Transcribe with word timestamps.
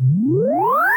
What? 0.00 0.87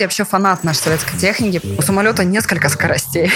Я 0.00 0.06
вообще 0.06 0.24
фанат 0.24 0.64
нашей 0.64 0.78
советской 0.78 1.16
техники. 1.16 1.60
У 1.78 1.82
самолета 1.82 2.24
несколько 2.24 2.68
скоростей. 2.68 3.30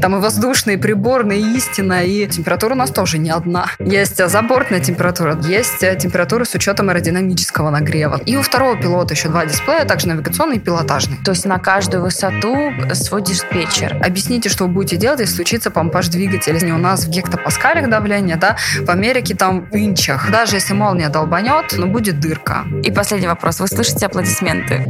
Там 0.00 0.16
и 0.16 0.18
воздушные, 0.18 0.76
и 0.76 0.80
приборные, 0.80 1.40
и 1.40 1.56
истина, 1.56 2.04
и 2.04 2.26
температура 2.26 2.74
у 2.74 2.76
нас 2.76 2.90
тоже 2.90 3.18
не 3.18 3.30
одна. 3.30 3.66
Есть 3.78 4.26
забортная 4.28 4.80
температура, 4.80 5.38
есть 5.40 5.78
температура 5.78 6.44
с 6.44 6.54
учетом 6.54 6.90
аэродинамического 6.90 7.70
нагрева. 7.70 8.20
И 8.26 8.36
у 8.36 8.42
второго 8.42 8.76
пилота 8.76 9.14
еще 9.14 9.28
два 9.28 9.46
дисплея, 9.46 9.84
также 9.84 10.08
навигационный 10.08 10.56
и 10.56 10.58
пилотажный. 10.58 11.18
То 11.24 11.30
есть 11.30 11.44
на 11.44 11.58
каждую 11.58 12.02
высоту 12.02 12.72
свой 12.94 13.22
диспетчер. 13.22 13.96
Объясните, 14.04 14.48
что 14.48 14.64
вы 14.64 14.70
будете 14.70 14.96
делать, 14.96 15.20
если 15.20 15.36
случится 15.36 15.70
помпаж 15.70 16.08
двигателя. 16.08 16.74
У 16.74 16.78
нас 16.78 17.04
в 17.04 17.08
гектопаскалях 17.10 17.88
давление, 17.88 18.36
да, 18.36 18.56
в 18.80 18.90
Америке 18.90 19.36
там 19.36 19.66
в 19.70 19.76
инчах. 19.76 20.28
Даже 20.32 20.56
если 20.56 20.74
молния 20.74 21.08
долбанет, 21.08 21.74
ну 21.76 21.86
будет 21.86 22.18
дырка. 22.18 22.64
И 22.82 22.90
последний 22.90 23.28
вопрос. 23.28 23.60
Вы 23.60 23.68
слышите 23.68 24.06
аплодисменты? 24.06 24.88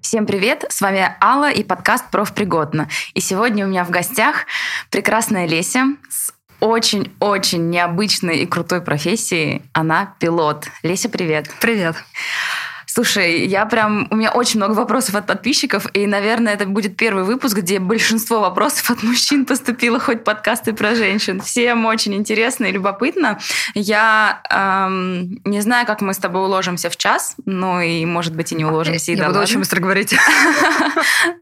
Всем 0.00 0.26
привет! 0.26 0.64
С 0.68 0.80
вами 0.80 1.16
Алла 1.20 1.50
и 1.50 1.64
подкаст 1.64 2.10
«Профпригодно». 2.10 2.88
И 3.14 3.20
сегодня 3.20 3.66
у 3.66 3.68
меня 3.68 3.84
в 3.84 3.90
гостях 3.90 4.46
прекрасная 4.90 5.46
Леся 5.46 5.96
с 6.08 6.32
очень-очень 6.60 7.68
необычной 7.68 8.38
и 8.38 8.46
крутой 8.46 8.80
профессией. 8.80 9.62
Она 9.72 10.14
пилот. 10.20 10.68
Леся, 10.82 11.08
привет! 11.08 11.50
Привет! 11.60 11.96
Слушай, 12.94 13.46
я 13.46 13.66
прям... 13.66 14.06
У 14.12 14.14
меня 14.14 14.30
очень 14.30 14.60
много 14.60 14.74
вопросов 14.74 15.16
от 15.16 15.26
подписчиков, 15.26 15.86
и, 15.94 16.06
наверное, 16.06 16.54
это 16.54 16.64
будет 16.64 16.96
первый 16.96 17.24
выпуск, 17.24 17.56
где 17.56 17.80
большинство 17.80 18.38
вопросов 18.38 18.88
от 18.88 19.02
мужчин 19.02 19.46
поступило, 19.46 19.98
хоть 19.98 20.22
подкасты 20.22 20.72
про 20.72 20.94
женщин. 20.94 21.40
Всем 21.40 21.86
очень 21.86 22.14
интересно 22.14 22.66
и 22.66 22.70
любопытно. 22.70 23.40
Я 23.74 24.40
эм, 24.48 25.40
не 25.44 25.60
знаю, 25.60 25.86
как 25.86 26.02
мы 26.02 26.14
с 26.14 26.18
тобой 26.18 26.42
уложимся 26.42 26.88
в 26.88 26.96
час, 26.96 27.34
ну 27.44 27.80
и, 27.80 28.06
может 28.06 28.36
быть, 28.36 28.52
и 28.52 28.54
не 28.54 28.64
уложимся. 28.64 29.10
Я 29.10 29.26
буду 29.26 29.40
очень 29.40 29.58
быстро 29.58 29.80
говорить. 29.80 30.14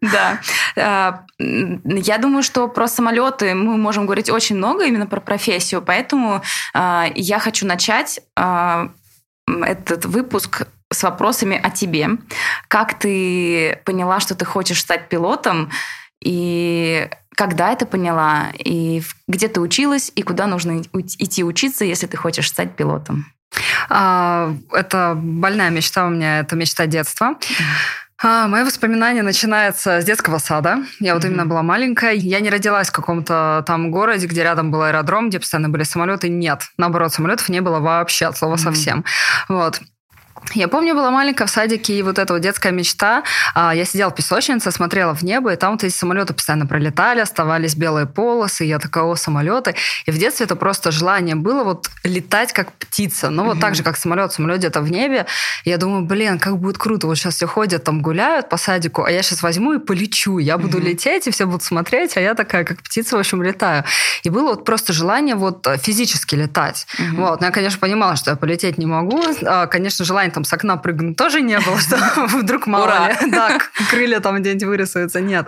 Да. 0.00 0.41
Э, 0.77 1.12
я 1.39 2.19
думаю, 2.19 2.42
что 2.42 2.69
про 2.69 2.89
самолеты 2.89 3.55
мы 3.55 3.77
можем 3.77 4.06
говорить 4.06 4.31
очень 4.31 4.56
много 4.56 4.84
именно 4.84 5.06
про 5.06 5.20
профессию, 5.20 5.83
поэтому 5.83 6.42
э, 6.75 7.05
я 7.14 7.39
хочу 7.39 7.66
начать 7.66 8.20
э, 8.37 8.89
этот 9.47 10.06
выпуск 10.06 10.66
с 10.93 11.03
вопросами 11.03 11.59
о 11.62 11.71
тебе. 11.71 12.11
Как 12.69 12.98
ты 12.98 13.81
поняла, 13.85 14.21
что 14.21 14.35
ты 14.35 14.45
хочешь 14.45 14.81
стать 14.81 15.09
пилотом? 15.09 15.71
И 16.23 17.09
когда 17.34 17.73
это 17.73 17.87
поняла? 17.87 18.49
И 18.59 19.03
где 19.29 19.49
ты 19.49 19.61
училась? 19.61 20.12
И 20.15 20.23
куда 20.23 20.47
нужно 20.47 20.83
идти 20.93 21.45
учиться, 21.45 21.84
если 21.84 22.07
ты 22.07 22.17
хочешь 22.17 22.49
стать 22.49 22.77
пилотом? 22.77 23.27
А, 23.89 24.55
это 24.73 25.15
больная 25.17 25.71
мечта 25.71 26.07
у 26.07 26.11
меня, 26.11 26.41
это 26.41 26.57
мечта 26.57 26.87
детства. 26.87 27.34
А, 28.23 28.47
мои 28.47 28.62
воспоминания 28.62 29.23
начинаются 29.23 30.01
с 30.01 30.05
детского 30.05 30.39
сада. 30.39 30.84
Я 31.01 31.15
вот 31.15 31.25
mm-hmm. 31.25 31.27
именно 31.27 31.47
была 31.47 31.62
маленькая. 31.62 32.12
Я 32.12 32.39
не 32.39 32.51
родилась 32.51 32.89
в 32.89 32.93
каком-то 32.93 33.65
там 33.67 33.91
городе, 33.91 34.27
где 34.27 34.45
рядом 34.45 34.71
был 34.71 34.83
аэродром, 34.83 35.29
где 35.29 35.41
постоянно 35.41 35.69
были 35.69 35.83
самолеты. 35.83 36.29
Нет, 36.29 36.62
наоборот, 36.77 37.12
самолетов 37.12 37.49
не 37.49 37.61
было 37.61 37.81
вообще 37.81 38.27
от 38.27 38.37
слова 38.37 38.55
mm-hmm. 38.55 38.59
совсем. 38.59 39.05
Вот. 39.49 39.81
Я 40.55 40.69
помню, 40.69 40.95
была 40.95 41.11
маленькая 41.11 41.47
в 41.47 41.51
садике, 41.51 41.95
и 41.95 42.03
вот 42.03 42.19
эта 42.19 42.35
вот 42.35 42.43
детская 42.43 42.73
мечта. 42.73 43.23
А, 43.55 43.75
я 43.75 43.85
сидела 43.85 44.11
в 44.11 44.15
песочнице, 44.15 44.71
смотрела 44.71 45.15
в 45.15 45.23
небо, 45.23 45.53
и 45.53 45.57
там 45.57 45.73
вот 45.73 45.84
эти 45.84 45.95
самолеты 45.95 46.34
постоянно 46.34 46.67
пролетали, 46.67 47.21
оставались 47.21 47.75
белые 47.75 48.07
полосы, 48.07 48.65
и 48.65 48.69
я 48.69 48.79
такая, 48.79 49.05
о, 49.05 49.15
самолеты. 49.17 49.75
И 50.05 50.11
в 50.11 50.19
детстве 50.19 50.45
это 50.45 50.57
просто 50.57 50.91
желание 50.91 51.37
было 51.37 51.65
вот 51.65 51.91
летать 52.05 52.53
как 52.53 52.73
птица. 52.73 53.31
Ну, 53.31 53.45
вот 53.45 53.57
mm-hmm. 53.57 53.61
так 53.61 53.75
же, 53.75 53.83
как 53.83 53.97
самолет, 53.97 54.33
самолет 54.33 54.59
где-то 54.59 54.83
в 54.83 54.91
небе. 54.91 55.27
Я 55.65 55.79
думаю, 55.79 56.05
блин, 56.05 56.39
как 56.39 56.59
будет 56.59 56.77
круто. 56.77 57.06
Вот 57.06 57.16
сейчас 57.16 57.37
все 57.37 57.47
ходят, 57.47 57.84
там 57.84 58.03
гуляют 58.03 58.49
по 58.49 58.56
садику, 58.56 59.05
а 59.05 59.11
я 59.11 59.22
сейчас 59.22 59.43
возьму 59.43 59.75
и 59.75 59.78
полечу. 59.78 60.39
Я 60.39 60.59
буду 60.59 60.78
mm-hmm. 60.78 60.83
лететь, 60.83 61.27
и 61.27 61.31
все 61.31 61.47
будут 61.47 61.62
смотреть, 61.62 62.16
а 62.16 62.21
я 62.21 62.34
такая, 62.34 62.65
как 62.65 62.83
птица, 62.83 63.16
в 63.16 63.21
общем, 63.21 63.43
летаю. 63.43 63.84
И 64.22 64.28
было 64.28 64.49
вот 64.50 64.65
просто 64.65 64.93
желание 64.93 65.34
вот 65.34 65.66
физически 65.81 66.34
летать. 66.34 66.87
Mm-hmm. 66.99 67.16
Вот. 67.16 67.41
Но 67.41 67.47
я, 67.47 67.53
конечно, 67.53 67.78
понимала, 67.78 68.16
что 68.16 68.31
я 68.31 68.37
полететь 68.37 68.78
не 68.78 68.87
могу. 68.87 69.22
А, 69.45 69.66
конечно, 69.66 70.05
желание 70.05 70.31
там 70.32 70.44
с 70.44 70.53
окна 70.53 70.76
прыгнуть 70.76 71.16
тоже 71.16 71.41
не 71.41 71.59
было, 71.60 71.78
что 71.81 71.98
вдруг 72.26 72.66
мало 72.66 73.09
ли, 73.09 73.31
да, 73.31 73.59
крылья 73.91 74.20
там 74.20 74.41
где-нибудь 74.41 74.65
вырисуются, 74.65 75.20
нет. 75.20 75.47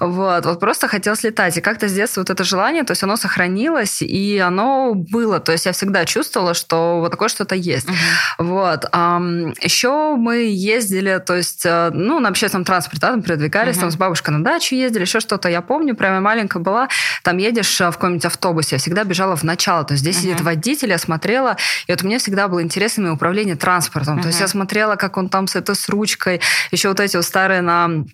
Вот, 0.00 0.46
вот 0.46 0.60
просто 0.60 0.88
хотелось 0.88 1.22
летать. 1.22 1.56
И 1.56 1.60
как-то 1.60 1.88
с 1.88 1.92
детства 1.92 2.20
вот 2.20 2.30
это 2.30 2.44
желание, 2.44 2.84
то 2.84 2.92
есть 2.92 3.02
оно 3.02 3.16
сохранилось, 3.16 4.02
и 4.02 4.38
оно 4.38 4.94
было. 4.94 5.40
То 5.40 5.52
есть 5.52 5.66
я 5.66 5.72
всегда 5.72 6.04
чувствовала, 6.04 6.54
что 6.54 7.00
вот 7.00 7.10
такое 7.10 7.28
что-то 7.28 7.54
есть. 7.54 7.88
Uh-huh. 7.88 8.44
Вот. 8.44 8.86
А, 8.92 9.20
еще 9.60 10.16
мы 10.16 10.48
ездили, 10.48 11.22
то 11.24 11.34
есть, 11.34 11.64
э, 11.64 11.90
ну, 11.92 12.20
на 12.20 12.28
общественном 12.28 12.64
транспорте, 12.64 13.00
да, 13.00 13.10
там 13.10 13.22
передвигались, 13.22 13.76
uh-huh. 13.76 13.80
там 13.80 13.90
с 13.90 13.96
бабушкой 13.96 14.34
на 14.34 14.42
дачу 14.42 14.74
ездили, 14.74 15.02
еще 15.02 15.20
что-то. 15.20 15.48
Я 15.48 15.62
помню, 15.62 15.94
прямо 15.94 16.20
маленькая 16.20 16.58
была, 16.58 16.88
там 17.22 17.38
едешь 17.38 17.80
э, 17.80 17.88
в 17.90 17.94
каком-нибудь 17.94 18.24
автобусе, 18.24 18.76
я 18.76 18.78
всегда 18.78 19.04
бежала 19.04 19.36
в 19.36 19.42
начало. 19.42 19.84
То 19.84 19.94
есть 19.94 20.02
здесь 20.02 20.16
uh-huh. 20.16 20.22
сидит 20.22 20.40
водитель, 20.40 20.90
я 20.90 20.98
смотрела, 20.98 21.56
и 21.86 21.92
вот 21.92 22.02
мне 22.02 22.18
всегда 22.18 22.48
было 22.48 22.62
интересно 22.62 23.12
управление 23.12 23.56
транспортом. 23.56 24.13
Uh-huh. 24.18 24.22
То 24.22 24.28
есть 24.28 24.40
я 24.40 24.48
смотрела, 24.48 24.96
как 24.96 25.16
он 25.16 25.28
там 25.28 25.46
с 25.46 25.56
этой 25.56 25.74
с 25.74 25.88
ручкой, 25.88 26.40
еще 26.70 26.88
вот 26.88 27.00
эти 27.00 27.16
вот 27.16 27.24
старые 27.24 27.60
на 27.60 28.04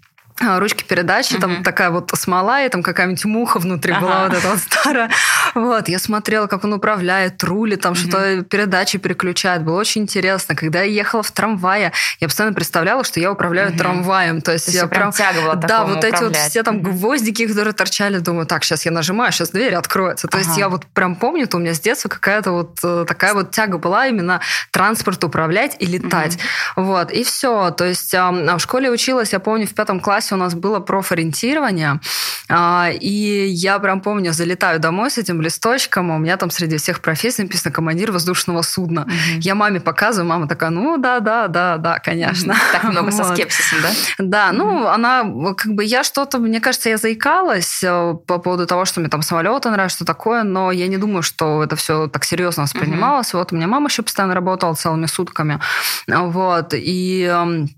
ручки 0.40 0.84
передачи, 0.84 1.34
uh-huh. 1.34 1.40
там 1.40 1.62
такая 1.62 1.90
вот 1.90 2.10
смола, 2.14 2.64
и 2.64 2.68
там 2.68 2.82
какая-нибудь 2.82 3.24
муха 3.26 3.58
внутри 3.58 3.92
uh-huh. 3.92 4.00
была 4.00 4.24
вот 4.24 4.34
эта 4.34 4.48
вот 4.48 4.58
старая. 4.58 5.10
Вот, 5.54 5.88
я 5.88 5.98
смотрела, 5.98 6.46
как 6.46 6.64
он 6.64 6.72
управляет, 6.72 7.42
рулит, 7.44 7.82
там 7.82 7.92
uh-huh. 7.92 7.96
что-то 7.96 8.42
передачи 8.44 8.98
переключает. 8.98 9.62
Было 9.62 9.80
очень 9.80 10.02
интересно. 10.02 10.54
Когда 10.54 10.80
я 10.82 10.90
ехала 10.90 11.22
в 11.22 11.30
трамвае, 11.30 11.92
я 12.20 12.28
постоянно 12.28 12.54
представляла, 12.54 13.04
что 13.04 13.20
я 13.20 13.30
управляю 13.30 13.70
uh-huh. 13.72 13.78
трамваем. 13.78 14.40
То 14.40 14.52
есть 14.52 14.66
То 14.66 14.72
я 14.72 14.86
прям 14.86 15.12
тяга 15.12 15.42
была 15.42 15.54
Да, 15.56 15.84
вот 15.84 15.98
управлять. 15.98 16.14
эти 16.14 16.24
вот 16.24 16.36
все 16.36 16.62
там 16.62 16.80
гвоздики, 16.82 17.46
которые 17.46 17.74
торчали, 17.74 18.18
думаю, 18.18 18.46
так, 18.46 18.64
сейчас 18.64 18.86
я 18.86 18.92
нажимаю, 18.92 19.32
сейчас 19.32 19.50
дверь 19.50 19.74
откроется. 19.74 20.26
То 20.26 20.38
uh-huh. 20.38 20.40
есть 20.40 20.56
я 20.56 20.68
вот 20.68 20.86
прям 20.86 21.16
помню, 21.16 21.46
то 21.46 21.58
у 21.58 21.60
меня 21.60 21.74
с 21.74 21.80
детства 21.80 22.08
какая-то 22.08 22.52
вот 22.52 22.78
э, 22.82 23.04
такая 23.06 23.34
вот 23.34 23.50
тяга 23.50 23.78
была 23.78 24.06
именно 24.06 24.40
транспорт 24.70 25.22
управлять 25.22 25.76
и 25.80 25.86
летать. 25.86 26.38
Uh-huh. 26.76 26.84
Вот, 26.84 27.12
и 27.12 27.24
все. 27.24 27.70
То 27.70 27.84
есть 27.84 28.12
в 28.14 28.58
школе 28.58 28.90
училась, 28.90 29.32
я 29.32 29.40
помню, 29.40 29.66
в 29.66 29.74
пятом 29.74 30.00
классе 30.00 30.29
у 30.32 30.36
нас 30.36 30.54
было 30.54 30.80
профориентирование, 30.80 32.00
а, 32.48 32.90
и 32.90 33.46
я 33.48 33.78
прям 33.78 34.00
помню, 34.00 34.32
залетаю 34.32 34.80
домой 34.80 35.10
с 35.10 35.18
этим 35.18 35.40
листочком, 35.40 36.10
а 36.10 36.16
у 36.16 36.18
меня 36.18 36.36
там 36.36 36.50
среди 36.50 36.76
всех 36.78 37.00
профессий 37.00 37.42
написано 37.42 37.72
командир 37.72 38.10
воздушного 38.12 38.62
судна. 38.62 39.02
Угу. 39.02 39.40
Я 39.40 39.54
маме 39.54 39.80
показываю, 39.80 40.28
мама 40.28 40.48
такая, 40.48 40.70
ну 40.70 40.96
да, 40.96 41.20
да, 41.20 41.48
да, 41.48 41.76
да, 41.76 41.98
конечно. 41.98 42.54
Так 42.72 42.84
много 42.84 43.10
со 43.12 43.24
скепсисом, 43.34 43.78
да? 43.82 43.90
Да, 44.18 44.52
ну 44.52 44.86
она, 44.86 45.22
как 45.54 45.72
бы 45.72 45.84
я 45.84 46.02
что-то, 46.04 46.38
мне 46.38 46.60
кажется, 46.60 46.88
я 46.88 46.96
заикалась 46.96 47.82
э, 47.82 48.14
по 48.26 48.38
поводу 48.38 48.66
того, 48.66 48.84
что 48.84 49.00
мне 49.00 49.08
там 49.08 49.22
самолеты 49.22 49.70
нравятся, 49.70 49.98
что 49.98 50.04
такое, 50.04 50.42
но 50.42 50.72
я 50.72 50.88
не 50.88 50.96
думаю, 50.96 51.22
что 51.22 51.62
это 51.62 51.76
все 51.76 52.08
так 52.08 52.24
серьезно 52.24 52.64
воспринималось. 52.64 53.32
Вот 53.32 53.52
у 53.52 53.56
меня 53.56 53.66
мама 53.66 53.88
еще 53.88 54.02
постоянно 54.02 54.34
работала 54.34 54.74
целыми 54.74 55.06
сутками. 55.06 55.60
Вот, 56.06 56.74
и 56.74 57.24
эм, 57.24 57.68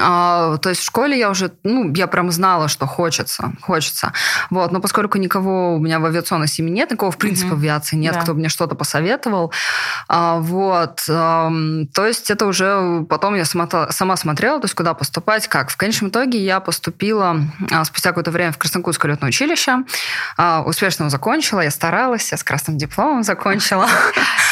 а, 0.00 0.56
то 0.58 0.68
есть 0.68 0.80
в 0.80 0.84
школе 0.84 1.18
я 1.18 1.30
уже, 1.30 1.52
ну, 1.64 1.92
я 1.94 2.06
прям 2.06 2.30
знала, 2.30 2.68
что 2.68 2.86
хочется, 2.86 3.52
хочется. 3.60 4.12
Вот, 4.50 4.72
но 4.72 4.80
поскольку 4.80 5.18
никого 5.18 5.74
у 5.74 5.78
меня 5.78 5.98
в 5.98 6.04
авиационной 6.04 6.48
семье 6.48 6.72
нет, 6.72 6.90
никого, 6.90 7.10
в 7.10 7.18
принципе, 7.18 7.50
mm-hmm. 7.50 7.56
в 7.56 7.58
авиации 7.58 7.96
нет, 7.96 8.14
да. 8.14 8.20
кто 8.20 8.34
мне 8.34 8.48
что-то 8.48 8.74
посоветовал. 8.74 9.52
А, 10.08 10.38
вот, 10.38 11.04
а, 11.08 11.50
то 11.92 12.06
есть 12.06 12.30
это 12.30 12.46
уже 12.46 13.04
потом 13.08 13.34
я 13.34 13.44
сама, 13.44 13.68
сама 13.90 14.16
смотрела, 14.16 14.60
то 14.60 14.66
есть 14.66 14.74
куда 14.74 14.94
поступать, 14.94 15.48
как. 15.48 15.70
В 15.70 15.76
конечном 15.76 16.10
итоге 16.10 16.38
я 16.38 16.60
поступила 16.60 17.36
а, 17.70 17.84
спустя 17.84 18.10
какое-то 18.10 18.30
время 18.30 18.52
в 18.52 18.58
Краснокутское 18.58 19.10
летное 19.10 19.28
училище, 19.28 19.84
а, 20.36 20.62
успешно 20.62 21.10
закончила, 21.10 21.60
я 21.60 21.70
старалась, 21.70 22.30
я 22.32 22.38
с 22.38 22.44
красным 22.44 22.78
дипломом 22.78 23.22
закончила. 23.22 23.88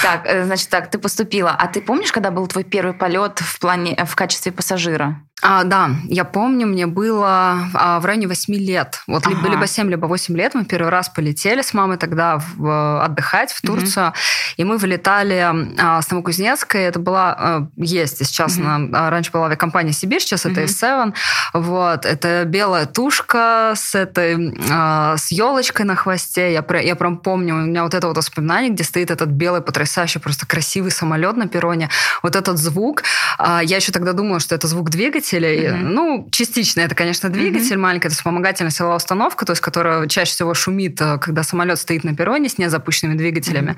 Так, 0.03 0.23
э, 0.25 0.45
значит, 0.45 0.69
так, 0.69 0.91
ты 0.91 0.99
поступила. 0.99 1.51
А 1.51 1.69
ты 1.69 1.81
помнишь, 1.81 2.11
когда 2.11 2.33
был 2.33 2.47
твой 2.49 2.65
первый 2.65 2.93
полет 2.93 3.39
в 3.39 3.61
плане, 3.61 3.97
в 4.05 4.17
качестве 4.17 4.51
пассажира? 4.51 5.12
yeah. 5.13 5.32
А, 5.45 5.65
да, 5.65 5.91
я 6.05 6.25
помню, 6.25 6.69
мне 6.69 6.87
было 6.87 7.69
а, 7.75 7.99
в 7.99 8.05
районе 8.05 8.29
8 8.29 8.55
лет. 8.55 9.03
Вот 9.09 9.27
ага. 9.27 9.35
либо, 9.35 9.49
либо 9.49 9.67
7, 9.67 9.91
либо 9.91 10.07
8 10.07 10.37
лет. 10.37 10.55
Мы 10.55 10.65
первый 10.65 10.89
раз 10.89 11.09
полетели 11.09 11.63
с 11.63 11.75
мамой 11.75 11.97
тогда 11.97 12.39
в, 12.39 13.05
отдыхать 13.05 13.53
в 13.53 13.61
Турцию. 13.61 14.09
Угу. 14.09 14.15
И 14.59 14.65
мы 14.65 14.79
вылетали 14.79 15.45
а, 15.81 16.01
с 16.01 16.11
Новокузнецка. 16.11 16.79
Это 16.79 17.01
была, 17.01 17.37
а, 17.37 17.67
есть 17.77 18.25
сейчас, 18.25 18.57
угу. 18.57 18.69
на, 18.69 19.11
раньше 19.11 19.33
была 19.33 19.47
авиакомпания 19.47 19.93
«Сибирь», 19.93 20.21
сейчас 20.21 20.47
угу. 20.47 20.53
это 20.53 20.63
S7. 20.63 21.13
Вот, 21.55 22.07
это 22.07 22.45
белая 22.45 22.87
тушка 22.87 23.73
с 23.75 23.97
этой, 23.97 24.57
а, 24.71 25.17
с 25.17 25.33
елочкой 25.33 25.87
на 25.87 25.97
хвосте. 25.97 26.53
Я, 26.53 26.65
я 26.81 26.95
прям 26.95 27.17
помню, 27.17 27.55
у 27.55 27.59
меня 27.59 27.83
вот 27.83 27.95
это 27.95 28.07
вот 28.07 28.17
воспоминание, 28.17 28.71
где 28.71 28.85
стоит 28.85 29.11
этот 29.11 29.31
белый, 29.31 29.61
потрясающий, 29.61 30.21
просто 30.21 30.47
красивый 30.47 30.93
самолет 30.93 31.37
на 31.37 31.49
перроне. 31.49 31.89
Вот 32.23 32.37
этот 32.37 32.59
звук. 32.59 33.03
А, 33.39 33.61
я 33.61 33.77
еще 33.77 33.91
тогда 33.91 34.13
думала, 34.13 34.39
что 34.39 34.55
это 34.55 34.69
звук 34.69 34.91
двигателя, 34.91 35.32
двигателей. 35.33 35.69
Mm-hmm. 35.69 35.83
Ну, 35.83 36.29
частично 36.31 36.81
это, 36.81 36.95
конечно, 36.95 37.29
двигатель 37.29 37.77
mm-hmm. 37.77 37.79
маленький, 37.79 38.09
это 38.09 38.17
вспомогательная 38.17 38.71
силовая 38.71 38.97
установка, 38.97 39.45
то 39.45 39.53
есть 39.53 39.63
которая 39.63 40.07
чаще 40.07 40.33
всего 40.33 40.55
шумит, 40.55 41.01
э, 41.01 41.19
когда 41.19 41.43
самолет 41.43 41.79
стоит 41.79 42.05
на 42.05 42.15
перроне 42.15 42.49
с 42.49 42.59
незапущенными 42.59 43.17
двигателями. 43.17 43.77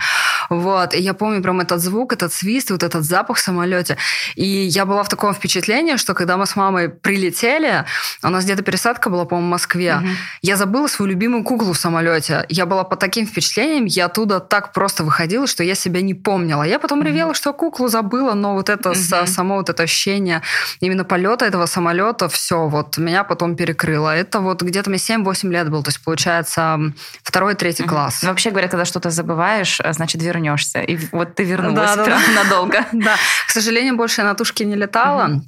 Mm-hmm. 0.51 0.59
Вот. 0.61 0.95
И 0.95 0.99
я 0.99 1.15
помню 1.15 1.43
прям 1.43 1.61
этот 1.61 1.81
звук, 1.81 2.12
этот 2.12 2.33
свист, 2.33 2.71
вот 2.71 2.83
этот 2.83 3.05
запах 3.05 3.37
в 3.37 3.41
самолете. 3.41 3.97
И 4.35 4.47
я 4.47 4.85
была 4.85 5.03
в 5.03 5.09
таком 5.09 5.35
впечатлении, 5.35 5.97
что 5.97 6.15
когда 6.15 6.37
мы 6.37 6.47
с 6.47 6.56
мамой 6.56 6.89
прилетели, 6.89 7.85
у 8.23 8.29
нас 8.29 8.45
где-то 8.45 8.62
пересадка 8.62 9.11
была, 9.11 9.25
по-моему, 9.25 9.49
в 9.49 9.50
Москве, 9.50 10.00
mm-hmm. 10.00 10.15
я 10.43 10.57
забыла 10.57 10.89
свою 10.89 11.11
любимую 11.11 11.45
куклу 11.45 11.73
в 11.73 11.79
самолете. 11.79 12.45
Я 12.49 12.67
была 12.67 12.85
под 12.85 12.99
таким 12.99 13.27
впечатлением, 13.27 13.85
я 13.85 14.07
оттуда 14.07 14.41
так 14.41 14.73
просто 14.73 15.05
выходила, 15.05 15.47
что 15.47 15.62
я 15.62 15.75
себя 15.75 16.00
не 16.00 16.15
помнила. 16.15 16.62
Я 16.62 16.79
потом 16.79 17.00
mm-hmm. 17.00 17.07
ревела, 17.07 17.35
что 17.35 17.53
куклу 17.53 17.89
забыла, 17.89 18.35
но 18.35 18.55
вот 18.55 18.69
это 18.69 18.91
mm-hmm. 18.91 19.27
само 19.27 19.57
вот 19.57 19.71
это 19.71 19.83
ощущение 19.83 20.43
именно 20.81 21.05
полета 21.05 21.44
этого 21.44 21.67
самолета, 21.67 22.29
все, 22.29 22.69
вот 22.69 22.99
меня 22.99 23.25
потом 23.25 23.56
перекрыло. 23.56 24.14
Это 24.14 24.41
вот 24.41 24.62
где-то 24.62 24.91
мне 24.91 24.99
7-8 24.99 25.50
лет 25.50 25.70
было, 25.70 25.82
то 25.82 25.88
есть 25.88 26.02
получается 26.02 26.79
второй, 27.23 27.55
третий 27.55 27.82
mm-hmm. 27.82 27.88
класс. 27.88 28.23
Ну, 28.23 28.29
вообще 28.29 28.50
говорят, 28.50 28.70
когда 28.70 28.85
что-то 28.85 29.11
забываешь, 29.11 29.81
а, 29.81 29.93
значит 29.93 30.23
вернешься. 30.23 30.81
И 30.81 30.99
вот 31.12 31.35
ты 31.35 31.44
вернулась 31.44 31.94
да, 31.96 32.05
да. 32.05 32.20
надолго. 32.35 32.85
Да, 33.05 33.17
к 33.46 33.50
сожалению, 33.50 33.96
больше 33.96 34.23
я 34.23 34.26
на 34.26 34.35
тушке 34.35 34.64
не 34.64 34.76
летала. 34.76 35.29
Mm-hmm. 35.29 35.41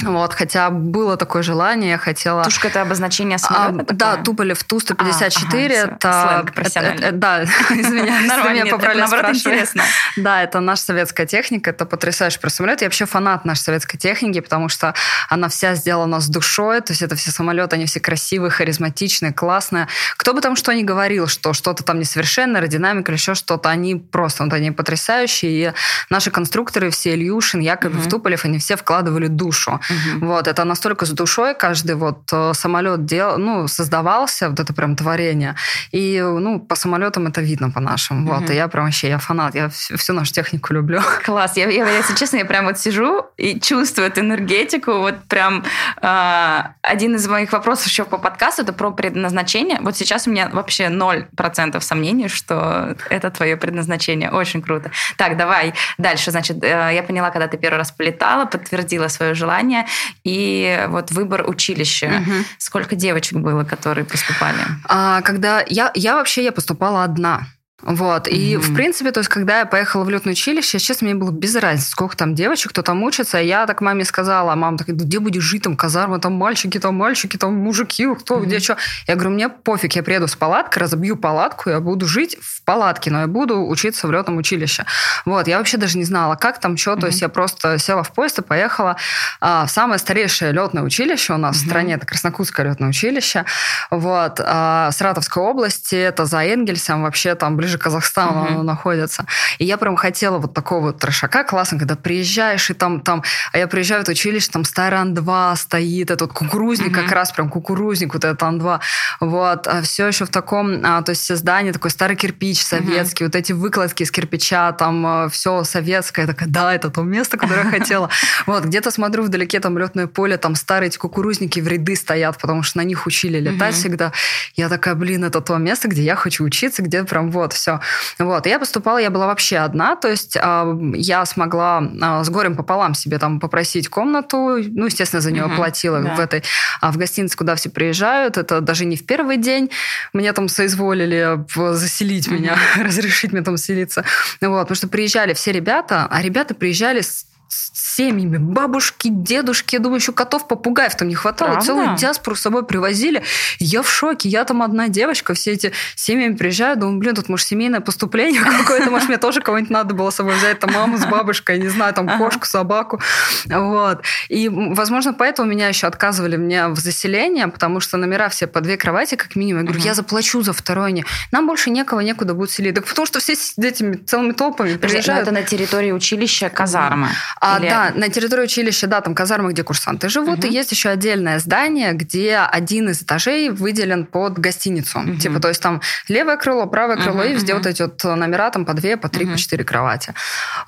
Вот, 0.00 0.32
хотя 0.34 0.70
было 0.70 1.16
такое 1.16 1.42
желание, 1.42 1.90
я 1.90 1.98
хотела... 1.98 2.42
Тушка– 2.44 2.68
это 2.68 2.80
обозначение 2.80 3.38
самолета? 3.38 3.86
А, 3.88 3.94
да, 3.94 4.16
Туполев 4.16 4.64
Ту-154. 4.64 5.98
А, 6.02 6.40
ага, 6.40 6.52
это, 6.56 6.80
это, 6.80 6.88
это, 6.88 7.12
Да, 7.12 7.42
извиняюсь, 7.70 8.26
Нормально, 8.28 8.62
меня 8.62 8.72
поправили, 8.72 9.00
наоборот, 9.00 9.36
интересно. 9.36 9.82
Да, 10.16 10.42
это 10.42 10.60
наша 10.60 10.82
советская 10.82 11.26
техника, 11.26 11.70
это 11.70 11.86
потрясающий 11.86 12.38
про 12.38 12.50
самолет. 12.50 12.80
Я 12.80 12.86
вообще 12.86 13.06
фанат 13.06 13.44
нашей 13.44 13.60
советской 13.60 13.96
техники, 13.98 14.40
потому 14.40 14.68
что 14.68 14.94
она 15.28 15.48
вся 15.48 15.74
сделана 15.74 16.20
с 16.20 16.28
душой, 16.28 16.80
то 16.80 16.92
есть 16.92 17.02
это 17.02 17.14
все 17.14 17.30
самолеты, 17.30 17.76
они 17.76 17.86
все 17.86 18.00
красивые, 18.00 18.50
харизматичные, 18.50 19.32
классные. 19.32 19.88
Кто 20.16 20.32
бы 20.32 20.40
там 20.40 20.56
что 20.56 20.72
ни 20.72 20.82
говорил, 20.82 21.28
что 21.28 21.52
что-то 21.52 21.84
там 21.84 21.98
несовершенно, 22.00 22.58
аэродинамика 22.58 23.12
или 23.12 23.18
еще 23.18 23.34
что-то, 23.34 23.68
они 23.68 23.96
просто, 23.96 24.44
вот 24.44 24.52
они 24.52 24.70
потрясающие. 24.70 25.52
И 25.52 25.72
наши 26.10 26.30
конструкторы 26.30 26.90
все, 26.90 27.14
Ильюшин, 27.14 27.60
Яковлев, 27.60 28.08
Туполев, 28.08 28.44
они 28.44 28.58
все 28.58 28.76
вкладывали 28.76 29.28
душу. 29.28 29.80
Угу. 29.90 30.26
Вот, 30.26 30.48
это 30.48 30.64
настолько 30.64 31.06
с 31.06 31.10
душой 31.10 31.54
каждый 31.54 31.94
вот 31.94 32.32
э, 32.32 32.52
самолет 32.54 33.04
дел, 33.04 33.38
ну, 33.38 33.68
создавался, 33.68 34.48
вот 34.48 34.60
это 34.60 34.72
прям 34.72 34.96
творение. 34.96 35.54
И, 35.92 36.20
ну, 36.20 36.60
по 36.60 36.74
самолетам 36.74 37.26
это 37.26 37.40
видно 37.40 37.70
по 37.70 37.80
нашим. 37.80 38.26
Угу. 38.26 38.34
Вот, 38.34 38.50
и 38.50 38.54
я 38.54 38.68
прям 38.68 38.84
вообще, 38.84 39.08
я 39.08 39.18
фанат, 39.18 39.54
я 39.54 39.68
всю, 39.68 39.96
всю 39.96 40.12
нашу 40.12 40.32
технику 40.32 40.72
люблю. 40.74 41.00
Класс, 41.24 41.56
я, 41.56 41.68
я, 41.68 41.88
если 41.90 42.14
честно, 42.14 42.38
я 42.38 42.44
прям 42.44 42.64
вот 42.66 42.78
сижу 42.78 43.26
и 43.36 43.60
чувствую 43.60 44.08
эту 44.08 44.20
энергетику, 44.20 44.92
вот 44.98 45.14
прям 45.28 45.64
э, 46.00 46.62
один 46.82 47.16
из 47.16 47.28
моих 47.28 47.52
вопросов 47.52 47.86
еще 47.86 48.04
по 48.04 48.18
подкасту, 48.18 48.62
это 48.62 48.72
про 48.72 48.90
предназначение. 48.90 49.78
Вот 49.80 49.96
сейчас 49.96 50.26
у 50.26 50.30
меня 50.30 50.48
вообще 50.52 50.84
0% 50.84 51.80
сомнений, 51.80 52.28
что 52.28 52.96
это 53.10 53.30
твое 53.30 53.56
предназначение. 53.56 54.30
Очень 54.30 54.62
круто. 54.62 54.90
Так, 55.16 55.36
давай 55.36 55.74
дальше. 55.98 56.30
Значит, 56.30 56.62
э, 56.62 56.90
я 56.94 57.02
поняла, 57.02 57.30
когда 57.30 57.48
ты 57.48 57.56
первый 57.56 57.78
раз 57.78 57.90
полетала, 57.92 58.46
подтвердила 58.46 59.08
свое 59.08 59.34
желание, 59.34 59.71
образования 59.72 59.86
и 60.24 60.86
вот 60.88 61.10
выбор 61.10 61.48
училища. 61.48 62.22
Угу. 62.22 62.32
Сколько 62.58 62.96
девочек 62.96 63.38
было, 63.38 63.64
которые 63.64 64.04
поступали? 64.04 64.60
А, 64.88 65.20
когда 65.22 65.64
я, 65.68 65.90
я 65.94 66.16
вообще 66.16 66.44
я 66.44 66.52
поступала 66.52 67.04
одна. 67.04 67.46
Вот. 67.82 68.28
И, 68.28 68.54
mm-hmm. 68.54 68.58
в 68.58 68.74
принципе, 68.74 69.10
то 69.10 69.20
есть, 69.20 69.28
когда 69.28 69.60
я 69.60 69.66
поехала 69.66 70.04
в 70.04 70.10
летное 70.10 70.32
училище, 70.32 70.78
честно, 70.78 71.06
мне 71.06 71.14
было 71.14 71.30
без 71.30 71.56
разницы, 71.56 71.90
сколько 71.90 72.16
там 72.16 72.34
девочек, 72.34 72.70
кто 72.70 72.82
там 72.82 73.02
учится. 73.02 73.38
Я 73.38 73.66
так 73.66 73.80
маме 73.80 74.04
сказала, 74.04 74.52
а 74.52 74.56
мама 74.56 74.78
такая, 74.78 74.94
где 74.94 75.18
будешь 75.18 75.42
жить, 75.42 75.62
там 75.62 75.76
казарма, 75.76 76.20
там 76.20 76.32
мальчики, 76.34 76.78
там 76.78 76.94
мальчики, 76.94 77.36
там 77.36 77.54
мужики, 77.54 78.06
кто, 78.14 78.38
mm-hmm. 78.38 78.44
где, 78.46 78.60
что. 78.60 78.76
Я 79.08 79.14
говорю, 79.14 79.30
мне 79.30 79.48
пофиг, 79.48 79.94
я 79.94 80.02
приеду 80.02 80.28
с 80.28 80.36
палаткой, 80.36 80.82
разобью 80.82 81.16
палатку, 81.16 81.70
я 81.70 81.80
буду 81.80 82.06
жить 82.06 82.38
в 82.40 82.62
палатке, 82.62 83.10
но 83.10 83.22
я 83.22 83.26
буду 83.26 83.66
учиться 83.66 84.06
в 84.06 84.12
летном 84.12 84.36
училище. 84.36 84.84
Вот. 85.24 85.48
Я 85.48 85.58
вообще 85.58 85.76
даже 85.76 85.98
не 85.98 86.04
знала, 86.04 86.36
как 86.36 86.60
там, 86.60 86.76
что. 86.76 86.92
Mm-hmm. 86.92 87.00
То 87.00 87.06
есть, 87.06 87.20
я 87.20 87.28
просто 87.28 87.78
села 87.78 88.04
в 88.04 88.12
поезд 88.12 88.38
и 88.38 88.42
поехала 88.42 88.96
а, 89.40 89.66
в 89.66 89.70
самое 89.70 89.98
старейшее 89.98 90.52
летное 90.52 90.84
училище 90.84 91.34
у 91.34 91.36
нас 91.36 91.56
mm-hmm. 91.56 91.58
в 91.58 91.66
стране, 91.66 91.94
это 91.94 92.06
Краснокутское 92.06 92.66
летное 92.66 92.90
училище. 92.90 93.44
Вот. 93.90 94.40
А, 94.40 94.90
Саратовской 94.92 95.42
области, 95.42 95.96
это 95.96 96.26
за 96.26 96.44
Энгельсом, 96.44 97.02
вообще 97.02 97.34
там 97.34 97.56
ближе 97.56 97.71
ближе 97.72 97.78
к 97.78 97.82
Казахстану 97.82 98.44
mm-hmm. 98.44 98.52
оно 98.52 98.62
находится. 98.62 99.26
И 99.58 99.64
я 99.64 99.76
прям 99.76 99.96
хотела 99.96 100.38
вот 100.38 100.54
такого 100.54 100.92
трешака 100.92 101.44
классно, 101.44 101.78
когда 101.78 101.96
приезжаешь, 101.96 102.70
и 102.70 102.74
там, 102.74 103.00
там, 103.00 103.22
а 103.52 103.58
я 103.58 103.66
приезжаю 103.66 104.00
в 104.00 104.02
это 104.02 104.12
училище, 104.12 104.50
там 104.52 104.64
старый 104.64 105.00
Ан-2 105.00 105.56
стоит, 105.56 106.10
этот 106.10 106.32
кукурузник, 106.32 106.88
mm-hmm. 106.88 107.02
как 107.02 107.12
раз 107.12 107.32
прям 107.32 107.48
кукурузник, 107.48 108.14
вот 108.14 108.24
этот 108.24 108.42
Ан-2. 108.42 108.80
Вот, 109.20 109.66
а 109.66 109.82
все 109.82 110.06
еще 110.06 110.24
в 110.24 110.30
таком, 110.30 110.80
а, 110.84 111.02
то 111.02 111.10
есть 111.10 111.36
здание, 111.36 111.72
такой 111.72 111.90
старый 111.90 112.16
кирпич 112.16 112.62
советский, 112.62 113.24
mm-hmm. 113.24 113.26
вот 113.26 113.36
эти 113.36 113.52
выкладки 113.52 114.02
из 114.02 114.10
кирпича, 114.10 114.72
там 114.72 115.06
а, 115.06 115.28
все 115.28 115.64
советское, 115.64 116.26
такая, 116.26 116.48
да, 116.48 116.74
это 116.74 116.90
то 116.90 117.02
место, 117.02 117.36
которое 117.36 117.64
я 117.64 117.70
хотела. 117.70 118.08
Вот, 118.46 118.64
где-то 118.64 118.90
смотрю 118.90 119.22
вдалеке, 119.22 119.60
там 119.60 119.78
летное 119.78 120.06
поле, 120.06 120.36
там 120.36 120.54
старые 120.54 120.88
эти 120.88 120.98
кукурузники 120.98 121.60
в 121.60 121.68
ряды 121.68 121.94
стоят, 121.96 122.38
потому 122.38 122.62
что 122.62 122.78
на 122.78 122.82
них 122.82 123.06
учили 123.06 123.38
летать 123.38 123.74
всегда. 123.74 124.12
Я 124.56 124.68
такая, 124.68 124.94
блин, 124.94 125.24
это 125.24 125.40
то 125.40 125.56
место, 125.58 125.88
где 125.88 126.02
я 126.02 126.16
хочу 126.16 126.44
учиться, 126.44 126.82
где 126.82 127.04
прям 127.04 127.30
вот 127.30 127.52
все. 127.62 127.80
Вот. 128.18 128.46
И 128.46 128.50
я 128.50 128.58
поступала, 128.58 128.98
я 128.98 129.10
была 129.10 129.26
вообще 129.26 129.58
одна, 129.58 129.94
то 129.94 130.08
есть 130.08 130.36
э, 130.36 130.78
я 130.94 131.24
смогла 131.24 131.80
э, 131.82 132.24
с 132.24 132.28
горем 132.28 132.56
пополам 132.56 132.94
себе 132.94 133.18
там 133.18 133.38
попросить 133.38 133.88
комнату, 133.88 134.58
ну, 134.58 134.86
естественно, 134.86 135.20
за 135.20 135.30
нее 135.30 135.46
угу, 135.46 135.54
платила 135.54 136.00
да. 136.00 136.14
в 136.14 136.20
этой, 136.20 136.42
а 136.80 136.90
в 136.90 136.96
гостинице, 136.96 137.36
куда 137.36 137.54
все 137.54 137.70
приезжают, 137.70 138.36
это 138.36 138.60
даже 138.60 138.84
не 138.84 138.96
в 138.96 139.06
первый 139.06 139.36
день 139.36 139.70
мне 140.12 140.32
там 140.32 140.48
соизволили 140.48 141.44
заселить 141.72 142.26
угу. 142.26 142.36
меня, 142.36 142.56
разрешить 142.80 143.32
мне 143.32 143.42
там 143.42 143.56
селиться. 143.56 144.04
Вот, 144.40 144.62
потому 144.62 144.74
что 144.76 144.88
приезжали 144.88 145.32
все 145.32 145.52
ребята, 145.52 146.08
а 146.10 146.20
ребята 146.20 146.54
приезжали 146.54 147.00
с 147.00 147.26
с 147.52 147.96
семьями, 147.96 148.38
бабушки, 148.38 149.08
дедушки, 149.10 149.74
я 149.74 149.80
думаю, 149.80 150.00
еще 150.00 150.12
котов, 150.12 150.48
попугаев 150.48 150.94
там 150.94 151.08
не 151.08 151.14
хватало, 151.14 151.52
Правда? 151.52 151.66
целую 151.66 151.96
диаспору 151.96 152.34
с 152.34 152.40
собой 152.40 152.64
привозили. 152.64 153.22
я 153.58 153.82
в 153.82 153.90
шоке, 153.90 154.28
я 154.28 154.44
там 154.44 154.62
одна 154.62 154.88
девочка, 154.88 155.34
все 155.34 155.52
эти 155.52 155.72
семьями 155.94 156.34
приезжают, 156.34 156.80
думаю, 156.80 156.98
блин, 156.98 157.14
тут, 157.14 157.28
может, 157.28 157.46
семейное 157.46 157.80
поступление 157.80 158.40
какое-то, 158.58 158.90
может, 158.90 159.08
мне 159.08 159.18
тоже 159.18 159.40
кого-нибудь 159.42 159.70
надо 159.70 159.94
было 159.94 160.10
с 160.10 160.14
собой 160.14 160.34
взять, 160.36 160.60
там 160.60 160.72
маму 160.72 160.96
с 160.96 161.04
бабушкой, 161.04 161.58
не 161.58 161.68
знаю, 161.68 161.92
там 161.92 162.18
кошку, 162.18 162.46
собаку, 162.46 163.00
вот. 163.46 164.02
И, 164.28 164.48
возможно, 164.48 165.12
поэтому 165.12 165.50
меня 165.50 165.68
еще 165.68 165.86
отказывали 165.86 166.36
мне 166.36 166.68
в 166.68 166.78
заселение, 166.78 167.48
потому 167.48 167.80
что 167.80 167.98
номера 167.98 168.30
все 168.30 168.46
по 168.46 168.60
две 168.60 168.78
кровати, 168.78 169.16
как 169.16 169.36
минимум. 169.36 169.62
Я 169.62 169.68
говорю, 169.68 169.84
я 169.84 169.94
заплачу 169.94 170.40
за 170.42 170.54
второй, 170.54 171.04
нам 171.30 171.46
больше 171.46 171.70
некого, 171.70 172.00
некуда 172.00 172.34
будет 172.34 172.50
селить. 172.50 172.74
Так 172.74 172.86
потому 172.86 173.06
что 173.06 173.20
все 173.20 173.34
с 173.34 173.58
этими 173.58 173.96
целыми 173.96 174.32
толпами 174.32 174.76
приезжают. 174.76 175.22
это 175.22 175.32
на 175.32 175.42
территории 175.42 175.92
училища 175.92 176.48
казарма. 176.48 177.10
А, 177.44 177.58
Или... 177.58 177.68
Да, 177.68 177.90
на 177.96 178.08
территории 178.08 178.44
училища, 178.44 178.86
да, 178.86 179.00
там 179.00 179.16
казармы, 179.16 179.50
где 179.50 179.64
курсанты 179.64 180.08
живут, 180.08 180.38
угу. 180.38 180.46
и 180.46 180.52
есть 180.52 180.70
еще 180.70 180.90
отдельное 180.90 181.40
здание, 181.40 181.92
где 181.92 182.36
один 182.36 182.90
из 182.90 183.02
этажей 183.02 183.50
выделен 183.50 184.06
под 184.06 184.38
гостиницу. 184.38 185.00
Угу. 185.00 185.16
Типа, 185.16 185.40
то 185.40 185.48
есть 185.48 185.60
там 185.60 185.80
левое 186.06 186.36
крыло, 186.36 186.66
правое 186.66 186.96
крыло, 186.98 187.22
угу, 187.22 187.28
и 187.28 187.32
везде 187.32 187.54
угу. 187.54 187.62
вот 187.62 187.66
эти 187.66 187.82
вот 187.82 188.04
номера 188.04 188.48
там 188.50 188.64
по 188.64 188.74
две, 188.74 188.96
по 188.96 189.08
три, 189.08 189.24
угу. 189.24 189.32
по 189.32 189.38
четыре 189.38 189.64
кровати. 189.64 190.14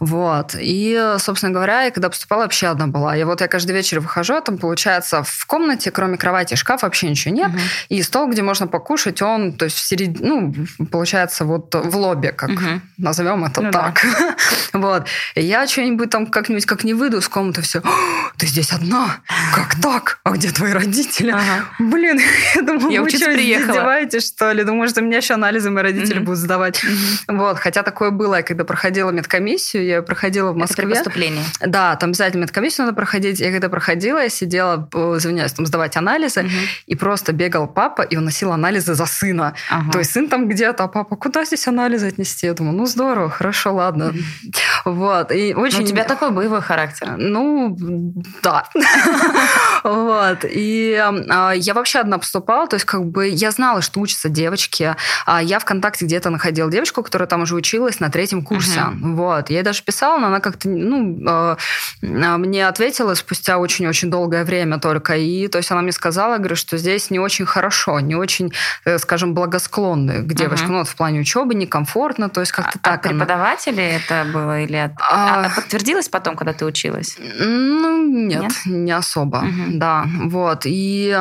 Вот. 0.00 0.57
И, 0.59 1.14
собственно 1.19 1.52
говоря, 1.52 1.83
я 1.83 1.93
когда 1.93 2.09
поступала, 2.09 2.43
вообще 2.43 2.66
одна 2.66 2.88
была. 2.88 3.16
И 3.16 3.23
вот 3.23 3.40
я 3.40 3.47
каждый 3.47 3.71
вечер 3.71 4.00
выхожу, 4.00 4.35
а 4.35 4.40
там, 4.40 4.59
получается, 4.59 5.23
в 5.23 5.47
комнате, 5.47 5.93
кроме 5.93 6.19
кровати 6.19 6.54
и 6.54 6.57
шкафа, 6.57 6.87
вообще 6.87 7.09
ничего 7.09 7.33
нет. 7.33 7.50
Угу. 7.50 7.61
И 7.90 8.02
стол, 8.02 8.28
где 8.28 8.43
можно 8.43 8.66
покушать, 8.66 9.23
он, 9.23 9.52
то 9.52 9.66
есть 9.66 9.76
в 9.76 9.87
середине, 9.87 10.28
ну, 10.28 10.87
получается, 10.90 11.45
вот 11.45 11.73
в 11.73 11.97
лобби, 11.97 12.33
как 12.37 12.50
угу. 12.50 12.81
назовем 12.99 13.45
это 13.45 13.61
ну, 13.61 13.71
так. 13.71 14.02
Да. 14.02 14.37
вот. 14.81 15.07
И 15.37 15.43
я 15.43 15.69
что-нибудь 15.69 16.11
там 16.11 16.26
как-нибудь 16.26 16.63
есть 16.64 16.66
как 16.66 16.85
не 16.85 16.94
выйду 16.94 17.18
из 17.18 17.28
комнаты, 17.28 17.62
все, 17.62 17.83
ты 18.37 18.47
здесь 18.47 18.73
одна? 18.73 19.21
Как 19.54 19.80
так? 19.80 20.18
А 20.25 20.30
где 20.30 20.50
твои 20.50 20.73
родители? 20.73 21.30
Ага. 21.30 21.66
Блин, 21.78 22.18
я 22.54 22.62
думаю, 22.62 22.90
я 22.90 23.02
вы 23.02 23.11
что, 23.11 23.33
издеваетесь, 23.33 24.26
что 24.26 24.52
ли? 24.52 24.64
Думаю, 24.64 24.88
что 24.88 25.02
меня 25.02 25.18
еще 25.18 25.35
анализы 25.35 25.71
мои 25.71 25.83
родители 25.83 26.21
mm-hmm. 26.21 26.25
будут 26.25 26.38
сдавать. 26.38 26.83
Mm-hmm. 26.83 27.37
Вот, 27.37 27.59
хотя 27.59 27.83
такое 27.83 28.11
было, 28.11 28.37
я 28.37 28.42
когда 28.42 28.64
проходила 28.64 29.11
медкомиссию, 29.11 29.85
я 29.85 30.02
проходила 30.02 30.52
в 30.52 30.56
Москве. 30.56 30.85
Это 30.85 30.94
поступление? 30.94 31.44
Да, 31.61 31.97
там 31.97 32.11
обязательно 32.11 32.42
медкомиссию 32.42 32.87
надо 32.87 32.97
проходить. 32.97 33.40
Я 33.40 33.50
когда 33.50 33.68
проходила, 33.68 34.18
я 34.18 34.28
сидела, 34.28 34.88
извиняюсь, 35.16 35.52
там 35.52 35.66
сдавать 35.66 35.97
анализы, 35.97 36.40
mm-hmm. 36.40 36.68
и 36.87 36.94
просто 36.97 37.33
бегал 37.33 37.66
папа 37.66 38.02
и 38.02 38.16
уносил 38.16 38.52
анализы 38.52 38.94
за 38.94 39.06
сына. 39.06 39.54
Ага. 39.71 39.92
То 39.92 39.99
есть 39.99 40.12
сын 40.12 40.28
там 40.28 40.49
где-то, 40.49 40.85
а 40.85 40.88
папа, 40.88 41.16
куда 41.16 41.44
здесь 41.44 41.68
анализы 41.68 42.06
отнести? 42.06 42.47
Я 42.47 42.54
думаю, 42.54 42.76
ну 42.76 42.87
здорово, 42.87 43.30
хорошо, 43.30 43.75
ладно. 43.75 44.14
Mm-hmm. 44.14 44.64
Вот. 44.85 45.33
И 45.33 45.54
очень... 45.54 45.78
Но 45.78 45.85
у 45.85 45.87
тебя 45.87 46.04
такой 46.04 46.30
боевой 46.30 46.53
характер. 46.61 47.14
Ну, 47.18 47.76
да. 48.42 48.64
Вот. 49.85 50.38
И 50.45 50.95
а, 51.29 51.53
я 51.53 51.75
вообще 51.75 51.99
одна 51.99 52.17
поступала, 52.19 52.67
то 52.67 52.75
есть 52.75 52.87
как 52.87 53.05
бы 53.05 53.29
я 53.29 53.50
знала, 53.50 53.83
что 53.83 54.00
учатся 54.00 54.31
девочки. 54.31 54.97
А 55.26 55.43
я 55.43 55.59
ВКонтакте 55.59 56.07
где-то 56.07 56.31
находила 56.31 56.71
девочку, 56.71 57.03
которая 57.03 57.29
там 57.29 57.43
уже 57.43 57.55
училась 57.55 58.00
на 58.00 58.11
третьем 58.11 58.43
курсе. 58.43 58.81
Uh-huh. 58.81 59.14
Вот. 59.14 59.50
Я 59.50 59.59
ей 59.59 59.62
даже 59.62 59.83
писала, 59.83 60.19
но 60.19 60.29
она 60.29 60.41
как-то, 60.41 60.71
ну, 60.71 61.19
а, 61.29 61.57
мне 62.00 62.67
ответила 62.67 63.12
спустя 63.12 63.59
очень-очень 63.59 64.11
долгое 64.11 64.45
время 64.45 64.79
только. 64.79 65.17
И, 65.17 65.49
то 65.49 65.59
есть 65.59 65.71
она 65.71 65.83
мне 65.83 65.93
сказала, 65.93 66.38
говорю, 66.38 66.57
что 66.57 66.79
здесь 66.79 67.11
не 67.11 67.19
очень 67.19 67.45
хорошо, 67.45 68.00
не 68.00 68.17
очень, 68.17 68.55
э, 68.87 68.99
скажем, 68.99 69.35
благосклонны 69.35 70.23
к 70.23 70.33
девочкам. 70.33 70.69
Uh-huh. 70.69 70.73
Ну, 70.73 70.79
вот 70.79 70.88
в 70.88 70.97
плане 70.97 71.21
учебы 71.21 71.55
некомфортно, 71.55 72.31
то 72.31 72.41
есть 72.41 72.53
как-то 72.53 72.79
а, 72.83 72.97
так. 72.97 73.05
От 73.05 73.12
преподаватели 73.12 73.81
она... 74.09 74.23
это 74.23 74.33
было 74.33 74.62
или 74.62 74.76
от... 74.76 74.93
А... 75.11 75.45
а 75.45 75.50
подтвердилось 75.55 76.09
потом, 76.09 76.37
когда 76.37 76.55
ты 76.55 76.64
училась? 76.64 77.19
Ну, 77.19 78.07
нет, 78.07 78.43
нет? 78.43 78.53
не 78.64 78.93
особо. 78.93 79.45
Uh-huh. 79.45 79.74
Да, 79.78 80.07
вот. 80.26 80.62
И 80.64 81.16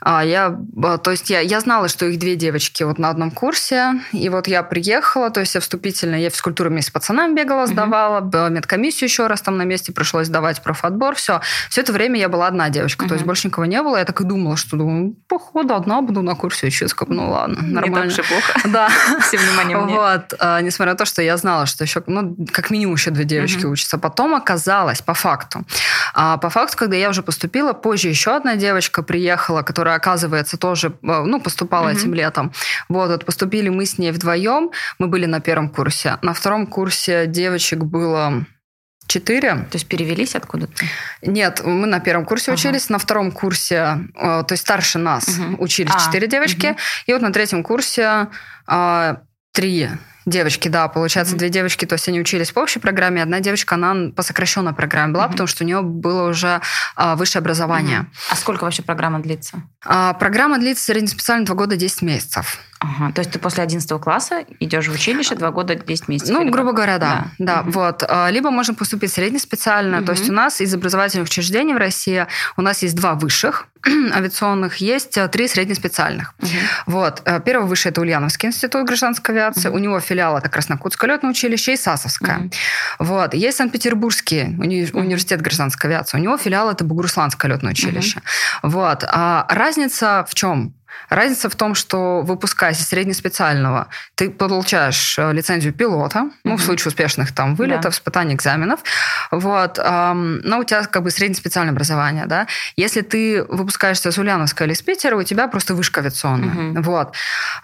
а, 0.00 0.24
я, 0.24 0.58
то 1.02 1.10
есть 1.10 1.30
я, 1.30 1.40
я 1.40 1.60
знала, 1.60 1.88
что 1.88 2.06
их 2.06 2.18
две 2.18 2.34
девочки 2.34 2.82
вот 2.82 2.98
на 2.98 3.10
одном 3.10 3.30
курсе, 3.30 4.00
и 4.12 4.28
вот 4.28 4.48
я 4.48 4.62
приехала, 4.62 5.30
то 5.30 5.40
есть 5.40 5.54
я 5.54 5.60
вступительно, 5.60 6.16
я 6.16 6.30
физкультуру 6.30 6.70
вместе 6.70 6.90
с 6.90 6.92
пацанами 6.92 7.34
бегала, 7.34 7.66
сдавала, 7.66 8.20
uh-huh. 8.20 8.50
медкомиссию 8.50 9.08
еще 9.08 9.28
раз 9.28 9.40
там 9.42 9.56
на 9.56 9.62
месте 9.62 9.92
пришлось 9.92 10.26
сдавать, 10.26 10.62
профотбор, 10.62 11.14
все. 11.14 11.40
Все 11.70 11.82
это 11.82 11.92
время 11.92 12.18
я 12.18 12.28
была 12.28 12.48
одна 12.48 12.70
девочка, 12.70 13.04
uh-huh. 13.04 13.08
то 13.08 13.14
есть 13.14 13.26
больше 13.26 13.48
никого 13.48 13.66
не 13.66 13.80
было. 13.82 13.96
Я 13.96 14.04
так 14.04 14.20
и 14.20 14.24
думала, 14.24 14.56
что 14.56 14.76
думаю, 14.76 15.14
походу 15.28 15.74
одна 15.74 16.02
буду 16.02 16.22
на 16.22 16.34
курсе 16.34 16.66
учиться. 16.66 16.96
Ну 17.06 17.30
ладно, 17.30 17.62
нормально. 17.62 18.10
Не 18.10 18.16
так 18.16 18.24
и 18.24 18.28
плохо. 18.28 18.52
Да. 18.72 18.88
Все 19.20 19.38
внимание 19.38 19.76
мне. 19.76 19.94
Вот. 19.94 20.34
А, 20.38 20.60
несмотря 20.60 20.94
на 20.94 20.98
то, 20.98 21.04
что 21.04 21.22
я 21.22 21.36
знала, 21.36 21.66
что 21.66 21.84
еще, 21.84 22.02
ну, 22.06 22.36
как 22.52 22.70
минимум 22.70 22.94
еще 22.96 23.10
две 23.10 23.24
девочки 23.24 23.64
uh-huh. 23.64 23.70
учатся. 23.70 23.98
Потом 23.98 24.34
оказалось, 24.34 25.02
по 25.02 25.14
факту, 25.14 25.64
а 26.14 26.38
по 26.38 26.50
факту, 26.50 26.76
когда 26.76 26.96
я 26.96 27.10
уже 27.10 27.22
поступила, 27.22 27.72
позже 27.92 28.08
еще 28.08 28.34
одна 28.34 28.56
девочка 28.56 29.02
приехала, 29.02 29.60
которая, 29.60 29.96
оказывается, 29.96 30.56
тоже, 30.56 30.88
э, 30.88 30.90
ну, 31.02 31.38
поступала 31.40 31.88
mm-hmm. 31.88 31.98
этим 31.98 32.14
летом. 32.14 32.52
Вот, 32.88 33.10
вот, 33.10 33.26
поступили 33.26 33.68
мы 33.68 33.84
с 33.84 33.98
ней 33.98 34.12
вдвоем. 34.12 34.70
Мы 34.98 35.08
были 35.08 35.26
на 35.26 35.40
первом 35.40 35.68
курсе. 35.68 36.16
На 36.22 36.32
втором 36.32 36.66
курсе 36.66 37.26
девочек 37.26 37.80
было 37.80 38.46
четыре. 39.06 39.56
То 39.56 39.74
есть 39.74 39.86
перевелись 39.88 40.34
откуда-то? 40.34 40.72
Нет, 41.20 41.60
мы 41.66 41.86
на 41.86 42.00
первом 42.00 42.24
курсе 42.24 42.52
ага. 42.52 42.58
учились, 42.58 42.88
на 42.88 42.96
втором 42.96 43.30
курсе, 43.30 43.98
э, 44.14 44.44
то 44.48 44.52
есть 44.52 44.62
старше 44.62 44.98
нас, 44.98 45.28
угу. 45.28 45.62
учились 45.62 45.92
а, 45.94 46.00
четыре 46.00 46.28
девочки, 46.28 46.68
угу. 46.68 46.78
и 47.08 47.12
вот 47.12 47.20
на 47.20 47.30
третьем 47.30 47.62
курсе 47.62 48.28
э, 48.68 49.16
три 49.52 49.90
Девочки, 50.24 50.68
да, 50.68 50.88
получается, 50.88 51.34
mm-hmm. 51.34 51.38
две 51.38 51.48
девочки, 51.48 51.84
то 51.84 51.94
есть 51.94 52.08
они 52.08 52.20
учились 52.20 52.52
по 52.52 52.60
общей 52.60 52.78
программе, 52.78 53.22
одна 53.22 53.40
девочка, 53.40 53.74
она 53.74 54.10
по 54.14 54.22
сокращенной 54.22 54.72
программе 54.72 55.12
была, 55.12 55.26
mm-hmm. 55.26 55.30
потому 55.30 55.46
что 55.46 55.64
у 55.64 55.66
нее 55.66 55.82
было 55.82 56.28
уже 56.28 56.60
а, 56.94 57.16
высшее 57.16 57.40
образование. 57.40 58.00
Mm-hmm. 58.00 58.30
А 58.30 58.36
сколько 58.36 58.64
вообще 58.64 58.82
программа 58.82 59.20
длится? 59.20 59.62
А, 59.84 60.12
программа 60.14 60.58
длится 60.58 60.84
среднеспециально 60.84 61.44
два 61.44 61.56
года 61.56 61.76
10 61.76 62.02
месяцев. 62.02 62.58
Ага, 62.82 63.12
то 63.12 63.20
есть 63.20 63.30
ты 63.30 63.38
после 63.38 63.62
11 63.62 63.88
класса 64.00 64.44
идешь 64.58 64.88
в 64.88 64.92
училище 64.92 65.36
два 65.36 65.52
года 65.52 65.76
10 65.76 66.08
месяцев? 66.08 66.34
Ну, 66.34 66.50
грубо 66.50 66.72
говоря, 66.72 66.98
да. 66.98 67.26
да, 67.38 67.54
да 67.54 67.60
угу. 67.60 67.70
вот. 67.70 68.02
А, 68.08 68.28
либо 68.30 68.50
можно 68.50 68.74
поступить 68.74 69.12
среднеспециально, 69.12 69.98
угу. 69.98 70.06
то 70.06 70.12
есть 70.12 70.28
у 70.28 70.32
нас 70.32 70.60
из 70.60 70.74
образовательных 70.74 71.28
учреждений 71.28 71.74
в 71.74 71.76
России 71.76 72.26
у 72.56 72.62
нас 72.62 72.82
есть 72.82 72.96
два 72.96 73.14
высших 73.14 73.68
авиационных, 73.86 74.76
есть 74.76 75.16
а, 75.16 75.28
три 75.28 75.46
среднеспециальных. 75.46 76.34
Угу. 76.40 76.48
Вот. 76.86 77.22
А, 77.24 77.38
первый 77.38 77.68
высший– 77.68 77.90
это 77.92 78.00
Ульяновский 78.00 78.48
институт 78.48 78.84
гражданской 78.84 79.32
авиации, 79.32 79.68
угу. 79.68 79.76
у 79.76 79.80
него 79.80 80.00
филиал– 80.00 80.36
это 80.38 80.48
Краснокутское 80.48 81.08
летное 81.08 81.30
училище 81.30 81.74
и 81.74 81.76
САСовское. 81.76 82.38
Угу. 82.38 82.50
Вот. 82.98 83.34
Есть 83.34 83.58
Санкт-Петербургский 83.58 84.56
уни- 84.58 84.90
угу. 84.90 84.98
университет 84.98 85.40
гражданской 85.40 85.88
авиации, 85.88 86.18
у 86.18 86.20
него 86.20 86.36
филиал– 86.36 86.68
это 86.72 86.84
Бугурусланское 86.84 87.48
летное 87.48 87.72
училище. 87.72 88.22
Угу. 88.62 88.72
Вот. 88.72 89.04
А 89.06 89.46
разница 89.48 90.26
в 90.28 90.34
чем? 90.34 90.74
Разница 91.08 91.48
в 91.50 91.56
том, 91.56 91.74
что 91.74 92.22
выпускаясь 92.22 92.80
из 92.80 92.88
среднеспециального, 92.88 93.88
ты 94.14 94.30
получаешь 94.30 95.18
э, 95.18 95.32
лицензию 95.32 95.72
пилота, 95.72 96.18
mm-hmm. 96.18 96.30
ну, 96.44 96.56
в 96.56 96.62
случае 96.62 96.88
успешных 96.88 97.32
там 97.32 97.54
вылетов, 97.54 97.82
да. 97.82 97.90
испытаний, 97.90 98.34
экзаменов, 98.34 98.80
вот, 99.30 99.78
эм, 99.78 100.40
но 100.40 100.58
у 100.58 100.64
тебя 100.64 100.84
как 100.84 101.02
бы 101.02 101.10
среднеспециальное 101.10 101.72
образование, 101.72 102.26
да. 102.26 102.46
Если 102.76 103.02
ты 103.02 103.44
выпускаешься 103.44 104.08
из 104.08 104.18
Ульяновска 104.18 104.64
или 104.64 104.72
из 104.72 104.82
Питера, 104.82 105.16
у 105.16 105.22
тебя 105.22 105.48
просто 105.48 105.74
вышка 105.74 106.00
авиационная, 106.00 106.54
mm-hmm. 106.54 106.82
вот. 106.82 107.14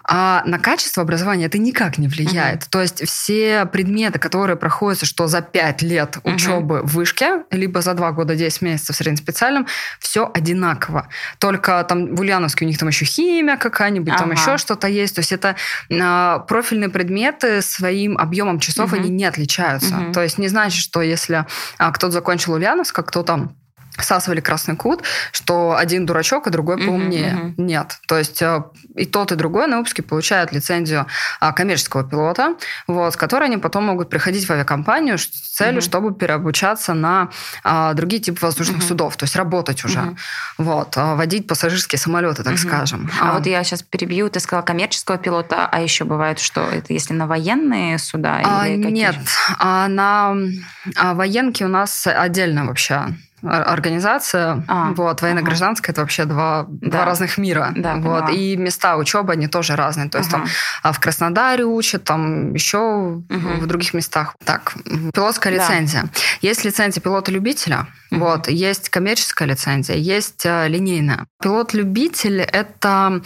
А 0.04 0.42
на 0.44 0.58
качество 0.58 1.02
образования 1.02 1.46
это 1.46 1.58
никак 1.58 1.98
не 1.98 2.08
влияет. 2.08 2.62
Mm-hmm. 2.62 2.70
То 2.70 2.82
есть 2.82 3.08
все 3.08 3.66
предметы, 3.66 4.18
которые 4.18 4.56
проходятся, 4.56 5.06
что 5.06 5.26
за 5.26 5.40
5 5.40 5.82
лет 5.82 6.16
mm-hmm. 6.16 6.34
учебы 6.34 6.82
в 6.82 6.94
вышке, 6.94 7.44
либо 7.50 7.80
за 7.80 7.94
2 7.94 8.12
года 8.12 8.34
10 8.34 8.62
месяцев 8.62 8.96
в 8.96 8.98
среднеспециальном, 8.98 9.66
все 9.98 10.30
одинаково. 10.32 11.08
Только 11.38 11.84
там 11.88 12.14
в 12.14 12.20
Ульяновске 12.20 12.64
у 12.64 12.68
них 12.68 12.78
там 12.78 12.88
еще 12.88 13.04
химия 13.18 13.56
какая-нибудь, 13.56 14.12
ага. 14.12 14.18
там 14.18 14.32
еще 14.32 14.58
что-то 14.58 14.86
есть. 14.86 15.14
То 15.14 15.20
есть 15.20 15.32
это 15.32 15.56
э, 15.90 16.38
профильные 16.46 16.88
предметы 16.88 17.62
своим 17.62 18.16
объемом 18.16 18.60
часов, 18.60 18.92
угу. 18.92 19.00
они 19.00 19.10
не 19.10 19.24
отличаются. 19.24 19.96
Угу. 19.96 20.12
То 20.12 20.22
есть 20.22 20.38
не 20.38 20.48
значит, 20.48 20.80
что 20.80 21.02
если 21.02 21.44
э, 21.78 21.92
кто-то 21.92 22.12
закончил 22.12 22.54
Ульяновск, 22.54 22.98
а 22.98 23.02
кто 23.02 23.22
там 23.22 23.56
всасывали 23.98 24.40
красный 24.40 24.76
кут, 24.76 25.02
что 25.32 25.76
один 25.76 26.06
дурачок, 26.06 26.46
а 26.46 26.50
другой 26.50 26.78
поумнее. 26.78 27.32
Uh-huh, 27.32 27.48
uh-huh. 27.48 27.54
Нет. 27.58 27.98
То 28.06 28.18
есть 28.18 28.40
э, 28.42 28.62
и 28.94 29.04
тот, 29.04 29.32
и 29.32 29.34
другой 29.34 29.66
на 29.66 29.78
выпуске 29.78 30.02
получают 30.02 30.52
лицензию 30.52 31.06
а, 31.40 31.52
коммерческого 31.52 32.04
пилота, 32.04 32.54
вот, 32.86 33.12
с 33.12 33.16
которой 33.16 33.44
они 33.44 33.56
потом 33.56 33.84
могут 33.84 34.08
приходить 34.10 34.46
в 34.46 34.50
авиакомпанию 34.50 35.18
с 35.18 35.26
целью, 35.26 35.80
uh-huh. 35.80 35.84
чтобы 35.84 36.14
переобучаться 36.14 36.94
на 36.94 37.30
а, 37.64 37.92
другие 37.94 38.22
типы 38.22 38.38
воздушных 38.40 38.78
uh-huh. 38.78 38.88
судов, 38.88 39.16
то 39.16 39.24
есть 39.24 39.36
работать 39.36 39.84
уже. 39.84 39.98
Uh-huh. 39.98 40.16
Вот, 40.58 40.94
а, 40.96 41.14
водить 41.14 41.46
пассажирские 41.46 41.98
самолеты, 41.98 42.42
так 42.42 42.54
uh-huh. 42.54 42.56
скажем. 42.56 43.10
А, 43.20 43.30
а 43.30 43.32
вот 43.34 43.46
я 43.46 43.62
сейчас 43.64 43.82
перебью, 43.82 44.28
ты 44.30 44.40
сказала 44.40 44.64
коммерческого 44.64 45.18
пилота, 45.18 45.68
а 45.70 45.80
еще 45.80 46.04
бывает, 46.04 46.38
что 46.38 46.62
это 46.62 46.92
если 46.92 47.14
на 47.14 47.26
военные 47.26 47.98
суда? 47.98 48.40
А, 48.44 48.68
или 48.68 48.90
нет, 48.90 49.16
а 49.58 49.88
на 49.88 50.36
а, 50.96 51.14
военки 51.14 51.62
у 51.64 51.68
нас 51.68 52.06
отдельно 52.06 52.66
вообще 52.66 53.08
организация, 53.42 54.64
а, 54.68 54.92
вот, 54.92 55.22
военно-гражданская, 55.22 55.92
ага. 55.92 55.92
это 55.92 56.00
вообще 56.02 56.24
два, 56.24 56.66
да. 56.68 56.90
два 56.90 57.04
разных 57.04 57.38
мира. 57.38 57.72
Да, 57.76 57.96
вот, 57.96 58.26
поняла. 58.26 58.30
и 58.30 58.56
места 58.56 58.96
учебы, 58.96 59.32
они 59.32 59.48
тоже 59.48 59.76
разные. 59.76 60.08
То 60.08 60.18
есть 60.18 60.32
ага. 60.32 60.42
там 60.42 60.48
а 60.82 60.92
в 60.92 61.00
Краснодаре 61.00 61.64
учат, 61.64 62.04
там 62.04 62.54
еще 62.54 62.78
угу. 62.78 63.24
в 63.28 63.66
других 63.66 63.94
местах. 63.94 64.34
Так, 64.44 64.74
пилотская 65.14 65.56
да. 65.56 65.62
лицензия. 65.62 66.04
Есть 66.40 66.64
лицензия 66.64 67.02
пилота-любителя, 67.02 67.86
угу. 68.10 68.20
вот, 68.20 68.48
есть 68.48 68.88
коммерческая 68.88 69.48
лицензия, 69.48 69.96
есть 69.96 70.44
а, 70.46 70.66
линейная. 70.66 71.26
Пилот-любитель– 71.42 72.40
это 72.52 73.22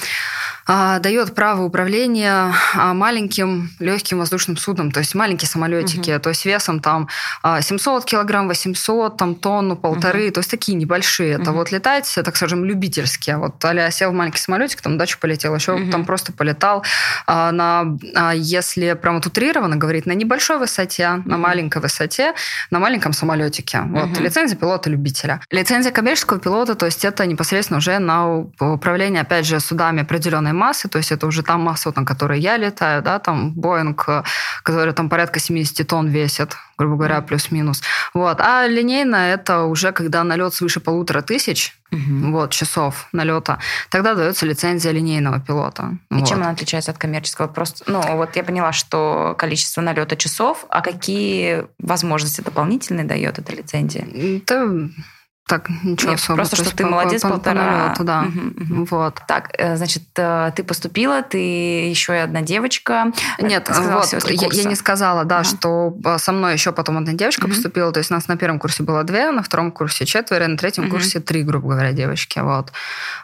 а, 0.67 0.99
дает 0.99 1.35
право 1.35 1.63
управления 1.63 2.55
а, 2.75 2.95
маленьким 2.95 3.71
легким 3.79 4.19
воздушным 4.19 4.57
судном, 4.57 4.91
то 4.91 5.01
есть 5.01 5.15
маленькие 5.15 5.49
самолетики, 5.49 6.13
угу. 6.13 6.21
то 6.21 6.29
есть 6.31 6.45
весом 6.45 6.81
там 6.81 7.09
700 7.43 8.05
килограмм, 8.05 8.49
800 8.49 9.17
там, 9.17 9.35
тонну, 9.35 9.77
полторы, 10.03 10.31
то 10.31 10.41
есть 10.41 10.51
такие 10.51 10.77
небольшие. 10.77 11.33
Это 11.35 11.53
вот 11.53 11.71
летать, 11.73 12.13
так 12.25 12.37
скажем, 12.37 12.65
любительские. 12.65 13.37
Вот 13.37 13.65
Аля 13.65 13.91
сел 13.91 14.11
в 14.11 14.15
маленький 14.15 14.39
самолетик, 14.39 14.81
там 14.81 14.99
дачу 14.99 15.19
полетел, 15.21 15.55
еще 15.55 15.79
там 15.91 16.05
просто 16.05 16.33
полетал 16.33 16.85
а, 17.27 17.53
на, 17.53 17.99
а, 18.15 18.33
если 18.35 18.95
прямо 18.95 19.17
вот 19.17 19.27
утрированно 19.27 19.77
говорить, 19.77 20.07
на 20.07 20.13
небольшой 20.13 20.59
высоте, 20.59 21.23
на 21.25 21.39
маленькой 21.39 21.83
высоте, 21.83 22.35
на 22.71 22.79
маленьком 22.79 23.13
самолетике. 23.13 23.83
Вот 23.83 24.19
лицензия 24.19 24.57
пилота-любителя. 24.57 25.41
Лицензия 25.51 25.93
коммерческого 25.93 26.41
пилота, 26.41 26.75
то 26.75 26.87
есть 26.87 27.05
это 27.05 27.27
непосредственно 27.27 27.79
уже 27.79 27.99
на 27.99 28.45
управление, 28.61 29.23
опять 29.23 29.47
же, 29.47 29.61
судами 29.61 30.03
определенной 30.03 30.53
массы, 30.53 30.89
то 30.89 30.99
есть 30.99 31.13
это 31.13 31.27
уже 31.27 31.43
там 31.43 31.61
масса, 31.61 31.93
на 31.95 32.05
которой 32.05 32.41
я 32.41 32.57
летаю, 32.57 33.03
да, 33.03 33.19
там 33.19 33.53
Боинг, 33.53 34.05
э, 34.09 34.23
который 34.63 34.95
там 34.95 35.09
порядка 35.09 35.41
70 35.41 35.87
тонн 35.87 36.09
весит, 36.09 36.57
грубо 36.79 36.97
говоря, 36.97 37.21
плюс-минус. 37.21 37.83
Вот. 38.15 38.41
А 38.41 38.67
линейно 38.67 39.17
это 39.17 39.65
уже 39.65 39.93
когда 39.93 40.25
налет 40.25 40.55
свыше 40.55 40.81
полутора 40.81 41.23
тысяч 41.23 41.77
угу. 41.91 42.33
вот, 42.33 42.51
часов 42.51 43.09
налета, 43.13 43.59
тогда 43.91 44.15
дается 44.15 44.47
лицензия 44.47 44.93
линейного 44.93 45.41
пилота. 45.41 45.99
И 46.11 46.15
вот. 46.15 46.29
чем 46.29 46.39
она 46.39 46.51
отличается 46.51 46.91
от 46.91 46.99
коммерческого? 46.99 47.47
Просто, 47.47 47.85
ну, 47.87 48.17
вот 48.17 48.37
я 48.37 48.45
поняла, 48.45 48.73
что 48.73 49.35
количество 49.39 49.81
налета 49.81 50.17
часов, 50.17 50.67
а 50.69 50.81
какие 50.81 51.67
возможности 51.79 52.41
дополнительные 52.41 53.05
дает 53.05 53.39
эта 53.39 53.53
лицензия? 53.53 54.07
Это 54.07 54.89
так, 55.49 55.69
ничего 55.69 56.13
Нет, 56.13 56.21
особого. 56.21 56.37
Просто, 56.37 56.57
что 56.57 56.77
ты 56.77 56.87
молодец, 56.87 57.23
по, 57.23 57.31
полтора. 57.31 57.95
По 57.99 58.05
да. 58.05 58.23
Угу, 58.23 58.75
угу. 58.75 58.85
Вот. 58.91 59.21
Так, 59.27 59.51
э, 59.59 59.77
значит, 59.77 60.05
э, 60.17 60.53
ты 60.55 60.63
поступила, 60.63 61.21
ты 61.23 61.89
еще 61.91 62.15
и 62.15 62.19
одна 62.19 62.43
девочка. 62.43 63.13
Нет, 63.39 63.69
вот, 63.69 64.13
я, 64.31 64.49
я 64.53 64.65
не 64.65 64.77
сказала, 64.77 65.25
да, 65.25 65.41
ага. 65.41 65.45
что 65.45 65.97
э, 66.05 66.19
со 66.19 66.33
мной 66.33 66.53
еще 66.53 66.73
потом 66.73 66.99
одна 66.99 67.13
девочка 67.13 67.45
угу. 67.45 67.51
поступила. 67.55 67.93
То 67.93 67.99
есть 67.99 68.11
нас 68.11 68.29
на 68.29 68.37
первом 68.37 68.61
курсе 68.61 68.85
было 68.85 69.03
две, 69.03 69.31
на 69.33 69.43
втором 69.43 69.73
курсе 69.73 70.07
четверо, 70.07 70.47
на 70.47 70.57
третьем 70.57 70.85
угу. 70.85 70.93
курсе 70.93 71.19
три, 71.19 71.43
грубо 71.43 71.71
говоря, 71.71 71.93
девочки. 71.93 72.39
Вот. 72.39 72.73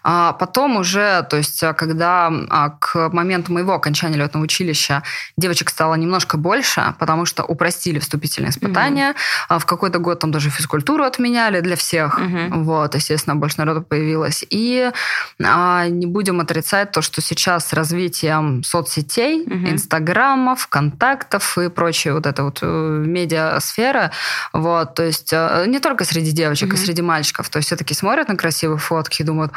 А 0.02 0.32
потом 0.32 0.76
уже, 0.76 1.24
то 1.30 1.36
есть 1.36 1.62
когда 1.76 2.32
а, 2.50 2.70
к 2.70 3.10
моменту 3.10 3.52
моего 3.52 3.74
окончания 3.74 4.16
летного 4.16 4.44
училища 4.44 5.04
девочек 5.36 5.70
стало 5.70 5.94
немножко 5.94 6.36
больше, 6.36 6.94
потому 6.98 7.26
что 7.26 7.44
упростили 7.44 8.00
вступительные 8.00 8.50
испытания. 8.50 9.14
Угу. 9.48 9.60
В 9.60 9.66
какой-то 9.66 9.98
год 10.00 10.18
там 10.18 10.32
даже 10.32 10.50
физкультуру 10.50 11.04
отменяли 11.04 11.60
для 11.60 11.76
всех 11.76 12.07
всех. 12.08 12.18
Угу. 12.18 12.62
Вот, 12.64 12.94
естественно, 12.94 13.36
больше 13.36 13.58
народу 13.58 13.82
появилось. 13.82 14.44
И 14.50 14.90
а, 15.42 15.86
не 15.88 16.06
будем 16.06 16.40
отрицать 16.40 16.92
то, 16.92 17.02
что 17.02 17.20
сейчас 17.20 17.68
с 17.68 17.72
развитием 17.72 18.62
соцсетей, 18.62 19.42
угу. 19.42 19.68
инстаграмов, 19.68 20.66
контактов 20.68 21.58
и 21.58 21.68
прочее 21.68 22.14
вот 22.14 22.26
эта 22.26 22.44
вот 22.44 22.58
э, 22.62 22.66
медиасфера, 22.66 24.10
вот, 24.52 24.94
то 24.94 25.02
есть 25.02 25.32
э, 25.32 25.64
не 25.66 25.80
только 25.80 26.04
среди 26.04 26.32
девочек, 26.32 26.68
угу. 26.68 26.76
и 26.76 26.78
среди 26.78 27.02
мальчиков. 27.02 27.48
То 27.48 27.58
есть 27.58 27.68
все-таки 27.68 27.94
смотрят 27.94 28.28
на 28.28 28.36
красивые 28.36 28.78
фотки 28.78 29.22
и 29.22 29.24
думают, 29.24 29.52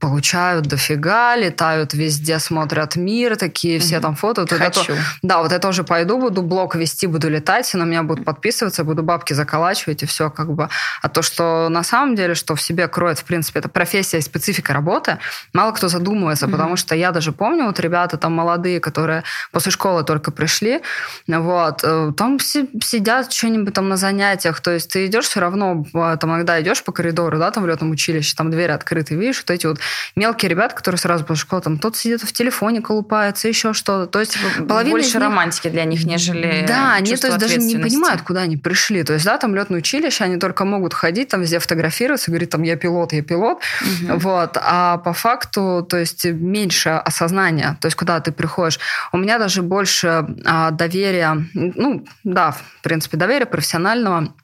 получают 0.00 0.66
дофига, 0.66 1.36
летают 1.36 1.94
везде, 1.94 2.38
смотрят 2.38 2.96
мир, 2.96 3.36
такие 3.36 3.78
все 3.78 4.00
там 4.00 4.14
фото. 4.14 4.42
Вот 4.42 4.52
Хочу. 4.52 4.92
Это, 4.92 5.02
да, 5.22 5.42
вот 5.42 5.52
я 5.52 5.58
тоже 5.58 5.84
пойду, 5.84 6.18
буду 6.18 6.42
блог 6.42 6.74
вести, 6.74 7.06
буду 7.06 7.28
летать, 7.28 7.72
на 7.74 7.84
меня 7.84 8.02
будут 8.02 8.24
подписываться, 8.24 8.84
буду 8.84 9.02
бабки 9.02 9.32
заколачивать 9.32 10.02
и 10.02 10.06
все 10.06 10.30
как 10.30 10.52
бы. 10.52 10.68
А 11.00 11.08
то, 11.08 11.22
что 11.22 11.68
на 11.68 11.81
самом 11.82 12.14
деле, 12.14 12.34
что 12.34 12.54
в 12.54 12.62
себе 12.62 12.88
кроет, 12.88 13.18
в 13.18 13.24
принципе, 13.24 13.60
это 13.60 13.68
профессия 13.68 14.18
и 14.18 14.20
специфика 14.20 14.72
работы, 14.72 15.18
мало 15.52 15.72
кто 15.72 15.88
задумывается, 15.88 16.46
mm-hmm. 16.46 16.50
потому 16.50 16.76
что 16.76 16.94
я 16.94 17.10
даже 17.10 17.32
помню, 17.32 17.66
вот 17.66 17.80
ребята 17.80 18.16
там 18.16 18.32
молодые, 18.32 18.80
которые 18.80 19.24
после 19.50 19.72
школы 19.72 20.04
только 20.04 20.30
пришли, 20.30 20.80
вот, 21.26 21.80
э, 21.84 22.12
там 22.16 22.38
сидят 22.38 23.32
что-нибудь 23.32 23.74
там 23.74 23.88
на 23.88 23.96
занятиях, 23.96 24.60
то 24.60 24.70
есть 24.70 24.90
ты 24.90 25.06
идешь 25.06 25.26
все 25.26 25.40
равно, 25.40 25.84
а, 25.94 26.16
там 26.16 26.30
иногда 26.30 26.60
идешь 26.60 26.82
по 26.82 26.92
коридору, 26.92 27.38
да, 27.38 27.50
там 27.50 27.64
в 27.64 27.66
летном 27.66 27.90
училище, 27.90 28.34
там 28.36 28.50
двери 28.50 28.72
открыты, 28.72 29.14
видишь, 29.14 29.38
вот 29.40 29.50
эти 29.50 29.66
вот 29.66 29.78
мелкие 30.16 30.48
ребята, 30.48 30.74
которые 30.74 30.98
сразу 30.98 31.24
после 31.24 31.42
школы, 31.42 31.62
там 31.62 31.78
тот 31.78 31.96
сидит 31.96 32.22
в 32.22 32.32
телефоне, 32.32 32.80
колупается, 32.80 33.48
еще 33.48 33.72
что-то. 33.72 34.06
То 34.06 34.20
есть 34.20 34.36
половина 34.68 34.96
Больше 34.96 35.14
них... 35.14 35.22
романтики 35.22 35.68
для 35.68 35.84
них, 35.84 36.04
нежели 36.04 36.64
Да, 36.66 36.94
они 36.94 37.16
то 37.16 37.26
есть 37.26 37.38
даже 37.38 37.58
не 37.58 37.76
понимают, 37.76 38.22
куда 38.22 38.42
они 38.42 38.56
пришли. 38.56 39.02
То 39.02 39.12
есть, 39.14 39.24
да, 39.24 39.38
там 39.38 39.54
летное 39.54 39.78
училище, 39.78 40.24
они 40.24 40.38
только 40.38 40.64
могут 40.64 40.94
ходить, 40.94 41.28
там 41.28 41.40
везде 41.40 41.58
фотографироваться, 41.72 42.30
говорить, 42.30 42.50
там, 42.50 42.62
я 42.62 42.76
пилот, 42.76 43.12
я 43.12 43.22
пилот. 43.22 43.62
Угу. 43.80 44.18
Вот. 44.18 44.58
А 44.60 44.98
по 44.98 45.12
факту, 45.12 45.86
то 45.88 45.96
есть, 45.96 46.24
меньше 46.24 46.90
осознания, 46.90 47.76
то 47.80 47.86
есть, 47.86 47.96
куда 47.96 48.20
ты 48.20 48.32
приходишь. 48.32 48.78
У 49.12 49.16
меня 49.16 49.38
даже 49.38 49.62
больше 49.62 50.26
а, 50.44 50.70
доверия, 50.70 51.44
ну, 51.54 52.04
да, 52.24 52.52
в 52.52 52.82
принципе, 52.82 53.16
доверия 53.16 53.46
профессионального, 53.46 54.34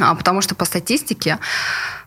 а, 0.00 0.14
потому 0.14 0.40
что 0.40 0.54
по 0.54 0.64
статистике 0.64 1.38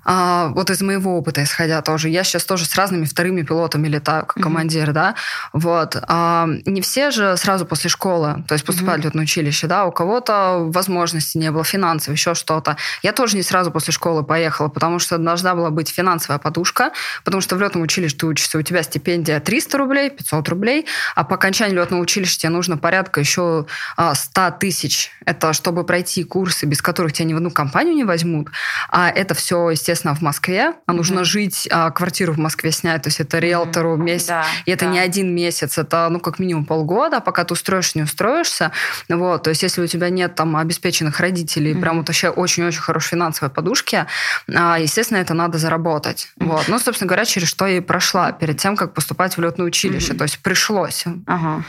а, 0.05 0.49
вот 0.49 0.69
из 0.69 0.81
моего 0.81 1.17
опыта 1.17 1.43
исходя 1.43 1.81
тоже, 1.81 2.09
я 2.09 2.23
сейчас 2.23 2.43
тоже 2.45 2.65
с 2.65 2.75
разными 2.75 3.05
вторыми 3.05 3.41
пилотами 3.41 3.87
летаю, 3.87 4.25
как 4.25 4.43
командир, 4.43 4.89
mm-hmm. 4.89 4.93
да, 4.93 5.15
вот. 5.53 5.97
А, 6.07 6.47
не 6.65 6.81
все 6.81 7.11
же 7.11 7.37
сразу 7.37 7.65
после 7.65 7.89
школы, 7.89 8.43
то 8.47 8.53
есть 8.53 8.65
поступают 8.65 8.99
mm-hmm. 8.99 9.03
в 9.03 9.05
летное 9.05 9.23
училище, 9.23 9.67
да, 9.67 9.85
у 9.85 9.91
кого-то 9.91 10.59
возможности 10.69 11.37
не 11.37 11.51
было, 11.51 11.63
финансов, 11.63 12.13
еще 12.13 12.33
что-то. 12.35 12.77
Я 13.01 13.13
тоже 13.13 13.35
не 13.35 13.43
сразу 13.43 13.71
после 13.71 13.93
школы 13.93 14.23
поехала, 14.23 14.67
потому 14.67 14.99
что 14.99 15.17
должна 15.17 15.55
была 15.55 15.69
быть 15.69 15.89
финансовая 15.89 16.39
подушка, 16.39 16.91
потому 17.23 17.41
что 17.41 17.55
в 17.55 17.61
летном 17.61 17.83
училище 17.83 18.15
ты 18.17 18.27
учишься, 18.27 18.57
у 18.57 18.61
тебя 18.61 18.83
стипендия 18.83 19.39
300 19.39 19.77
рублей, 19.77 20.09
500 20.09 20.49
рублей, 20.49 20.85
а 21.15 21.23
по 21.23 21.35
окончанию 21.35 21.77
летного 21.77 22.01
училища 22.01 22.37
тебе 22.37 22.49
нужно 22.49 22.77
порядка 22.77 23.19
еще 23.19 23.65
100 23.97 24.51
тысяч. 24.59 25.11
Это 25.25 25.53
чтобы 25.53 25.83
пройти 25.83 26.23
курсы, 26.23 26.65
без 26.65 26.81
которых 26.81 27.13
тебя 27.13 27.25
ни 27.25 27.33
в 27.33 27.37
одну 27.37 27.51
компанию 27.51 27.95
не 27.95 28.03
возьмут. 28.03 28.49
А 28.89 29.09
это 29.09 29.33
все, 29.33 29.69
естественно, 29.69 29.92
естественно, 29.93 30.15
в 30.15 30.21
Москве, 30.21 30.73
а 30.85 30.93
нужно 30.93 31.19
mm-hmm. 31.19 31.23
жить, 31.23 31.67
а, 31.71 31.91
квартиру 31.91 32.33
в 32.33 32.37
Москве 32.37 32.71
снять, 32.71 33.03
то 33.03 33.09
есть 33.09 33.19
это 33.19 33.39
риэлтору 33.39 33.95
mm-hmm. 33.95 34.03
месяц, 34.03 34.27
да, 34.27 34.45
и 34.65 34.71
это 34.71 34.85
да. 34.85 34.91
не 34.91 34.99
один 34.99 35.33
месяц, 35.33 35.77
это, 35.77 36.07
ну, 36.09 36.19
как 36.19 36.39
минимум 36.39 36.65
полгода, 36.65 37.19
пока 37.19 37.43
ты 37.43 37.53
устроишься, 37.53 37.99
не 37.99 38.03
устроишься, 38.03 38.71
вот, 39.07 39.43
то 39.43 39.49
есть 39.49 39.63
если 39.63 39.81
у 39.81 39.87
тебя 39.87 40.09
нет 40.09 40.35
там 40.35 40.55
обеспеченных 40.57 41.19
родителей, 41.19 41.73
mm-hmm. 41.73 41.81
прям 41.81 41.97
вот 41.97 42.07
вообще 42.07 42.29
очень-очень 42.29 42.81
хорошей 42.81 43.09
финансовой 43.09 43.53
подушки, 43.53 44.05
а, 44.53 44.77
естественно, 44.79 45.19
это 45.19 45.33
надо 45.33 45.57
заработать, 45.57 46.31
mm-hmm. 46.39 46.45
вот, 46.47 46.67
ну, 46.67 46.79
собственно 46.79 47.07
говоря, 47.07 47.25
через 47.25 47.47
что 47.47 47.67
я 47.67 47.77
и 47.77 47.81
прошла 47.81 48.31
перед 48.31 48.57
тем, 48.57 48.75
как 48.75 48.93
поступать 48.93 49.37
в 49.37 49.41
летное 49.41 49.67
училище, 49.67 50.13
mm-hmm. 50.13 50.17
то 50.17 50.23
есть 50.23 50.39
пришлось. 50.39 51.05
Ага. 51.27 51.63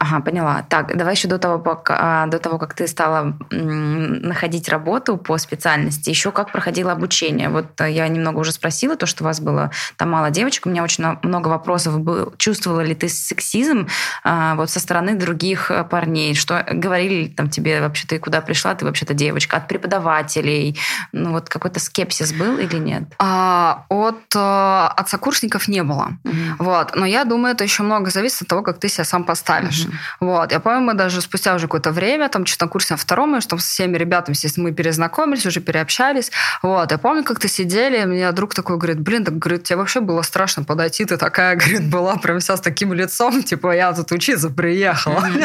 Ага, 0.00 0.20
поняла. 0.20 0.64
Так, 0.68 0.96
давай 0.96 1.14
еще 1.14 1.26
до 1.26 1.38
того, 1.38 1.58
пока, 1.58 2.26
до 2.26 2.38
того, 2.38 2.58
как 2.58 2.74
ты 2.74 2.86
стала 2.86 3.36
находить 3.50 4.68
работу 4.68 5.16
по 5.16 5.38
специальности, 5.38 6.10
еще 6.10 6.30
как 6.30 6.52
проходило 6.52 6.92
обучение. 6.92 7.48
Вот 7.58 7.80
э, 7.80 7.90
я 7.90 8.08
немного 8.08 8.38
уже 8.38 8.52
спросила, 8.52 8.96
то, 8.96 9.06
что 9.06 9.24
у 9.24 9.26
вас 9.26 9.40
было 9.40 9.70
там 9.96 10.10
мало 10.10 10.30
девочек, 10.30 10.66
у 10.66 10.70
меня 10.70 10.82
очень 10.82 11.04
много 11.22 11.48
вопросов 11.48 12.00
было. 12.00 12.32
Чувствовала 12.36 12.80
ли 12.80 12.94
ты 12.94 13.08
сексизм 13.08 13.88
а, 14.24 14.54
вот 14.54 14.70
со 14.70 14.80
стороны 14.80 15.14
других 15.14 15.70
э, 15.70 15.84
парней? 15.84 16.34
Что 16.34 16.64
говорили 16.70 17.28
там 17.28 17.50
тебе 17.50 17.80
вообще, 17.80 18.06
ты 18.06 18.18
куда 18.18 18.40
пришла, 18.40 18.74
ты 18.74 18.84
вообще-то 18.84 19.14
девочка? 19.14 19.56
От 19.56 19.68
преподавателей? 19.68 20.78
Ну 21.12 21.32
вот 21.32 21.48
какой-то 21.48 21.80
скепсис 21.80 22.32
был 22.32 22.58
или 22.58 22.76
нет? 22.76 23.04
А, 23.18 23.84
от, 23.88 24.34
э, 24.34 24.38
от 24.38 25.08
сокурсников 25.08 25.68
не 25.68 25.82
было. 25.82 26.12
Угу. 26.24 26.64
Вот. 26.64 26.94
Но 26.94 27.06
я 27.06 27.24
думаю, 27.24 27.54
это 27.54 27.64
еще 27.64 27.82
много 27.82 28.10
зависит 28.10 28.42
от 28.42 28.48
того, 28.48 28.62
как 28.62 28.78
ты 28.78 28.88
себя 28.88 29.04
сам 29.04 29.24
поставишь. 29.24 29.84
Угу. 29.84 29.92
Вот. 30.20 30.52
Я 30.52 30.60
помню, 30.60 30.80
мы 30.80 30.94
даже 30.94 31.20
спустя 31.20 31.54
уже 31.54 31.66
какое-то 31.66 31.90
время, 31.90 32.28
там 32.28 32.46
что-то 32.46 32.66
на 32.66 32.70
курсе 32.70 32.94
на 32.94 32.98
втором, 32.98 33.40
что 33.40 33.58
с 33.58 33.64
всеми 33.64 33.96
ребятами, 33.96 34.34
естественно, 34.34 34.68
мы 34.68 34.74
перезнакомились, 34.74 35.46
уже 35.46 35.60
переобщались. 35.60 36.30
Вот. 36.62 36.90
Я 36.90 36.98
помню, 36.98 37.24
как-то 37.48 37.54
сидели, 37.54 38.04
мне 38.04 38.30
друг 38.32 38.54
такой 38.54 38.76
говорит, 38.76 39.00
блин, 39.00 39.24
так, 39.24 39.38
говорит, 39.38 39.64
тебе 39.64 39.76
вообще 39.76 40.00
было 40.00 40.22
страшно 40.22 40.64
подойти, 40.64 41.04
ты 41.04 41.16
такая, 41.16 41.56
говорит, 41.60 41.90
была 41.90 42.16
прям 42.16 42.38
вся 42.38 42.56
с 42.56 42.60
таким 42.60 42.92
лицом, 42.92 43.42
типа, 43.42 43.74
я 43.74 43.92
тут 43.92 44.12
учиться 44.12 44.50
приехала. 44.50 45.24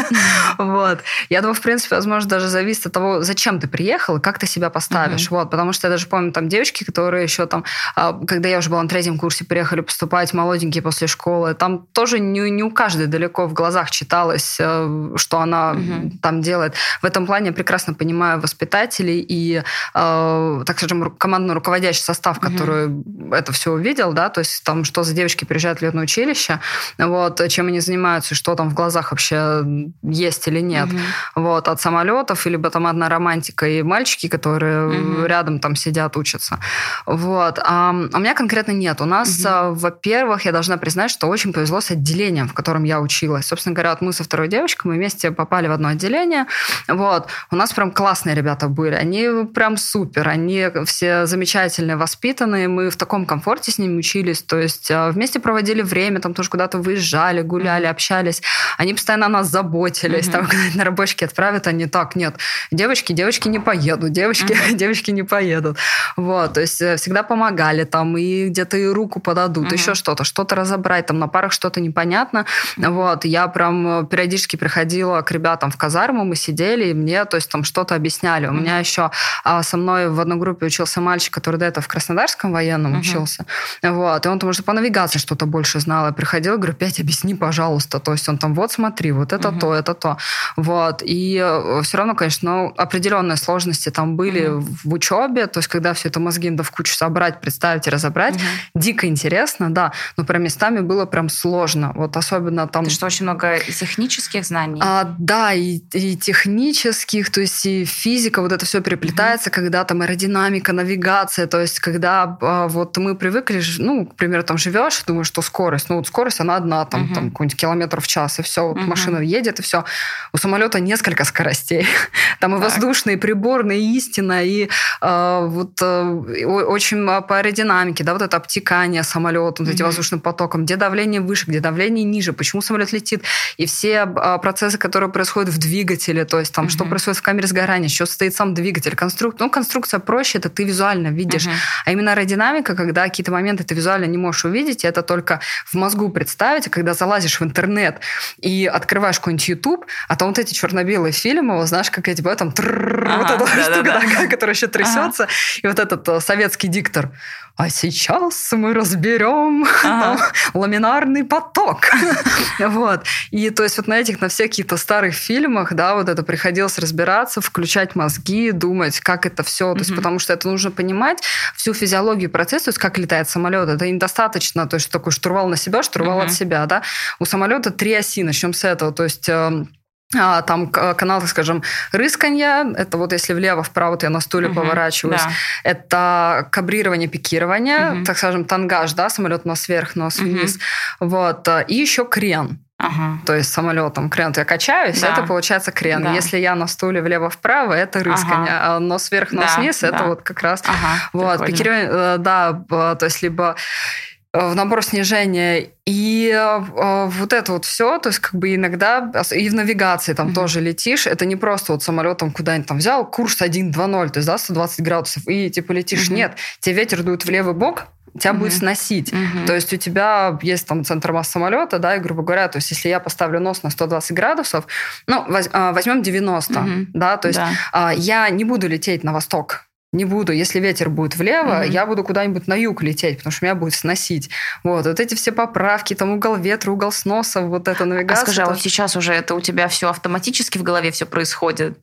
Вот. 0.58 1.00
Я 1.30 1.42
думаю, 1.42 1.56
в 1.56 1.62
принципе, 1.62 1.96
возможно, 1.96 2.30
даже 2.30 2.48
зависит 2.48 2.86
от 2.86 2.94
того, 2.94 3.22
зачем 3.22 3.60
ты 3.60 3.68
приехал 3.68 4.18
и 4.18 4.20
как 4.20 4.40
ты 4.40 4.48
себя 4.48 4.70
поставишь. 4.70 5.30
Вот. 5.30 5.50
Потому 5.50 5.74
что 5.74 5.88
я 5.88 5.92
даже 5.92 6.08
помню 6.08 6.32
там 6.32 6.48
девочки, 6.48 6.84
которые 6.84 7.24
еще 7.24 7.46
там, 7.46 7.64
а, 7.96 8.14
когда 8.28 8.50
я 8.50 8.58
уже 8.58 8.70
была 8.70 8.84
на 8.84 8.90
третьем 8.90 9.18
курсе, 9.18 9.46
приехали 9.46 9.82
поступать, 9.82 10.34
молоденькие 10.34 10.82
после 10.82 11.08
школы, 11.08 11.54
там 11.54 11.86
тоже 11.94 12.20
не, 12.20 12.50
не 12.50 12.64
у 12.64 12.72
каждой 12.72 13.08
далеко 13.08 13.48
в 13.48 13.54
глазах 13.54 13.92
читалось, 13.92 14.58
э, 14.60 15.12
что 15.16 15.40
она 15.40 15.76
там 16.22 16.42
делает. 16.42 16.76
В 17.02 17.06
этом 17.06 17.26
плане 17.26 17.48
я 17.48 17.54
прекрасно 17.54 17.94
понимаю 17.94 18.40
воспитателей 18.40 19.26
и, 19.28 19.64
э, 19.94 20.64
так 20.66 20.78
скажем, 20.78 21.12
командно 21.18 21.54
руководящий 21.94 22.04
состав, 22.04 22.40
который 22.40 22.88
угу. 22.88 23.34
это 23.34 23.52
все 23.52 23.72
увидел, 23.72 24.14
да, 24.14 24.30
то 24.30 24.40
есть 24.40 24.64
там, 24.64 24.84
что 24.84 25.04
за 25.04 25.14
девочки 25.14 25.46
приезжают 25.46 25.80
в 25.80 25.82
летное 25.82 26.04
училище, 26.04 26.60
вот, 26.98 27.42
чем 27.50 27.68
они 27.68 27.80
занимаются, 27.80 28.36
что 28.36 28.56
там 28.56 28.70
в 28.70 28.74
глазах 28.74 29.12
вообще 29.12 29.64
есть 30.04 30.48
или 30.48 30.62
нет. 30.62 30.88
Угу. 30.88 31.44
Вот, 31.44 31.68
от 31.68 31.82
самолетов, 31.82 32.46
либо 32.46 32.70
там 32.70 32.86
одна 32.88 33.10
романтика 33.10 33.68
и 33.68 33.84
мальчики, 33.84 34.28
которые 34.28 34.88
угу. 34.88 35.26
рядом 35.26 35.60
там 35.60 35.76
сидят, 35.76 36.18
учатся. 36.18 36.60
Вот. 37.06 37.60
А 37.64 37.92
у 37.92 38.20
меня 38.20 38.34
конкретно 38.34 38.74
нет. 38.74 39.02
У 39.02 39.06
нас, 39.06 39.46
угу. 39.46 39.76
во-первых, 39.80 40.46
я 40.46 40.52
должна 40.52 40.78
признать, 40.78 41.12
что 41.12 41.28
очень 41.28 41.54
повезло 41.54 41.82
с 41.82 41.92
отделением, 41.92 42.48
в 42.48 42.54
котором 42.54 42.86
я 42.86 43.00
училась. 43.00 43.46
Собственно 43.46 43.76
говоря, 43.76 43.92
вот 43.92 44.02
мы 44.02 44.14
со 44.14 44.24
второй 44.24 44.48
девочкой, 44.48 44.92
мы 44.92 44.98
вместе 44.98 45.32
попали 45.32 45.68
в 45.68 45.72
одно 45.72 45.90
отделение. 45.90 46.46
Вот. 46.88 47.28
У 47.52 47.56
нас 47.56 47.74
прям 47.74 47.92
классные 47.92 48.36
ребята 48.36 48.68
были. 48.68 48.96
Они 48.96 49.46
прям 49.54 49.78
супер. 49.78 50.28
Они 50.28 50.68
все 50.86 51.26
замечательные, 51.26 51.83
воспитанные. 51.92 52.68
Мы 52.68 52.90
в 52.90 52.96
таком 52.96 53.26
комфорте 53.26 53.72
с 53.72 53.78
ними 53.78 53.98
учились. 53.98 54.42
То 54.42 54.58
есть 54.60 54.90
а, 54.92 55.12
вместе 55.12 55.40
проводили 55.40 55.82
время, 55.82 56.20
там 56.20 56.34
тоже 56.34 56.50
куда-то 56.50 56.78
выезжали, 56.78 57.42
гуляли, 57.42 57.86
общались. 57.86 58.42
Они 58.78 58.94
постоянно 58.94 59.28
о 59.28 59.30
нас 59.30 59.48
заботились. 59.48 60.28
Mm-hmm. 60.28 60.32
Там, 60.32 60.48
на 60.76 60.84
рабочки 60.84 61.24
отправят, 61.24 61.68
они 61.68 61.86
так, 61.86 62.16
нет, 62.16 62.36
девочки, 62.72 63.14
девочки 63.14 63.48
не 63.48 63.60
поедут, 63.60 64.12
девочки, 64.12 64.54
mm-hmm. 64.54 64.74
девочки 64.76 65.12
не 65.12 65.24
поедут. 65.24 65.78
Вот. 66.16 66.54
То 66.54 66.62
есть 66.62 66.82
э, 66.82 66.96
всегда 66.98 67.24
помогали 67.24 67.84
там 67.84 68.18
и 68.18 68.48
где-то 68.48 68.78
и 68.78 68.88
руку 68.88 69.20
подадут, 69.20 69.72
mm-hmm. 69.72 69.74
еще 69.74 69.94
что-то, 69.96 70.24
что-то 70.24 70.56
разобрать, 70.56 71.06
там 71.06 71.20
на 71.20 71.28
парах 71.28 71.52
что-то 71.52 71.82
непонятно. 71.82 72.46
Mm-hmm. 72.78 72.90
Вот. 72.90 73.26
Я 73.26 73.48
прям 73.48 73.88
э, 73.88 74.06
периодически 74.06 74.56
приходила 74.56 75.22
к 75.22 75.32
ребятам 75.32 75.72
в 75.72 75.78
казарму, 75.78 76.24
мы 76.24 76.36
сидели, 76.36 76.86
и 76.86 76.94
мне, 76.94 77.26
то 77.26 77.38
есть, 77.38 77.50
там 77.50 77.64
что-то 77.64 77.96
объясняли. 77.96 78.48
У 78.48 78.52
mm-hmm. 78.52 78.60
меня 78.60 78.80
еще 78.80 79.12
а, 79.44 79.64
со 79.64 79.78
мной 79.78 80.10
в 80.10 80.20
одной 80.20 80.38
группе 80.38 80.66
учился 80.66 81.02
мальчик, 81.02 81.34
который 81.34 81.58
до 81.58 81.66
этого 81.74 81.84
в 81.84 81.88
Краснодарском 81.88 82.52
военном 82.52 82.94
mm-hmm. 82.94 83.00
учился. 83.00 83.46
Вот. 83.82 84.26
И 84.26 84.30
он 84.30 84.40
там 84.40 84.50
уже 84.50 84.64
по 84.64 84.74
навигации 84.74 85.20
что-то 85.20 85.46
больше 85.46 85.80
знал. 85.80 86.06
Я 86.06 86.12
приходила, 86.12 86.58
говорю, 86.58 86.74
Петь, 86.74 87.00
объясни, 87.00 87.36
пожалуйста. 87.36 88.00
То 88.00 88.12
есть 88.12 88.30
он 88.30 88.38
там, 88.38 88.54
вот 88.54 88.72
смотри, 88.72 89.12
вот 89.12 89.34
это 89.34 89.50
mm-hmm. 89.50 89.60
то, 89.60 89.74
это 89.74 89.94
то. 89.94 90.18
Вот. 90.56 91.02
И 91.04 91.42
э, 91.44 91.82
все 91.84 91.98
равно, 91.98 92.16
конечно, 92.16 92.52
ну, 92.52 92.74
определенные 92.78 93.38
сложности 93.38 93.90
там 93.90 94.16
были 94.16 94.50
mm-hmm. 94.50 94.78
в 94.84 94.94
учебе. 94.94 95.48
То 95.48 95.60
есть 95.60 95.68
когда 95.68 95.94
все 95.94 96.10
это 96.10 96.20
мозги 96.20 96.50
да 96.50 96.64
в 96.64 96.72
кучу 96.72 96.94
собрать, 96.94 97.42
представить 97.42 97.88
и 97.88 97.90
разобрать, 97.90 98.36
mm-hmm. 98.36 98.70
дико 98.76 99.08
интересно, 99.08 99.74
да. 99.74 99.92
Но 100.18 100.26
прям 100.26 100.44
местами 100.44 100.80
было 100.80 101.06
прям 101.06 101.30
сложно. 101.30 101.92
Вот 101.96 102.18
особенно 102.18 102.68
там... 102.68 102.84
Это 102.84 102.92
что, 102.92 103.06
очень 103.06 103.26
много 103.26 103.60
технических 103.60 104.46
знаний? 104.46 104.82
А, 104.84 105.16
да, 105.18 105.54
и, 105.54 105.80
и 105.94 106.16
технических, 106.18 107.32
то 107.32 107.42
есть 107.42 107.66
и 107.66 107.86
физика, 107.86 108.42
вот 108.42 108.52
это 108.52 108.66
все 108.66 108.82
переплетается, 108.82 109.50
mm-hmm. 109.50 109.54
когда 109.54 109.84
там 109.84 110.02
аэродинамика, 110.02 110.74
навигация, 110.74 111.48
То 111.54 111.62
есть, 111.62 111.80
когда 111.82 112.36
а, 112.42 112.68
вот 112.68 112.98
мы 112.98 113.14
привыкли, 113.14 113.62
ну, 113.78 114.08
к 114.08 114.16
примеру, 114.16 114.42
там 114.42 114.58
живешь, 114.58 115.04
думаешь, 115.04 115.28
что 115.28 115.44
скорость, 115.44 115.88
ну, 115.88 115.98
вот 115.98 116.08
скорость, 116.08 116.40
она 116.40 116.56
одна, 116.56 116.84
там, 116.86 117.04
угу. 117.04 117.14
там 117.14 117.30
какой-нибудь 117.30 117.60
километр 117.60 118.02
в 118.02 118.08
час, 118.08 118.40
и 118.40 118.42
все, 118.42 118.68
вот 118.68 118.78
угу. 118.78 118.88
машина 118.88 119.20
едет, 119.20 119.60
и 119.60 119.62
все. 119.62 119.86
У 120.34 120.38
самолета 120.38 120.80
несколько 120.80 121.26
скоростей. 121.26 121.86
Там 122.40 122.56
и 122.56 122.60
так. 122.60 122.72
воздушные, 122.72 123.18
и 123.18 123.20
приборные, 123.20 123.82
и 123.82 123.98
истина, 123.98 124.44
и 124.44 124.68
э, 125.02 125.46
вот 125.48 125.80
э, 125.80 126.46
очень 126.46 127.06
по 127.06 127.38
аэродинамике, 127.38 128.04
да, 128.04 128.14
вот 128.14 128.24
это 128.24 128.36
обтекание 128.36 129.04
самолета, 129.04 129.64
вот 129.64 129.70
эти 129.72 129.84
воздушным 129.84 130.22
потоком, 130.22 130.66
где 130.66 130.76
давление 130.76 131.22
выше, 131.22 131.46
где 131.46 131.60
давление 131.60 132.04
ниже, 132.04 132.34
почему 132.34 132.64
самолет 132.64 132.92
летит, 132.94 133.22
и 133.58 133.68
все 133.68 134.12
э, 134.12 134.40
процессы, 134.42 134.80
которые 134.80 135.12
происходят 135.12 135.54
в 135.54 135.60
двигателе, 135.60 136.26
то 136.26 136.40
есть 136.40 136.52
там, 136.52 136.70
что 136.70 136.86
происходит 136.86 137.20
в 137.20 137.22
камере 137.22 137.48
сгорания, 137.48 137.90
что 137.90 138.08
стоит 138.08 138.34
сам 138.34 138.56
двигатель, 138.56 138.96
конструкция, 138.96 139.46
ну, 139.46 139.52
конструкция 139.52 140.00
проще, 140.00 140.40
это 140.40 140.50
ты 140.50 140.64
визуально 140.64 141.10
видишь, 141.10 141.43
а 141.86 141.92
именно 141.92 142.12
аэродинамика, 142.12 142.76
когда 142.76 143.04
какие-то 143.04 143.32
моменты 143.32 143.64
ты 143.64 143.76
визуально 143.76 144.06
не 144.06 144.18
можешь 144.18 144.46
увидеть, 144.46 144.86
это 144.86 145.02
только 145.02 145.40
в 145.66 145.76
мозгу 145.76 146.10
представить, 146.10 146.68
а 146.68 146.70
когда 146.70 146.94
залазишь 146.94 147.40
в 147.40 147.44
интернет 147.44 148.00
и 148.40 148.66
открываешь 148.66 149.20
какой-нибудь 149.20 149.48
YouTube, 149.48 149.86
а 150.08 150.16
там 150.16 150.30
вот 150.30 150.40
эти 150.40 150.54
черно-белые 150.54 151.12
фильмы, 151.12 151.56
вот, 151.56 151.68
знаешь, 151.68 151.90
как 151.90 152.08
эти 152.08 152.22
этом, 152.28 152.50
вот 152.50 153.32
эта 153.32 153.48
штука, 153.64 154.28
которая 154.30 154.56
еще 154.56 154.68
трясется, 154.68 155.28
и 155.62 155.68
вот 155.68 155.80
этот 155.80 156.24
советский 156.24 156.68
диктор, 156.68 157.12
а 157.56 157.70
сейчас 157.70 158.52
мы 158.52 158.74
разберем 158.74 159.64
ага. 159.84 160.18
там, 160.18 160.20
ламинарный 160.62 161.24
поток. 161.24 161.82
вот. 162.60 163.04
И 163.30 163.50
то 163.52 163.64
есть 163.64 163.78
вот 163.78 163.88
на 163.88 164.00
этих, 164.00 164.22
на 164.22 164.28
всех 164.28 164.50
каких-то 164.50 164.78
старых 164.78 165.14
фильмах, 165.14 165.74
да, 165.74 165.96
вот 165.96 166.10
это 166.10 166.24
приходилось 166.24 166.80
разбираться, 166.80 167.42
включать 167.42 167.96
мозги, 167.96 168.52
думать, 168.52 169.00
как 169.00 169.26
это 169.26 169.44
все, 169.44 169.74
то 169.74 169.80
есть 169.80 169.96
потому 169.96 170.20
что 170.20 170.34
это 170.34 170.48
нужно 170.48 170.72
понимать 170.72 171.22
всю 171.56 171.74
физиологию 171.74 172.30
процесса, 172.30 172.66
то 172.66 172.70
есть 172.70 172.80
как 172.80 172.98
летает 172.98 173.30
самолет. 173.30 173.70
Это 173.70 173.88
недостаточно, 173.88 174.68
то 174.68 174.76
есть 174.76 174.92
такой 174.92 175.12
штурвал 175.12 175.48
на 175.48 175.56
себя, 175.56 175.84
штурвал 175.84 176.22
от 176.22 176.34
себя, 176.34 176.66
да. 176.66 176.82
У 177.20 177.26
самолета 177.26 177.72
три 177.72 177.94
оси, 177.94 178.24
начнем 178.24 178.54
с 178.54 178.64
этого, 178.64 178.92
то 178.92 179.04
есть 179.04 179.30
эм, 179.30 179.70
там 180.14 180.68
канал, 180.70 181.22
скажем, 181.22 181.64
рысканья, 181.92 182.66
это 182.76 182.98
вот 182.98 183.14
если 183.14 183.34
влево-вправо 183.34 183.98
я 184.02 184.10
на 184.10 184.22
стуле 184.22 184.48
угу, 184.48 184.56
поворачиваюсь, 184.56 185.22
да. 185.22 185.32
это 185.64 186.48
кабрирование, 186.52 187.08
пикирование, 187.08 187.92
угу. 187.92 188.04
так 188.06 188.18
скажем, 188.18 188.46
тангаж, 188.46 188.94
да, 188.94 189.10
самолет 189.10 189.46
нос 189.46 189.68
вверх, 189.68 189.96
нос 189.96 190.20
угу. 190.20 190.30
вниз, 190.30 190.60
вот, 191.00 191.48
и 191.68 191.76
еще 191.76 192.06
крен. 192.06 192.60
Ага. 192.80 193.20
То 193.26 193.36
есть 193.36 193.54
самолетом 193.54 194.10
крен, 194.10 194.34
я 194.36 194.44
качаюсь, 194.44 195.00
да. 195.00 195.14
это 195.14 195.24
получается 195.24 195.72
крен. 195.72 196.04
Да. 196.04 196.12
Если 196.12 196.38
я 196.38 196.56
на 196.56 196.68
стуле 196.68 197.02
влево-вправо, 197.02 197.74
это 197.74 198.04
рысканье, 198.04 198.52
ага. 198.52 198.76
а 198.76 198.80
нос 198.80 199.10
вверх, 199.10 199.32
нос 199.32 199.54
да, 199.56 199.62
вниз, 199.62 199.80
да. 199.80 199.88
это 199.88 200.04
вот 200.06 200.22
как 200.24 200.42
раз 200.42 200.64
ага, 200.66 201.10
вот 201.14 201.40
прикольно. 201.40 201.46
пикирование, 201.46 201.90
э, 201.90 202.18
да, 202.18 202.54
то 202.96 203.06
есть 203.06 203.22
либо 203.22 203.56
Э, 203.56 204.13
набор 204.34 204.84
снижения. 204.84 205.70
И 205.86 206.32
э, 206.34 207.06
вот 207.08 207.34
это 207.34 207.52
вот 207.52 207.66
все, 207.66 208.00
то 208.00 208.10
есть 208.10 208.20
как 208.20 208.36
бы 208.36 208.56
иногда 208.56 209.12
и 209.32 209.50
в 209.50 209.54
навигации 209.54 210.14
там 210.14 210.30
mm-hmm. 210.30 210.34
тоже 210.34 210.62
летишь, 210.62 211.08
это 211.08 211.26
не 211.26 211.36
просто 211.36 211.74
вот 211.74 211.84
самолетом 211.84 212.32
куда-нибудь 212.32 212.68
там 212.68 212.78
взял, 212.78 213.06
курс 213.06 213.42
1.2.0, 213.42 214.10
то 214.10 214.20
есть, 214.20 214.28
да, 214.28 214.38
120 214.38 214.82
градусов, 214.82 215.28
и 215.28 215.50
типа 215.50 215.74
летишь. 215.74 216.10
Mm-hmm. 216.10 216.16
Нет, 216.16 216.34
тебе 216.62 216.76
ветер 216.78 217.04
дует 217.04 217.26
в 217.26 217.30
левый 217.30 217.54
бок, 217.54 217.88
тебя 218.18 218.32
mm-hmm. 218.32 218.38
будет 218.38 218.54
сносить. 218.54 219.12
Mm-hmm. 219.12 219.46
То 219.46 219.56
есть 219.56 219.74
у 219.74 219.78
тебя 219.78 220.40
есть 220.42 220.68
там 220.68 220.84
центр 220.84 221.12
масс 221.12 221.30
самолета, 221.30 221.78
да, 221.80 221.98
и, 221.98 222.00
грубо 222.00 222.24
говоря, 222.24 222.48
то 222.48 222.58
есть 222.58 222.72
если 222.72 222.90
я 222.90 223.00
поставлю 223.00 223.40
нос 223.40 223.62
на 223.62 223.70
120 223.70 224.16
градусов, 224.16 224.66
ну, 225.06 225.26
возьмем 225.28 226.02
90, 226.02 226.54
mm-hmm. 226.54 226.88
да, 226.94 227.18
то 227.18 227.28
есть 227.28 227.40
да. 227.74 227.92
я 227.92 228.30
не 228.30 228.46
буду 228.46 228.68
лететь 228.68 229.04
на 229.04 229.14
восток, 229.14 229.66
не 229.94 230.06
буду. 230.06 230.32
Если 230.32 230.60
ветер 230.60 230.90
будет 230.90 231.16
влево, 231.16 231.64
mm-hmm. 231.64 231.70
я 231.70 231.86
буду 231.86 232.04
куда-нибудь 232.04 232.48
на 232.48 232.56
юг 232.56 232.82
лететь, 232.82 233.18
потому 233.20 233.32
что 233.32 233.46
меня 233.46 233.56
будет 233.56 233.76
сносить. 233.76 234.30
Вот, 234.64 234.86
вот 234.86 235.00
эти 235.00 235.14
все 235.14 235.32
поправки, 235.32 235.94
там 235.94 236.12
угол 236.12 236.36
ветра, 236.36 236.72
угол 236.72 236.92
сноса, 236.92 237.42
вот 237.42 237.68
эта 237.68 237.86
навигация. 237.86 238.24
А 238.24 238.26
скажи, 238.26 238.42
а 238.42 238.46
вот 238.48 238.60
сейчас 238.60 238.96
уже 238.96 239.14
это 239.14 239.36
у 239.36 239.42
тебя 239.42 239.68
все 239.68 239.90
автоматически 239.90 240.58
в 240.58 240.64
голове 240.64 240.92
все 240.92 241.06
происходит? 241.06 241.78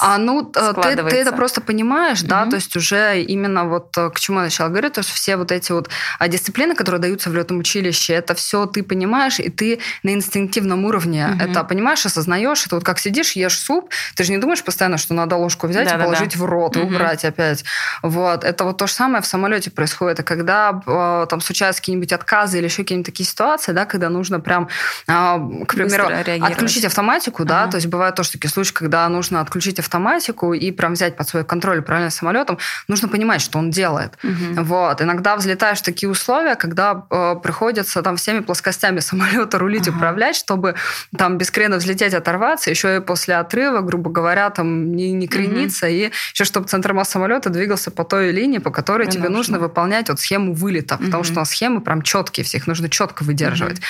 А 0.00 0.16
ну, 0.16 0.50
э, 0.54 0.72
ты, 0.82 0.96
ты 0.96 1.16
это 1.16 1.32
просто 1.32 1.60
понимаешь, 1.60 2.22
mm-hmm. 2.22 2.28
да, 2.28 2.46
то 2.46 2.56
есть 2.56 2.74
уже 2.76 3.20
именно 3.20 3.66
вот 3.66 3.96
э, 3.98 4.08
к 4.10 4.18
чему 4.18 4.38
я 4.38 4.44
начала 4.44 4.68
говорить, 4.68 4.94
то, 4.94 5.02
что 5.02 5.12
все 5.12 5.36
вот 5.36 5.52
эти 5.52 5.72
вот 5.72 5.90
а, 6.18 6.28
дисциплины, 6.28 6.74
которые 6.74 7.00
даются 7.00 7.28
в 7.28 7.34
летном 7.34 7.58
училище, 7.58 8.14
это 8.14 8.34
все 8.34 8.64
ты 8.64 8.82
понимаешь, 8.82 9.38
и 9.38 9.50
ты 9.50 9.80
на 10.02 10.14
инстинктивном 10.14 10.86
уровне 10.86 11.28
mm-hmm. 11.30 11.50
это 11.50 11.64
понимаешь, 11.64 12.06
осознаешь, 12.06 12.64
это 12.64 12.76
вот 12.76 12.84
как 12.84 12.98
сидишь, 12.98 13.32
ешь 13.32 13.58
суп, 13.58 13.90
ты 14.16 14.24
же 14.24 14.32
не 14.32 14.38
думаешь 14.38 14.64
постоянно, 14.64 14.96
что 14.96 15.12
надо 15.12 15.36
ложку 15.36 15.66
взять 15.66 15.88
да, 15.88 15.96
и 15.96 15.98
положить 15.98 16.36
в 16.36 16.44
рот 16.46 16.76
mm-hmm. 16.76 16.86
убрать 16.86 17.24
опять 17.26 17.49
делать. 17.50 17.64
Вот. 18.02 18.44
Это 18.44 18.64
вот 18.64 18.76
то 18.76 18.86
же 18.86 18.92
самое 18.92 19.22
в 19.22 19.26
самолете 19.26 19.70
происходит. 19.70 20.20
И 20.20 20.22
когда 20.22 20.80
э, 20.86 21.26
там 21.28 21.40
случаются 21.40 21.80
какие-нибудь 21.82 22.12
отказы 22.12 22.58
или 22.58 22.64
еще 22.64 22.82
какие-нибудь 22.82 23.06
такие 23.06 23.26
ситуации, 23.26 23.72
да, 23.72 23.84
когда 23.84 24.08
нужно 24.08 24.40
прям, 24.40 24.68
э, 25.06 25.64
к 25.66 25.74
примеру, 25.74 26.08
отключить 26.44 26.84
автоматику, 26.84 27.44
да, 27.44 27.62
ага. 27.62 27.72
то 27.72 27.76
есть 27.76 27.86
бывают 27.86 28.16
тоже 28.16 28.32
такие 28.32 28.50
случаи, 28.50 28.74
когда 28.74 29.08
нужно 29.08 29.40
отключить 29.40 29.78
автоматику 29.78 30.54
и 30.54 30.70
прям 30.72 30.92
взять 30.92 31.16
под 31.16 31.28
свой 31.28 31.44
контроль 31.44 31.82
правильно 31.82 32.10
самолетом, 32.10 32.58
нужно 32.88 33.08
понимать, 33.08 33.40
что 33.40 33.58
он 33.58 33.70
делает. 33.70 34.12
Угу. 34.22 34.64
Вот. 34.64 35.02
Иногда 35.02 35.36
взлетаешь 35.36 35.78
в 35.78 35.82
такие 35.82 36.08
условия, 36.10 36.54
когда 36.54 37.04
э, 37.10 37.36
приходится 37.42 38.02
там 38.02 38.16
всеми 38.16 38.40
плоскостями 38.40 39.00
самолета 39.00 39.58
рулить, 39.58 39.88
ага. 39.88 39.96
управлять, 39.96 40.36
чтобы 40.36 40.74
там 41.16 41.38
без 41.38 41.50
крена 41.50 41.76
взлететь, 41.76 42.14
оторваться, 42.14 42.70
еще 42.70 42.96
и 42.96 43.00
после 43.00 43.36
отрыва, 43.36 43.80
грубо 43.80 44.10
говоря, 44.10 44.50
там 44.50 44.92
не, 44.92 45.12
не 45.12 45.26
крениться, 45.26 45.86
угу. 45.86 45.94
и 45.94 46.10
еще 46.34 46.44
чтобы 46.44 46.66
центр 46.66 46.92
масс 46.92 47.10
самолета 47.10 47.39
самолета 47.40 47.50
двигался 47.50 47.90
по 47.90 48.04
той 48.04 48.32
линии, 48.32 48.58
по 48.58 48.70
которой 48.70 49.04
Мне 49.06 49.12
тебе 49.12 49.28
нужно. 49.28 49.58
выполнять 49.58 50.08
вот 50.08 50.20
схему 50.20 50.54
вылета, 50.54 50.96
угу. 50.96 51.04
потому 51.04 51.24
что 51.24 51.44
схемы 51.44 51.80
прям 51.80 52.02
четкие, 52.02 52.44
всех 52.44 52.66
нужно 52.66 52.88
четко 52.88 53.22
выдерживать. 53.22 53.80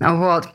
Угу. 0.00 0.16
Вот. 0.16 0.48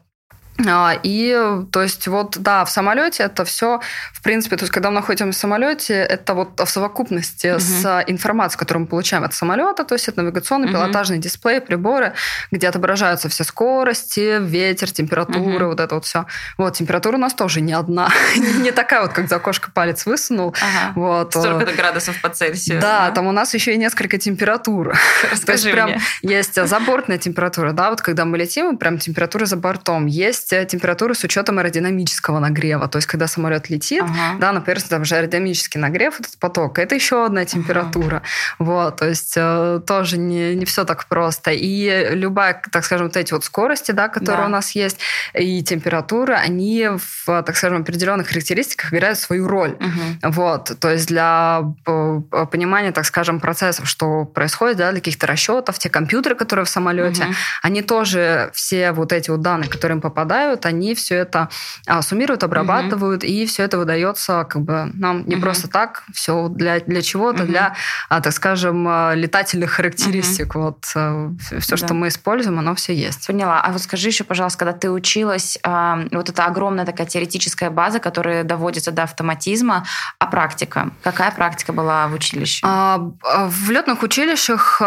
А, 0.67 0.97
и, 1.03 1.37
то 1.71 1.81
есть, 1.81 2.07
вот, 2.07 2.37
да, 2.37 2.65
в 2.65 2.69
самолете 2.69 3.23
это 3.23 3.45
все, 3.45 3.79
в 4.13 4.21
принципе, 4.21 4.57
то 4.57 4.63
есть, 4.63 4.73
когда 4.73 4.89
мы 4.89 4.95
находимся 4.95 5.37
в 5.37 5.41
самолете, 5.41 5.93
это 5.93 6.33
вот 6.33 6.59
в 6.59 6.67
совокупности 6.67 7.51
угу. 7.51 7.59
с 7.59 8.03
информацией, 8.07 8.59
которую 8.59 8.81
мы 8.81 8.87
получаем 8.87 9.23
от 9.23 9.33
самолета, 9.33 9.83
то 9.83 9.95
есть, 9.95 10.07
это 10.07 10.21
навигационный, 10.21 10.67
угу. 10.67 10.73
пилотажный 10.73 11.17
дисплей, 11.17 11.61
приборы, 11.61 12.13
где 12.51 12.67
отображаются 12.67 13.29
все 13.29 13.43
скорости, 13.43 14.39
ветер, 14.41 14.91
температура, 14.91 15.65
угу. 15.65 15.71
вот 15.71 15.79
это 15.79 15.95
вот 15.95 16.05
все. 16.05 16.25
Вот, 16.57 16.73
температура 16.73 17.15
у 17.15 17.19
нас 17.19 17.33
тоже 17.33 17.61
не 17.61 17.73
одна, 17.73 18.09
не 18.35 18.71
такая 18.71 19.01
вот, 19.01 19.13
как 19.13 19.29
за 19.29 19.37
окошко 19.37 19.71
палец 19.71 20.05
высунул. 20.05 20.55
Вот. 20.95 21.31
Столько 21.31 21.73
градусов 21.73 22.21
по 22.21 22.29
Цельсию. 22.29 22.81
Да, 22.81 23.11
там 23.11 23.27
у 23.27 23.31
нас 23.31 23.53
еще 23.53 23.73
и 23.73 23.77
несколько 23.77 24.17
температур. 24.17 24.97
То 25.45 25.51
есть, 25.53 25.69
прям 25.71 25.91
есть 26.21 26.67
забортная 26.67 27.17
температура, 27.17 27.71
да, 27.71 27.89
вот 27.89 28.01
когда 28.01 28.25
мы 28.25 28.37
летим, 28.37 28.77
прям 28.77 28.97
температура 28.97 29.45
за 29.45 29.55
бортом. 29.55 30.05
Есть 30.05 30.48
э, 30.53 30.65
температура 30.65 31.13
с 31.13 31.23
учетом 31.23 31.59
аэродинамического 31.59 32.39
нагрева. 32.39 32.87
То 32.87 32.97
есть, 32.97 33.07
когда 33.07 33.27
самолет 33.27 33.69
летит, 33.69 34.03
ага. 34.03 34.37
да, 34.39 34.51
например, 34.51 34.81
там 34.81 35.05
же 35.05 35.15
аэродинамический 35.15 35.79
нагрев, 35.79 36.19
этот 36.19 36.37
поток, 36.39 36.79
это 36.79 36.95
еще 36.95 37.25
одна 37.25 37.45
температура. 37.45 38.17
Ага. 38.17 38.25
Вот, 38.59 38.97
то 38.97 39.07
есть 39.07 39.33
э, 39.35 39.81
тоже 39.85 40.17
не, 40.17 40.55
не 40.55 40.65
все 40.65 40.85
так 40.85 41.05
просто. 41.05 41.51
И 41.51 42.09
любая, 42.11 42.61
так 42.71 42.85
скажем, 42.85 43.07
вот 43.07 43.17
эти 43.17 43.33
вот 43.33 43.43
скорости, 43.43 43.91
да, 43.91 44.07
которые 44.07 44.41
да. 44.41 44.45
у 44.47 44.49
нас 44.49 44.71
есть, 44.71 44.99
и 45.33 45.63
температура, 45.63 46.35
они 46.35 46.89
в, 46.97 47.25
так 47.43 47.55
скажем, 47.55 47.81
определенных 47.81 48.27
характеристиках 48.27 48.93
играют 48.93 49.19
свою 49.19 49.47
роль. 49.47 49.71
Угу. 49.71 50.31
Вот, 50.31 50.79
то 50.79 50.89
есть 50.89 51.07
для 51.07 51.61
э, 51.85 52.19
понимания, 52.51 52.91
так 52.91 53.05
скажем, 53.05 53.39
процессов, 53.39 53.87
что 53.87 54.25
происходит, 54.25 54.77
да, 54.77 54.91
для 54.91 54.99
каких-то 54.99 55.27
расчетов, 55.27 55.79
те 55.79 55.89
компьютеры, 55.89 56.35
которые 56.35 56.65
в 56.65 56.69
самолете, 56.69 57.23
угу. 57.23 57.33
они 57.61 57.81
тоже 57.81 58.51
все 58.53 58.91
вот 58.91 59.13
эти 59.13 59.29
вот 59.29 59.41
данные, 59.41 59.69
которые 59.69 59.95
им 59.95 60.01
попадают, 60.01 60.38
попадают, 60.39 60.65
они 60.65 60.95
все 60.95 61.15
это 61.15 61.49
а, 61.85 62.01
суммируют, 62.01 62.43
обрабатывают, 62.43 63.23
угу. 63.23 63.31
и 63.31 63.45
все 63.45 63.63
это 63.63 63.77
выдается 63.77 64.45
как 64.49 64.61
бы 64.61 64.91
нам 64.93 65.25
не 65.27 65.35
угу. 65.35 65.43
просто 65.43 65.67
так, 65.67 66.03
все 66.13 66.47
для, 66.49 66.79
для 66.79 67.01
чего-то, 67.01 67.43
угу. 67.43 67.51
для, 67.51 67.75
а, 68.09 68.21
так 68.21 68.33
скажем, 68.33 68.85
а, 68.87 69.13
летательных 69.15 69.71
характеристик. 69.71 70.55
Угу. 70.55 70.63
Вот 70.63 70.85
а, 70.95 71.31
все, 71.59 71.75
да. 71.75 71.77
что 71.77 71.93
мы 71.93 72.07
используем, 72.07 72.59
оно 72.59 72.75
все 72.75 72.93
есть. 72.93 73.27
Поняла. 73.27 73.61
А 73.61 73.71
вот 73.71 73.81
скажи 73.81 74.07
еще, 74.07 74.23
пожалуйста, 74.23 74.59
когда 74.59 74.73
ты 74.73 74.89
училась, 74.89 75.57
вот 75.63 76.29
эта 76.29 76.45
огромная 76.45 76.85
такая 76.85 77.07
теоретическая 77.07 77.69
база, 77.69 77.99
которая 77.99 78.43
доводится 78.43 78.91
до 78.91 79.03
автоматизма, 79.03 79.85
а 80.19 80.25
практика? 80.27 80.91
Какая 81.03 81.31
практика 81.31 81.73
была 81.73 82.07
в 82.07 82.13
училище? 82.13 82.65
В 82.65 83.69
летных 83.69 84.03
училищах 84.03 84.77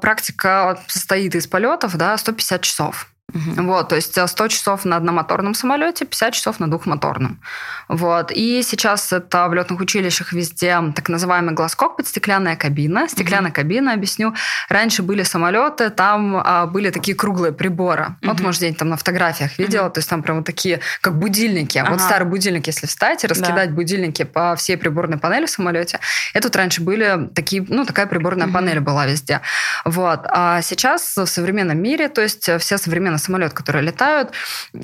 практика 0.00 0.78
состоит 0.86 1.34
из 1.34 1.46
полетов, 1.46 1.96
да, 1.96 2.16
150 2.16 2.62
часов. 2.62 3.09
Угу. 3.34 3.66
Вот, 3.66 3.88
то 3.88 3.96
есть 3.96 4.18
100 4.28 4.48
часов 4.48 4.84
на 4.84 4.96
одномоторном 4.96 5.54
самолете, 5.54 6.04
50 6.04 6.34
часов 6.34 6.60
на 6.60 6.68
двухмоторном. 6.68 7.40
Вот. 7.88 8.30
И 8.30 8.62
сейчас 8.62 9.12
это 9.12 9.48
в 9.48 9.54
летных 9.54 9.80
училищах 9.80 10.32
везде 10.32 10.78
так 10.94 11.08
называемый 11.08 11.54
глаз-кокпит, 11.54 12.06
стеклянная 12.06 12.56
кабина. 12.56 13.08
Стеклянная 13.08 13.50
mm-hmm. 13.50 13.54
кабина, 13.54 13.92
объясню. 13.92 14.34
Раньше 14.68 15.02
были 15.02 15.22
самолеты, 15.22 15.90
там 15.90 16.36
а, 16.36 16.66
были 16.66 16.90
такие 16.90 17.16
круглые 17.16 17.52
приборы. 17.52 18.02
Mm-hmm. 18.02 18.28
Вот, 18.28 18.40
может, 18.40 18.60
где-нибудь 18.60 18.78
там 18.78 18.88
на 18.88 18.96
фотографиях 18.96 19.58
видела, 19.58 19.90
то 19.90 19.98
есть 19.98 20.08
там 20.08 20.22
прям 20.22 20.38
вот 20.38 20.46
такие, 20.46 20.80
как 21.00 21.18
будильники. 21.18 21.78
Ага. 21.78 21.90
Вот 21.90 22.00
старый 22.00 22.28
будильник, 22.28 22.66
если 22.66 22.86
встать 22.86 23.24
и 23.24 23.26
раскидать 23.26 23.70
да. 23.70 23.74
будильники 23.74 24.22
по 24.22 24.54
всей 24.56 24.76
приборной 24.76 25.18
панели 25.18 25.46
в 25.46 25.50
самолете. 25.50 25.98
Это 26.34 26.48
вот 26.48 26.56
раньше 26.56 26.82
были 26.82 27.28
такие, 27.34 27.64
ну, 27.68 27.84
такая 27.84 28.06
приборная 28.06 28.48
панель 28.48 28.80
была 28.80 29.06
везде. 29.06 29.40
Вот. 29.84 30.20
А 30.28 30.62
сейчас 30.62 31.16
в 31.16 31.26
современном 31.26 31.78
мире, 31.82 32.08
то 32.08 32.22
есть 32.22 32.48
все 32.60 32.78
современные 32.78 33.18
самолеты, 33.20 33.54
которые 33.54 33.84
летают, 33.84 34.30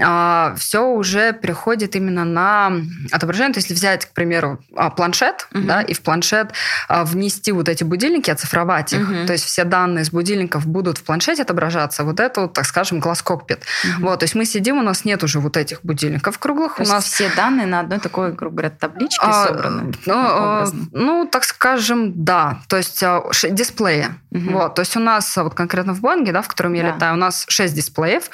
а, 0.01 0.55
все 0.57 0.87
уже 0.87 1.33
переходит 1.33 1.97
именно 1.97 2.25
на 2.25 2.73
отображение. 3.13 3.53
То 3.53 3.59
есть, 3.59 3.71
если 3.71 3.75
взять, 3.75 4.07
к 4.07 4.11
примеру, 4.11 4.61
а, 4.75 4.91
планшет, 4.91 5.49
uh-huh. 5.53 5.67
да, 5.67 5.83
и 5.83 5.95
в 5.95 6.03
планшет 6.03 6.53
а, 6.89 7.05
внести 7.05 7.53
вот 7.53 7.69
эти 7.69 7.85
будильники, 7.85 8.31
оцифровать 8.31 8.93
их, 8.93 9.09
uh-huh. 9.09 9.27
то 9.27 9.33
есть 9.33 9.45
все 9.45 9.65
данные 9.65 10.05
с 10.05 10.11
будильников 10.11 10.67
будут 10.67 10.99
в 10.99 11.03
планшете 11.03 11.43
отображаться, 11.43 12.05
вот 12.05 12.21
это, 12.21 12.43
вот, 12.43 12.53
так 12.53 12.65
скажем, 12.65 13.01
глаз-кокпит. 13.01 13.61
Uh-huh. 13.61 13.91
Вот, 14.01 14.21
то 14.21 14.25
есть 14.25 14.35
мы 14.35 14.45
сидим, 14.45 14.79
у 14.79 14.83
нас 14.83 15.05
нет 15.05 15.23
уже 15.25 15.41
вот 15.41 15.57
этих 15.57 15.81
будильников 15.83 16.39
круглых. 16.39 16.77
То 16.77 16.83
у 16.83 16.87
нас 16.87 17.05
все 17.05 17.31
данные 17.35 17.67
на 17.67 17.81
одной 17.81 17.99
такой, 17.99 18.33
грубо 18.33 18.57
говоря, 18.57 18.71
табличке 18.71 19.25
а, 19.25 19.47
собраны? 19.47 19.93
Ну, 20.07 20.67
ну, 20.93 21.29
так 21.31 21.45
скажем, 21.45 22.25
да. 22.25 22.61
То 22.69 22.77
есть 22.77 23.03
дисплеи. 23.51 24.07
Uh-huh. 24.33 24.53
Вот, 24.53 24.75
то 24.75 24.83
есть 24.83 24.97
у 24.97 25.01
нас 25.01 25.37
вот 25.37 25.55
конкретно 25.55 25.95
в 25.95 26.01
Боинге, 26.01 26.33
да, 26.33 26.43
в 26.43 26.49
котором 26.49 26.75
я 26.75 26.83
да. 26.83 26.95
летаю, 26.95 27.15
у 27.15 27.19
нас 27.19 27.45
6 27.49 27.75
дисплеев. 27.75 28.26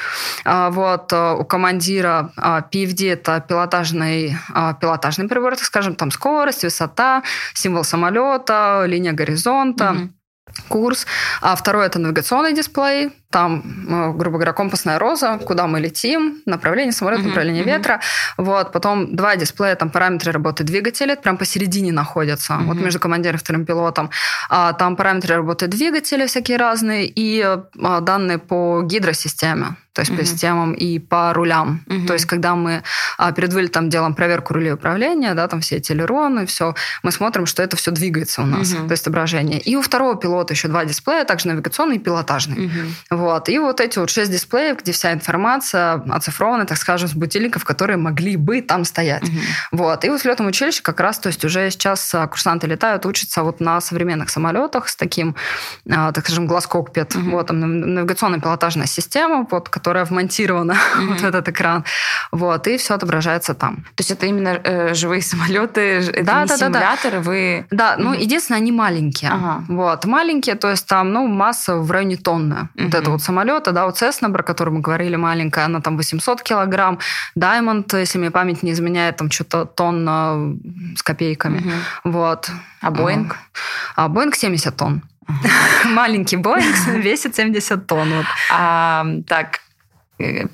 Вот 0.44 1.12
у 1.12 1.44
командира 1.44 2.32
PFD 2.36 3.12
это 3.12 3.44
пилотажный 3.46 4.36
а, 4.52 4.74
пилотажный 4.74 5.28
прибор, 5.28 5.56
так 5.56 5.64
скажем, 5.64 5.94
там 5.94 6.10
скорость, 6.10 6.64
высота, 6.64 7.22
символ 7.54 7.84
самолета, 7.84 8.84
линия 8.86 9.12
горизонта. 9.12 9.92
Угу 9.92 10.08
курс. 10.68 11.06
А 11.40 11.54
второй 11.56 11.86
это 11.86 11.98
навигационный 11.98 12.52
дисплей. 12.52 13.10
Там, 13.32 13.62
э, 13.88 14.12
грубо 14.12 14.36
говоря, 14.36 14.52
компасная 14.52 14.98
роза, 14.98 15.38
куда 15.38 15.66
мы 15.66 15.80
летим, 15.80 16.42
направление 16.46 16.92
самолета, 16.92 17.22
mm-hmm. 17.22 17.28
направление 17.28 17.64
mm-hmm. 17.64 17.78
ветра. 17.78 18.00
Вот. 18.36 18.72
Потом 18.72 19.16
два 19.16 19.36
дисплея, 19.36 19.74
там 19.74 19.90
параметры 19.90 20.32
работы 20.32 20.64
двигателя, 20.64 21.16
прям 21.16 21.36
посередине 21.36 21.92
находятся, 21.92 22.52
mm-hmm. 22.54 22.64
вот 22.64 22.76
между 22.76 23.00
командиром 23.00 23.36
и 23.36 23.38
вторым 23.38 23.64
пилотом. 23.64 24.10
А, 24.50 24.72
там 24.74 24.96
параметры 24.96 25.34
работы 25.36 25.66
двигателя 25.66 26.26
всякие 26.26 26.58
разные 26.58 27.06
и 27.06 27.42
а, 27.42 28.00
данные 28.00 28.38
по 28.38 28.82
гидросистеме 28.82 29.76
то 29.92 30.00
есть 30.00 30.10
mm-hmm. 30.10 30.16
по 30.16 30.24
системам 30.24 30.72
и 30.72 30.98
по 30.98 31.32
рулям. 31.34 31.84
Mm-hmm. 31.86 32.06
То 32.06 32.12
есть 32.14 32.24
когда 32.24 32.54
мы 32.54 32.82
а, 33.18 33.32
перед 33.32 33.52
вылетом 33.52 33.90
делаем 33.90 34.14
проверку 34.14 34.54
рулей 34.54 34.72
управления, 34.72 35.34
да, 35.34 35.46
там 35.48 35.60
все 35.60 35.76
эти 35.76 35.92
элероны, 35.92 36.46
все, 36.46 36.74
мы 37.02 37.12
смотрим, 37.12 37.44
что 37.46 37.62
это 37.62 37.76
все 37.76 37.90
двигается 37.90 38.42
у 38.42 38.46
нас, 38.46 38.72
mm-hmm. 38.72 38.86
то 38.86 38.92
есть 38.92 39.02
отображение. 39.02 39.60
И 39.60 39.76
у 39.76 39.82
второго 39.82 40.16
пилота 40.16 40.54
еще 40.54 40.68
два 40.68 40.84
дисплея, 40.84 41.24
также 41.24 41.48
навигационный 41.48 41.96
и 41.96 41.98
пилотажный. 41.98 42.56
Mm-hmm. 42.56 42.88
Вот. 43.22 43.48
И 43.48 43.58
вот 43.60 43.80
эти 43.80 44.00
вот 44.00 44.10
шесть 44.10 44.32
дисплеев, 44.32 44.80
где 44.80 44.90
вся 44.90 45.12
информация 45.12 46.02
оцифрована, 46.10 46.66
так 46.66 46.76
скажем, 46.76 47.08
с 47.08 47.14
будильников, 47.14 47.64
которые 47.64 47.96
могли 47.96 48.36
бы 48.36 48.60
там 48.62 48.84
стоять. 48.84 49.22
Mm-hmm. 49.22 49.42
Вот. 49.70 50.04
И 50.04 50.10
вот 50.10 50.20
в 50.20 50.24
летном 50.24 50.48
училище 50.48 50.82
как 50.82 50.98
раз, 50.98 51.20
то 51.20 51.28
есть 51.28 51.44
уже 51.44 51.70
сейчас 51.70 52.12
а, 52.16 52.26
курсанты 52.26 52.66
летают, 52.66 53.06
учатся 53.06 53.44
вот 53.44 53.60
на 53.60 53.80
современных 53.80 54.28
самолетах 54.28 54.88
с 54.88 54.96
таким, 54.96 55.36
а, 55.88 56.10
так 56.10 56.24
скажем, 56.24 56.48
глаз-кокпит, 56.48 57.14
mm-hmm. 57.14 57.30
вот, 57.30 57.46
там 57.46 57.60
навигационная 57.94 58.40
пилотажная 58.40 58.86
система, 58.86 59.46
вот, 59.48 59.68
которая 59.68 60.04
вмонтирована 60.04 60.72
mm-hmm. 60.72 61.06
вот 61.08 61.20
в 61.20 61.24
этот 61.24 61.48
экран. 61.48 61.84
Вот, 62.32 62.66
и 62.66 62.76
все 62.76 62.94
отображается 62.94 63.54
там. 63.54 63.76
То 63.76 64.00
есть 64.00 64.10
это 64.10 64.26
именно 64.26 64.60
э, 64.64 64.94
живые 64.94 65.22
самолеты, 65.32 65.80
это 65.80 66.24
да, 66.24 66.42
не 66.42 66.48
да, 66.48 66.56
симуляторы, 66.56 67.18
да, 67.18 67.22
да. 67.22 67.30
вы... 67.30 67.66
Да, 67.70 67.94
mm-hmm. 67.94 68.02
ну, 68.02 68.14
единственное, 68.14 68.58
они 68.58 68.72
маленькие. 68.72 69.30
Ага. 69.30 69.64
Вот, 69.68 70.06
маленькие, 70.06 70.56
то 70.56 70.70
есть 70.70 70.88
там, 70.88 71.12
ну, 71.12 71.28
масса 71.28 71.76
в 71.76 71.88
районе 71.88 72.16
тонны. 72.16 72.68
Mm-hmm. 72.74 72.84
Вот 72.84 72.94
это 72.94 73.11
вот 73.12 73.22
самолета, 73.22 73.72
да, 73.72 73.86
вот 73.86 74.00
Cessna, 74.00 74.32
про 74.32 74.42
который 74.42 74.70
мы 74.70 74.80
говорили, 74.80 75.16
маленькая, 75.16 75.66
она 75.66 75.80
там 75.80 75.96
800 75.96 76.42
килограмм. 76.42 76.98
Diamond, 77.38 77.98
если 77.98 78.18
мне 78.18 78.30
память 78.30 78.62
не 78.62 78.72
изменяет, 78.72 79.16
там 79.16 79.30
что-то 79.30 79.64
тонна 79.64 80.56
с 80.96 81.02
копейками. 81.02 81.58
Mm-hmm. 81.58 82.12
Вот. 82.12 82.50
А 82.80 82.90
Боинг? 82.90 83.36
А 83.96 84.08
Боинг 84.08 84.34
70 84.34 84.76
тонн. 84.76 85.02
Маленький 85.84 86.36
Боинг 86.36 86.86
весит 86.86 87.36
70 87.36 87.86
тонн. 87.86 88.12
Вот. 88.12 88.26
А, 88.50 89.06
так, 89.26 89.60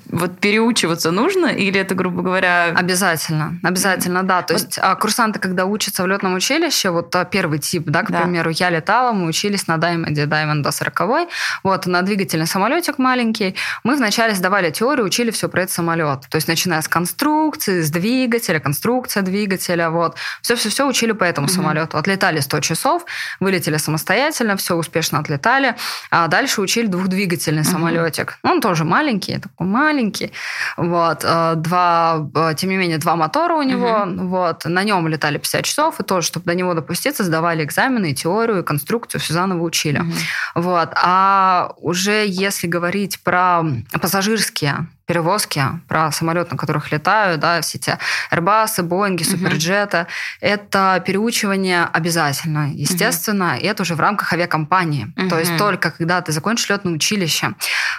вот 0.09 0.39
переучиваться 0.39 1.11
нужно 1.11 1.47
или 1.47 1.79
это, 1.79 1.95
грубо 1.95 2.21
говоря... 2.21 2.73
Обязательно, 2.75 3.59
обязательно, 3.63 4.23
да. 4.23 4.41
То 4.41 4.53
вот. 4.53 4.61
есть 4.61 4.79
а, 4.81 4.95
курсанты, 4.95 5.39
когда 5.39 5.65
учатся 5.65 6.03
в 6.03 6.07
летном 6.07 6.35
училище, 6.35 6.89
вот 6.89 7.15
а, 7.15 7.25
первый 7.25 7.59
тип, 7.59 7.83
да, 7.85 8.03
к 8.03 8.11
да. 8.11 8.21
примеру, 8.21 8.49
я 8.49 8.69
летала, 8.69 9.11
мы 9.11 9.27
учились 9.27 9.67
на 9.67 9.77
Даймонде, 9.77 10.25
Даймонд 10.25 10.63
до 10.63 10.71
40 10.71 11.29
вот, 11.63 11.85
на 11.85 12.01
двигательный 12.01 12.47
самолетик 12.47 12.97
маленький. 12.97 13.55
Мы 13.83 13.95
вначале 13.95 14.33
сдавали 14.33 14.71
теорию, 14.71 15.05
учили 15.05 15.31
все 15.31 15.49
про 15.49 15.63
этот 15.63 15.73
самолет. 15.73 16.21
То 16.29 16.35
есть 16.35 16.47
начиная 16.47 16.81
с 16.81 16.87
конструкции, 16.87 17.81
с 17.81 17.89
двигателя, 17.89 18.59
конструкция 18.59 19.23
двигателя, 19.23 19.89
вот. 19.89 20.15
Все-все-все 20.41 20.87
учили 20.87 21.11
по 21.11 21.23
этому 21.23 21.47
угу. 21.47 21.53
самолету. 21.53 21.97
Отлетали 21.97 22.39
100 22.39 22.59
часов, 22.61 23.05
вылетели 23.39 23.77
самостоятельно, 23.77 24.57
все 24.57 24.75
успешно 24.75 25.19
отлетали. 25.19 25.75
А 26.11 26.27
дальше 26.27 26.61
учили 26.61 26.87
двухдвигательный 26.87 27.61
угу. 27.61 27.69
самолетик. 27.71 28.37
Он 28.43 28.61
тоже 28.61 28.83
маленький, 28.83 29.39
такой 29.59 29.67
маленький. 29.67 30.31
Вот. 30.77 31.23
Э, 31.23 31.53
два, 31.55 32.29
э, 32.35 32.53
тем 32.55 32.69
не 32.69 32.77
менее, 32.77 32.97
два 32.97 33.15
мотора 33.15 33.55
у 33.55 33.61
него. 33.61 34.05
Угу. 34.05 34.27
Вот. 34.27 34.65
На 34.65 34.83
нем 34.83 35.07
летали 35.07 35.37
50 35.37 35.65
часов, 35.65 35.99
и 35.99 36.03
тоже, 36.03 36.27
чтобы 36.27 36.45
до 36.45 36.55
него 36.55 36.73
допуститься, 36.73 37.23
сдавали 37.23 37.63
экзамены, 37.63 38.11
и 38.11 38.15
теорию, 38.15 38.59
и 38.59 38.63
конструкцию, 38.63 39.21
все 39.21 39.33
заново 39.33 39.63
учили. 39.63 39.99
Угу. 39.99 40.11
Вот. 40.55 40.89
А 40.95 41.73
уже 41.77 42.25
если 42.27 42.67
говорить 42.67 43.19
про 43.23 43.63
пассажирские 44.01 44.87
перевозки, 45.09 45.63
про 45.87 46.11
самолет, 46.11 46.51
на 46.51 46.57
которых 46.57 46.91
летаю, 46.91 47.39
да, 47.39 47.61
все 47.61 47.79
эти 47.79 47.97
Airbus, 48.31 48.83
Боинги, 48.83 49.23
Суперджеты, 49.23 50.01
угу. 50.01 50.07
это 50.41 51.03
переучивание 51.03 51.89
обязательно, 51.91 52.71
естественно, 52.71 53.55
угу. 53.55 53.63
и 53.63 53.65
это 53.65 53.81
уже 53.81 53.95
в 53.95 53.99
рамках 53.99 54.31
авиакомпании. 54.33 55.11
Угу. 55.17 55.29
То 55.29 55.39
есть 55.39 55.57
только 55.57 55.89
когда 55.89 56.21
ты 56.21 56.31
закончишь 56.31 56.69
летное 56.69 56.93
училище, 56.93 57.55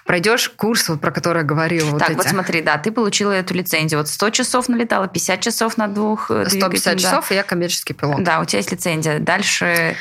пройдешь 0.06 0.50
курс, 0.50 0.88
вот, 0.88 1.00
про 1.00 1.10
который 1.10 1.38
я 1.38 1.44
говорила. 1.44 1.98
Так, 1.98 2.10
вот, 2.10 2.18
вот 2.18 2.28
смотри, 2.28 2.62
да, 2.62 2.78
ты 2.78 2.92
получила 2.92 3.32
эту 3.32 3.54
лицензию. 3.54 3.98
Вот 3.98 4.08
100 4.08 4.30
часов 4.30 4.68
налетала, 4.68 5.08
50 5.08 5.40
часов 5.40 5.76
на 5.78 5.88
двух 5.88 6.26
150 6.26 6.94
да. 6.94 6.96
часов, 6.96 7.32
и 7.32 7.34
я 7.34 7.42
коммерческий 7.42 7.92
пилот. 7.92 8.22
Да, 8.22 8.38
у 8.38 8.44
тебя 8.44 8.58
есть 8.58 8.70
лицензия. 8.70 9.18
Дальше 9.18 9.96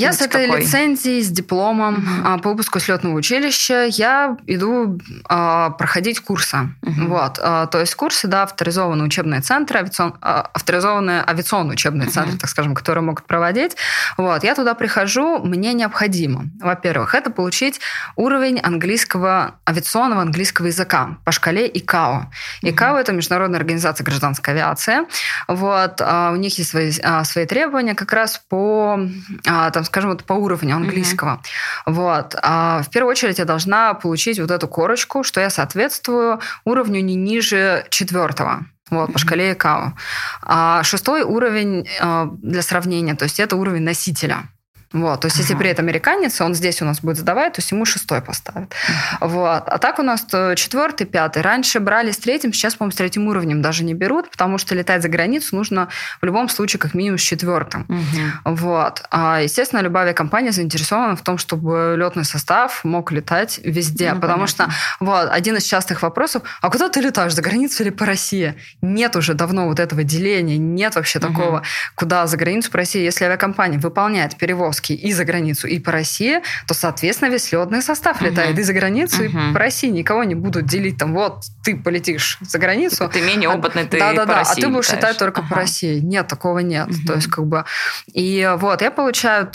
я 0.00 0.12
с 0.12 0.20
этой 0.20 0.46
какой? 0.46 0.62
лицензией, 0.62 1.22
с 1.22 1.28
дипломом 1.28 1.94
угу. 1.94 2.40
по 2.40 2.50
выпуску 2.50 2.80
с 2.80 2.88
летного 2.88 3.14
училища 3.14 3.86
я 3.86 4.36
иду 4.46 4.98
а, 5.28 5.70
проходить 5.70 6.20
курсы. 6.20 6.70
Угу. 6.82 7.06
Вот, 7.08 7.38
а, 7.42 7.66
то 7.66 7.80
есть 7.80 7.94
курсы, 7.94 8.28
да, 8.28 8.44
авторизованные 8.44 9.06
учебные 9.06 9.40
центры, 9.40 9.80
авиацион, 9.80 10.14
а, 10.20 10.50
авторизованные 10.54 11.24
авиационные 11.26 11.72
учебные 11.72 12.06
угу. 12.06 12.14
центры, 12.14 12.38
так 12.38 12.50
скажем, 12.50 12.74
которые 12.74 13.02
могут 13.02 13.26
проводить. 13.26 13.76
Вот, 14.16 14.44
я 14.44 14.54
туда 14.54 14.74
прихожу, 14.74 15.38
мне 15.38 15.72
необходимо, 15.72 16.44
во-первых, 16.60 17.14
это 17.14 17.30
получить 17.30 17.80
уровень 18.16 18.60
английского, 18.60 19.56
авиационного 19.68 20.22
английского 20.22 20.66
языка 20.66 21.18
по 21.24 21.32
шкале 21.32 21.68
ИКАО. 21.68 22.16
Угу. 22.16 22.70
ИКАО– 22.70 22.96
это 22.98 23.12
Международная 23.12 23.60
организация 23.60 24.04
гражданской 24.04 24.54
авиации. 24.54 24.98
Вот, 25.46 26.00
у 26.00 26.36
них 26.36 26.58
есть 26.58 26.70
свои, 26.70 26.92
свои 27.24 27.46
требования 27.46 27.94
как 27.94 28.12
раз 28.12 28.38
по 28.48 29.00
там, 29.44 29.84
скажем, 29.88 30.10
вот 30.10 30.24
по 30.24 30.34
уровню 30.34 30.76
английского. 30.76 31.40
Mm-hmm. 31.86 31.92
Вот. 31.92 32.36
А 32.42 32.82
в 32.82 32.90
первую 32.90 33.10
очередь 33.10 33.38
я 33.38 33.44
должна 33.44 33.94
получить 33.94 34.38
вот 34.38 34.50
эту 34.50 34.68
корочку, 34.68 35.24
что 35.24 35.40
я 35.40 35.50
соответствую 35.50 36.40
уровню 36.64 37.00
не 37.00 37.14
ниже 37.14 37.86
четвертого. 37.90 38.66
Вот, 38.90 39.10
mm-hmm. 39.10 39.12
по 39.12 39.18
шкале 39.18 39.52
ИКАО. 39.52 39.92
А 40.42 40.82
шестой 40.82 41.22
уровень 41.22 41.86
э, 42.00 42.26
для 42.42 42.62
сравнения, 42.62 43.14
то 43.14 43.24
есть 43.24 43.40
это 43.40 43.56
уровень 43.56 43.82
носителя. 43.82 44.48
Вот, 44.92 45.20
то 45.20 45.26
есть, 45.26 45.36
если 45.36 45.54
при 45.54 45.68
этом 45.68 45.84
американец, 45.84 46.40
он 46.40 46.54
здесь 46.54 46.80
у 46.80 46.86
нас 46.86 47.00
будет 47.00 47.18
сдавать, 47.18 47.52
то 47.54 47.60
есть 47.60 47.70
ему 47.70 47.84
шестой 47.84 48.22
поставят. 48.22 48.72
Вот. 49.20 49.62
А 49.66 49.78
так 49.78 49.98
у 49.98 50.02
нас 50.02 50.24
четвертый, 50.56 51.06
пятый. 51.06 51.42
Раньше 51.42 51.78
брали 51.78 52.10
с 52.10 52.16
третьим, 52.16 52.54
сейчас, 52.54 52.74
по-моему, 52.74 52.92
с 52.92 52.96
третьим 52.96 53.28
уровнем 53.28 53.60
даже 53.60 53.84
не 53.84 53.92
берут, 53.92 54.30
потому 54.30 54.56
что 54.56 54.74
летать 54.74 55.02
за 55.02 55.08
границу 55.08 55.56
нужно 55.56 55.88
в 56.22 56.24
любом 56.24 56.48
случае 56.48 56.80
как 56.80 56.94
минимум 56.94 57.18
с 57.18 57.22
четвертым. 57.22 57.86
Угу. 57.88 58.54
Вот. 58.54 59.02
А, 59.10 59.40
естественно, 59.42 59.80
любая 59.80 60.04
авиакомпания 60.04 60.52
заинтересована 60.52 61.16
в 61.16 61.22
том, 61.22 61.36
чтобы 61.36 61.94
летный 61.98 62.24
состав 62.24 62.82
мог 62.84 63.12
летать 63.12 63.60
везде, 63.62 64.14
ну, 64.14 64.20
потому 64.20 64.46
понятно. 64.46 64.70
что 64.70 65.04
вот 65.04 65.28
один 65.30 65.56
из 65.56 65.64
частых 65.64 66.00
вопросов: 66.00 66.42
а 66.62 66.70
куда 66.70 66.88
ты 66.88 67.00
летаешь, 67.00 67.34
за 67.34 67.42
границу 67.42 67.82
или 67.82 67.90
по 67.90 68.06
России? 68.06 68.54
Нет 68.80 69.16
уже 69.16 69.34
давно 69.34 69.66
вот 69.66 69.80
этого 69.80 70.02
деления, 70.02 70.56
нет 70.56 70.94
вообще 70.94 71.18
угу. 71.18 71.28
такого, 71.28 71.62
куда 71.94 72.26
за 72.26 72.38
границу 72.38 72.70
по 72.70 72.78
России. 72.78 73.02
Если 73.02 73.24
авиакомпания 73.24 73.78
выполняет 73.78 74.36
перевоз 74.36 74.77
перевозки 74.78 74.92
и 74.92 75.12
за 75.12 75.24
границу, 75.24 75.66
и 75.66 75.78
по 75.78 75.92
России, 75.92 76.40
то, 76.66 76.74
соответственно, 76.74 77.30
весь 77.30 77.52
летный 77.52 77.82
состав 77.82 78.20
летает 78.22 78.58
и 78.58 78.62
за 78.62 78.72
границу, 78.72 79.24
uh-huh. 79.24 79.50
и 79.50 79.52
по 79.52 79.58
России. 79.58 79.88
Никого 79.88 80.24
не 80.24 80.34
будут 80.34 80.66
делить 80.66 80.98
там, 80.98 81.14
вот, 81.14 81.44
ты 81.64 81.76
полетишь 81.76 82.38
за 82.40 82.58
границу. 82.58 82.96
Типа 82.96 83.08
ты 83.10 83.20
менее 83.22 83.50
а 83.50 83.54
опытный, 83.54 83.84
ты 83.84 83.98
да, 83.98 84.12
да, 84.12 84.22
по 84.22 84.26
да, 84.26 84.38
России 84.38 84.62
а 84.62 84.66
ты 84.66 84.68
будешь 84.68 84.86
летаешь. 84.86 85.02
летать 85.02 85.18
только 85.18 85.40
uh-huh. 85.40 85.48
по 85.48 85.56
России. 85.56 86.00
Нет, 86.00 86.28
такого 86.28 86.58
нет. 86.58 86.88
Uh-huh. 86.88 87.06
То 87.06 87.14
есть, 87.14 87.28
как 87.28 87.46
бы... 87.46 87.64
И 88.12 88.50
вот, 88.58 88.82
я 88.82 88.90
получаю 88.90 89.50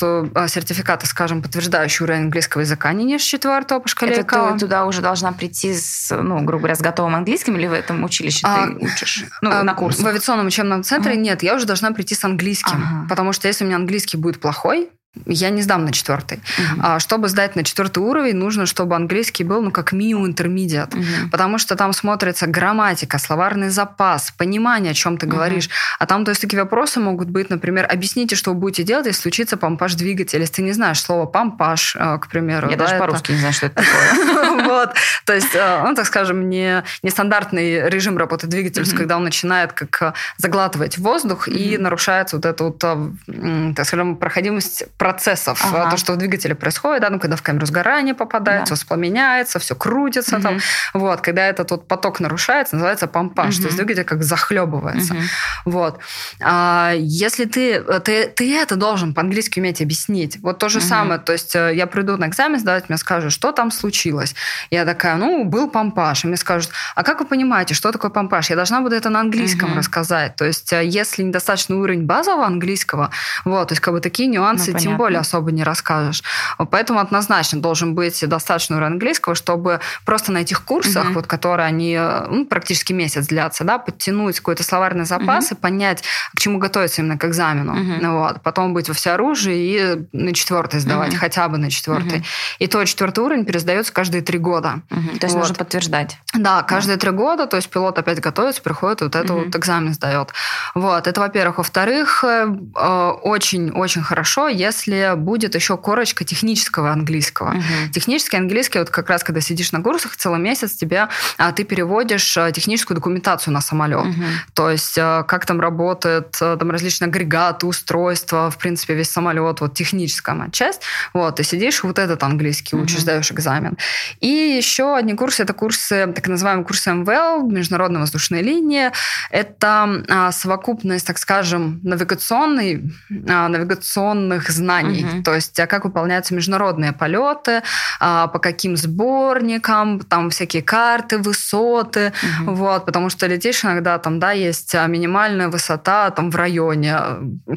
сертификаты, 0.47 1.07
скажем, 1.07 1.41
подтверждающие 1.41 2.05
уровень 2.05 2.23
английского 2.23 2.62
языка 2.62 2.93
не 2.93 3.05
ниже 3.05 3.23
четвертого 3.23 3.79
по 3.79 3.88
шкале 3.88 4.13
Это 4.13 4.53
ты 4.53 4.59
туда 4.59 4.86
уже 4.86 5.01
должна 5.01 5.31
прийти 5.31 5.73
с, 5.73 6.15
ну, 6.15 6.41
грубо 6.41 6.59
говоря, 6.59 6.75
с 6.75 6.81
готовым 6.81 7.15
английским 7.15 7.55
или 7.57 7.67
в 7.67 7.73
этом 7.73 8.03
училище 8.03 8.41
а, 8.43 8.67
ты 8.67 8.73
учишь? 8.86 9.25
Ну, 9.41 9.51
а, 9.51 9.63
на 9.63 9.73
курсах? 9.73 10.05
В 10.05 10.07
авиационном 10.07 10.47
учебном 10.47 10.83
центре 10.83 11.13
uh-huh. 11.13 11.17
нет, 11.17 11.43
я 11.43 11.55
уже 11.55 11.65
должна 11.65 11.91
прийти 11.91 12.15
с 12.15 12.23
английским. 12.23 12.77
Uh-huh. 12.77 13.09
Потому 13.09 13.33
что 13.33 13.47
если 13.47 13.63
у 13.63 13.67
меня 13.67 13.77
английский 13.77 14.17
будет 14.17 14.39
плохой, 14.39 14.89
я 15.26 15.52
не 15.52 15.62
сдам 15.62 15.86
на 15.86 15.91
четвертый. 15.91 16.38
Uh-huh. 16.38 16.80
А, 16.82 16.99
чтобы 16.99 17.30
сдать 17.30 17.56
на 17.56 17.63
четвертый 17.63 17.99
уровень, 17.99 18.36
нужно, 18.36 18.65
чтобы 18.65 18.95
английский 18.95 19.43
был, 19.43 19.62
ну, 19.62 19.71
как 19.71 19.91
минимум 19.91 20.26
интермедиат. 20.26 20.93
Uh-huh. 20.93 21.30
Потому 21.32 21.60
что 21.60 21.76
там 21.76 21.93
смотрится 21.93 22.47
грамматика, 22.47 23.19
словарный 23.19 23.69
запас, 23.69 24.32
понимание, 24.32 24.91
о 24.91 24.93
чем 24.95 25.17
ты 25.17 25.28
uh-huh. 25.28 25.30
говоришь. 25.30 25.69
А 25.99 26.08
там, 26.08 26.26
то 26.26 26.32
есть, 26.32 26.41
такие 26.41 26.60
вопросы 26.60 26.99
могут 26.99 27.30
быть, 27.30 27.52
например, 27.52 27.88
объясните, 27.91 28.36
что 28.36 28.54
вы 28.54 28.60
будете 28.60 28.84
делать, 28.84 29.06
если 29.06 29.21
случится 29.21 29.56
помпаж 29.56 29.93
двигателя. 29.93 30.41
Если 30.41 30.56
ты 30.56 30.62
не 30.63 30.71
знаешь 30.71 30.99
слово 30.99 31.28
помпаж, 31.28 31.95
э, 31.95 32.17
к 32.17 32.28
примеру. 32.28 32.69
Я 32.69 32.78
даже 32.78 32.97
по-русски 32.97 33.34
не 33.34 33.38
знаю, 33.38 33.54
что 33.54 33.67
это 33.67 33.76
такое. 33.76 34.63
Вот. 34.63 34.93
То 35.26 35.34
есть, 35.34 35.54
э, 35.54 35.84
ну, 35.84 35.93
так 35.93 36.06
скажем, 36.06 36.49
не 36.49 36.84
нестандартный 37.04 37.89
режим 37.89 38.17
работы 38.17 38.47
двигателя, 38.47 38.86
когда 38.95 39.17
он 39.17 39.23
начинает 39.23 39.73
как 39.73 40.02
э, 40.02 40.13
заглатывать 40.38 40.97
воздух 40.97 41.47
и 41.47 41.78
нарушается 41.78 42.38
вот 42.38 42.45
эта 42.45 42.63
вот, 42.63 42.80
так 42.80 43.86
скажем, 43.86 44.15
проходимость 44.15 44.86
процессов, 45.04 45.60
ага. 45.66 45.92
то, 45.92 45.98
что 45.98 46.13
в 46.13 46.18
двигателе 46.18 46.56
происходит, 46.56 47.02
да, 47.02 47.10
ну, 47.10 47.20
когда 47.20 47.36
в 47.36 47.42
камеру 47.42 47.66
сгорания 47.66 48.13
попадает, 48.13 48.62
да. 48.62 48.66
все 48.66 48.76
воспламеняется, 48.76 49.60
все 49.60 49.76
крутится 49.76 50.38
угу. 50.38 50.44
там. 50.44 50.60
Вот, 50.94 51.20
когда 51.20 51.46
этот 51.46 51.72
вот 51.72 51.89
поток 51.89 52.22
нарушается, 52.22 52.76
называется 52.76 53.08
помпаж, 53.08 53.56
угу. 53.56 53.63
то 53.63 53.68
есть 53.68 53.78
двигатель 53.78 54.06
как 54.06 54.24
захлебывается. 54.24 55.13
Угу. 55.13 55.22
Вот. 55.66 56.00
А, 56.42 56.94
если 56.96 57.44
ты, 57.44 57.82
ты, 58.00 58.28
ты 58.28 58.58
это 58.58 58.78
должен 58.78 59.13
по-английски 59.13 59.60
уметь 59.60 59.82
объяснить. 59.82 60.38
Вот 60.42 60.58
то 60.60 60.70
же 60.70 60.80
угу. 60.80 60.88
самое, 60.88 61.20
то 61.20 61.34
есть 61.34 61.54
э, 61.54 61.76
я 61.76 61.86
приду 61.86 62.16
на 62.16 62.28
экзамен 62.28 62.58
сдавать, 62.58 62.88
мне 62.88 62.98
скажут, 62.98 63.34
что 63.34 63.52
там 63.52 63.72
случилось. 63.72 64.36
Я 64.72 64.86
такая, 64.86 65.18
ну, 65.18 65.44
был 65.44 65.70
помпаж. 65.70 66.24
И 66.24 66.28
мне 66.28 66.38
скажут, 66.38 66.72
а 66.96 67.04
как 67.04 67.20
вы 67.20 67.26
понимаете, 67.26 67.74
что 67.74 67.92
такое 67.92 68.10
помпаж? 68.10 68.50
Я 68.50 68.56
должна 68.56 68.80
буду 68.80 68.96
это 68.96 69.10
на 69.10 69.20
английском 69.20 69.72
угу. 69.72 69.80
рассказать. 69.80 70.38
То 70.38 70.46
есть 70.46 70.72
э, 70.72 70.86
если 70.86 71.24
недостаточный 71.24 71.76
уровень 71.76 72.06
базового 72.06 72.46
английского, 72.46 73.10
вот, 73.44 73.68
то 73.68 73.74
есть 73.74 73.82
как 73.82 73.94
бы 73.94 74.00
такие 74.00 74.30
нюансы, 74.30 74.72
ну, 74.72 74.92
тем 74.93 74.97
более 74.97 75.19
особо 75.19 75.51
не 75.51 75.63
расскажешь. 75.63 76.23
Поэтому 76.71 76.99
однозначно 76.99 77.62
должен 77.62 77.95
быть 77.95 78.27
достаточно 78.27 78.77
уровень 78.77 78.93
английского, 78.93 79.36
чтобы 79.36 79.79
просто 80.06 80.32
на 80.32 80.39
этих 80.39 80.63
курсах, 80.63 81.06
угу. 81.06 81.13
вот, 81.13 81.27
которые 81.27 81.67
они 81.67 81.97
ну, 82.29 82.45
практически 82.45 82.93
месяц 82.93 83.27
длятся, 83.27 83.63
да, 83.63 83.77
подтянуть 83.77 84.38
какой-то 84.39 84.63
словарный 84.63 85.06
запас 85.06 85.47
угу. 85.47 85.56
и 85.56 85.58
понять, 85.58 86.03
к 86.36 86.39
чему 86.39 86.60
готовиться 86.60 87.01
именно 87.01 87.17
к 87.17 87.25
экзамену. 87.25 87.73
Угу. 87.73 88.12
Вот. 88.19 88.41
Потом 88.41 88.73
быть 88.73 88.88
во 88.88 88.93
всеоружии 88.93 89.56
и 89.56 90.08
на 90.12 90.34
четвертый 90.34 90.79
сдавать, 90.79 91.13
угу. 91.13 91.19
хотя 91.19 91.47
бы 91.47 91.58
на 91.58 91.69
четвертый. 91.69 92.19
Угу. 92.19 92.25
И 92.60 92.67
то 92.67 92.86
четвертый 92.86 93.23
уровень 93.23 93.45
пересдается 93.45 93.93
каждые 93.93 94.21
три 94.21 94.39
года. 94.39 94.82
Угу. 94.91 95.19
То 95.19 95.25
есть 95.25 95.36
вот. 95.36 95.41
нужно 95.41 95.56
подтверждать. 95.56 96.17
Да, 96.34 96.63
каждые 96.63 96.97
три 96.97 97.12
года, 97.12 97.47
то 97.47 97.58
есть 97.58 97.69
пилот 97.69 97.97
опять 97.97 98.19
готовится, 98.19 98.62
приходит, 98.62 99.01
вот 99.01 99.15
это 99.15 99.34
угу. 99.34 99.45
вот 99.45 99.56
экзамен 99.56 99.93
сдает. 99.93 100.34
Вот, 100.75 101.08
это 101.08 101.21
во-первых. 101.21 101.58
Во-вторых, 101.58 102.23
очень-очень 102.23 104.01
э, 104.01 104.03
хорошо, 104.03 104.47
если 104.47 104.83
если 104.86 105.15
будет 105.15 105.56
еще 105.56 105.78
корочка 105.78 106.24
технического 106.24 106.91
английского. 106.91 107.50
Угу. 107.50 107.91
Технический 107.93 108.38
английский, 108.38 108.80
вот 108.80 108.89
как 108.89 109.10
раз 109.10 109.24
когда 109.24 109.41
сидишь 109.41 109.72
на 109.72 109.82
курсах 109.82 110.15
целый 110.15 110.39
месяц, 110.39 110.74
тебя 110.74 111.10
а, 111.38 111.52
ты 111.52 111.63
переводишь 111.63 112.38
а, 112.38 112.52
техническую 112.52 112.96
документацию 112.96 113.54
на 113.54 113.62
самолет. 113.62 114.06
Угу. 114.06 114.24
То 114.54 114.69
есть 114.69 114.98
а, 114.98 115.24
как 115.24 115.46
там 115.46 115.62
работает 115.62 116.38
а, 116.41 116.58
там 116.58 116.72
различные 116.72 117.08
агрегаты, 117.08 117.65
устройства, 117.65 118.50
в 118.52 118.58
принципе, 118.58 118.93
весь 118.93 119.10
самолет, 119.10 119.62
вот 119.62 119.74
техническая 119.74 120.50
часть. 120.52 120.82
Вот, 121.13 121.36
ты 121.36 121.43
сидишь, 121.43 121.84
вот 121.84 122.00
этот 122.00 122.24
английский 122.24 122.76
учишь, 122.76 122.96
угу. 122.96 123.02
сдаешь 123.02 123.32
экзамен. 123.32 123.78
И 124.19 124.28
еще 124.28 124.96
одни 124.96 125.13
курсы, 125.13 125.43
это 125.43 125.54
курсы, 125.54 126.12
так 126.13 126.28
называемые 126.28 126.65
курсы 126.65 126.91
МВЛ, 126.91 127.50
международная 127.50 128.02
воздушная 128.02 128.41
линия. 128.41 128.91
Это 129.30 130.32
совокупность, 130.32 131.08
так 131.08 131.17
скажем, 131.17 131.80
навигационной, 131.84 132.84
навигационных 133.10 134.50
знаний 134.50 134.72
знаний. 134.73 135.05
Угу. 135.05 135.23
То 135.23 135.36
есть, 135.36 135.59
а 135.59 135.67
как 135.67 135.86
выполняются 135.86 136.33
международные 136.33 136.93
полеты, 136.93 137.62
а, 137.99 138.27
по 138.27 138.39
каким 138.39 138.77
сборникам, 138.77 139.99
там 139.99 140.29
всякие 140.29 140.63
карты, 140.63 141.17
высоты, 141.17 142.13
угу. 142.41 142.55
вот, 142.55 142.86
потому 142.86 143.09
что 143.09 143.27
летишь 143.27 143.63
иногда, 143.63 143.97
там, 143.97 144.19
да, 144.19 144.31
есть 144.31 144.75
а, 144.75 144.88
минимальная 144.88 145.49
высота 145.49 146.09
там 146.12 146.31
в 146.31 146.36
районе, 146.36 146.97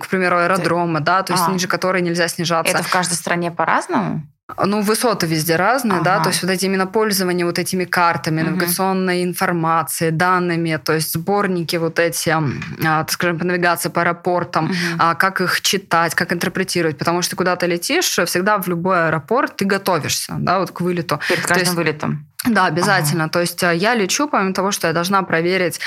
к 0.01 0.09
примеру, 0.09 0.39
аэродрома, 0.39 1.01
да, 1.01 1.23
то 1.23 1.33
есть 1.33 1.45
а. 1.47 1.53
ниже 1.53 1.69
которой 1.69 2.03
нельзя 2.03 2.29
снижаться. 2.29 2.73
Это 2.73 2.83
в 2.83 2.91
каждой 2.91 3.15
стране 3.15 3.51
по-разному? 3.51 4.23
Ну, 4.65 4.81
высоты 4.81 5.27
везде 5.27 5.57
разные, 5.57 5.99
ага. 5.99 6.05
да, 6.05 6.23
то 6.23 6.29
есть 6.29 6.41
вот 6.43 6.53
эти 6.53 6.67
именно 6.67 6.87
пользование 6.87 7.45
вот 7.45 7.59
этими 7.59 7.85
картами, 7.85 8.43
угу. 8.43 8.51
навигационной 8.51 9.25
информацией, 9.25 10.13
данными, 10.13 10.81
то 10.83 10.93
есть 10.93 11.15
сборники 11.15 11.75
вот 11.77 11.99
эти, 11.99 12.31
а, 12.85 13.07
скажем, 13.09 13.41
по 13.41 13.45
навигации 13.45 13.89
по 13.89 14.03
аэропортам, 14.03 14.67
угу. 14.67 15.17
как 15.19 15.41
их 15.41 15.61
читать, 15.63 16.15
как 16.15 16.33
интерпретировать, 16.33 16.97
потому 16.97 17.23
что 17.23 17.35
куда 17.35 17.57
ты 17.57 17.67
летишь, 17.67 18.05
всегда 18.05 18.59
в 18.59 18.69
любой 18.69 19.09
аэропорт 19.09 19.57
ты 19.57 19.65
готовишься, 19.65 20.37
да, 20.39 20.61
вот 20.61 20.71
к 20.71 20.81
вылету. 20.81 21.19
Перед 21.29 21.45
каждым 21.45 21.65
есть, 21.65 21.75
вылетом. 21.75 22.29
Да, 22.47 22.67
обязательно. 22.67 23.25
Ага. 23.25 23.33
То 23.33 23.41
есть 23.41 23.65
а, 23.65 23.73
я 23.73 23.97
лечу, 23.97 24.29
помимо 24.29 24.55
того, 24.55 24.71
что 24.71 24.87
я 24.87 24.93
должна 24.93 25.23
проверить 25.23 25.81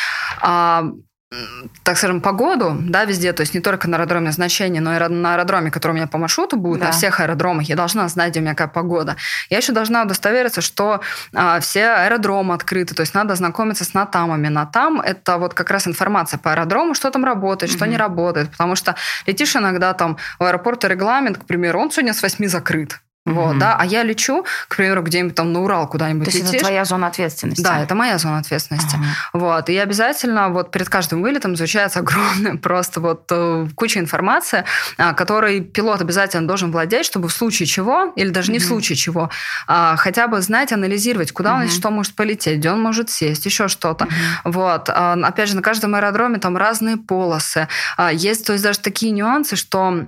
так 1.83 1.95
скажем, 1.95 2.21
погоду, 2.21 2.75
да, 2.79 3.05
везде, 3.05 3.33
то 3.33 3.41
есть 3.41 3.53
не 3.53 3.59
только 3.59 3.87
на 3.87 3.97
аэродроме 3.97 4.27
назначения, 4.27 4.81
но 4.81 4.95
и 4.95 5.07
на 5.07 5.35
аэродроме, 5.35 5.69
который 5.69 5.91
у 5.91 5.95
меня 5.95 6.07
по 6.07 6.17
маршруту 6.17 6.57
будет, 6.57 6.79
да. 6.79 6.87
на 6.87 6.91
всех 6.91 7.19
аэродромах, 7.19 7.69
я 7.69 7.75
должна 7.75 8.07
знать, 8.07 8.31
где 8.31 8.39
у 8.39 8.43
меня 8.43 8.55
какая 8.55 8.67
погода. 8.67 9.15
Я 9.49 9.57
еще 9.57 9.71
должна 9.71 10.03
удостовериться, 10.03 10.61
что 10.61 11.01
а, 11.33 11.59
все 11.59 11.85
аэродромы 11.85 12.55
открыты, 12.55 12.95
то 12.95 13.01
есть 13.01 13.13
надо 13.13 13.35
знакомиться 13.35 13.85
с 13.85 13.93
натамами. 13.93 14.47
Натам– 14.47 15.01
это 15.05 15.37
вот 15.37 15.53
как 15.53 15.69
раз 15.69 15.87
информация 15.87 16.39
по 16.39 16.51
аэродрому, 16.51 16.95
что 16.95 17.11
там 17.11 17.23
работает, 17.23 17.71
что 17.71 17.85
mm-hmm. 17.85 17.89
не 17.89 17.97
работает, 17.97 18.49
потому 18.49 18.75
что 18.75 18.95
летишь 19.27 19.55
иногда 19.55 19.93
там 19.93 20.17
в 20.39 20.43
аэропорт 20.43 20.83
регламент, 20.85 21.37
к 21.37 21.45
примеру, 21.45 21.79
он 21.79 21.91
сегодня 21.91 22.13
с 22.13 22.23
8 22.23 22.47
закрыт. 22.47 22.99
Вот, 23.29 23.55
mm-hmm. 23.55 23.59
да, 23.59 23.75
а 23.79 23.85
я 23.85 24.03
лечу, 24.03 24.43
к 24.67 24.75
примеру, 24.75 25.03
где-нибудь 25.03 25.35
там 25.35 25.53
на 25.53 25.61
Урал 25.61 25.87
куда-нибудь 25.87 26.25
То 26.25 26.31
есть 26.31 26.45
летишь. 26.45 26.55
это 26.55 26.65
твоя 26.65 26.85
зона 26.85 27.07
ответственности? 27.07 27.61
Да, 27.61 27.79
это 27.79 27.93
моя 27.93 28.17
зона 28.17 28.39
ответственности. 28.39 28.95
Uh-huh. 28.95 29.39
Вот, 29.39 29.69
и 29.69 29.77
обязательно 29.77 30.49
вот 30.49 30.71
перед 30.71 30.89
каждым 30.89 31.21
вылетом 31.21 31.53
изучается 31.53 31.99
огромная 31.99 32.55
просто 32.61 32.99
вот 32.99 33.25
э, 33.29 33.67
куча 33.75 33.99
информации, 33.99 34.65
а, 34.97 35.13
которой 35.13 35.61
пилот 35.61 36.01
обязательно 36.01 36.47
должен 36.47 36.71
владеть, 36.71 37.05
чтобы 37.05 37.27
в 37.27 37.33
случае 37.33 37.67
чего, 37.67 38.11
или 38.15 38.29
даже 38.29 38.51
не 38.51 38.57
uh-huh. 38.57 38.61
в 38.61 38.65
случае 38.65 38.95
чего, 38.95 39.29
а, 39.67 39.95
хотя 39.95 40.27
бы 40.27 40.41
знать, 40.41 40.71
анализировать, 40.73 41.31
куда 41.31 41.51
uh-huh. 41.51 41.63
он 41.63 41.69
что 41.69 41.91
может 41.91 42.15
полететь, 42.15 42.57
где 42.57 42.71
он 42.71 42.81
может 42.81 43.11
сесть, 43.11 43.45
еще 43.45 43.67
что-то. 43.67 44.05
Uh-huh. 44.05 44.11
Вот, 44.45 44.89
а, 44.89 45.13
опять 45.23 45.49
же, 45.49 45.55
на 45.55 45.61
каждом 45.61 45.93
аэродроме 45.93 46.39
там 46.39 46.57
разные 46.57 46.97
полосы. 46.97 47.67
Есть, 48.11 48.47
то 48.47 48.53
есть 48.53 48.63
даже 48.63 48.79
такие 48.79 49.11
нюансы, 49.11 49.55
что 49.55 50.05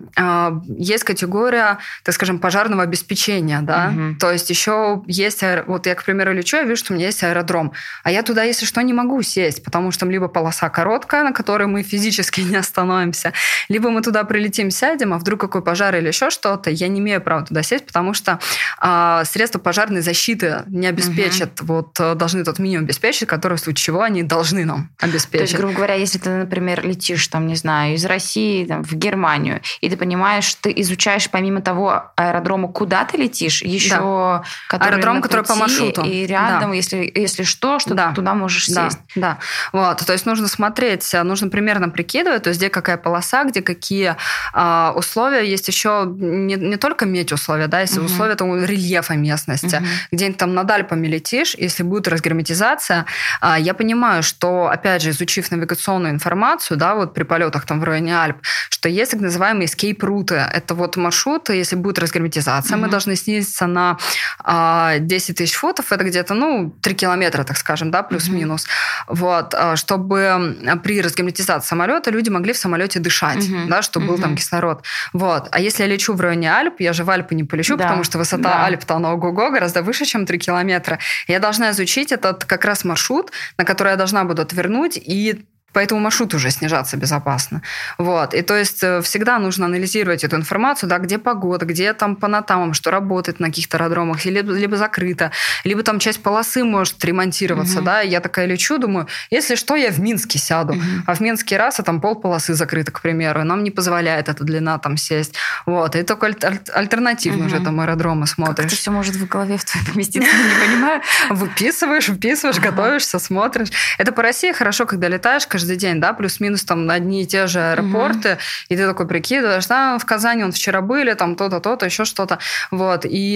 есть 0.68 1.04
категория, 1.04 1.78
так 2.04 2.16
скажем, 2.16 2.40
пожарного 2.40 2.84
обеспечения 2.84 3.11
обеспечения, 3.12 3.62
да. 3.62 3.94
Угу. 3.94 4.16
То 4.20 4.32
есть 4.32 4.50
еще 4.50 5.04
есть, 5.08 5.44
вот 5.68 5.86
я, 5.86 5.96
к 5.96 6.04
примеру, 6.04 6.34
лечу, 6.34 6.58
я 6.58 6.64
вижу, 6.64 6.78
что 6.78 6.94
у 6.94 6.96
меня 6.96 7.08
есть 7.08 7.24
аэродром, 7.24 7.74
а 8.04 8.12
я 8.12 8.24
туда, 8.24 8.44
если 8.44 8.66
что, 8.66 8.82
не 8.82 8.94
могу 8.94 9.22
сесть, 9.22 9.64
потому 9.64 9.92
что 9.92 10.02
там 10.02 10.12
либо 10.12 10.28
полоса 10.28 10.70
короткая, 10.70 11.24
на 11.24 11.34
которой 11.34 11.68
мы 11.68 11.84
физически 11.84 12.42
не 12.52 12.56
остановимся, 12.56 13.34
либо 13.70 13.90
мы 13.90 14.02
туда 14.02 14.24
прилетим, 14.24 14.72
сядем, 14.72 15.14
а 15.14 15.18
вдруг 15.18 15.42
какой 15.42 15.62
пожар 15.62 15.96
или 15.96 16.08
еще 16.08 16.30
что-то, 16.30 16.70
я 16.70 16.88
не 16.88 17.00
имею 17.00 17.22
права 17.22 17.46
туда 17.46 17.64
сесть, 17.64 17.86
потому 17.86 18.14
что 18.14 18.40
а, 18.80 19.24
средства 19.26 19.60
пожарной 19.60 20.02
защиты 20.02 20.64
не 20.68 20.88
обеспечат, 20.88 21.62
угу. 21.62 21.74
вот 21.74 22.00
э, 22.00 22.16
должны 22.16 22.44
тот 22.44 22.60
минимум 22.60 22.86
обеспечить, 22.86 23.28
который 23.28 23.58
в 23.58 23.60
случае 23.60 23.86
чего 23.86 24.02
они 24.02 24.24
должны 24.24 24.66
нам 24.66 24.90
обеспечить. 25.00 25.32
То 25.32 25.44
есть, 25.44 25.58
грубо 25.58 25.74
говоря, 25.74 25.96
если 25.96 26.20
ты, 26.20 26.30
например, 26.30 26.86
летишь 26.86 27.28
там, 27.28 27.48
не 27.48 27.56
знаю, 27.56 27.96
из 27.96 28.06
России 28.06 28.66
там, 28.66 28.84
в 28.84 28.94
Германию, 28.94 29.62
и 29.82 29.90
ты 29.90 29.98
понимаешь, 29.98 30.54
ты 30.56 30.72
изучаешь 30.78 31.30
помимо 31.30 31.62
того 31.62 32.12
аэродрома, 32.16 32.68
куда 32.68 32.91
куда 32.92 33.06
ты 33.06 33.16
летишь, 33.16 33.62
еще 33.62 33.90
да. 33.90 34.44
который 34.68 34.96
аэродром, 34.96 35.22
который 35.22 35.46
по 35.46 35.56
маршруту. 35.56 36.02
И 36.02 36.26
рядом, 36.26 36.72
да. 36.72 36.76
если, 36.76 37.10
если 37.16 37.44
что, 37.44 37.80
что 37.80 37.94
да. 37.94 38.10
ты 38.10 38.16
туда 38.16 38.34
можешь 38.34 38.68
да. 38.68 38.90
сесть. 38.90 39.00
Да, 39.16 39.38
вот, 39.72 40.06
то 40.06 40.12
есть 40.12 40.26
нужно 40.26 40.50
смотреть, 40.50 41.10
нужно 41.24 41.48
примерно 41.48 41.88
прикидывать, 41.88 42.44
то 42.44 42.50
есть 42.50 42.60
где 42.60 42.70
какая 42.70 42.98
полоса, 42.98 43.46
где 43.46 43.62
какие 43.62 44.18
а, 44.54 44.92
условия. 44.94 45.50
Есть 45.50 45.70
еще 45.70 46.04
не, 46.06 46.56
не 46.56 46.76
только 46.76 47.06
медь 47.06 47.32
условия, 47.32 47.68
да, 47.68 47.80
если 47.80 48.00
угу. 48.00 48.08
условия 48.08 48.36
там, 48.36 48.62
рельефа 48.62 49.14
местности, 49.14 49.78
угу. 49.78 49.86
где-нибудь 50.12 50.38
там 50.38 50.54
над 50.54 50.70
Альпами 50.70 51.08
летишь, 51.08 51.56
если 51.58 51.84
будет 51.84 52.10
разгерметизация, 52.10 53.06
а, 53.40 53.58
я 53.58 53.74
понимаю, 53.74 54.22
что, 54.22 54.68
опять 54.68 55.02
же, 55.02 55.12
изучив 55.12 55.50
навигационную 55.50 56.14
информацию, 56.14 56.78
да, 56.78 56.96
вот 56.96 57.14
при 57.14 57.24
полетах 57.24 57.66
там 57.66 57.80
в 57.80 57.86
районе 57.86 58.20
Альп, 58.20 58.38
что 58.70 58.90
есть 58.90 59.12
так 59.12 59.22
называемые 59.22 59.68
escape-руты. 59.68 60.36
Это 60.36 60.76
вот 60.76 60.98
маршруты, 60.98 61.54
если 61.54 61.78
будет 61.78 61.98
разгерметизация. 61.98 62.81
Мы 62.82 62.90
должны 62.90 63.16
снизиться 63.16 63.68
на 63.68 63.98
а, 64.40 65.00
10 65.00 65.38
тысяч 65.38 65.54
футов, 65.56 65.92
это 65.92 66.04
где-то, 66.04 66.34
ну, 66.34 66.74
3 66.82 66.96
километра, 66.96 67.44
так 67.44 67.58
скажем, 67.58 67.92
да, 67.92 68.04
плюс-минус. 68.04 68.68
Угу. 69.08 69.16
Вот, 69.18 69.54
а, 69.54 69.76
чтобы 69.76 70.58
при 70.84 71.02
разгерметизации 71.02 71.68
самолета 71.68 72.12
люди 72.12 72.30
могли 72.30 72.54
в 72.54 72.58
самолете 72.58 73.00
дышать, 73.00 73.50
угу. 73.50 73.68
да, 73.68 73.82
чтобы 73.82 74.08
угу. 74.08 74.16
был 74.16 74.22
там 74.22 74.36
кислород. 74.36 74.84
Вот. 75.14 75.48
А 75.52 75.60
если 75.60 75.84
я 75.84 75.90
лечу 75.90 76.14
в 76.14 76.22
районе 76.22 76.54
Альп, 76.54 76.80
я 76.80 76.94
же 76.94 77.04
в 77.04 77.10
Альпы 77.10 77.36
не 77.36 77.44
полечу, 77.44 77.78
да. 77.78 77.86
потому 77.86 78.04
что 78.04 78.18
высота 78.18 78.44
да. 78.44 78.66
Альп-то, 78.66 78.96
она 78.96 79.14
ого-го, 79.14 79.50
гораздо 79.52 79.82
выше, 79.82 80.06
чем 80.06 80.26
3 80.26 80.40
километра. 80.40 81.00
Я 81.28 81.40
должна 81.40 81.72
изучить 81.72 82.12
этот 82.12 82.46
как 82.46 82.66
раз 82.66 82.84
маршрут, 82.84 83.32
на 83.58 83.66
который 83.66 83.90
я 83.90 83.96
должна 83.96 84.24
буду 84.24 84.42
отвернуть 84.42 84.98
и 84.98 85.46
по 85.74 85.80
этому 85.80 86.02
маршруту 86.02 86.38
уже 86.38 86.52
снижаться 86.52 86.98
безопасно. 86.98 87.62
Вот. 87.98 88.34
И 88.34 88.42
то 88.42 88.56
есть 88.56 88.84
э, 88.84 89.02
всегда 89.02 89.40
нужно 89.40 89.66
анализировать 89.66 90.24
эту 90.24 90.36
информацию, 90.36 90.90
да, 90.90 90.98
где 90.98 91.18
погода, 91.18 91.66
где 91.66 91.94
там 91.94 92.16
по 92.16 92.28
натамам, 92.28 92.74
что 92.74 92.92
работает 92.92 93.40
на 93.40 93.48
каких-то 93.48 93.78
аэродромах, 93.78 94.26
либо, 94.26 94.52
либо 94.52 94.78
закрыто, 94.78 95.32
либо 95.64 95.84
там 95.84 96.00
часть 96.00 96.22
полосы 96.22 96.64
может 96.64 97.04
ремонтироваться, 97.06 97.78
угу. 97.78 97.86
да, 97.86 98.02
и 98.02 98.10
я 98.10 98.20
такая 98.20 98.46
лечу, 98.46 98.78
думаю, 98.78 99.08
если 99.30 99.56
что, 99.56 99.76
я 99.76 99.92
в 99.92 100.00
Минске 100.00 100.40
сяду, 100.40 100.74
угу. 100.74 100.82
а 101.06 101.16
в 101.16 101.20
Минске 101.20 101.58
раз, 101.58 101.80
а 101.80 101.84
там 101.84 102.02
пол 102.02 102.16
полосы 102.16 102.54
закрыто, 102.54 102.92
к 102.92 103.02
примеру, 103.02 103.44
нам 103.44 103.64
не 103.64 103.72
позволяет 103.72 104.30
эта 104.30 104.44
длина 104.44 104.78
там 104.78 104.98
сесть. 104.98 105.36
Вот. 105.66 105.96
И 105.96 106.04
только 106.04 106.28
аль- 106.28 106.60
альтернативно 106.74 107.46
угу. 107.46 107.48
уже 107.48 107.64
там 107.64 107.80
аэродромы 107.80 108.28
смотришь. 108.28 108.58
Как 108.58 108.66
это 108.66 108.76
все 108.76 108.92
может 108.92 109.16
в 109.16 109.28
голове 109.28 109.58
в 109.58 109.66
твоей 109.66 109.86
поместиться, 109.86 110.30
не 110.36 110.68
понимаю. 110.68 111.02
Выписываешь, 111.30 112.10
выписываешь, 112.10 112.60
готовишься, 112.60 113.20
смотришь. 113.20 113.70
Это 113.98 114.12
по 114.12 114.22
России 114.22 114.52
хорошо, 114.52 114.86
когда 114.86 115.08
летаешь, 115.08 115.48
каждый 115.62 115.78
день, 115.78 116.02
да, 116.02 116.14
плюс-минус 116.14 116.64
там 116.64 116.90
одни 116.90 117.22
и 117.22 117.26
те 117.26 117.46
же 117.48 117.60
аэропорты, 117.60 118.34
угу. 118.34 118.40
и 118.70 118.76
ты 118.76 118.88
такой 118.88 119.08
прикидываешь, 119.08 119.68
да, 119.68 119.98
в 120.00 120.06
Казани 120.06 120.44
он 120.44 120.52
вчера 120.52 120.82
были, 120.82 121.14
там 121.14 121.36
то-то, 121.36 121.60
то-то, 121.60 121.86
еще 121.86 122.04
что-то, 122.04 122.40
вот, 122.72 123.06
и, 123.06 123.36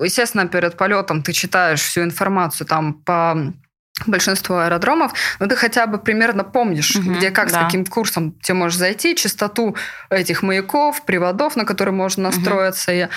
естественно, 0.00 0.46
перед 0.48 0.76
полетом 0.76 1.22
ты 1.22 1.32
читаешь 1.32 1.82
всю 1.82 2.02
информацию 2.02 2.66
там 2.66 2.94
по 2.94 3.52
большинство 4.04 4.58
аэродромов, 4.58 5.12
но 5.40 5.46
ты 5.46 5.56
хотя 5.56 5.86
бы 5.86 5.98
примерно 5.98 6.44
помнишь, 6.44 6.96
угу, 6.96 7.14
где 7.14 7.30
как, 7.30 7.50
да. 7.50 7.60
с 7.60 7.64
каким 7.64 7.86
курсом 7.86 8.32
ты 8.42 8.52
можешь 8.52 8.78
зайти, 8.78 9.16
частоту 9.16 9.74
этих 10.10 10.42
маяков, 10.42 11.02
приводов, 11.06 11.56
на 11.56 11.64
которые 11.64 11.94
можно 11.94 12.24
настроиться. 12.24 12.92
Угу. 12.92 12.98
И, 12.98 13.08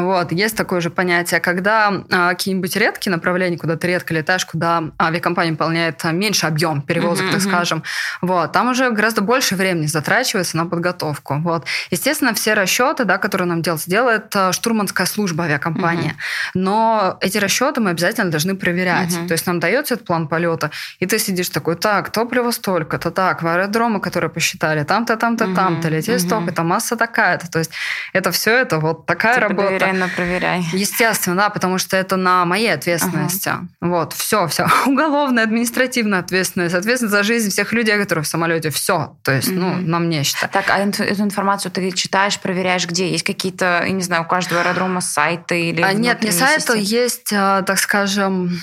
вот, 0.00 0.32
есть 0.32 0.56
такое 0.56 0.80
же 0.80 0.90
понятие, 0.90 1.40
когда 1.40 2.04
а, 2.10 2.30
какие-нибудь 2.30 2.76
редкие 2.76 3.12
направления, 3.12 3.58
куда 3.58 3.76
ты 3.76 3.88
редко 3.88 4.14
летаешь, 4.14 4.46
куда 4.46 4.84
авиакомпания 5.00 5.52
выполняет 5.52 6.04
а, 6.04 6.12
меньше 6.12 6.46
объем 6.46 6.82
перевозок, 6.82 7.26
угу, 7.26 7.32
так 7.32 7.40
угу. 7.40 7.50
скажем, 7.50 7.82
вот, 8.22 8.52
там 8.52 8.68
уже 8.68 8.90
гораздо 8.90 9.22
больше 9.22 9.56
времени 9.56 9.86
затрачивается 9.86 10.56
на 10.56 10.66
подготовку. 10.66 11.40
Вот. 11.40 11.66
Естественно, 11.90 12.32
все 12.32 12.54
расчеты, 12.54 13.04
да, 13.04 13.18
которые 13.18 13.48
нам 13.48 13.60
делать, 13.60 13.82
делает 13.86 14.34
а, 14.36 14.52
штурманская 14.52 15.06
служба 15.06 15.44
авиакомпании. 15.44 16.10
Угу. 16.10 16.16
Но 16.54 17.18
эти 17.20 17.38
расчеты 17.38 17.80
мы 17.80 17.90
обязательно 17.90 18.30
должны 18.30 18.54
проверять. 18.54 19.16
Угу. 19.16 19.26
То 19.26 19.32
есть 19.32 19.44
нам 19.46 19.58
дается 19.58 19.94
этот 19.94 20.06
план 20.06 20.27
полета, 20.28 20.70
и 21.00 21.06
ты 21.06 21.18
сидишь 21.18 21.48
такой, 21.48 21.76
так, 21.76 22.10
топливо 22.10 22.50
столько-то, 22.50 23.10
так, 23.10 23.42
в 23.42 23.46
аэродромы, 23.46 24.00
которые 24.00 24.30
посчитали, 24.30 24.84
там-то, 24.84 25.16
там-то, 25.16 25.46
угу, 25.46 25.54
там-то, 25.54 25.88
летели 25.88 26.16
угу. 26.16 26.26
столько-то, 26.26 26.62
масса 26.62 26.96
такая-то. 26.96 27.50
То 27.50 27.58
есть 27.58 27.70
это 28.12 28.30
все 28.30 28.56
это 28.56 28.78
вот 28.78 29.06
такая 29.06 29.34
типа 29.34 29.48
работа. 29.48 29.68
Проверяй, 29.68 29.92
но 29.92 30.08
проверяй. 30.08 30.64
Естественно, 30.72 31.36
да, 31.36 31.50
потому 31.50 31.78
что 31.78 31.96
это 31.96 32.16
на 32.16 32.44
моей 32.44 32.72
ответственности. 32.72 33.48
Ага. 33.48 33.68
Вот, 33.80 34.12
все, 34.12 34.46
все. 34.48 34.66
Уголовная, 34.86 35.44
административная 35.44 36.20
ответственность, 36.20 36.74
ответственность 36.74 37.16
за 37.16 37.22
жизнь 37.22 37.50
всех 37.50 37.72
людей, 37.72 37.98
которые 37.98 38.24
в 38.24 38.28
самолете, 38.28 38.70
все. 38.70 39.16
То 39.22 39.32
есть, 39.32 39.48
угу. 39.48 39.60
ну, 39.60 39.76
на 39.76 39.98
мне 39.98 40.22
считаю. 40.24 40.50
Так, 40.52 40.70
а 40.70 40.78
эту 40.78 41.22
информацию 41.22 41.72
ты 41.72 41.90
читаешь, 41.92 42.38
проверяешь 42.38 42.86
где? 42.86 43.10
Есть 43.10 43.24
какие-то, 43.24 43.82
я 43.84 43.90
не 43.90 44.02
знаю, 44.02 44.22
у 44.22 44.26
каждого 44.26 44.60
аэродрома 44.60 45.00
сайты 45.00 45.70
или... 45.70 45.82
А, 45.82 45.92
нет, 45.92 46.22
не 46.22 46.30
сайты, 46.30 46.74
есть, 46.76 47.32
а, 47.32 47.62
так 47.62 47.78
скажем, 47.78 48.58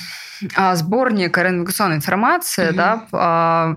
сборник 0.76 1.38
навигационной 1.38 1.98
информации, 1.98 2.70
mm-hmm. 2.70 2.74
да, 2.74 3.08
а, 3.12 3.76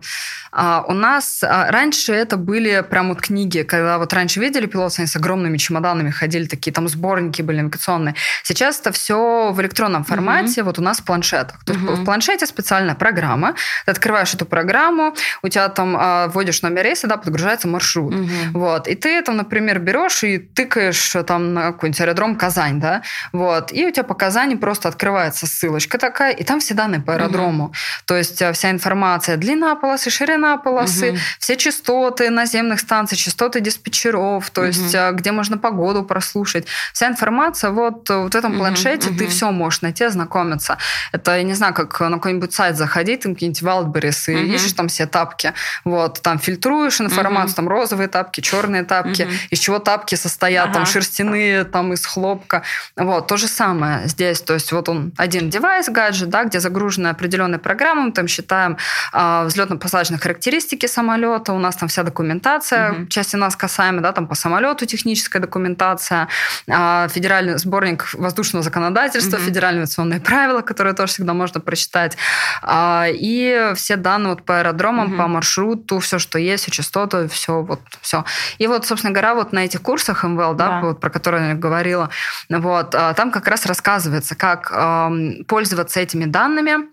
а, 0.53 0.85
у 0.89 0.93
нас 0.93 1.43
а, 1.43 1.71
раньше 1.71 2.13
это 2.13 2.37
были 2.37 2.85
прям 2.89 3.09
вот 3.09 3.21
книги, 3.21 3.63
когда 3.63 3.99
вот 3.99 4.13
раньше 4.13 4.41
видели 4.41 4.67
пилоты, 4.67 4.97
они 4.99 5.07
с 5.07 5.17
огромными 5.17 5.57
чемоданами 5.57 6.11
ходили, 6.11 6.47
такие 6.47 6.73
там 6.73 6.89
сборники 6.89 7.43
были 7.43 7.61
навигационные. 7.61 8.15
Сейчас 8.43 8.81
это 8.81 8.93
все 8.93 9.53
в 9.53 9.61
электронном 9.61 10.05
формате, 10.05 10.61
mm-hmm. 10.61 10.65
вот 10.65 10.79
у 10.79 10.83
нас 10.83 11.01
в 11.01 11.05
планшетах. 11.05 11.63
То 11.65 11.73
mm-hmm. 11.73 11.95
в 11.95 12.05
планшете 12.05 12.47
специальная 12.47 12.95
программа, 12.95 13.55
ты 13.85 13.93
открываешь 13.93 14.35
эту 14.35 14.47
программу, 14.47 15.15
у 15.43 15.49
тебя 15.49 15.69
там 15.69 15.97
а, 15.99 16.29
вводишь 16.29 16.63
номер 16.63 16.85
рейса, 16.85 17.07
да, 17.07 17.17
подгружается 17.17 17.69
маршрут. 17.69 18.15
Mm-hmm. 18.15 18.51
Вот, 18.55 18.89
и 18.89 18.95
ты 18.95 19.23
там, 19.23 19.37
например, 19.37 19.79
берешь 19.79 20.23
и 20.25 20.39
тыкаешь 20.39 21.15
там 21.27 21.55
на 21.55 21.73
какой-нибудь 21.73 22.01
аэродром 22.01 22.37
Казань, 22.37 22.81
да, 22.81 23.03
вот, 23.33 23.73
и 23.73 23.87
у 23.87 23.91
тебя 23.91 24.05
по 24.05 24.15
Казани 24.15 24.57
просто 24.57 24.89
открывается 24.89 25.47
ссылочка 25.47 25.99
такая, 25.99 26.33
и 26.33 26.45
там 26.49 26.61
все 26.61 26.75
данные 26.75 27.01
по 27.01 27.15
аэродрому. 27.15 27.65
Угу. 27.65 27.75
То 28.07 28.17
есть 28.17 28.41
э, 28.41 28.53
вся 28.53 28.71
информация, 28.71 29.37
длина 29.37 29.75
полосы, 29.75 30.09
ширина 30.09 30.57
полосы, 30.57 31.11
угу. 31.11 31.19
все 31.39 31.57
частоты 31.57 32.31
наземных 32.31 32.81
станций, 32.81 33.19
частоты 33.19 33.61
диспетчеров, 33.61 34.49
то 34.51 34.63
угу. 34.63 34.69
есть 34.69 34.95
э, 34.95 35.13
где 35.13 35.31
можно 35.33 35.59
погоду 35.59 36.03
прослушать. 36.05 36.67
Вся 36.95 37.09
информация 37.09 37.71
вот, 37.71 38.09
э, 38.09 38.17
вот 38.17 38.33
в 38.33 38.37
этом 38.37 38.57
планшете, 38.57 39.11
угу. 39.11 39.19
ты 39.19 39.27
все 39.27 39.51
можешь 39.51 39.83
найти, 39.83 40.05
ознакомиться. 40.05 40.79
Это, 41.13 41.37
я 41.37 41.43
не 41.43 41.53
знаю, 41.53 41.75
как 41.75 42.01
на 42.01 42.13
какой-нибудь 42.13 42.55
сайт 42.55 42.77
заходить, 42.77 43.21
там 43.21 43.35
какие-нибудь 43.35 43.63
Wildberries, 43.63 44.33
и 44.33 44.35
угу. 44.35 44.55
ищешь 44.55 44.73
там 44.73 44.89
все 44.89 45.07
тапки. 45.07 45.53
Вот, 45.85 46.23
там 46.23 46.39
фильтруешь 46.39 46.99
информацию, 47.01 47.51
угу. 47.51 47.57
там 47.57 47.69
розовые 47.69 48.09
тапки, 48.09 48.41
черные 48.41 48.85
тапки, 48.85 49.23
угу. 49.23 49.33
из 49.51 49.59
чего 49.59 49.81
тапки 49.81 50.15
состоят, 50.15 50.67
ага. 50.67 50.75
там 50.75 50.87
шерстяные, 50.87 51.65
там 51.65 51.93
из 51.93 52.07
хлопка. 52.07 52.63
Вот, 52.97 53.27
то 53.27 53.37
же 53.37 53.49
самое 53.49 54.09
здесь. 54.09 54.41
То 54.41 54.55
есть 54.55 54.73
вот 54.73 54.89
он 54.89 55.13
один 55.19 55.51
девайс, 55.51 55.91
гаджет, 55.91 56.31
да, 56.31 56.38
да, 56.39 56.45
где 56.45 56.61
загружены 56.61 57.09
определенные 57.09 57.59
программы, 57.59 58.03
мы 58.03 58.13
там 58.13 58.29
считаем 58.29 58.77
а, 59.13 59.45
взлетно-посадочные 59.47 60.19
характеристики 60.19 60.87
самолета, 60.87 61.53
у 61.53 61.59
нас 61.59 61.77
там 61.77 61.89
вся 61.89 62.03
документация, 62.03 62.93
угу. 62.93 63.07
части 63.07 63.37
нас 63.37 63.57
касаемая, 63.57 64.03
да, 64.03 64.13
там 64.13 64.27
по 64.27 64.35
самолету 64.35 64.87
техническая 64.87 65.43
документация, 65.43 66.29
а, 66.69 67.09
федеральный 67.09 67.59
сборник 67.59 68.15
воздушного 68.15 68.63
законодательства, 68.63 69.37
угу. 69.37 69.45
федеральные 69.45 69.79
авиационные 69.79 70.21
правила, 70.21 70.63
которые 70.63 70.95
тоже 70.95 71.13
всегда 71.13 71.35
можно 71.35 71.61
прочитать, 71.61 72.17
а, 72.63 73.07
и 73.09 73.73
все 73.75 73.97
данные 73.97 74.35
вот 74.35 74.45
по 74.45 74.59
аэродромам, 74.59 75.09
угу. 75.09 75.17
по 75.17 75.27
маршруту, 75.27 75.99
все, 75.99 76.19
что 76.19 76.39
есть, 76.39 76.65
все 76.65 76.73
частоты, 76.73 77.29
все 77.29 77.63
вот 77.63 77.81
все. 78.01 78.25
И 78.59 78.67
вот, 78.67 78.87
собственно 78.87 79.13
говоря, 79.13 79.35
вот 79.35 79.53
на 79.53 79.65
этих 79.65 79.83
курсах 79.83 80.25
МВЛ, 80.25 80.55
да, 80.55 80.69
да. 80.69 80.81
Вот, 80.81 81.01
про 81.01 81.11
которые 81.11 81.49
я 81.49 81.55
говорила, 81.55 82.11
вот, 82.49 82.91
там 82.91 83.31
как 83.31 83.49
раз 83.49 83.67
рассказывается, 83.67 84.35
как 84.35 84.71
э, 84.73 85.43
пользоваться 85.47 86.01
этими 86.01 86.25
данными 86.31 86.91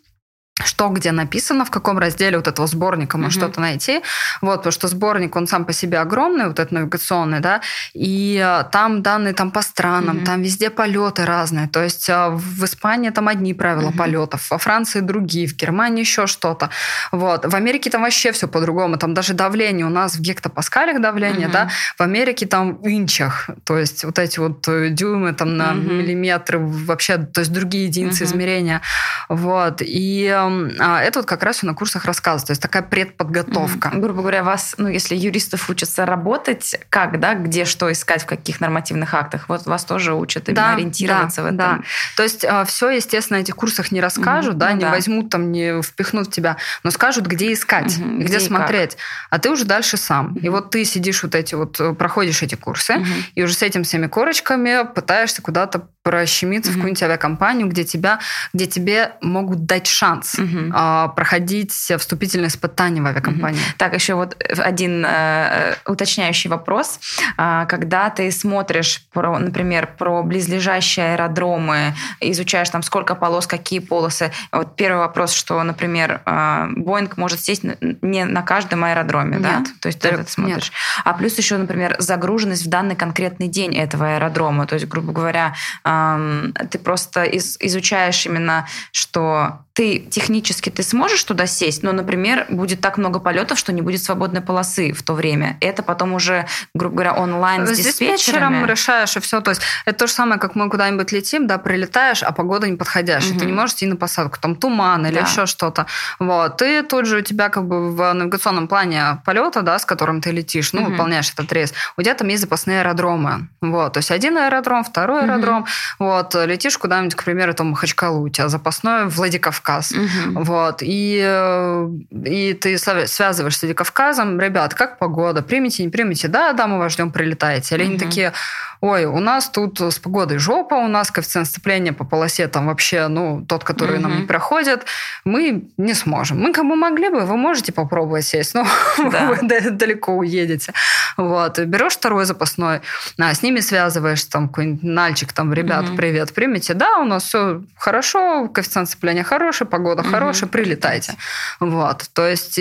что 0.64 0.88
где 0.88 1.12
написано, 1.12 1.66
в 1.66 1.72
каком 1.72 2.00
разделе 2.00 2.38
вот 2.38 2.48
этого 2.48 2.66
сборника 2.66 3.18
можно 3.18 3.38
mm-hmm. 3.38 3.42
что-то 3.42 3.60
найти. 3.62 4.02
Вот, 4.42 4.58
потому 4.58 4.72
что 4.72 4.88
сборник, 4.88 5.36
он 5.36 5.48
сам 5.48 5.66
по 5.66 5.74
себе 5.74 6.00
огромный, 6.00 6.48
вот 6.48 6.60
этот 6.60 6.72
навигационный, 6.72 7.42
да, 7.42 7.62
и 7.94 8.42
а, 8.44 8.64
там 8.64 9.02
данные 9.02 9.34
там 9.34 9.52
по 9.52 9.62
странам, 9.62 10.18
mm-hmm. 10.18 10.26
там 10.26 10.42
везде 10.42 10.70
полеты 10.70 11.26
разные. 11.26 11.68
То 11.68 11.84
есть 11.84 12.10
а, 12.10 12.30
в 12.30 12.64
Испании 12.64 13.10
там 13.10 13.28
одни 13.28 13.54
правила 13.54 13.90
mm-hmm. 13.90 13.98
полетов, 13.98 14.50
во 14.50 14.58
Франции 14.58 15.02
другие, 15.02 15.46
в 15.48 15.56
Германии 15.56 16.02
еще 16.02 16.26
что-то. 16.26 16.70
Вот. 17.12 17.46
В 17.46 17.54
Америке 17.56 17.90
там 17.90 18.04
вообще 18.04 18.32
все 18.32 18.48
по-другому. 18.48 18.98
Там 18.98 19.14
даже 19.14 19.34
давление 19.34 19.86
у 19.86 19.90
нас 19.90 20.16
в 20.16 20.22
гектопаскалях 20.22 21.02
давление, 21.02 21.48
mm-hmm. 21.48 21.52
да, 21.52 21.70
в 21.98 22.02
Америке 22.02 22.46
там 22.46 22.78
в 22.78 22.88
инчах. 22.88 23.50
То 23.66 23.78
есть 23.78 24.06
вот 24.06 24.18
эти 24.20 24.40
вот 24.40 24.66
э, 24.70 24.90
дюймы 24.90 25.34
там 25.34 25.58
на 25.58 25.74
mm-hmm. 25.74 25.94
миллиметры, 25.94 26.60
вообще, 26.60 27.18
то 27.18 27.42
есть 27.42 27.52
другие 27.52 27.88
единицы 27.88 28.24
mm-hmm. 28.24 28.28
измерения. 28.28 28.82
Вот. 29.28 29.82
И 29.82 30.28
а, 30.28 30.46
это 30.64 31.20
вот 31.20 31.26
как 31.26 31.44
раз 31.44 31.64
на 31.64 31.74
курсах 31.74 32.06
рассказывается, 32.06 32.48
то 32.48 32.52
есть 32.52 32.62
такая 32.62 32.84
предподготовка. 32.84 33.90
Mm-hmm. 33.90 34.00
Грубо 34.00 34.22
говоря, 34.22 34.44
вас, 34.44 34.76
ну, 34.78 34.88
если 34.88 35.16
юристов 35.16 35.70
учатся 35.70 36.06
работать, 36.06 36.76
как, 36.90 37.20
да, 37.20 37.34
где 37.34 37.66
что 37.66 37.92
искать, 37.92 38.24
в 38.24 38.26
каких 38.26 38.62
нормативных 38.62 39.14
актах, 39.14 39.50
вот 39.50 39.66
вас 39.66 39.86
тоже 39.86 40.14
учат 40.14 40.50
именно 40.50 40.62
да, 40.62 40.74
ориентироваться 40.74 41.42
да, 41.42 41.44
в 41.44 41.46
этом. 41.48 41.58
Да, 41.58 41.82
то 42.16 42.24
есть 42.24 42.46
а, 42.46 42.66
все, 42.66 42.90
естественно, 42.90 43.40
на 43.40 43.42
этих 43.42 43.56
курсах 43.56 43.92
не 43.92 44.02
расскажут, 44.02 44.56
mm-hmm. 44.56 44.60
да, 44.60 44.70
ну, 44.70 44.76
не 44.76 44.86
да. 44.86 44.92
возьмут 44.92 45.30
там, 45.30 45.52
не 45.52 45.82
впихнут 45.82 46.28
в 46.28 46.32
тебя, 46.32 46.58
но 46.84 46.92
скажут, 46.92 47.26
где 47.26 47.52
искать, 47.54 47.98
mm-hmm. 47.98 48.18
где, 48.18 48.26
где 48.26 48.40
смотреть, 48.40 48.98
а 49.30 49.40
ты 49.40 49.50
уже 49.50 49.66
дальше 49.66 49.98
сам. 49.98 50.34
Mm-hmm. 50.34 50.42
И 50.42 50.50
вот 50.50 50.72
ты 50.72 50.86
сидишь 50.86 51.24
вот 51.24 51.36
эти 51.36 51.56
вот, 51.56 51.80
э, 51.80 51.94
проходишь 51.94 52.42
эти 52.42 52.56
курсы, 52.56 52.94
mm-hmm. 52.94 53.24
и 53.36 53.44
уже 53.44 53.54
с 53.54 53.62
этими 53.62 53.84
всеми 53.84 54.08
корочками 54.08 54.86
пытаешься 54.94 55.42
куда-то 55.42 55.88
прощемиться 56.04 56.70
mm-hmm. 56.70 56.74
в 56.74 56.78
какую-нибудь 56.78 57.04
авиакомпанию, 57.04 57.68
где 57.68 57.84
тебя, 57.84 58.20
где 58.54 58.68
тебе 58.68 59.14
могут 59.22 59.66
дать 59.66 59.88
шанс 59.88 60.35
а, 60.74 61.10
проходить 61.10 61.72
вступительные 61.72 62.48
испытания 62.48 63.02
в 63.02 63.06
авиакомпании. 63.06 63.60
Mm-hmm. 63.60 63.78
Так, 63.78 63.94
еще 63.94 64.16
вот 64.16 64.36
один 64.58 65.06
э, 65.06 65.76
уточняющий 65.86 66.50
вопрос. 66.50 67.00
А, 67.38 67.66
когда 67.66 68.10
ты 68.10 68.32
смотришь, 68.32 69.06
про, 69.14 69.38
например, 69.40 69.90
про 69.98 70.24
близлежащие 70.24 71.14
аэродромы, 71.14 71.94
изучаешь 72.20 72.70
там 72.70 72.84
сколько 72.84 73.16
полос, 73.16 73.48
какие 73.48 73.80
полосы. 73.80 74.32
Вот 74.52 74.76
первый 74.76 75.00
вопрос, 75.00 75.34
что, 75.34 75.62
например, 75.64 76.22
а, 76.26 76.68
Боинг 76.76 77.18
может 77.18 77.40
сесть 77.40 77.64
не 77.64 78.26
на 78.26 78.42
каждом 78.42 78.84
аэродроме, 78.84 79.38
нет, 79.38 79.42
да? 79.42 79.64
То 79.82 79.88
есть 79.88 80.00
ты 80.00 80.26
смотришь. 80.28 80.72
Нет. 80.72 81.04
А 81.04 81.14
плюс 81.14 81.38
еще, 81.38 81.58
например, 81.58 81.96
загруженность 82.00 82.66
в 82.66 82.70
данный 82.70 82.96
конкретный 82.96 83.48
день 83.48 83.76
этого 83.76 84.16
аэродрома. 84.16 84.68
То 84.68 84.76
есть, 84.76 84.88
грубо 84.88 85.12
говоря, 85.14 85.54
ты 85.84 86.80
просто 86.80 87.24
из, 87.24 87.58
изучаешь 87.60 88.26
именно, 88.26 88.68
что 88.92 89.65
ты 89.76 90.00
технически 90.00 90.70
ты 90.70 90.84
сможешь 90.84 91.22
туда 91.26 91.48
сесть, 91.48 91.84
но, 91.84 91.92
например, 91.92 92.46
будет 92.50 92.80
так 92.80 92.98
много 92.98 93.20
полетов, 93.20 93.60
что 93.60 93.74
не 93.74 93.82
будет 93.82 94.02
свободной 94.02 94.40
полосы 94.40 94.94
в 94.94 95.04
то 95.04 95.14
время. 95.14 95.58
Это 95.60 95.84
потом 95.84 96.14
уже, 96.14 96.48
грубо 96.74 96.96
говоря, 96.96 97.14
онлайн 97.14 97.68
с 97.68 97.72
Здесь 97.72 97.88
диспетчером 97.88 98.66
решаешь, 98.66 99.18
и 99.18 99.20
все. 99.20 99.42
То 99.42 99.52
есть 99.52 99.62
это 99.86 100.00
то 100.00 100.08
же 100.08 100.14
самое, 100.14 100.40
как 100.40 100.56
мы 100.56 100.70
куда-нибудь 100.70 101.12
летим, 101.12 101.46
да, 101.46 101.58
прилетаешь, 101.58 102.24
а 102.24 102.32
погода 102.32 102.70
не 102.70 102.78
подходящая. 102.78 103.32
Угу. 103.32 103.40
Ты 103.40 103.46
не 103.48 103.52
можешь 103.52 103.76
идти 103.76 103.86
на 103.86 103.98
посадку, 103.98 104.40
там 104.40 104.56
туман 104.56 105.06
или 105.08 105.16
да. 105.16 105.28
еще 105.28 105.46
что-то. 105.46 105.88
Вот. 106.20 106.56
Ты 106.56 106.82
тут 106.82 107.06
же 107.06 107.18
у 107.18 107.22
тебя 107.22 107.50
как 107.50 107.68
бы 107.68 107.94
в 107.94 108.14
навигационном 108.14 108.70
плане 108.70 109.22
полета, 109.26 109.62
да, 109.62 109.78
с 109.78 109.84
которым 109.84 110.22
ты 110.22 110.32
летишь, 110.32 110.72
ну, 110.72 110.84
угу. 110.84 110.92
выполняешь 110.92 111.30
этот 111.34 111.52
рейс, 111.52 111.74
у 111.98 112.02
тебя 112.02 112.14
там 112.14 112.30
есть 112.30 112.44
запасные 112.44 112.80
аэродромы. 112.80 113.50
Вот. 113.60 113.92
То 113.92 113.98
есть 113.98 114.12
один 114.12 114.38
аэродром, 114.38 114.86
второй 114.86 115.24
угу. 115.24 115.32
аэродром. 115.32 115.66
Вот. 116.00 116.34
Летишь 116.34 116.78
куда-нибудь, 116.78 117.16
к 117.16 117.26
примеру, 117.26 117.54
там 117.54 117.72
Махачкалу, 117.72 118.22
у 118.22 118.30
тебя 118.30 118.48
запасной 118.48 119.08
Владикавказ 119.08 119.65
Кавказ. 119.66 119.92
Угу. 119.92 120.44
Вот. 120.44 120.78
И, 120.82 121.20
э, 121.24 121.90
и 122.26 122.54
ты 122.54 122.78
связываешься 122.78 123.60
с 123.60 123.62
Владикавказом, 123.64 124.40
ребят, 124.40 124.74
как 124.74 125.00
погода? 125.00 125.42
Примите, 125.42 125.84
не 125.84 125.90
примите? 125.90 126.28
Да, 126.28 126.54
да, 126.54 126.68
мы 126.68 126.78
вас 126.78 126.94
ждем, 126.94 127.12
прилетаете. 127.12 127.76
Или 127.76 127.84
угу. 127.84 127.90
они 127.92 128.00
такие, 128.00 128.34
ой, 128.82 129.06
у 129.06 129.20
нас 129.20 129.50
тут 129.50 129.80
с 129.80 130.00
погодой 130.00 130.38
жопа, 130.38 130.76
у 130.76 130.88
нас 130.88 131.12
коэффициент 131.12 131.48
сцепления 131.48 131.94
по 131.94 132.04
полосе 132.04 132.48
там 132.48 132.68
вообще, 132.68 133.08
ну, 133.08 133.46
тот, 133.48 133.64
который 133.64 133.98
угу. 133.98 134.04
нам 134.08 134.22
не 134.22 134.28
проходит, 134.28 134.86
мы 135.24 135.70
не 135.78 135.94
сможем. 135.94 136.40
Мы 136.40 136.52
бы 136.52 136.76
могли 136.76 137.10
бы, 137.10 137.22
вы 137.22 137.38
можете 137.38 137.72
попробовать 137.72 138.26
сесть, 138.26 138.54
но 138.54 138.66
да. 139.12 139.28
вы 139.42 139.48
далеко 139.72 140.14
уедете. 140.14 140.74
Вот. 141.18 141.60
Берешь 141.60 141.94
второй 141.94 142.26
запасной, 142.26 142.82
а, 143.20 143.34
с 143.34 143.42
ними 143.44 143.60
связываешься, 143.60 144.30
там, 144.30 144.48
какой-нибудь 144.48 144.84
нальчик, 144.84 145.34
там, 145.34 145.54
ребята, 145.54 145.90
угу. 145.90 145.98
привет, 145.98 146.34
примите. 146.34 146.74
Да, 146.74 146.98
у 146.98 147.06
нас 147.06 147.24
все 147.24 147.64
хорошо, 147.78 148.48
коэффициент 148.48 148.90
сцепления 148.90 149.24
хороший, 149.24 149.68
погода 149.68 150.02
угу. 150.02 150.10
хорошая, 150.10 150.50
прилетайте. 150.50 151.16
Вот. 151.60 152.10
То 152.14 152.28
есть 152.28 152.60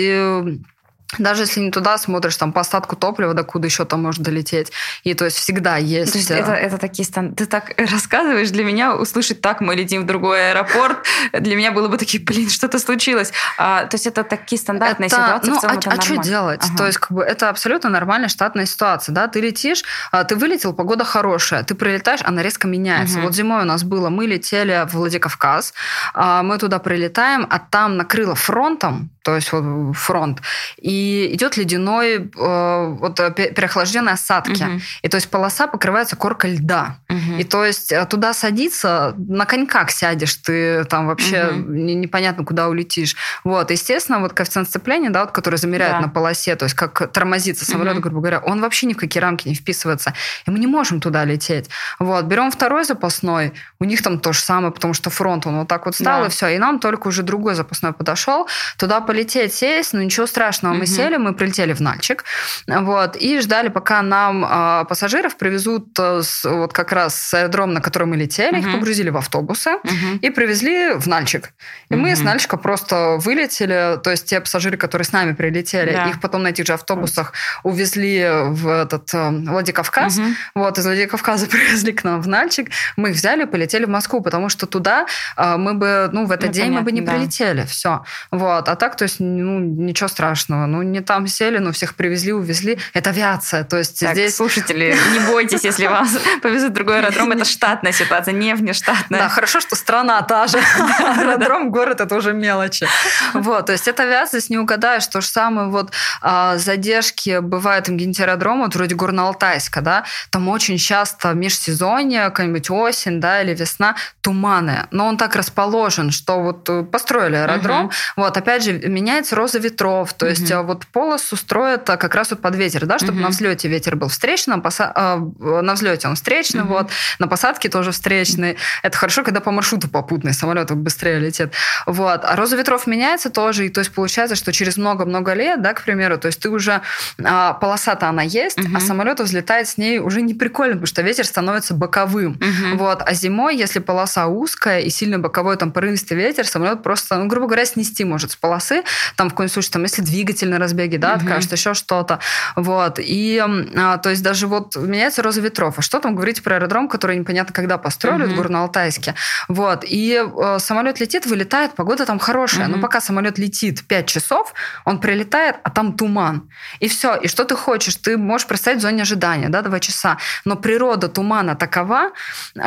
даже 1.19 1.43
если 1.43 1.59
не 1.59 1.71
туда 1.71 1.97
смотришь, 1.97 2.37
там 2.37 2.51
по 2.51 2.61
остатку 2.61 2.95
топлива, 2.95 3.33
докуда 3.33 3.67
еще 3.67 3.85
там 3.85 4.03
может 4.03 4.21
долететь. 4.21 4.71
И 5.03 5.13
то 5.13 5.25
есть 5.25 5.37
всегда 5.37 5.77
есть... 5.77 6.11
То 6.11 6.17
есть 6.17 6.31
это, 6.31 6.53
это 6.53 6.77
такие 6.77 7.05
стан... 7.05 7.33
Ты 7.33 7.45
так 7.45 7.73
рассказываешь, 7.77 8.49
для 8.51 8.63
меня 8.63 8.95
услышать 8.95 9.41
так, 9.41 9.61
мы 9.61 9.75
летим 9.75 10.03
в 10.03 10.05
другой 10.05 10.51
аэропорт, 10.51 11.05
для 11.33 11.55
меня 11.55 11.71
было 11.71 11.87
бы 11.87 11.97
такие, 11.97 12.23
блин, 12.23 12.49
что-то 12.49 12.79
случилось. 12.79 13.31
А, 13.57 13.85
то 13.85 13.95
есть 13.95 14.07
это 14.07 14.23
такие 14.23 14.59
стандартные 14.59 15.07
это, 15.07 15.15
ситуации, 15.15 15.49
ну, 15.51 15.59
целом 15.59 15.75
а, 15.75 15.79
это 15.79 15.89
а 15.91 16.01
что 16.01 16.17
делать? 16.17 16.61
Ага. 16.63 16.77
То 16.77 16.85
есть 16.87 16.97
как 16.97 17.11
бы 17.11 17.23
это 17.23 17.49
абсолютно 17.49 17.89
нормальная 17.89 18.29
штатная 18.29 18.65
ситуация, 18.65 19.13
да? 19.13 19.27
Ты 19.27 19.41
летишь, 19.41 19.83
а, 20.11 20.23
ты 20.23 20.35
вылетел, 20.35 20.73
погода 20.73 21.03
хорошая, 21.03 21.63
ты 21.63 21.75
прилетаешь, 21.75 22.21
она 22.23 22.41
резко 22.41 22.67
меняется. 22.67 23.17
Угу. 23.17 23.27
Вот 23.27 23.35
зимой 23.35 23.61
у 23.61 23.65
нас 23.65 23.83
было, 23.83 24.09
мы 24.09 24.25
летели 24.25 24.85
в 24.87 24.93
Владикавказ, 24.93 25.73
а, 26.13 26.43
мы 26.43 26.57
туда 26.57 26.79
прилетаем, 26.79 27.47
а 27.49 27.59
там 27.59 27.97
накрыло 27.97 28.35
фронтом, 28.35 29.09
то 29.25 29.35
есть 29.35 29.51
вот 29.51 29.95
фронт, 29.97 30.39
и 30.77 31.31
идет 31.33 31.57
ледяной, 31.57 32.17
э, 32.17 32.85
вот 32.99 33.19
э, 33.19 33.31
переохлажденные 33.31 34.13
осадки. 34.13 34.61
Угу. 34.61 34.81
И 35.01 35.07
то 35.07 35.17
есть 35.17 35.29
полоса 35.31 35.65
покрывается 35.65 36.15
коркой 36.15 36.57
льда. 36.57 36.99
Угу. 37.09 37.39
И 37.39 37.43
то 37.43 37.65
есть 37.65 37.91
э, 37.91 38.05
туда 38.05 38.35
садиться, 38.35 39.15
на 39.17 39.45
коньках 39.45 39.89
сядешь, 39.89 40.35
ты 40.35 40.83
там 40.83 41.07
вообще 41.07 41.47
угу. 41.47 41.71
непонятно 41.71 42.45
куда 42.45 42.67
улетишь. 42.67 43.15
Вот, 43.43 43.71
естественно, 43.71 44.19
вот 44.19 44.33
коэффициент 44.33 44.69
сцепления, 44.69 45.09
да, 45.09 45.21
вот, 45.21 45.31
который 45.31 45.57
замеряют 45.57 45.97
да. 45.97 46.01
на 46.01 46.09
полосе, 46.09 46.55
то 46.55 46.65
есть 46.65 46.75
как 46.75 47.11
тормозится 47.11 47.65
самолет, 47.65 47.93
угу. 47.93 48.01
грубо 48.03 48.19
говоря, 48.19 48.39
он 48.45 48.61
вообще 48.61 48.85
ни 48.85 48.93
в 48.93 48.97
какие 48.97 49.21
рамки 49.21 49.47
не 49.47 49.55
вписывается. 49.55 50.13
И 50.45 50.51
мы 50.51 50.59
не 50.59 50.67
можем 50.67 50.99
туда 50.99 51.25
лететь. 51.25 51.67
Вот, 51.97 52.25
берем 52.25 52.51
второй 52.51 52.85
запасной, 52.85 53.53
у 53.79 53.85
них 53.85 54.03
там 54.03 54.19
то 54.19 54.33
же 54.33 54.39
самое, 54.39 54.71
потому 54.71 54.93
что 54.93 55.09
фронт, 55.09 55.47
он 55.47 55.57
вот 55.57 55.67
так 55.67 55.87
вот 55.87 55.95
стал, 55.95 56.21
да. 56.21 56.27
и 56.27 56.29
все. 56.29 56.49
И 56.49 56.59
нам 56.59 56.79
только 56.79 57.07
уже 57.07 57.23
другой 57.23 57.55
запасной 57.55 57.91
подошел. 57.91 58.47
Туда 58.77 59.01
полететь, 59.15 59.53
сесть, 59.53 59.93
но 59.93 60.01
ничего 60.01 60.27
страшного. 60.27 60.73
Угу. 60.73 60.81
Мы 60.81 60.87
сели, 60.87 61.15
мы 61.15 61.33
прилетели 61.33 61.71
в 61.71 61.79
Нальчик, 61.79 62.25
вот, 62.67 63.15
и 63.15 63.39
ждали, 63.39 63.69
пока 63.69 64.01
нам 64.01 64.43
э, 64.43 64.85
пассажиров 64.89 65.37
привезут 65.37 65.97
э, 65.97 66.21
с, 66.21 66.43
вот 66.43 66.73
как 66.73 66.91
раз 66.91 67.15
с 67.15 67.33
аэродрома, 67.33 67.73
на 67.73 67.81
который 67.81 68.07
мы 68.07 68.17
летели, 68.17 68.59
угу. 68.59 68.67
их 68.67 68.73
погрузили 68.73 69.09
в 69.09 69.17
автобусы 69.17 69.75
угу. 69.75 70.19
и 70.21 70.29
привезли 70.29 70.95
в 70.95 71.07
Нальчик. 71.07 71.51
И 71.89 71.93
угу. 71.93 72.03
мы 72.03 72.15
с 72.15 72.19
Нальчика 72.19 72.57
просто 72.57 73.15
вылетели, 73.19 73.97
то 74.03 74.11
есть 74.11 74.25
те 74.25 74.41
пассажиры, 74.41 74.75
которые 74.75 75.05
с 75.05 75.13
нами 75.13 75.31
прилетели, 75.31 75.93
да. 75.93 76.09
их 76.09 76.19
потом 76.19 76.43
на 76.43 76.49
этих 76.49 76.65
же 76.65 76.73
автобусах 76.73 77.31
увезли 77.63 78.27
в 78.47 78.67
этот 78.67 79.13
э, 79.13 79.29
Владикавказ, 79.29 80.17
угу. 80.17 80.27
вот, 80.55 80.77
из 80.77 80.85
Владикавказа 80.85 81.47
привезли 81.49 81.93
к 81.93 82.03
нам 82.03 82.21
в 82.21 82.27
Нальчик, 82.27 82.69
мы 82.97 83.11
их 83.11 83.15
взяли 83.15 83.43
и 83.43 83.45
полетели 83.45 83.85
в 83.85 83.89
Москву, 83.89 84.19
потому 84.19 84.49
что 84.49 84.65
туда 84.65 85.05
э, 85.37 85.55
мы 85.55 85.73
бы, 85.73 86.09
ну, 86.11 86.25
в 86.25 86.31
этот 86.31 86.47
ну, 86.47 86.51
день 86.51 86.63
понятно, 86.65 86.79
мы 86.81 86.85
бы 86.85 86.91
не 86.91 87.01
да. 87.01 87.13
прилетели, 87.13 87.65
все. 87.65 88.03
Вот, 88.31 88.67
а 88.67 88.75
так, 88.75 88.97
то 88.97 89.04
есть, 89.05 89.19
ну, 89.19 89.59
ничего 89.59 90.07
страшного. 90.07 90.65
Ну, 90.65 90.81
не 90.81 91.01
там 91.01 91.27
сели, 91.27 91.57
но 91.57 91.71
всех 91.71 91.95
привезли, 91.95 92.33
увезли. 92.33 92.77
Это 92.93 93.11
авиация. 93.11 93.63
То 93.63 93.77
есть 93.77 93.99
так, 93.99 94.13
здесь... 94.13 94.35
слушатели, 94.35 94.97
не 95.13 95.19
бойтесь, 95.31 95.63
если 95.63 95.87
вас 95.87 96.17
повезут 96.41 96.71
в 96.71 96.73
другой 96.73 96.99
аэродром. 96.99 97.31
Это 97.31 97.45
штатная 97.45 97.91
ситуация, 97.91 98.33
не 98.33 98.53
внештатная. 98.55 99.21
Да, 99.21 99.29
хорошо, 99.29 99.59
что 99.59 99.75
страна 99.75 100.21
та 100.21 100.47
же. 100.47 100.57
Аэродром, 101.17 101.71
город, 101.71 102.01
это 102.01 102.15
уже 102.15 102.33
мелочи. 102.33 102.87
Вот, 103.33 103.67
то 103.67 103.71
есть 103.71 103.87
это 103.87 104.03
авиация, 104.03 104.39
здесь 104.39 104.49
не 104.49 104.57
угадаешь. 104.57 105.07
То 105.07 105.21
же 105.21 105.27
самое 105.27 105.69
вот 105.69 105.91
а, 106.21 106.57
задержки 106.57 107.39
бывают 107.39 107.87
где-нибудь 107.87 108.19
аэродром, 108.19 108.61
вот 108.61 108.75
вроде 108.75 108.95
Горно-Алтайска, 108.95 109.81
да, 109.81 110.05
там 110.29 110.47
очень 110.49 110.77
часто 110.77 111.33
межсезонье, 111.33 112.25
какая-нибудь 112.25 112.69
осень, 112.69 113.19
да, 113.19 113.41
или 113.41 113.53
весна, 113.53 113.95
туманы. 114.21 114.87
Но 114.91 115.07
он 115.07 115.17
так 115.17 115.35
расположен, 115.35 116.11
что 116.11 116.39
вот 116.39 116.69
э, 116.69 116.83
построили 116.83 117.35
аэродром, 117.35 117.91
вот, 118.15 118.37
опять 118.37 118.63
же, 118.63 118.71
меняется 118.95 119.35
роза 119.35 119.59
ветров, 119.59 120.13
то 120.13 120.25
есть 120.25 120.49
а, 120.51 120.63
вот 120.63 120.87
полосу 120.87 121.35
строят 121.35 121.89
а, 121.89 121.97
как 121.97 122.15
раз 122.15 122.31
вот 122.31 122.41
под 122.41 122.55
ветер, 122.55 122.85
да, 122.85 122.97
чтобы 122.97 123.19
на 123.19 123.27
взлете 123.29 123.67
ветер 123.67 123.95
был 123.95 124.07
встречный, 124.07 124.55
а, 124.55 125.17
на 125.39 125.73
взлете 125.73 126.07
он 126.07 126.15
встречный, 126.15 126.63
вот, 126.63 126.89
на 127.19 127.27
посадке 127.27 127.69
тоже 127.69 127.91
встречный. 127.91 128.57
Это 128.83 128.97
хорошо, 128.97 129.23
когда 129.23 129.41
по 129.41 129.51
маршруту 129.51 129.89
попутный 129.89 130.33
самолет 130.33 130.71
быстрее 130.71 131.19
летит. 131.19 131.51
Вот. 131.85 132.21
А 132.23 132.35
роза 132.35 132.55
ветров 132.55 132.87
меняется 132.87 133.29
тоже, 133.29 133.65
и 133.65 133.69
то 133.69 133.81
есть 133.81 133.91
получается, 133.91 134.35
что 134.35 134.53
через 134.53 134.77
много-много 134.77 135.33
лет, 135.33 135.61
да, 135.61 135.73
к 135.73 135.83
примеру, 135.83 136.17
то 136.17 136.27
есть 136.27 136.39
ты 136.39 136.49
уже 136.49 136.81
а, 137.23 137.53
полоса-то 137.53 138.07
она 138.07 138.23
есть, 138.23 138.57
а 138.73 138.79
самолет 138.79 139.19
взлетает 139.19 139.67
с 139.67 139.77
ней 139.77 139.99
уже 139.99 140.21
не 140.21 140.33
прикольно, 140.33 140.73
потому 140.75 140.87
что 140.87 141.01
ветер 141.01 141.25
становится 141.25 141.73
боковым. 141.73 142.39
Вот. 142.75 143.01
А 143.05 143.13
зимой, 143.13 143.57
если 143.57 143.79
полоса 143.79 144.27
узкая 144.27 144.79
и 144.79 144.89
сильно 144.89 145.19
боковой 145.19 145.57
там 145.57 145.71
порывистый 145.71 146.15
ветер, 146.15 146.47
самолет 146.47 146.81
просто, 146.81 147.17
ну, 147.17 147.27
грубо 147.27 147.47
говоря, 147.47 147.65
снести 147.65 148.05
может 148.05 148.31
с 148.31 148.35
полосы, 148.35 148.83
там 149.15 149.29
в 149.29 149.31
каком 149.31 149.47
случае, 149.49 149.71
там, 149.71 149.83
если 149.83 150.01
двигатель 150.01 150.49
на 150.49 150.59
разбеге, 150.59 150.97
да, 150.97 151.13
угу. 151.13 151.21
откажет, 151.25 151.51
еще 151.51 151.73
что-то. 151.73 152.19
Вот. 152.55 152.99
И, 152.99 153.43
а, 153.75 153.97
то 153.97 154.09
есть 154.09 154.23
даже 154.23 154.47
вот 154.47 154.75
меняется 154.75 155.21
роза 155.21 155.41
ветров. 155.41 155.75
А 155.77 155.81
что 155.81 155.99
там 155.99 156.15
говорить 156.15 156.43
про 156.43 156.55
аэродром, 156.55 156.87
который 156.87 157.17
непонятно 157.17 157.53
когда 157.53 157.77
построили 157.77 158.25
в 158.25 158.39
Горно-Алтайске. 158.39 159.15
Вот. 159.47 159.83
И 159.83 160.21
э, 160.23 160.59
самолет 160.59 160.99
летит, 160.99 161.25
вылетает, 161.25 161.73
погода 161.73 162.05
там 162.05 162.19
хорошая. 162.19 162.67
Но 162.67 162.79
пока 162.79 163.01
самолет 163.01 163.37
летит 163.37 163.87
5 163.87 164.05
часов, 164.05 164.53
он 164.85 164.99
прилетает, 164.99 165.57
а 165.63 165.69
там 165.69 165.93
туман. 165.93 166.49
И 166.79 166.87
все. 166.87 167.15
И 167.15 167.27
что 167.27 167.43
ты 167.45 167.55
хочешь? 167.55 167.95
Ты 167.95 168.17
можешь 168.17 168.47
представить 168.47 168.79
в 168.79 168.81
зоне 168.81 169.03
ожидания, 169.03 169.49
да, 169.49 169.61
2 169.61 169.79
часа. 169.79 170.17
Но 170.45 170.55
природа 170.55 171.07
тумана 171.07 171.55
такова, 171.55 172.11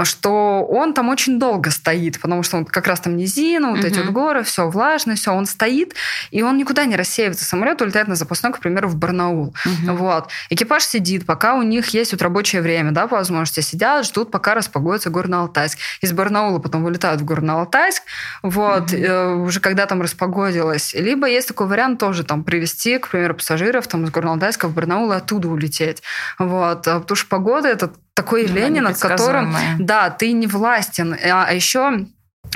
что 0.04 0.64
он 0.64 0.94
там 0.94 1.08
очень 1.08 1.38
долго 1.38 1.70
стоит, 1.70 2.20
потому 2.20 2.42
что 2.42 2.56
он 2.58 2.64
как 2.64 2.86
раз 2.86 3.00
там 3.00 3.16
низина, 3.16 3.70
вот 3.70 3.80
угу. 3.80 3.86
эти 3.86 3.98
вот 3.98 4.10
горы, 4.10 4.42
все 4.42 4.68
влажно, 4.68 5.14
все, 5.14 5.32
он 5.32 5.46
стоит, 5.46 5.94
и 6.30 6.42
он 6.42 6.56
никуда 6.56 6.84
не 6.84 6.96
рассеивается. 6.96 7.44
Самолет 7.44 7.80
улетает 7.80 8.08
на 8.08 8.14
запасной, 8.14 8.52
к 8.52 8.60
примеру, 8.60 8.88
в 8.88 8.96
Барнаул. 8.96 9.54
Угу. 9.64 9.96
Вот. 9.96 10.28
Экипаж 10.50 10.84
сидит, 10.84 11.26
пока 11.26 11.54
у 11.54 11.62
них 11.62 11.88
есть 11.88 12.12
вот 12.12 12.22
рабочее 12.22 12.62
время, 12.62 12.92
да, 12.92 13.06
по 13.06 13.16
возможности 13.16 13.60
сидят, 13.60 14.06
ждут, 14.06 14.30
пока 14.30 14.54
распогодится 14.54 15.10
Горно-Алтайск. 15.10 15.78
Из 16.00 16.12
Барнаула 16.12 16.58
потом 16.58 16.84
вылетают 16.84 17.20
в 17.20 17.24
Горно-Алтайск, 17.24 18.02
вот, 18.42 18.92
угу. 18.92 19.44
уже 19.44 19.60
когда 19.60 19.86
там 19.86 20.02
распогодилось. 20.02 20.94
Либо 20.94 21.28
есть 21.28 21.48
такой 21.48 21.66
вариант 21.66 22.00
тоже 22.00 22.24
там 22.24 22.44
привести, 22.44 22.98
к 22.98 23.08
примеру, 23.08 23.34
пассажиров 23.34 23.86
там 23.86 24.04
из 24.04 24.10
Горно-Алтайска 24.10 24.68
в 24.68 24.74
Барнаул 24.74 25.12
и 25.12 25.16
оттуда 25.16 25.48
улететь. 25.48 26.02
Вот. 26.38 26.86
А 26.86 27.00
потому 27.00 27.16
что 27.16 27.28
погода 27.28 27.68
это 27.68 27.90
такое 28.14 28.42
явление, 28.42 28.82
над 28.82 28.98
которым 28.98 29.54
да, 29.78 30.10
ты 30.10 30.32
не 30.32 30.46
властен. 30.46 31.14
А, 31.14 31.44
а 31.48 31.52
еще 31.52 32.06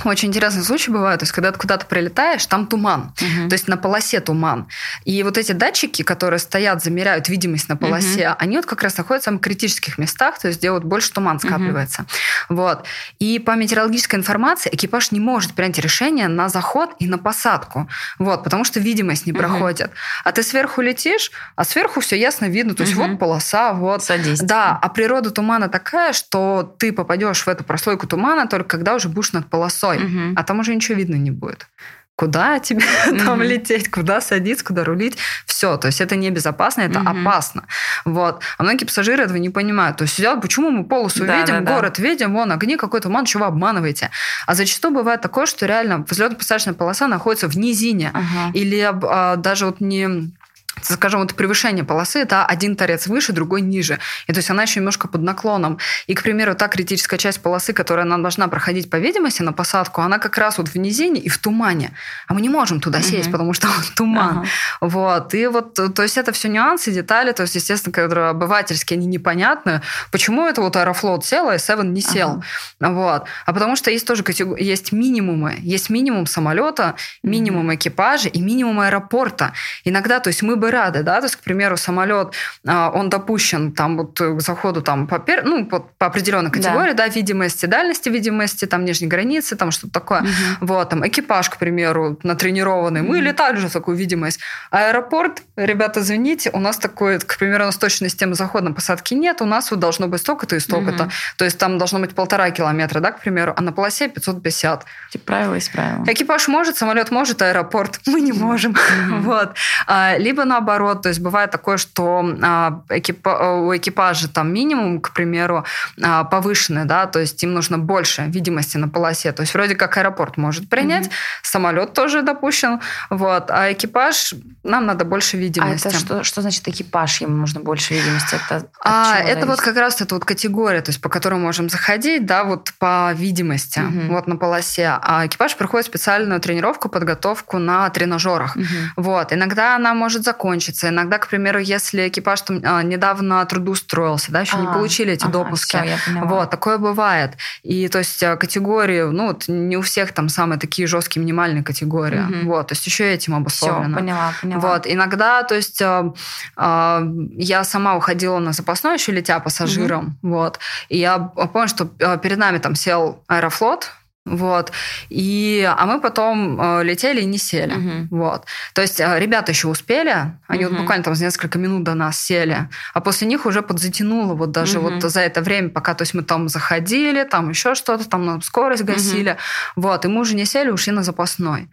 очень 0.05 0.29
интересный 0.29 0.63
случай 0.63 0.91
бывает, 0.91 1.21
то 1.21 1.25
есть 1.25 1.33
когда 1.33 1.53
ты 1.53 1.59
куда-то 1.59 1.87
прилетаешь, 1.87 2.45
там 2.47 2.67
туман, 2.67 3.13
угу. 3.21 3.49
то 3.49 3.55
есть 3.55 3.69
на 3.69 3.77
полосе 3.77 4.21
туман. 4.21 4.69
И 5.05 5.23
вот 5.23 5.39
эти 5.39 5.53
датчики, 5.53 6.03
которые 6.03 6.41
стоят, 6.41 6.83
замеряют 6.83 7.29
видимость 7.29 7.69
на 7.69 7.77
полосе, 7.77 8.31
угу. 8.31 8.37
они 8.39 8.57
вот 8.57 8.67
как 8.67 8.83
раз 8.83 8.97
находятся 8.97 9.31
в 9.31 9.31
самых 9.31 9.43
критических 9.43 9.99
местах, 9.99 10.39
то 10.39 10.49
есть 10.49 10.59
где 10.59 10.71
вот 10.71 10.85
больше 10.85 11.13
туман 11.13 11.39
скапливается. 11.39 12.07
Угу. 12.49 12.57
Вот. 12.57 12.85
И 13.19 13.39
по 13.39 13.53
метеорологической 13.53 14.19
информации 14.19 14.71
экипаж 14.73 15.13
не 15.13 15.21
может 15.21 15.55
принять 15.55 15.79
решение 15.79 16.29
на 16.29 16.49
заход 16.49 16.91
и 16.99 17.07
на 17.07 17.19
посадку, 17.19 17.89
вот, 18.19 18.45
потому 18.45 18.65
что 18.65 18.81
видимость 18.81 19.27
не 19.27 19.33
угу. 19.33 19.41
проходит. 19.41 19.91
А 20.25 20.33
ты 20.33 20.43
сверху 20.43 20.81
летишь, 20.81 21.31
а 21.57 21.65
сверху 21.65 22.01
все 22.01 22.19
ясно 22.19 22.47
видно, 22.47 22.75
то 22.75 22.83
есть 22.83 22.97
угу. 22.97 23.07
вот 23.07 23.19
полоса, 23.19 23.73
вот. 23.73 24.03
Садись. 24.03 24.41
Да, 24.41 24.79
а 24.81 24.89
природа 24.89 25.31
тумана 25.31 25.69
такая, 25.69 26.13
что 26.13 26.75
ты 26.79 26.93
попадешь 26.93 27.45
в 27.45 27.49
эту 27.49 27.63
прослойку 27.63 28.07
тумана 28.07 28.49
только 28.49 28.69
когда 28.79 28.95
уже 28.95 29.09
будешь 29.09 29.33
над 29.33 29.49
полосой 29.49 29.82
полосой, 29.83 30.05
угу. 30.05 30.35
а 30.37 30.43
там 30.43 30.61
уже 30.61 30.75
ничего 30.75 30.99
видно 30.99 31.17
не 31.17 31.31
будет 31.31 31.69
куда 32.15 32.59
тебе 32.61 32.83
mm-hmm. 32.83 33.25
там 33.25 33.43
лететь, 33.43 33.91
куда 33.91 34.21
садиться, 34.21 34.65
куда 34.65 34.85
рулить. 34.85 35.17
Все, 35.47 35.77
то 35.79 35.89
есть 35.89 36.01
это 36.01 36.15
небезопасно, 36.15 36.83
это 36.83 37.01
mm-hmm. 37.01 37.23
опасно. 37.23 37.65
Вот. 38.05 38.43
А 38.59 38.63
многие 38.63 38.85
пассажиры 38.85 39.25
этого 39.25 39.39
не 39.39 39.49
понимают. 39.49 39.97
То 39.97 40.03
есть 40.03 40.15
сидят, 40.15 40.41
почему 40.41 40.71
мы 40.71 40.85
полосу 40.85 41.25
да, 41.25 41.41
видим, 41.41 41.65
да, 41.65 41.75
город 41.75 41.95
да. 41.97 42.03
видим, 42.03 42.35
вон 42.35 42.53
огни, 42.53 42.77
какой-то 42.77 43.09
туман, 43.09 43.25
чего 43.25 43.45
вы 43.45 43.49
обманываете? 43.49 44.11
А 44.47 44.55
зачастую 44.55 44.95
бывает 44.95 45.21
такое, 45.21 45.47
что 45.47 45.67
реально 45.67 46.05
взлетно-посадочная 46.09 46.75
полоса 46.75 47.09
находится 47.09 47.49
в 47.49 47.57
низине. 47.57 48.13
Uh-huh. 48.15 48.53
Или 48.53 48.89
а, 48.93 49.37
даже 49.37 49.67
вот 49.67 49.81
не 49.81 50.33
скажем, 50.81 51.21
вот 51.21 51.35
превышение 51.35 51.85
полосы, 51.85 52.25
да, 52.25 52.47
один 52.47 52.77
торец 52.77 53.07
выше, 53.07 53.33
другой 53.33 53.61
ниже. 53.61 53.99
И 54.27 54.33
то 54.33 54.39
есть 54.39 54.51
она 54.51 54.63
еще 54.63 54.81
немножко 54.81 55.09
под 55.09 55.23
наклоном. 55.23 55.79
И, 56.07 56.15
к 56.15 56.23
примеру, 56.23 56.55
та 56.55 56.69
критическая 56.69 57.19
часть 57.19 57.41
полосы, 57.43 57.73
которая 57.73 58.07
она 58.07 58.19
должна 58.19 58.49
проходить 58.49 58.91
по 58.91 58.97
видимости 58.97 59.43
на 59.43 59.53
посадку, 59.53 60.01
она 60.01 60.19
как 60.19 60.39
раз 60.39 60.59
вот 60.59 60.69
в 60.69 60.77
низине 60.77 61.21
и 61.21 61.29
в 61.29 61.39
тумане. 61.39 61.93
А 62.27 62.35
мы 62.35 62.41
не 62.41 62.49
можем 62.49 62.81
туда 62.81 62.99
угу. 62.99 63.07
сесть, 63.07 63.31
потому 63.31 63.53
что 63.53 63.69
туман. 63.97 64.39
Ага. 64.39 64.47
Вот. 64.81 65.35
И 65.35 65.47
вот, 65.47 65.75
то 65.75 66.03
есть 66.03 66.19
это 66.19 66.33
все 66.33 66.49
нюансы, 66.49 66.91
детали, 66.91 67.33
то 67.33 67.43
есть, 67.43 67.55
естественно, 67.55 67.93
которые 67.93 68.29
обывательские, 68.29 68.97
они 68.97 69.07
непонятны. 69.07 69.83
Почему 70.11 70.47
это 70.47 70.61
вот 70.61 70.77
Аэрофлот 70.77 71.25
сел, 71.25 71.49
а 71.49 71.57
Seven 71.57 71.89
не 71.89 72.01
сел? 72.01 72.43
Ага. 72.81 72.93
Вот. 72.93 73.25
А 73.47 73.53
потому 73.53 73.77
что 73.77 73.91
есть 73.91 74.07
тоже 74.07 74.25
есть 74.59 74.93
минимумы. 74.93 75.57
Есть 75.61 75.91
минимум 75.91 76.27
самолета, 76.27 76.95
минимум 77.23 77.67
угу. 77.67 77.75
экипажа 77.75 78.29
и 78.29 78.41
минимум 78.41 78.81
аэропорта. 78.81 79.53
Иногда, 79.85 80.21
то 80.21 80.29
есть 80.29 80.43
мы 80.43 80.57
бы 80.63 80.71
рады, 80.71 81.03
да, 81.03 81.19
то 81.19 81.25
есть, 81.25 81.37
к 81.37 81.41
примеру, 81.41 81.77
самолет, 81.77 82.35
а, 82.67 82.91
он 82.95 83.11
допущен 83.11 83.73
там 83.73 83.97
вот 83.97 84.19
к 84.19 84.41
заходу 84.41 84.81
там 84.81 85.09
по, 85.09 85.19
пер... 85.19 85.43
ну, 85.45 85.67
по, 85.67 85.81
по 85.81 86.07
определенной 86.07 86.51
категории, 86.51 86.93
да. 86.93 87.09
да, 87.09 87.09
видимости, 87.09 87.67
дальности 87.67 88.09
видимости, 88.09 88.67
там 88.67 88.85
нижней 88.85 89.09
границы, 89.09 89.57
там 89.57 89.73
что-то 89.73 89.93
такое. 89.93 90.21
Угу. 90.21 90.29
Вот, 90.61 90.89
там 90.89 91.07
экипаж, 91.07 91.51
к 91.51 91.57
примеру, 91.57 92.17
натренированный, 92.23 93.03
мы 93.03 93.19
летали 93.19 93.57
уже 93.57 93.69
в 93.69 93.73
такую 93.73 93.97
видимость. 93.97 94.41
Аэропорт, 94.71 95.43
ребята, 95.57 96.01
извините, 96.01 96.51
у 96.53 96.61
нас 96.61 96.79
такой, 96.79 97.19
к 97.19 97.39
примеру, 97.39 97.65
у 97.65 97.67
нас 97.67 97.77
точной 97.77 98.09
системы 98.09 98.35
захода 98.35 98.69
на 98.69 98.73
посадки 98.73 99.15
нет, 99.15 99.43
у 99.43 99.47
нас 99.47 99.71
вот 99.71 99.81
должно 99.81 100.07
быть 100.07 100.21
столько-то 100.21 100.55
и 100.55 100.61
столько-то. 100.61 101.05
Угу. 101.05 101.13
То 101.39 101.45
есть 101.45 101.59
там 101.59 101.79
должно 101.79 101.99
быть 101.99 102.15
полтора 102.15 102.51
километра, 102.51 103.01
да, 103.01 103.11
к 103.11 103.21
примеру, 103.21 103.53
а 103.57 103.63
на 103.63 103.73
полосе 103.73 104.09
550. 104.09 104.85
Типа 105.11 105.25
правила 105.25 105.55
есть 105.55 105.73
правила. 105.73 106.05
Экипаж 106.07 106.47
может, 106.49 106.77
самолет 106.77 107.11
может, 107.11 107.43
аэропорт 107.43 108.01
мы 108.07 108.21
не 108.21 108.33
можем. 108.33 108.77
Вот. 109.23 109.57
А, 109.87 110.17
либо 110.19 110.45
наоборот. 110.53 111.03
То 111.03 111.09
есть 111.09 111.21
бывает 111.21 111.51
такое, 111.51 111.77
что 111.77 112.25
а, 112.43 112.83
экипа, 112.89 113.63
у 113.63 113.77
экипажа 113.77 114.29
там 114.29 114.53
минимум, 114.53 115.01
к 115.01 115.13
примеру, 115.13 115.65
а, 116.03 116.25
повышенный, 116.25 116.85
да, 116.85 117.07
то 117.07 117.19
есть 117.19 117.43
им 117.43 117.55
нужно 117.55 117.79
больше 117.79 118.23
видимости 118.23 118.79
на 118.79 118.89
полосе. 118.89 119.33
То 119.33 119.43
есть 119.43 119.55
вроде 119.55 119.75
как 119.75 119.97
аэропорт 119.97 120.37
может 120.37 120.69
принять, 120.69 121.07
mm 121.07 121.13
самолет 121.43 121.93
тоже 121.93 122.23
допущен, 122.23 122.81
вот, 123.11 123.51
а 123.51 123.73
экипаж 123.73 124.35
нам 124.63 124.87
надо 124.87 125.05
больше 125.05 125.37
видимости. 125.37 125.89
А 125.89 125.91
это 125.91 125.99
что, 125.99 126.25
что 126.25 126.41
значит 126.41 126.67
экипаж, 126.69 127.21
ему 127.21 127.37
нужно 127.37 127.61
больше 127.61 127.95
видимости? 127.95 128.37
Это, 128.37 128.67
а, 128.81 129.19
это 129.19 129.27
зависит? 129.27 129.49
вот 129.49 129.61
как 129.61 129.77
раз 129.77 130.01
эта 130.01 130.15
вот 130.15 130.25
категория, 130.25 130.81
то 130.81 130.91
есть 130.91 131.01
по 131.01 131.09
которой 131.09 131.35
мы 131.35 131.41
можем 131.41 131.69
заходить, 131.69 132.27
да, 132.27 132.45
вот 132.45 132.73
по 132.79 133.13
видимости, 133.15 133.81
mm 133.81 134.09
вот 134.13 134.27
на 134.27 134.37
полосе. 134.37 134.99
А 135.03 135.27
экипаж 135.27 135.57
проходит 135.57 135.87
специальную 135.87 136.41
тренировку, 136.41 136.89
подготовку 136.89 137.59
на 137.59 137.89
тренажерах. 137.91 138.57
mm 138.57 138.65
Вот, 138.97 139.33
иногда 139.33 139.77
она 139.77 139.95
может 139.95 140.23
закончиться 140.23 140.42
закончится. 140.43 140.89
Иногда, 140.89 141.19
к 141.19 141.29
примеру, 141.29 141.61
если 141.61 142.09
экипаж 142.09 142.41
там 142.43 142.61
а, 142.65 142.83
недавно 142.83 143.45
трудоустроился, 143.47 144.33
да, 144.33 144.41
еще 144.41 144.57
а, 144.57 144.61
не 144.61 144.67
получили 144.67 145.13
эти 145.13 145.25
ага, 145.25 145.33
допуски. 145.33 145.77
Все, 145.77 146.21
вот, 146.25 146.51
такое 146.51 146.79
бывает. 146.79 147.37
И 147.63 147.89
то 147.89 147.99
есть 147.99 148.23
а, 148.23 148.37
категории, 148.37 149.03
ну, 149.03 149.29
вот, 149.29 149.45
не 149.47 149.77
у 149.77 149.83
всех 149.83 150.13
там 150.13 150.29
самые 150.29 150.59
такие 150.59 150.89
жесткие 150.89 151.23
минимальные 151.23 151.63
категории. 151.63 152.23
Угу. 152.23 152.51
Вот, 152.51 152.69
то 152.69 152.73
есть 152.73 152.87
еще 152.87 153.13
этим 153.13 153.35
обусловлено. 153.35 153.97
Все, 153.97 154.01
поняла, 154.01 154.33
поняла. 154.41 154.61
Вот, 154.61 154.87
иногда, 154.87 155.43
то 155.45 155.55
есть 155.55 155.81
а, 155.81 156.13
а, 156.57 157.03
я 157.37 157.63
сама 157.65 157.97
уходила 157.97 158.39
на 158.41 158.53
запасной 158.53 158.95
еще 158.95 159.13
летя 159.13 159.39
пассажиром, 159.39 160.19
угу. 160.23 160.35
вот, 160.35 160.59
и 160.89 160.99
я 160.99 161.19
помню, 161.19 161.69
что 161.69 161.87
перед 162.17 162.39
нами 162.39 162.59
там 162.59 162.75
сел 162.75 163.23
Аэрофлот, 163.29 163.91
вот. 164.25 164.71
И, 165.09 165.69
а 165.77 165.85
мы 165.85 166.01
потом 166.01 166.61
э, 166.61 166.85
летели 166.85 167.23
и 167.23 167.25
не 167.25 167.39
сели. 167.39 167.75
Uh-huh. 167.75 168.07
Вот. 168.11 168.45
То 168.73 168.81
есть 168.83 169.01
э, 169.01 169.19
ребята 169.19 169.51
еще 169.51 169.67
успели, 169.67 170.15
они 170.47 170.65
uh-huh. 170.65 170.69
вот 170.69 170.79
буквально 170.79 171.03
там 171.03 171.15
за 171.17 171.25
несколько 171.25 171.59
минут 171.59 171.83
до 171.83 171.95
нас 171.95 172.21
сели, 172.21 172.69
а 172.95 173.01
после 173.01 173.27
них 173.27 173.47
уже 173.47 173.63
подзатянуло 173.63 174.35
вот 174.35 174.53
даже 174.53 174.79
uh-huh. 174.79 175.01
вот 175.01 175.11
за 175.11 175.21
это 175.21 175.41
время, 175.41 175.71
пока 175.71 175.95
то 175.95 176.03
есть 176.03 176.15
мы 176.15 176.23
там 176.23 176.49
заходили, 176.49 177.25
там 177.25 177.51
еще 177.51 177.75
что-то, 177.75 178.09
там 178.09 178.25
нам 178.25 178.43
скорость 178.43 178.85
гасили. 178.85 179.33
Uh-huh. 179.33 179.39
Вот. 179.77 180.05
И 180.05 180.09
мы 180.09 180.21
уже 180.21 180.37
не 180.37 180.45
сели, 180.45 180.71
ушли 180.71 180.93
на 180.93 181.03
запасной. 181.03 181.69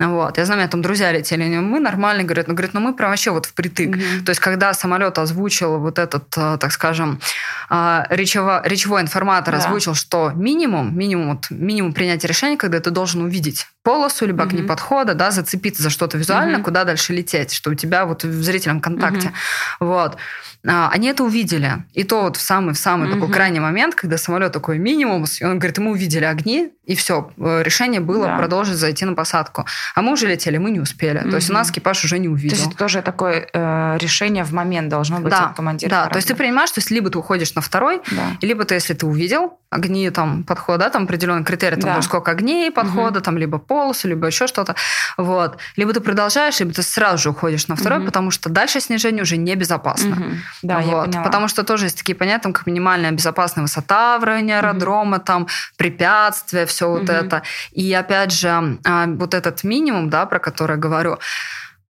Вот. 0.00 0.38
Я 0.38 0.44
знаю, 0.44 0.58
у 0.58 0.60
меня 0.60 0.70
там 0.70 0.80
друзья 0.80 1.10
летели, 1.10 1.44
мы 1.58 1.80
нормально, 1.80 2.22
говорят, 2.22 2.46
ну, 2.46 2.54
говорят, 2.54 2.72
ну 2.72 2.80
мы 2.80 2.94
прям 2.94 3.10
вообще 3.10 3.32
вот 3.32 3.46
впритык. 3.46 3.96
Mm-hmm. 3.96 4.24
То 4.24 4.30
есть, 4.30 4.40
когда 4.40 4.72
самолет 4.72 5.18
озвучил 5.18 5.78
вот 5.78 5.98
этот, 5.98 6.32
э, 6.36 6.56
так 6.60 6.70
скажем, 6.70 7.20
э, 7.68 8.04
речево, 8.10 8.62
речевой 8.64 9.02
информатор 9.02 9.54
да. 9.54 9.58
озвучил, 9.58 9.94
что 9.94 10.30
минимум, 10.36 10.96
минимум, 10.96 11.34
вот, 11.34 11.50
минимум 11.50 11.92
принятия 11.92 12.28
решения, 12.28 12.56
когда 12.56 12.78
ты 12.78 12.90
должен 12.90 13.22
увидеть 13.22 13.66
полосу, 13.88 14.26
либо 14.26 14.44
огни 14.44 14.60
mm-hmm. 14.60 14.66
подхода, 14.66 15.14
да, 15.14 15.30
зацепиться 15.30 15.82
за 15.82 15.88
что-то 15.88 16.18
визуально, 16.18 16.56
mm-hmm. 16.56 16.62
куда 16.62 16.84
дальше 16.84 17.14
лететь, 17.14 17.54
что 17.54 17.70
у 17.70 17.74
тебя 17.74 18.04
вот 18.04 18.22
в 18.22 18.42
зрительном 18.42 18.82
контакте. 18.82 19.28
Mm-hmm. 19.28 19.86
Вот. 19.86 20.18
А, 20.66 20.90
они 20.92 21.08
это 21.08 21.24
увидели. 21.24 21.84
И 21.94 22.04
то 22.04 22.22
вот 22.22 22.36
в 22.36 22.40
самый, 22.40 22.74
в 22.74 22.78
самый 22.78 23.08
mm-hmm. 23.08 23.14
такой 23.14 23.32
крайний 23.32 23.60
момент, 23.60 23.94
когда 23.94 24.18
самолет 24.18 24.52
такой 24.52 24.78
минимум, 24.78 25.24
и 25.40 25.44
он 25.44 25.58
говорит, 25.58 25.78
мы 25.78 25.92
увидели 25.92 26.24
огни, 26.24 26.70
и 26.84 26.94
все, 26.94 27.30
э, 27.38 27.62
решение 27.62 28.00
было 28.00 28.26
да. 28.26 28.36
продолжить 28.36 28.74
зайти 28.76 29.04
на 29.04 29.14
посадку. 29.14 29.64
А 29.94 30.02
мы 30.02 30.12
уже 30.12 30.26
летели, 30.26 30.58
мы 30.58 30.70
не 30.70 30.80
успели. 30.80 31.20
Mm-hmm. 31.20 31.30
То 31.30 31.36
есть 31.36 31.50
у 31.50 31.52
нас 31.52 31.70
экипаж 31.70 32.04
уже 32.04 32.18
не 32.18 32.28
увидел. 32.28 32.50
То 32.50 32.56
есть 32.56 32.68
это 32.68 32.76
тоже 32.76 33.02
такое 33.02 33.48
э, 33.52 33.98
решение 34.00 34.42
в 34.42 34.52
момент 34.52 34.88
должно 34.88 35.20
быть 35.20 35.30
да, 35.30 35.46
от 35.46 35.56
командира. 35.56 35.90
Да, 35.90 35.96
корабля. 35.96 36.12
то 36.12 36.16
есть 36.16 36.28
ты 36.28 36.34
понимаешь, 36.34 36.70
что 36.70 36.82
либо 36.92 37.08
ты 37.08 37.18
уходишь 37.18 37.54
на 37.54 37.60
второй, 37.60 38.00
да. 38.10 38.36
либо 38.42 38.64
ты, 38.64 38.74
если 38.74 38.94
ты 38.94 39.06
увидел 39.06 39.58
огни 39.70 40.08
там 40.10 40.44
подхода, 40.44 40.90
там 40.90 41.04
определенный 41.04 41.44
критерий, 41.44 41.76
там 41.76 41.96
да. 41.96 42.02
сколько 42.02 42.30
огней 42.30 42.70
подхода, 42.70 43.20
mm-hmm. 43.20 43.22
там 43.22 43.38
либо 43.38 43.58
по 43.58 43.77
полосу, 43.78 44.08
либо 44.08 44.26
еще 44.26 44.46
что-то. 44.46 44.74
Вот. 45.16 45.58
Либо 45.76 45.92
ты 45.92 46.00
продолжаешь, 46.00 46.58
либо 46.60 46.72
ты 46.72 46.82
сразу 46.82 47.18
же 47.22 47.30
уходишь 47.30 47.68
на 47.68 47.76
второй, 47.76 47.98
угу. 47.98 48.06
потому 48.06 48.30
что 48.30 48.48
дальше 48.48 48.80
снижение 48.80 49.22
уже 49.22 49.36
небезопасно. 49.36 50.16
Угу. 50.16 50.24
Да, 50.62 50.80
вот. 50.80 51.12
Потому 51.24 51.48
что 51.48 51.62
тоже 51.62 51.86
есть 51.86 51.98
такие 51.98 52.16
понятия, 52.16 52.52
как 52.52 52.66
минимальная 52.66 53.12
безопасная 53.12 53.62
высота 53.62 54.18
в 54.18 54.24
районе 54.24 54.58
аэродрома, 54.58 55.16
угу. 55.16 55.24
там 55.24 55.46
препятствия, 55.76 56.66
все 56.66 56.86
угу. 56.86 56.98
вот 56.98 57.10
это. 57.10 57.42
И 57.72 57.92
опять 57.94 58.32
же, 58.32 58.78
а, 58.84 59.06
вот 59.06 59.34
этот 59.34 59.64
минимум, 59.64 60.10
да, 60.10 60.26
про 60.26 60.38
который 60.38 60.72
я 60.72 60.78
говорю, 60.78 61.18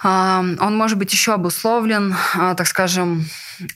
он 0.03 0.77
может 0.77 0.97
быть 0.97 1.13
еще 1.13 1.33
обусловлен, 1.33 2.15
а, 2.35 2.53
так 2.53 2.67
скажем, 2.67 3.25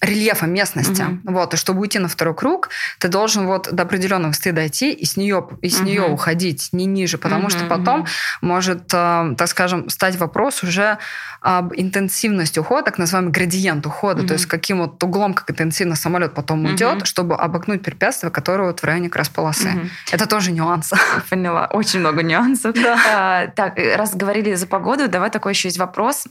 рельефом 0.02 0.52
местности. 0.52 1.02
Угу. 1.02 1.34
Вот, 1.34 1.54
и 1.54 1.58
чтобы 1.58 1.82
уйти 1.82 2.00
на 2.00 2.08
второй 2.08 2.36
круг, 2.36 2.70
ты 3.00 3.08
должен 3.08 3.48
вот 3.48 3.70
до 3.72 3.84
определенной 3.84 4.30
высоты 4.30 4.52
дойти 4.52 4.92
и 4.92 5.06
с 5.06 5.18
нее, 5.18 5.48
и 5.62 5.70
с 5.70 5.78
угу. 5.78 5.86
нее 5.86 6.04
уходить, 6.04 6.70
не 6.72 6.86
ниже, 6.86 7.18
потому 7.18 7.44
угу, 7.44 7.52
что 7.52 7.66
потом 7.66 8.02
угу. 8.02 8.10
может, 8.42 8.94
э, 8.94 9.36
так 9.38 9.48
скажем, 9.48 9.90
стать 9.90 10.18
вопрос 10.18 10.64
уже 10.64 10.98
об 11.42 11.74
интенсивности 11.74 12.60
ухода, 12.60 12.84
так 12.84 12.98
называемый 12.98 13.32
градиент 13.32 13.86
ухода, 13.86 14.20
угу. 14.22 14.28
то 14.28 14.34
есть 14.34 14.46
каким 14.46 14.80
вот 14.80 15.02
углом, 15.04 15.34
как 15.34 15.50
интенсивно 15.52 15.96
самолет 15.96 16.34
потом 16.34 16.62
угу. 16.62 16.72
уйдет, 16.72 17.08
чтобы 17.08 17.36
обогнуть 17.36 17.82
препятствие, 17.82 18.32
которое 18.32 18.68
вот 18.68 18.82
в 18.82 18.84
районе 18.84 19.10
как 19.10 19.18
раз 19.18 19.30
полосы. 19.30 19.70
Угу. 19.70 19.88
Это 20.12 20.28
тоже 20.28 20.52
нюанс. 20.52 20.92
Поняла. 21.30 21.68
Очень 21.72 22.00
много 22.02 22.24
нюансов. 22.24 22.76
Да. 22.90 22.98
А, 23.10 23.48
так, 23.48 23.78
раз 23.78 24.16
говорили 24.16 24.54
за 24.54 24.66
погоду, 24.66 25.10
давай 25.10 25.30
такой 25.30 25.52
еще 25.52 25.68
есть 25.68 25.78
вопрос. 25.78 26.28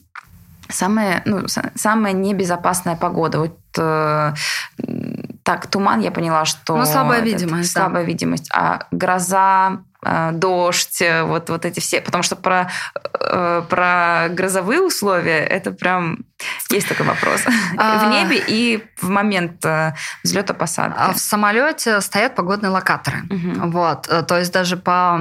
Самая, 0.68 1.22
ну, 1.24 1.46
самая 1.74 2.12
небезопасная 2.12 2.96
погода. 2.96 3.38
Вот 3.38 3.58
э, 3.78 4.34
так, 5.42 5.66
туман, 5.66 6.00
я 6.00 6.10
поняла, 6.10 6.44
что... 6.44 6.76
Ну, 6.76 6.84
слабая 6.84 7.20
видимость. 7.20 7.72
Слабая 7.72 8.02
да. 8.04 8.08
видимость. 8.08 8.50
А 8.52 8.86
гроза, 8.90 9.80
Э, 10.04 10.30
дождь, 10.32 11.02
э, 11.02 11.22
вот, 11.24 11.50
вот 11.50 11.64
эти 11.64 11.80
все. 11.80 12.00
Потому 12.00 12.22
что 12.22 12.36
про, 12.36 12.70
э, 13.20 13.62
про 13.68 14.28
грозовые 14.30 14.80
условия 14.80 15.44
это 15.44 15.72
прям 15.72 16.20
есть 16.70 16.88
такой 16.88 17.06
вопрос. 17.06 17.42
А... 17.76 18.08
В 18.08 18.10
небе 18.10 18.42
и 18.46 18.84
в 18.96 19.08
момент 19.08 19.64
взлета 20.24 20.54
посадки. 20.54 20.96
А 20.98 21.12
в 21.12 21.18
самолете 21.18 22.00
стоят 22.00 22.34
погодные 22.34 22.70
локаторы. 22.70 23.22
Угу. 23.30 23.70
Вот. 23.70 24.08
То 24.26 24.38
есть 24.38 24.52
даже 24.52 24.76
по 24.76 25.20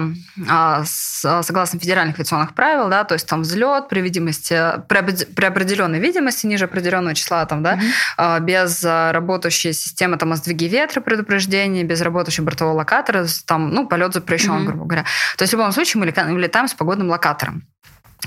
а, 0.50 0.84
согласно 0.86 1.80
федеральных 1.80 2.16
авиационных 2.16 2.54
правил, 2.56 2.90
да, 2.90 3.04
то 3.04 3.14
есть 3.14 3.28
там 3.28 3.42
взлет 3.42 3.90
при 3.90 4.02
видимости, 4.02 4.56
при 4.88 5.46
определенной 5.46 6.00
видимости 6.00 6.48
ниже 6.48 6.66
определенного 6.66 7.14
числа, 7.16 7.46
там, 7.46 7.64
да, 7.64 7.80
угу. 8.18 8.44
без 8.44 8.84
работающей 8.84 9.74
системы 9.74 10.18
там, 10.18 10.32
о 10.32 10.36
сдвиге 10.36 10.68
ветра 10.68 11.02
предупреждения, 11.02 11.84
без 11.84 12.02
работающего 12.02 12.46
бортового 12.46 12.78
локатора, 12.78 13.26
там, 13.46 13.70
ну, 13.70 13.88
полет 13.88 14.14
запрещен, 14.14 14.66
грубо 14.66 14.86
говоря. 14.86 15.06
То 15.38 15.44
есть 15.44 15.54
в 15.54 15.58
любом 15.58 15.72
случае 15.72 16.02
мы 16.02 16.08
летаем 16.40 16.68
с 16.68 16.74
погодным 16.74 17.10
локатором. 17.10 17.64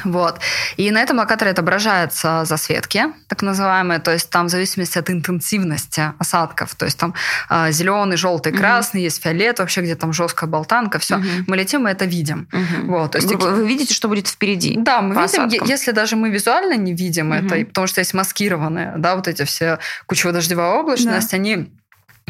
Вот. 0.04 0.40
И 0.76 0.90
на 0.90 1.02
этом 1.02 1.18
локаторе 1.18 1.50
отображаются 1.50 2.44
засветки, 2.44 3.06
так 3.26 3.42
называемые, 3.42 3.98
то 3.98 4.12
есть 4.12 4.30
там 4.30 4.46
в 4.46 4.48
зависимости 4.48 4.98
от 4.98 5.10
интенсивности 5.10 6.12
осадков, 6.18 6.74
то 6.74 6.84
есть 6.84 6.98
там 6.98 7.14
э, 7.48 7.72
зеленый, 7.72 8.16
желтый, 8.16 8.52
красный, 8.52 9.00
mm-hmm. 9.00 9.04
есть 9.04 9.22
фиолет, 9.22 9.58
вообще 9.58 9.80
где 9.80 9.96
там 9.96 10.12
жесткая 10.12 10.48
болтанка, 10.48 10.98
все. 10.98 11.16
Mm-hmm. 11.16 11.44
Мы 11.46 11.56
летим, 11.56 11.82
мы 11.82 11.90
это 11.90 12.04
видим. 12.04 12.48
Mm-hmm. 12.52 12.86
Вот, 12.86 13.12
то 13.12 13.18
есть, 13.18 13.34
вы, 13.34 13.50
вы 13.50 13.66
видите, 13.66 13.92
что 13.92 14.08
будет 14.08 14.28
впереди? 14.28 14.76
Да, 14.78 15.02
мы 15.02 15.10
видим, 15.10 15.24
осадкам. 15.24 15.68
если 15.68 15.90
даже 15.90 16.16
мы 16.16 16.30
визуально 16.30 16.76
не 16.76 16.94
видим 16.94 17.32
mm-hmm. 17.32 17.46
это, 17.46 17.66
потому 17.66 17.86
что 17.86 18.00
есть 18.00 18.14
маскированные, 18.14 18.94
да, 18.96 19.16
вот 19.16 19.26
эти 19.28 19.44
все 19.44 19.78
кучево-дождевая 20.06 20.78
облачность, 20.78 21.30
да. 21.32 21.36
они 21.36 21.70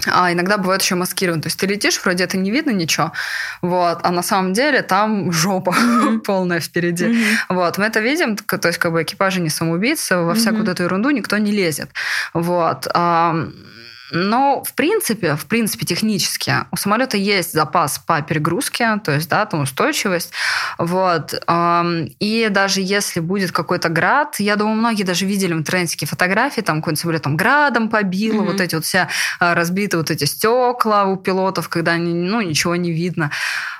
а 0.07 0.32
иногда 0.32 0.59
бывает 0.59 0.82
еще 0.82 0.94
маскирован. 0.94 1.40
То 1.40 1.46
есть 1.48 1.59
ты 1.59 1.66
летишь, 1.66 2.01
вроде 2.03 2.24
это 2.24 2.36
не 2.36 2.51
видно 2.51 2.70
ничего, 2.70 3.12
вот, 3.62 4.01
а 4.03 4.11
на 4.11 4.22
самом 4.22 4.53
деле 4.53 4.82
там 4.82 5.32
жопа 5.32 5.70
mm-hmm. 5.70 6.18
полная 6.26 6.61
впереди. 6.61 7.05
Mm-hmm. 7.05 7.24
Вот, 7.48 7.78
мы 7.78 7.86
это 7.86 8.01
видим, 8.01 8.36
то 8.36 8.68
есть 8.68 8.78
как 8.78 8.92
бы 8.92 9.03
экипажи 9.03 9.40
не 9.40 9.51
самоубийцы, 9.51 10.16
во 10.16 10.32
mm-hmm. 10.32 10.34
всякую 10.34 10.61
вот 10.61 10.68
эту 10.68 10.82
ерунду 10.84 11.11
никто 11.11 11.38
не 11.38 11.53
лезет. 11.53 11.90
Вот. 12.34 12.86
Но, 14.11 14.62
в 14.64 14.74
принципе, 14.74 15.36
в 15.36 15.46
принципе, 15.46 15.86
технически 15.86 16.52
у 16.70 16.76
самолета 16.76 17.16
есть 17.16 17.52
запас 17.52 17.98
по 17.98 18.20
перегрузке, 18.22 19.00
то 19.04 19.12
есть, 19.12 19.28
да, 19.28 19.46
там 19.46 19.61
устойчивость. 19.61 20.32
Вот. 20.78 21.34
И 22.18 22.48
даже 22.50 22.80
если 22.80 23.20
будет 23.20 23.52
какой-то 23.52 23.88
град, 23.88 24.36
я 24.38 24.56
думаю, 24.56 24.76
многие 24.76 25.04
даже 25.04 25.26
видели 25.26 25.52
в 25.52 25.58
интернете 25.58 26.06
фотографии, 26.06 26.61
там 26.61 26.76
какой-нибудь 26.80 27.00
самолет 27.00 27.22
там 27.22 27.36
градом 27.36 27.88
побило, 27.88 28.42
mm-hmm. 28.42 28.52
вот 28.52 28.61
эти 28.61 28.74
вот 28.74 28.84
все 28.84 29.08
а, 29.38 29.54
разбиты 29.54 29.96
вот 29.96 30.11
эти 30.11 30.24
стекла 30.24 31.04
у 31.04 31.16
пилотов, 31.16 31.68
когда 31.68 31.96
ну, 31.96 32.40
ничего 32.40 32.76
не 32.76 32.92
видно. 32.92 33.30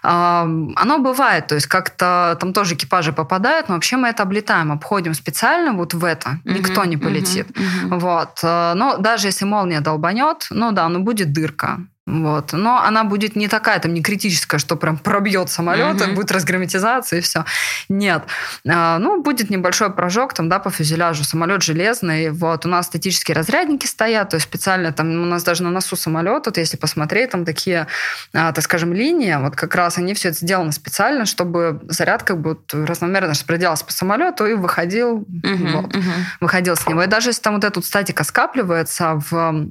Оно 0.03 0.99
бывает, 0.99 1.47
то 1.49 1.55
есть 1.55 1.67
как-то 1.67 2.37
там 2.41 2.53
тоже 2.53 2.75
экипажи 2.75 3.13
попадают, 3.13 3.69
но 3.69 3.75
вообще 3.75 3.97
мы 3.97 4.09
это 4.09 4.23
облетаем, 4.23 4.73
обходим 4.73 5.15
специально 5.15 5.73
вот 5.73 5.95
в 5.95 6.05
это. 6.05 6.41
Mm-hmm. 6.45 6.59
Никто 6.59 6.85
не 6.85 6.97
полетит. 6.97 7.49
Mm-hmm. 7.49 7.99
Вот. 7.99 8.39
А, 8.43 8.75
но 8.75 8.97
даже 8.97 9.29
если 9.29 9.45
молния 9.45 9.81
долбанет, 9.81 10.20
рванет, 10.21 10.47
ну 10.51 10.73
да, 10.73 10.89
ну 10.89 11.01
будет 11.01 11.33
дырка. 11.33 11.81
Вот. 12.07 12.53
Но 12.53 12.83
она 12.83 13.05
будет 13.05 13.37
не 13.37 13.47
такая, 13.47 13.79
там, 13.79 13.95
не 13.95 14.03
критическая, 14.03 14.59
что 14.59 14.75
прям 14.75 14.99
пробьет 14.99 15.49
самолет, 15.49 16.01
mm-hmm. 16.01 16.15
будет 16.15 16.33
разгерметизация 16.33 17.21
и 17.21 17.23
все. 17.23 17.45
Нет. 17.89 18.25
А, 18.69 18.99
ну, 18.99 19.23
будет 19.23 19.49
небольшой 19.49 19.93
прожог 19.93 20.35
там, 20.35 20.49
да, 20.49 20.59
по 20.59 20.71
фюзеляжу. 20.71 21.23
Самолет 21.23 21.63
железный. 21.63 22.31
Вот. 22.31 22.67
У 22.67 22.69
нас 22.69 22.87
статические 22.87 23.37
разрядники 23.37 23.87
стоят, 23.87 24.31
то 24.31 24.37
есть 24.37 24.47
специально 24.47 24.93
там 24.93 25.09
у 25.09 25.27
нас 25.27 25.45
даже 25.45 25.63
на 25.63 25.71
носу 25.71 25.95
самолета, 25.95 26.51
вот 26.51 26.57
если 26.57 26.77
посмотреть, 26.77 27.31
там 27.31 27.45
такие, 27.45 27.87
а, 28.33 28.53
так 28.53 28.65
скажем, 28.65 28.93
линии, 28.93 29.37
вот 29.41 29.55
как 29.55 29.75
раз 29.77 29.99
они 29.99 30.15
все 30.15 30.31
это 30.31 30.39
сделаны 30.39 30.73
специально, 30.73 31.27
чтобы 31.27 31.81
заряд 31.89 32.25
как 32.25 32.41
бы 32.41 32.51
вот 32.51 32.73
равномерно 32.73 33.29
распределялся 33.31 33.85
по 33.85 33.93
самолету 33.93 34.47
и 34.47 34.55
выходил, 34.55 35.19
mm-hmm. 35.21 35.73
вот, 35.73 35.95
mm-hmm. 35.95 36.25
выходил 36.41 36.75
с 36.75 36.89
него. 36.89 37.05
И 37.05 37.07
даже 37.07 37.29
если 37.31 37.43
там 37.43 37.55
вот 37.55 37.65
эта 37.65 37.79
вот 37.79 37.85
статика 37.85 38.25
скапливается 38.25 39.21
в 39.31 39.71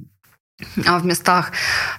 а 0.86 0.98
в 0.98 1.06
местах, 1.06 1.52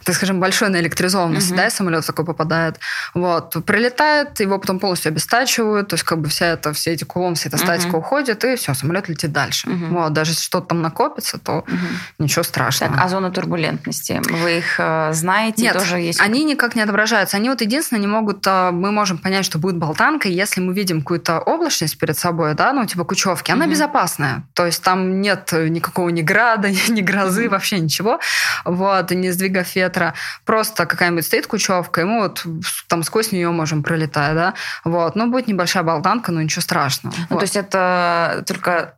так 0.03 0.15
скажем, 0.15 0.39
большой 0.39 0.69
наэлектризованности, 0.69 1.53
uh-huh. 1.53 1.57
да, 1.57 1.69
самолет 1.69 2.05
такой 2.05 2.25
попадает, 2.25 2.79
вот, 3.13 3.55
прилетает, 3.65 4.39
его 4.39 4.59
потом 4.59 4.79
полностью 4.79 5.09
обестачивают, 5.09 5.89
то 5.89 5.95
есть 5.95 6.03
как 6.03 6.19
бы 6.19 6.29
вся 6.29 6.47
это, 6.47 6.73
все 6.73 6.91
эти 6.91 7.03
кулон, 7.03 7.35
вся 7.35 7.49
эта 7.49 7.57
статика 7.57 7.95
uh-huh. 7.95 7.99
уходит, 7.99 8.43
и 8.43 8.55
все, 8.55 8.73
самолет 8.73 9.09
летит 9.09 9.31
дальше. 9.31 9.67
Uh-huh. 9.67 9.89
Вот, 9.89 10.13
даже 10.13 10.31
если 10.31 10.43
что-то 10.43 10.67
там 10.67 10.81
накопится, 10.81 11.37
то 11.37 11.65
uh-huh. 11.67 11.75
ничего 12.19 12.43
страшного. 12.43 12.93
Так, 12.93 13.05
а 13.05 13.09
зона 13.09 13.31
турбулентности, 13.31 14.21
вы 14.29 14.59
их 14.59 14.79
э, 14.79 15.09
знаете? 15.13 15.63
Нет, 15.63 15.73
тоже 15.73 15.99
есть... 15.99 16.19
они 16.19 16.43
никак 16.43 16.75
не 16.75 16.81
отображаются. 16.81 17.37
Они 17.37 17.49
вот 17.49 17.61
единственное, 17.61 18.01
не 18.01 18.07
могут, 18.07 18.45
э, 18.47 18.71
мы 18.71 18.91
можем 18.91 19.17
понять, 19.17 19.45
что 19.45 19.59
будет 19.59 19.77
болтанка, 19.77 20.27
если 20.27 20.61
мы 20.61 20.73
видим 20.73 21.01
какую-то 21.01 21.39
облачность 21.39 21.97
перед 21.97 22.17
собой, 22.17 22.53
да, 22.53 22.73
ну, 22.73 22.85
типа 22.85 23.03
кучевки, 23.03 23.51
она 23.51 23.65
uh-huh. 23.65 23.71
безопасная, 23.71 24.43
то 24.53 24.65
есть 24.65 24.81
там 24.83 25.21
нет 25.21 25.51
никакого 25.51 26.09
ни 26.09 26.21
града, 26.21 26.69
ни 26.89 27.01
грозы, 27.01 27.45
uh-huh. 27.45 27.49
вообще 27.49 27.79
ничего 27.79 28.19
вот, 28.65 29.11
и 29.11 29.15
не 29.15 29.31
сдвигав 29.31 29.75
ветра, 29.75 30.13
просто 30.45 30.85
какая-нибудь 30.85 31.25
стоит 31.25 31.47
кучевка, 31.47 32.01
и 32.01 32.03
мы 32.03 32.21
вот 32.21 32.45
там 32.87 33.03
сквозь 33.03 33.31
нее 33.31 33.51
можем 33.51 33.83
пролетать, 33.83 34.35
да, 34.35 34.53
вот, 34.83 35.15
ну, 35.15 35.29
будет 35.29 35.47
небольшая 35.47 35.83
болтанка, 35.83 36.31
но 36.31 36.41
ничего 36.41 36.61
страшного. 36.61 37.15
Ну, 37.17 37.25
вот. 37.29 37.39
то 37.39 37.43
есть 37.43 37.55
это 37.55 38.43
только 38.47 38.95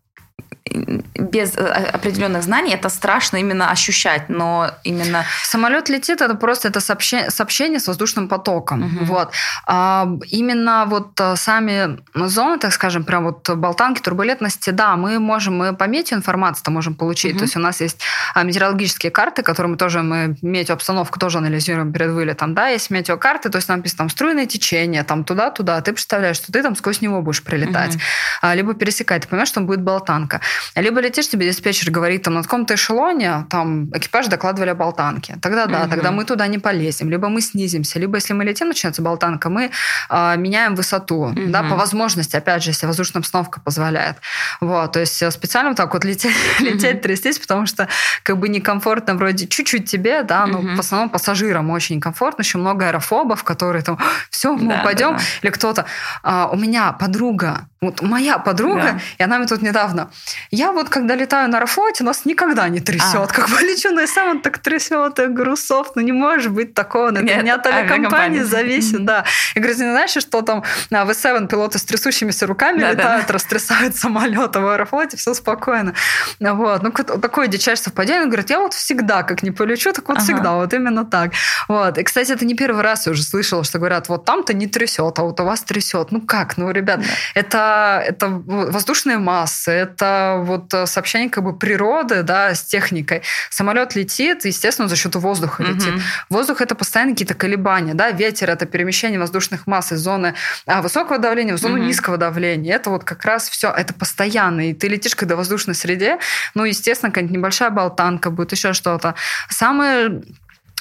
без 0.75 1.57
э, 1.57 1.61
определенных 1.93 2.43
знаний 2.43 2.73
это 2.73 2.89
страшно 2.89 3.37
именно 3.37 3.69
ощущать, 3.69 4.29
но 4.29 4.71
именно... 4.83 5.25
Самолет 5.43 5.89
летит, 5.89 6.21
это 6.21 6.35
просто 6.35 6.67
это 6.67 6.79
сообщение, 6.79 7.29
сообщение 7.29 7.79
с 7.79 7.87
воздушным 7.87 8.27
потоком. 8.27 8.83
Угу. 8.83 9.05
Вот. 9.05 9.31
А 9.67 10.07
именно 10.31 10.85
вот 10.87 11.19
э, 11.19 11.35
сами 11.35 11.99
зоны, 12.15 12.57
так 12.57 12.73
скажем, 12.73 13.03
прям 13.03 13.25
вот 13.25 13.49
болтанки, 13.49 14.01
турбулентности, 14.01 14.71
да, 14.71 14.95
мы 14.95 15.19
можем, 15.19 15.57
мы 15.57 15.75
по 15.75 15.83
метеоинформации 15.83 16.71
можем 16.71 16.95
получить. 16.95 17.33
Угу. 17.33 17.39
То 17.39 17.43
есть 17.43 17.55
у 17.57 17.59
нас 17.59 17.81
есть 17.81 18.01
а, 18.33 18.43
метеорологические 18.43 19.11
карты, 19.11 19.43
которые 19.43 19.71
мы 19.71 19.77
тоже, 19.77 20.01
мы 20.01 20.37
метеообстановку 20.41 21.19
тоже 21.19 21.37
анализируем 21.37 21.91
перед 21.91 22.11
вылетом, 22.11 22.53
да, 22.53 22.69
есть 22.69 22.89
метеокарты, 22.89 23.49
то 23.49 23.57
есть 23.57 23.67
нам 23.67 23.79
написано 23.79 23.97
там 23.97 24.09
струйное 24.09 24.45
течение, 24.45 25.03
там 25.03 25.23
туда-туда, 25.23 25.81
ты 25.81 25.91
представляешь, 25.91 26.37
что 26.37 26.51
ты 26.51 26.63
там 26.63 26.75
сквозь 26.75 27.01
него 27.01 27.21
будешь 27.21 27.43
прилетать, 27.43 27.95
угу. 27.95 28.53
либо 28.53 28.73
пересекать, 28.73 29.23
ты 29.23 29.27
понимаешь, 29.27 29.49
что 29.49 29.55
там 29.55 29.65
будет 29.67 29.81
болтанка. 30.23 30.41
Либо 30.75 31.01
летишь, 31.01 31.29
тебе 31.29 31.47
диспетчер 31.47 31.91
говорит, 31.91 32.23
там, 32.23 32.33
на 32.33 32.43
каком-то 32.43 32.73
эшелоне 32.73 33.45
там 33.49 33.89
экипаж 33.93 34.27
докладывали 34.27 34.71
о 34.71 34.75
болтанке. 34.75 35.37
Тогда 35.41 35.65
да, 35.65 35.81
угу. 35.81 35.89
тогда 35.89 36.11
мы 36.11 36.25
туда 36.25 36.47
не 36.47 36.59
полезем. 36.59 37.09
Либо 37.09 37.29
мы 37.29 37.41
снизимся. 37.41 37.99
Либо 37.99 38.17
если 38.17 38.33
мы 38.33 38.43
летим, 38.45 38.67
начинается 38.67 39.01
болтанка, 39.01 39.49
мы 39.49 39.71
э, 40.09 40.37
меняем 40.37 40.75
высоту. 40.75 41.15
Угу. 41.15 41.47
Да, 41.47 41.63
по 41.63 41.75
возможности, 41.75 42.37
опять 42.37 42.63
же, 42.63 42.71
если 42.71 42.87
воздушная 42.87 43.21
обстановка 43.21 43.61
позволяет. 43.61 44.17
Вот, 44.61 44.91
то 44.91 44.99
есть 44.99 45.31
специально 45.31 45.69
вот 45.69 45.77
так 45.77 45.93
вот 45.93 46.05
лететь, 46.05 46.35
угу. 46.59 46.65
лететь 46.65 47.01
трястись, 47.01 47.39
потому 47.39 47.65
что 47.65 47.87
как 48.23 48.37
бы 48.37 48.49
некомфортно 48.49 49.15
вроде 49.15 49.47
чуть-чуть 49.47 49.89
тебе, 49.89 50.23
да, 50.23 50.45
но 50.45 50.59
угу. 50.59 50.75
в 50.75 50.79
основном 50.79 51.09
пассажирам 51.09 51.69
очень 51.69 51.99
комфортно. 51.99 52.41
Еще 52.43 52.57
много 52.57 52.87
аэрофобов, 52.87 53.43
которые 53.43 53.83
там, 53.83 53.97
все, 54.29 54.53
мы 54.53 54.73
да, 54.73 54.81
упадем. 54.81 55.11
Да, 55.11 55.17
да. 55.17 55.23
Или 55.41 55.51
кто-то. 55.51 55.85
А, 56.23 56.49
у 56.51 56.55
меня 56.55 56.91
подруга 56.91 57.67
Вот 57.81 58.01
моя 58.01 58.37
подруга, 58.37 58.93
да. 58.93 58.99
и 59.17 59.23
она 59.23 59.37
мне 59.37 59.47
тут 59.47 59.61
недавно, 59.61 60.09
я 60.51 60.71
вот 60.71 60.89
когда 60.89 61.15
летаю 61.15 61.49
на 61.49 61.57
Аэрофлоте, 61.57 62.03
нас 62.03 62.25
никогда 62.25 62.69
не 62.69 62.79
трясет. 62.79 63.15
А. 63.15 63.33
Как 63.33 63.49
бы 63.49 63.59
лечу 63.61 63.91
на 63.91 64.07
СМ, 64.07 64.29
он 64.29 64.41
так 64.41 64.59
трясет, 64.59 65.19
я 65.19 65.27
говорю, 65.27 65.55
софт, 65.55 65.95
ну 65.95 66.01
не 66.01 66.11
может 66.11 66.51
быть 66.51 66.73
такого, 66.73 67.11
это 67.11 67.21
Нет, 67.21 67.43
не 67.43 67.49
от 67.49 67.65
авиакомпании 67.65 68.41
зависит, 68.41 69.01
mm-hmm. 69.01 69.05
да. 69.05 69.25
Я 69.55 69.61
говорю, 69.61 69.79
не 69.79 69.91
знаешь, 69.91 70.11
что 70.11 70.41
там 70.41 70.63
в 70.89 70.93
S7 70.93 71.47
пилоты 71.47 71.79
с 71.79 71.83
трясущимися 71.83 72.47
руками 72.47 72.81
да, 72.81 72.91
летают, 72.91 73.27
да. 73.27 73.33
растрясают 73.33 73.95
самолеты 73.95 74.59
в 74.59 74.67
Аэрофлоте, 74.67 75.17
все 75.17 75.33
спокойно. 75.33 75.93
Вот. 76.39 76.83
Ну, 76.83 76.91
такое 76.91 77.47
дичайшее 77.47 77.85
совпадение. 77.85 78.23
Он 78.23 78.29
говорит, 78.29 78.49
я 78.49 78.59
вот 78.59 78.73
всегда 78.73 79.23
как 79.23 79.43
не 79.43 79.51
полечу, 79.51 79.91
так 79.93 80.07
вот 80.07 80.17
ага. 80.17 80.25
всегда, 80.25 80.53
вот 80.53 80.73
именно 80.73 81.05
так. 81.05 81.31
Вот. 81.67 81.97
И, 81.97 82.03
кстати, 82.03 82.31
это 82.31 82.45
не 82.45 82.55
первый 82.55 82.83
раз 82.83 83.05
я 83.05 83.11
уже 83.11 83.23
слышала, 83.23 83.63
что 83.63 83.79
говорят, 83.79 84.09
вот 84.09 84.25
там-то 84.25 84.53
не 84.53 84.67
трясет, 84.67 85.19
а 85.19 85.23
вот 85.23 85.39
у 85.39 85.43
вас 85.43 85.61
трясет. 85.61 86.11
Ну 86.11 86.21
как? 86.21 86.57
Ну, 86.57 86.71
ребят, 86.71 86.99
да. 86.99 87.05
это, 87.35 88.03
это 88.05 88.27
воздушные 88.45 89.17
массы, 89.17 89.71
это 89.71 90.02
вот 90.37 90.73
сообщение 90.85 91.29
как 91.29 91.43
бы 91.43 91.57
природы, 91.57 92.23
да, 92.23 92.53
с 92.53 92.63
техникой. 92.63 93.21
Самолет 93.49 93.95
летит, 93.95 94.45
естественно, 94.45 94.87
за 94.87 94.95
счет 94.95 95.15
воздуха 95.15 95.61
угу. 95.61 95.71
летит. 95.71 95.93
Воздух 96.29 96.61
это 96.61 96.75
постоянно 96.75 97.11
какие-то 97.13 97.33
колебания, 97.33 97.93
да, 97.93 98.11
ветер 98.11 98.49
это 98.49 98.65
перемещение 98.65 99.19
воздушных 99.19 99.67
масс 99.67 99.91
из 99.91 99.99
зоны 99.99 100.35
а, 100.65 100.81
высокого 100.81 101.19
давления 101.19 101.55
в 101.55 101.59
зону 101.59 101.75
угу. 101.75 101.83
низкого 101.83 102.17
давления. 102.17 102.75
Это 102.75 102.89
вот 102.89 103.03
как 103.03 103.23
раз 103.25 103.49
все, 103.49 103.71
это 103.71 103.93
постоянно. 103.93 104.69
И 104.69 104.73
ты 104.73 104.87
летишь, 104.87 105.15
когда 105.15 105.35
в 105.35 105.37
воздушной 105.37 105.75
среде, 105.75 106.17
ну, 106.53 106.63
естественно, 106.65 107.11
какая-нибудь 107.11 107.37
небольшая 107.37 107.69
болтанка 107.69 108.29
будет, 108.29 108.51
еще 108.51 108.73
что-то. 108.73 109.15
Самое 109.49 110.21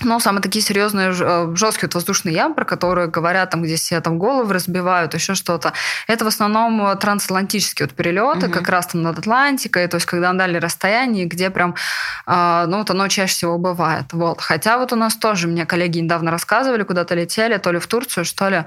но 0.01 0.18
самые 0.18 0.43
такие 0.43 0.62
серьезные 0.62 1.12
э, 1.12 1.55
жесткие 1.55 1.88
вот 1.88 1.95
воздушные 1.95 2.34
ямы, 2.34 2.55
про 2.55 2.64
которые 2.64 3.07
говорят, 3.07 3.51
там, 3.51 3.62
где 3.62 3.76
все 3.76 4.01
там 4.01 4.18
головы 4.18 4.53
разбивают, 4.53 5.14
еще 5.14 5.34
что-то, 5.34 5.72
это 6.09 6.24
в 6.24 6.28
основном 6.28 6.84
э, 6.86 6.97
трансатлантические 6.97 7.86
вот 7.86 7.97
перелеты, 7.97 8.47
угу. 8.47 8.53
как 8.53 8.68
раз 8.68 8.86
там 8.88 9.03
над 9.03 9.18
Атлантикой, 9.18 9.86
то 9.86 9.97
есть 9.97 10.07
когда 10.07 10.32
на 10.32 10.38
дальние 10.38 10.61
расстояния, 10.61 11.26
где 11.26 11.51
прям, 11.51 11.74
э, 12.26 12.64
ну, 12.66 12.78
вот 12.78 12.90
оно 12.90 13.09
чаще 13.09 13.32
всего 13.32 13.59
бывает. 13.59 14.07
Вот. 14.12 14.40
Хотя 14.40 14.78
вот 14.78 14.93
у 14.93 14.97
нас 14.97 15.14
тоже, 15.16 15.47
мне 15.47 15.66
коллеги 15.66 15.99
недавно 15.99 16.30
рассказывали, 16.30 16.82
куда-то 16.82 17.14
летели, 17.14 17.57
то 17.59 17.70
ли 17.70 17.78
в 17.78 17.86
Турцию, 17.86 18.24
что 18.24 18.49
ли, 18.49 18.64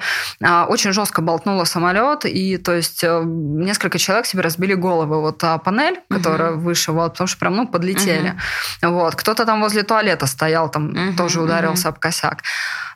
очень 0.68 0.94
жестко 0.94 1.22
болтнуло 1.22 1.66
самолет, 1.66 2.26
и 2.26 2.58
то 2.58 2.74
есть 2.74 3.04
несколько 3.04 3.98
человек 3.98 4.26
себе 4.26 4.42
разбили 4.42 4.74
головы. 4.74 5.20
Вот 5.20 5.44
а 5.44 5.58
панель, 5.58 6.00
которая 6.10 6.54
угу. 6.54 6.62
выше, 6.62 6.92
вот, 6.92 7.14
потому 7.14 7.28
что 7.28 7.40
прям, 7.40 7.56
ну, 7.56 7.68
подлетели. 7.68 8.36
Угу. 8.82 8.94
Вот. 8.94 9.16
Кто-то 9.16 9.46
там 9.46 9.62
возле 9.62 9.84
туалета 9.84 10.28
стоял, 10.28 10.70
там, 10.70 10.90
угу 10.90 11.15
тоже 11.16 11.42
ударился 11.42 11.88
mm-hmm. 11.88 11.92
об 11.92 12.00
косяк. 12.00 12.44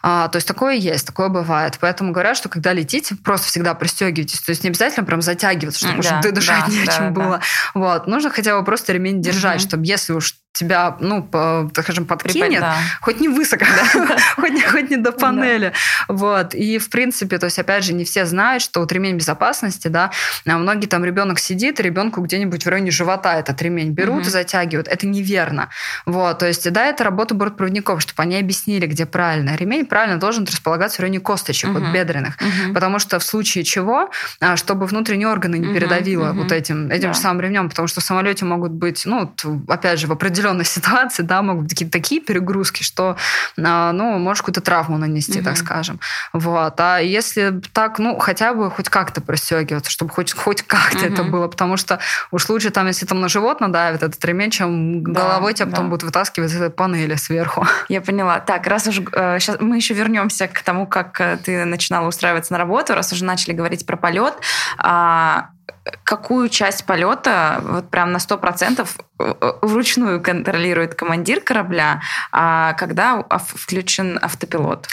А, 0.01 0.27
то 0.29 0.37
есть 0.37 0.47
такое 0.47 0.75
есть, 0.75 1.05
такое 1.05 1.29
бывает. 1.29 1.77
Поэтому 1.79 2.11
говорят, 2.11 2.37
что 2.37 2.49
когда 2.49 2.73
летите, 2.73 3.15
просто 3.15 3.47
всегда 3.47 3.73
пристегивайтесь. 3.73 4.39
То 4.39 4.51
есть 4.51 4.63
не 4.63 4.69
обязательно 4.69 5.05
прям 5.05 5.21
затягиваться, 5.21 5.87
чтобы 5.87 6.03
да, 6.03 6.19
уж 6.19 6.25
дышать 6.33 6.65
да, 6.65 6.71
не 6.71 6.83
о 6.83 6.87
чем 6.87 7.13
да, 7.13 7.21
было. 7.21 7.41
Вот. 7.73 8.07
Нужно 8.07 8.29
хотя 8.29 8.57
бы 8.57 8.63
просто 8.63 8.93
ремень 8.93 9.21
держать, 9.21 9.61
mm-hmm. 9.61 9.67
чтобы 9.67 9.85
если 9.85 10.13
уж 10.13 10.35
тебя, 10.59 10.97
ну, 10.99 11.23
по, 11.23 11.69
так 11.73 11.85
скажем, 11.85 12.05
подкинет, 12.05 12.61
да. 12.61 12.75
хоть 13.01 13.19
не 13.19 13.29
высоко, 13.29 13.65
да. 13.65 14.17
хоть, 14.35 14.51
не, 14.51 14.61
хоть 14.61 14.89
не 14.89 14.97
до 14.97 15.11
панели. 15.11 15.73
Да. 16.07 16.13
Вот. 16.13 16.53
И, 16.53 16.77
в 16.77 16.89
принципе, 16.89 17.37
то 17.37 17.45
есть, 17.45 17.59
опять 17.59 17.83
же, 17.83 17.93
не 17.93 18.03
все 18.03 18.25
знают, 18.25 18.61
что 18.61 18.81
вот 18.81 18.91
ремень 18.91 19.15
безопасности, 19.15 19.87
да, 19.87 20.11
а 20.45 20.57
многие 20.57 20.87
там 20.87 21.05
ребенок 21.05 21.39
сидит, 21.39 21.79
ребенку 21.79 22.21
где-нибудь 22.21 22.65
в 22.65 22.69
районе 22.69 22.91
живота 22.91 23.39
этот 23.39 23.61
ремень 23.61 23.91
берут 23.91 24.21
угу. 24.21 24.27
и 24.27 24.29
затягивают. 24.29 24.87
Это 24.87 25.07
неверно. 25.07 25.69
Вот. 26.05 26.39
То 26.39 26.47
есть, 26.47 26.69
да, 26.71 26.85
это 26.85 27.03
работа 27.03 27.35
бортпроводников, 27.35 28.01
чтобы 28.01 28.21
они 28.23 28.37
объяснили, 28.37 28.85
где 28.85 29.05
правильно. 29.05 29.55
Ремень 29.55 29.85
правильно 29.85 30.19
должен 30.19 30.43
располагаться 30.45 30.97
в 30.97 30.99
районе 31.01 31.19
косточек, 31.19 31.69
угу. 31.69 31.79
вот 31.79 31.93
бедренных. 31.93 32.35
Угу. 32.35 32.73
Потому 32.73 32.99
что 32.99 33.19
в 33.19 33.23
случае 33.23 33.63
чего, 33.63 34.09
а, 34.41 34.57
чтобы 34.57 34.85
внутренние 34.85 35.27
органы 35.27 35.57
не 35.57 35.73
передавило 35.73 36.31
угу. 36.31 36.43
вот 36.43 36.51
этим, 36.51 36.89
этим 36.91 37.09
да. 37.09 37.13
же 37.13 37.19
самым 37.19 37.41
ремнем, 37.41 37.69
потому 37.69 37.87
что 37.87 38.01
в 38.01 38.03
самолете 38.03 38.45
могут 38.45 38.71
быть, 38.71 39.05
ну, 39.05 39.33
опять 39.67 39.99
же, 39.99 40.07
в 40.07 40.11
определенной 40.49 40.65
ситуации, 40.65 41.23
да, 41.23 41.41
могут 41.41 41.63
быть 41.63 41.71
какие-то 41.73 41.91
такие 41.91 42.21
перегрузки, 42.21 42.83
что, 42.83 43.17
а, 43.57 43.91
ну, 43.91 44.17
можешь 44.17 44.41
какую-то 44.41 44.61
травму 44.61 44.97
нанести, 44.97 45.39
угу. 45.39 45.45
так 45.45 45.57
скажем. 45.57 45.99
Вот. 46.33 46.79
А 46.79 46.99
если 46.99 47.61
так, 47.73 47.99
ну, 47.99 48.17
хотя 48.19 48.53
бы 48.53 48.71
хоть 48.71 48.89
как-то 48.89 49.21
пристегиваться, 49.21 49.91
чтобы 49.91 50.11
хоть, 50.11 50.33
хоть 50.33 50.63
как-то 50.63 51.05
угу. 51.05 51.13
это 51.13 51.23
было, 51.23 51.47
потому 51.47 51.77
что 51.77 51.99
уж 52.31 52.49
лучше 52.49 52.69
там, 52.69 52.87
если 52.87 53.05
там 53.05 53.21
на 53.21 53.29
живот 53.29 53.61
надавит 53.61 54.03
этот 54.03 54.23
ремень, 54.25 54.51
чем 54.51 55.03
да, 55.03 55.21
головой 55.21 55.53
тебя 55.53 55.65
да. 55.65 55.71
потом 55.71 55.89
будут 55.89 56.03
вытаскивать 56.03 56.51
из 56.51 56.55
этой 56.55 56.69
панели 56.69 57.15
сверху. 57.15 57.65
Я 57.89 58.01
поняла. 58.01 58.39
Так, 58.39 58.67
раз 58.67 58.87
уж 58.87 59.01
э, 59.13 59.39
сейчас 59.39 59.57
мы 59.59 59.75
еще 59.75 59.93
вернемся 59.93 60.47
к 60.47 60.61
тому, 60.61 60.87
как 60.87 61.19
э, 61.21 61.37
ты 61.43 61.65
начинала 61.65 62.07
устраиваться 62.07 62.53
на 62.53 62.59
работу, 62.59 62.93
раз 62.93 63.13
уже 63.13 63.25
начали 63.25 63.53
говорить 63.53 63.85
про 63.85 63.97
полет. 63.97 64.33
А, 64.77 65.49
какую 66.03 66.49
часть 66.49 66.85
полета 66.85 67.61
вот 67.63 67.89
прям 67.89 68.11
на 68.11 68.17
100% 68.17 68.87
э, 69.19 69.33
вручную 69.61 70.21
контролирует 70.21 70.95
командир 70.95 71.41
корабля, 71.41 72.01
а 72.31 72.73
когда 72.73 73.23
включен 73.29 74.19
автопилот? 74.21 74.87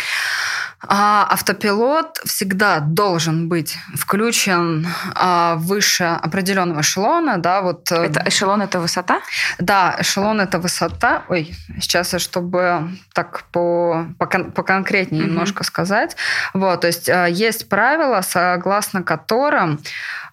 А 0.82 1.26
автопилот 1.30 2.20
всегда 2.24 2.80
должен 2.80 3.48
быть 3.48 3.78
включен 3.94 4.86
а, 5.14 5.54
выше 5.56 6.04
определенного 6.04 6.82
эшелона, 6.82 7.38
да, 7.38 7.62
вот. 7.62 7.90
Э, 7.90 8.04
это 8.04 8.22
эшелон 8.26 8.60
это 8.60 8.78
высота? 8.78 9.20
Да, 9.58 9.96
эшелон 9.98 10.40
это 10.40 10.58
высота. 10.58 11.22
Ой, 11.28 11.54
сейчас 11.80 12.12
я 12.12 12.18
чтобы 12.18 12.90
так 13.14 13.44
по, 13.52 14.06
по, 14.18 14.26
конкретнее 14.26 15.22
угу. 15.22 15.30
немножко 15.30 15.64
сказать. 15.64 16.16
Вот, 16.52 16.82
то 16.82 16.86
есть 16.86 17.08
э, 17.08 17.28
есть 17.30 17.68
правила, 17.70 18.20
согласно 18.20 19.02
которым 19.02 19.80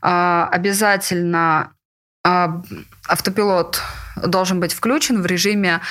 а, 0.01 0.49
обязательно 0.51 1.71
а, 2.25 2.61
автопилот 3.07 3.81
должен 4.17 4.59
быть 4.59 4.73
включен 4.73 5.21
в 5.21 5.25
режиме 5.25 5.81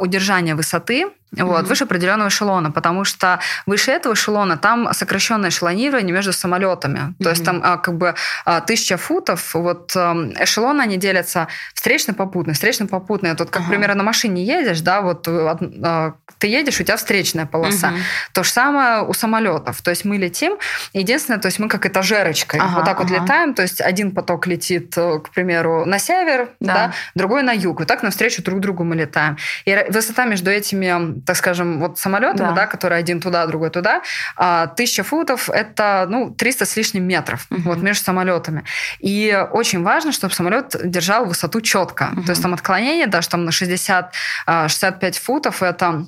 удержания 0.00 0.54
высоты 0.54 1.08
вот, 1.32 1.64
mm-hmm. 1.64 1.68
выше 1.68 1.84
определенного 1.84 2.28
эшелона, 2.28 2.70
потому 2.70 3.04
что 3.04 3.40
выше 3.66 3.90
этого 3.90 4.14
эшелона 4.14 4.56
там 4.56 4.92
сокращенное 4.92 5.50
эшелонирование 5.50 6.12
между 6.12 6.32
самолетами. 6.32 6.98
Mm-hmm. 6.98 7.22
То 7.24 7.30
есть 7.30 7.44
там 7.44 7.60
а, 7.62 7.76
как 7.76 7.96
бы 7.96 8.14
а, 8.44 8.60
тысяча 8.60 8.96
футов, 8.96 9.54
вот 9.54 9.94
эм, 9.94 10.32
эшелоны, 10.32 10.82
они 10.82 10.96
делятся 10.96 11.48
встречно-попутно. 11.74 12.54
Встречно-попутно, 12.54 13.34
тут 13.36 13.50
как, 13.50 13.62
uh-huh. 13.62 13.68
примерно, 13.68 13.96
на 13.96 14.02
машине 14.04 14.44
едешь, 14.44 14.80
да, 14.80 15.02
вот 15.02 15.28
а, 15.28 16.14
ты 16.38 16.46
едешь, 16.46 16.80
у 16.80 16.84
тебя 16.84 16.96
встречная 16.96 17.46
полоса. 17.46 17.88
Mm-hmm. 17.88 18.32
То 18.32 18.42
же 18.42 18.50
самое 18.50 19.02
у 19.02 19.12
самолетов. 19.12 19.82
То 19.82 19.90
есть 19.90 20.04
мы 20.04 20.16
летим, 20.16 20.56
единственное, 20.92 21.40
то 21.40 21.46
есть 21.46 21.58
мы 21.58 21.68
как 21.68 21.86
этажерочкой 21.86 22.60
uh-huh, 22.60 22.74
вот 22.74 22.84
так 22.84 22.98
uh-huh. 22.98 23.02
вот 23.02 23.10
летаем, 23.10 23.54
то 23.54 23.62
есть 23.62 23.80
один 23.80 24.12
поток 24.12 24.46
летит, 24.46 24.96
э, 24.96 25.18
к 25.20 25.30
примеру, 25.30 25.84
на 25.84 25.98
север, 25.98 26.50
да. 26.60 26.74
да, 26.74 26.92
другой 27.14 27.42
на 27.42 27.52
юг. 27.52 27.80
Вот 27.80 27.88
так 27.88 28.02
навстречу 28.02 28.42
друг 28.42 28.60
другу 28.60 28.84
мы 28.84 28.96
летаем. 28.96 29.36
И 29.64 29.86
высота 29.90 30.24
между 30.24 30.50
этими 30.50 31.17
так 31.26 31.36
скажем, 31.36 31.78
вот 31.78 31.98
самолетами, 31.98 32.48
да. 32.48 32.52
да, 32.52 32.66
которые 32.66 32.98
один 32.98 33.20
туда, 33.20 33.46
другой 33.46 33.70
туда, 33.70 34.02
а, 34.36 34.66
тысяча 34.66 35.02
футов– 35.02 35.48
это, 35.52 36.06
ну, 36.08 36.30
300 36.30 36.64
с 36.64 36.76
лишним 36.76 37.04
метров 37.04 37.46
угу. 37.50 37.62
вот 37.62 37.78
между 37.78 38.04
самолетами. 38.04 38.64
И 39.00 39.46
очень 39.52 39.82
важно, 39.82 40.12
чтобы 40.12 40.34
самолет 40.34 40.76
держал 40.84 41.24
высоту 41.26 41.60
четко. 41.60 42.10
Угу. 42.12 42.22
То 42.24 42.30
есть 42.30 42.42
там 42.42 42.54
отклонение 42.54 43.06
даже 43.06 43.28
там 43.28 43.44
на 43.44 43.50
60-65 43.50 44.10
а, 44.46 44.68
футов– 45.12 45.62
это 45.62 46.04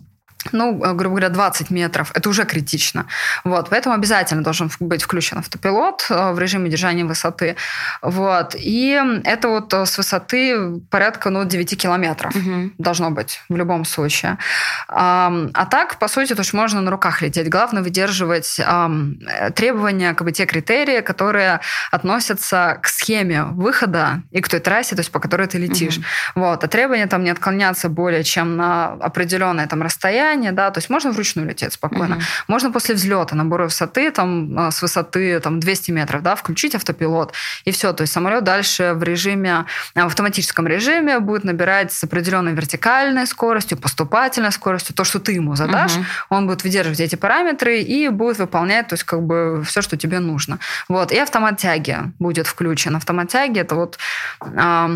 ну, 0.53 0.83
э, 0.85 0.93
грубо 0.95 1.17
говоря, 1.17 1.29
20 1.29 1.71
метров, 1.71 2.11
это 2.15 2.29
уже 2.29 2.45
критично. 2.45 3.07
Вот, 3.45 3.69
поэтому 3.71 3.95
обязательно 3.95 4.43
должен 4.43 4.71
быть 4.81 5.03
включен 5.03 5.39
автопилот 5.39 6.07
э, 6.11 6.33
в 6.33 6.39
режиме 6.39 6.71
держания 6.71 7.05
высоты. 7.05 7.57
Вот, 8.03 8.55
и 8.59 9.01
это 9.25 9.49
вот 9.49 9.73
э, 9.75 9.87
с 9.87 9.99
высоты 9.99 10.81
порядка 10.91 11.31
ну, 11.31 11.45
9 11.45 11.77
километров 11.81 12.35
угу. 12.35 12.71
должно 12.79 13.11
быть 13.11 13.43
в 13.49 13.57
любом 13.57 13.85
случае. 13.85 14.39
А, 14.89 15.33
а 15.55 15.67
так, 15.67 15.99
по 15.99 16.09
сути, 16.09 16.35
то 16.35 16.41
есть 16.41 16.53
можно 16.53 16.81
на 16.81 16.91
руках 16.91 17.23
лететь. 17.23 17.49
Главное 17.49 17.83
выдерживать 17.83 18.61
а, 18.65 18.91
требования, 19.55 20.15
как 20.15 20.27
бы 20.27 20.33
те 20.33 20.47
критерии, 20.47 21.01
которые 21.01 21.61
относятся 21.91 22.79
к 22.83 22.89
схеме 22.89 23.45
выхода 23.45 24.23
и 24.31 24.41
к 24.41 24.49
той 24.49 24.61
трассе, 24.61 24.95
то 24.97 25.01
есть 25.01 25.13
по 25.13 25.21
которой 25.21 25.47
ты 25.47 25.59
летишь. 25.59 25.99
Угу. 25.99 26.05
Вот, 26.37 26.65
а 26.65 26.69
требования 26.69 27.07
там 27.07 27.25
не 27.25 27.31
отклоняться 27.31 27.89
более 27.89 28.25
чем 28.25 28.57
на 28.57 28.93
определенное 28.93 29.67
там 29.67 29.83
расстояние, 29.83 30.30
расстояние, 30.31 30.53
да, 30.53 30.71
то 30.71 30.79
есть 30.79 30.91
можно 30.91 31.13
вручную 31.13 31.49
лететь 31.49 31.73
спокойно. 31.73 32.17
Угу. 32.17 32.25
Можно 32.49 32.73
после 32.73 32.95
взлета, 32.95 33.37
набора 33.37 33.65
высоты, 33.65 34.11
там, 34.11 34.59
а, 34.59 34.71
с 34.71 34.83
высоты 34.83 35.41
там, 35.41 35.61
200 35.61 35.91
метров, 35.93 36.23
да, 36.23 36.35
включить 36.35 36.75
автопилот, 36.75 37.33
и 37.65 37.71
все. 37.71 37.93
То 37.93 38.03
есть 38.03 38.13
самолет 38.13 38.45
дальше 38.45 38.93
в 38.95 39.03
режиме, 39.03 39.65
в 39.95 40.07
автоматическом 40.07 40.67
режиме 40.67 41.19
будет 41.21 41.45
набирать 41.45 41.93
с 41.93 42.05
определенной 42.05 42.53
вертикальной 42.53 43.27
скоростью, 43.27 43.79
поступательной 43.79 44.53
скоростью, 44.53 44.95
то, 44.95 45.05
что 45.05 45.19
ты 45.19 45.33
ему 45.33 45.57
задашь, 45.57 45.97
угу. 45.97 46.05
он 46.31 46.47
будет 46.47 46.65
выдерживать 46.65 47.01
эти 47.01 47.17
параметры 47.17 47.81
и 47.81 48.09
будет 48.09 48.39
выполнять, 48.39 48.89
то 48.89 48.95
есть 48.95 49.05
как 49.05 49.23
бы 49.23 49.63
все, 49.67 49.83
что 49.83 49.97
тебе 49.97 50.21
нужно. 50.21 50.59
Вот. 50.89 51.13
И 51.13 51.19
автомат 51.19 51.59
тяги 51.59 51.97
будет 52.19 52.47
включен. 52.47 52.97
Автомат 52.97 53.29
тяги 53.29 53.61
это 53.61 53.75
вот 53.75 53.99
эм, 54.43 54.55
а, 54.57 54.91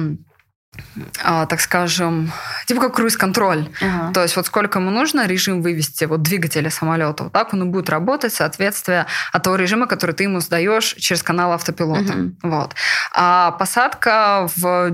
так 1.25 1.61
скажем, 1.61 2.33
типа 2.67 2.81
как 2.81 2.95
круиз-контроль. 2.95 3.69
Ага. 3.81 4.13
То 4.13 4.23
есть 4.23 4.37
вот 4.37 4.47
сколько 4.47 4.79
ему 4.79 4.91
нужно 4.91 5.27
режим 5.27 5.63
вывести, 5.63 6.05
вот 6.05 6.23
двигателя 6.23 6.71
самолета, 6.71 7.25
вот 7.25 7.33
так 7.33 7.53
он 7.53 7.63
и 7.63 7.67
будет 7.67 7.91
работать 7.91 8.33
в 8.33 8.37
соответствии 8.37 9.05
от 9.33 9.43
того 9.43 9.57
режима, 9.57 9.87
который 9.87 10.13
ты 10.13 10.25
ему 10.25 10.41
сдаешь 10.41 10.95
через 10.95 11.23
канал 11.23 11.53
автопилота. 11.53 12.13
Угу. 12.13 12.33
Вот. 12.43 12.75
А 13.13 13.53
посадка 13.53 14.49
в 14.57 14.91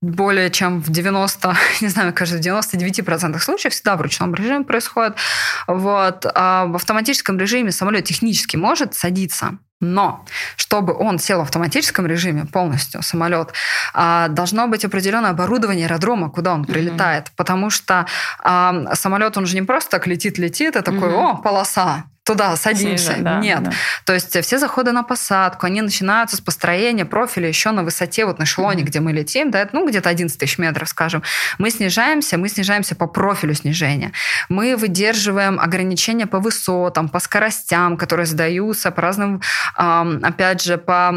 более 0.00 0.50
чем 0.50 0.82
в 0.82 0.90
90, 0.90 1.56
не 1.80 1.88
знаю, 1.88 2.12
кажется, 2.12 2.38
в 2.38 2.54
99% 2.54 3.38
случаев 3.38 3.72
всегда 3.72 3.96
в 3.96 4.00
ручном 4.00 4.34
режиме 4.34 4.64
происходит. 4.64 5.16
Вот. 5.66 6.26
А 6.34 6.66
в 6.66 6.76
автоматическом 6.76 7.38
режиме 7.38 7.72
самолет 7.72 8.04
технически 8.04 8.56
может 8.56 8.94
садиться, 8.94 9.58
но 9.84 10.24
чтобы 10.56 10.94
он 10.94 11.18
сел 11.18 11.38
в 11.38 11.42
автоматическом 11.42 12.06
режиме 12.06 12.46
полностью, 12.46 13.02
самолет, 13.02 13.52
а, 13.92 14.28
должно 14.28 14.66
быть 14.66 14.84
определенное 14.84 15.30
оборудование 15.30 15.86
аэродрома, 15.86 16.30
куда 16.30 16.54
он 16.54 16.64
прилетает. 16.64 17.26
Mm-hmm. 17.26 17.36
Потому 17.36 17.70
что 17.70 18.06
а, 18.42 18.94
самолет, 18.94 19.36
он 19.36 19.46
же 19.46 19.54
не 19.54 19.62
просто 19.62 19.90
так 19.90 20.06
летит-летит, 20.06 20.76
а 20.76 20.82
такой, 20.82 21.10
mm-hmm. 21.10 21.30
о, 21.30 21.36
полоса, 21.36 22.04
туда 22.24 22.56
садимся. 22.56 23.12
Снизу, 23.12 23.22
да, 23.22 23.38
Нет. 23.38 23.62
Да. 23.62 23.72
То 24.04 24.14
есть 24.14 24.36
все 24.40 24.58
заходы 24.58 24.92
на 24.92 25.02
посадку, 25.02 25.66
они 25.66 25.82
начинаются 25.82 26.36
с 26.36 26.40
построения 26.40 27.04
профиля 27.04 27.48
еще 27.48 27.70
на 27.70 27.84
высоте, 27.84 28.24
вот 28.24 28.38
на 28.38 28.44
эшелоне, 28.44 28.82
mm-hmm. 28.82 28.86
где 28.86 29.00
мы 29.00 29.12
летим, 29.12 29.50
да, 29.50 29.68
ну, 29.72 29.86
где-то 29.86 30.08
11 30.08 30.38
тысяч 30.38 30.58
метров, 30.58 30.88
скажем. 30.88 31.22
Мы 31.58 31.70
снижаемся, 31.70 32.38
мы 32.38 32.48
снижаемся 32.48 32.96
по 32.96 33.06
профилю 33.06 33.54
снижения. 33.54 34.12
Мы 34.48 34.76
выдерживаем 34.76 35.60
ограничения 35.60 36.26
по 36.26 36.40
высотам, 36.40 37.08
по 37.08 37.20
скоростям, 37.20 37.96
которые 37.96 38.26
задаются 38.26 38.90
по 38.90 39.02
разным, 39.02 39.42
опять 39.76 40.62
же, 40.62 40.78
по 40.78 41.14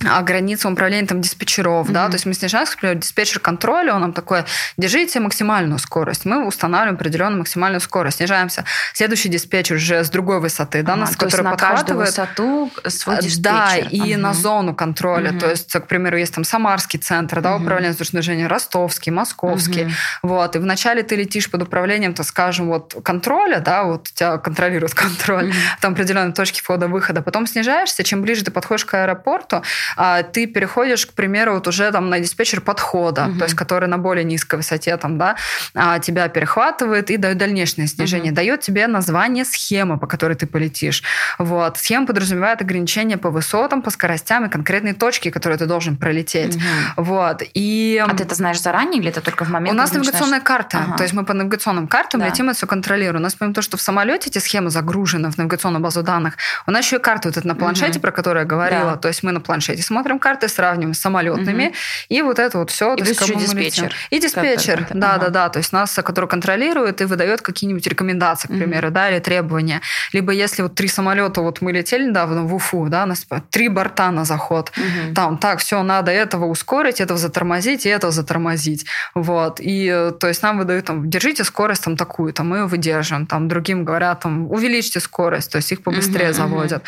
границам 0.00 0.72
управления 0.72 1.06
там, 1.06 1.20
диспетчеров, 1.20 1.88
mm-hmm. 1.88 1.92
да, 1.92 2.06
то 2.08 2.14
есть 2.14 2.26
мы 2.26 2.34
снижаемся, 2.34 2.74
например, 2.74 2.96
диспетчер 2.96 3.40
контроля, 3.40 3.94
он 3.94 4.00
нам 4.00 4.12
такой, 4.12 4.44
держите 4.76 5.20
максимальную 5.20 5.78
скорость, 5.78 6.24
мы 6.24 6.46
устанавливаем 6.46 6.96
определенную 6.96 7.38
максимальную 7.40 7.80
скорость, 7.80 8.18
снижаемся. 8.18 8.64
Следующий 8.94 9.28
диспетчер 9.28 9.76
уже 9.76 10.02
с 10.02 10.10
другой 10.10 10.40
высоты, 10.40 10.82
да, 10.82 10.92
ага, 10.92 11.02
нас, 11.02 11.16
который 11.16 11.42
на 11.42 11.50
подхватывает. 11.50 12.08
высоту 12.08 12.70
свой 12.86 13.16
э, 13.16 13.22
диспетчер. 13.22 13.42
Да, 13.42 13.76
и 13.76 14.12
ага. 14.12 14.22
на 14.22 14.34
зону 14.34 14.74
контроля, 14.74 15.32
mm-hmm. 15.32 15.38
то 15.38 15.50
есть, 15.50 15.72
к 15.72 15.86
примеру, 15.86 16.16
есть 16.16 16.34
там 16.34 16.44
Самарский 16.44 16.98
центр, 16.98 17.40
да, 17.40 17.50
mm-hmm. 17.50 17.62
управление 17.62 17.90
воздушным 17.90 18.22
движением, 18.22 18.48
Ростовский, 18.48 19.12
Московский, 19.12 19.82
mm-hmm. 19.82 19.92
вот, 20.22 20.56
и 20.56 20.58
вначале 20.58 21.02
ты 21.02 21.16
летишь 21.16 21.50
под 21.50 21.62
управлением, 21.62 22.14
то 22.14 22.24
скажем, 22.24 22.68
вот 22.68 22.94
контроля, 23.04 23.60
да, 23.60 23.84
вот 23.84 24.04
тебя 24.04 24.38
контролирует 24.38 24.94
контроль, 24.94 25.50
mm-hmm. 25.50 25.80
там 25.80 25.92
определенные 25.92 26.32
точки 26.32 26.60
входа-выхода, 26.62 27.20
потом 27.20 27.46
снижаешься, 27.46 28.02
чем 28.02 28.22
ближе 28.22 28.44
ты 28.44 28.50
подходишь 28.50 28.86
к 28.86 28.94
аэропорту, 28.94 29.62
а 29.96 30.22
ты 30.22 30.46
переходишь, 30.46 31.06
к 31.06 31.12
примеру, 31.12 31.54
вот 31.54 31.68
уже 31.68 31.90
там 31.92 32.10
на 32.10 32.20
диспетчер 32.20 32.60
подхода, 32.60 33.26
угу. 33.26 33.38
то 33.38 33.44
есть 33.44 33.54
который 33.54 33.88
на 33.88 33.98
более 33.98 34.24
низкой 34.24 34.56
высоте 34.56 34.96
там, 34.96 35.18
да, 35.18 35.36
а, 35.74 35.98
тебя 35.98 36.28
перехватывает 36.28 37.10
и 37.10 37.16
дает 37.16 37.38
дальнейшее 37.38 37.86
снижение, 37.86 38.32
угу. 38.32 38.36
дает 38.36 38.60
тебе 38.60 38.86
название 38.86 39.44
схемы, 39.44 39.98
по 39.98 40.06
которой 40.06 40.34
ты 40.34 40.46
полетишь. 40.46 41.02
Вот. 41.38 41.76
Схема 41.78 42.06
подразумевает 42.06 42.60
ограничения 42.60 43.18
по 43.18 43.30
высотам, 43.30 43.82
по 43.82 43.90
скоростям 43.90 44.46
и 44.46 44.48
конкретные 44.48 44.94
точки, 44.94 45.30
которые 45.30 45.58
ты 45.58 45.66
должен 45.66 45.96
пролететь. 45.96 46.56
Угу. 46.56 47.04
Вот. 47.04 47.42
И... 47.54 48.02
А 48.04 48.14
ты 48.14 48.24
это 48.24 48.34
знаешь 48.34 48.60
заранее 48.60 49.00
или 49.00 49.10
это 49.10 49.20
только 49.20 49.44
в 49.44 49.50
момент? 49.50 49.74
У 49.74 49.76
нас 49.76 49.92
навигационная 49.92 50.40
начинаешь... 50.40 50.44
карта, 50.44 50.78
ага. 50.78 50.96
то 50.96 51.02
есть 51.02 51.14
мы 51.14 51.24
по 51.24 51.34
навигационным 51.34 51.88
картам 51.88 52.20
да. 52.20 52.26
летим 52.26 52.50
и 52.50 52.54
все 52.54 52.66
контролируем. 52.66 53.20
У 53.20 53.22
нас 53.22 53.34
помимо 53.34 53.54
того, 53.54 53.62
что 53.62 53.76
в 53.76 53.82
самолете 53.82 54.30
эти 54.30 54.38
схемы 54.38 54.70
загружены 54.70 55.30
в 55.30 55.38
навигационную 55.38 55.82
базу 55.82 56.02
данных, 56.02 56.34
у 56.66 56.70
нас 56.70 56.84
еще 56.84 56.96
и 56.96 56.98
карта 56.98 57.28
вот 57.28 57.36
эта 57.36 57.46
на 57.46 57.54
планшете, 57.54 57.98
угу. 57.98 58.00
про 58.00 58.12
которую 58.12 58.42
я 58.42 58.46
говорила. 58.46 58.92
Да. 58.92 58.96
То 58.96 59.08
есть 59.08 59.22
мы 59.22 59.32
на 59.32 59.40
планшете 59.40 59.79
смотрим 59.82 60.18
карты, 60.18 60.48
сравниваем 60.48 60.94
с 60.94 61.00
самолетными, 61.00 61.68
угу. 61.68 61.74
и 62.08 62.22
вот 62.22 62.38
это 62.38 62.58
вот 62.58 62.70
все. 62.70 62.94
И 62.94 63.00
есть, 63.00 63.20
еще 63.20 63.34
диспетчер. 63.34 63.94
И 64.10 64.18
диспетчер, 64.18 64.86
да, 64.90 65.14
ага. 65.14 65.26
да, 65.26 65.30
да, 65.30 65.48
то 65.48 65.58
есть 65.58 65.72
нас, 65.72 65.94
который 65.94 66.28
контролирует 66.28 67.00
и 67.00 67.04
выдает 67.04 67.42
какие-нибудь 67.42 67.86
рекомендации, 67.86 68.48
к 68.48 68.50
примеру, 68.50 68.88
угу. 68.88 68.94
да, 68.94 69.10
или 69.10 69.18
требования. 69.20 69.80
Либо 70.12 70.32
если 70.32 70.62
вот 70.62 70.74
три 70.74 70.88
самолета, 70.88 71.40
вот 71.40 71.60
мы 71.60 71.72
летели 71.72 72.08
недавно 72.08 72.44
в 72.44 72.54
Уфу, 72.54 72.88
да, 72.88 73.06
нас 73.06 73.26
три 73.50 73.68
борта 73.68 74.10
на 74.10 74.24
заход, 74.24 74.72
угу. 74.76 75.14
там, 75.14 75.38
так, 75.38 75.58
все, 75.58 75.82
надо 75.82 76.10
этого 76.10 76.46
ускорить, 76.46 77.00
этого 77.00 77.18
затормозить 77.18 77.86
и 77.86 77.88
этого 77.88 78.12
затормозить, 78.12 78.86
вот, 79.14 79.58
и 79.60 80.12
то 80.18 80.28
есть 80.28 80.42
нам 80.42 80.58
выдают, 80.58 80.86
там, 80.86 81.08
держите 81.08 81.44
скорость 81.44 81.84
там 81.84 81.96
такую, 81.96 82.32
там, 82.32 82.48
мы 82.48 82.58
ее 82.58 82.66
выдерживаем, 82.66 83.26
там, 83.26 83.48
другим 83.48 83.84
говорят, 83.84 84.20
там, 84.20 84.50
увеличьте 84.50 85.00
скорость, 85.00 85.52
то 85.52 85.56
есть 85.56 85.72
их 85.72 85.82
побыстрее 85.82 86.30
угу, 86.30 86.36
заводят, 86.36 86.82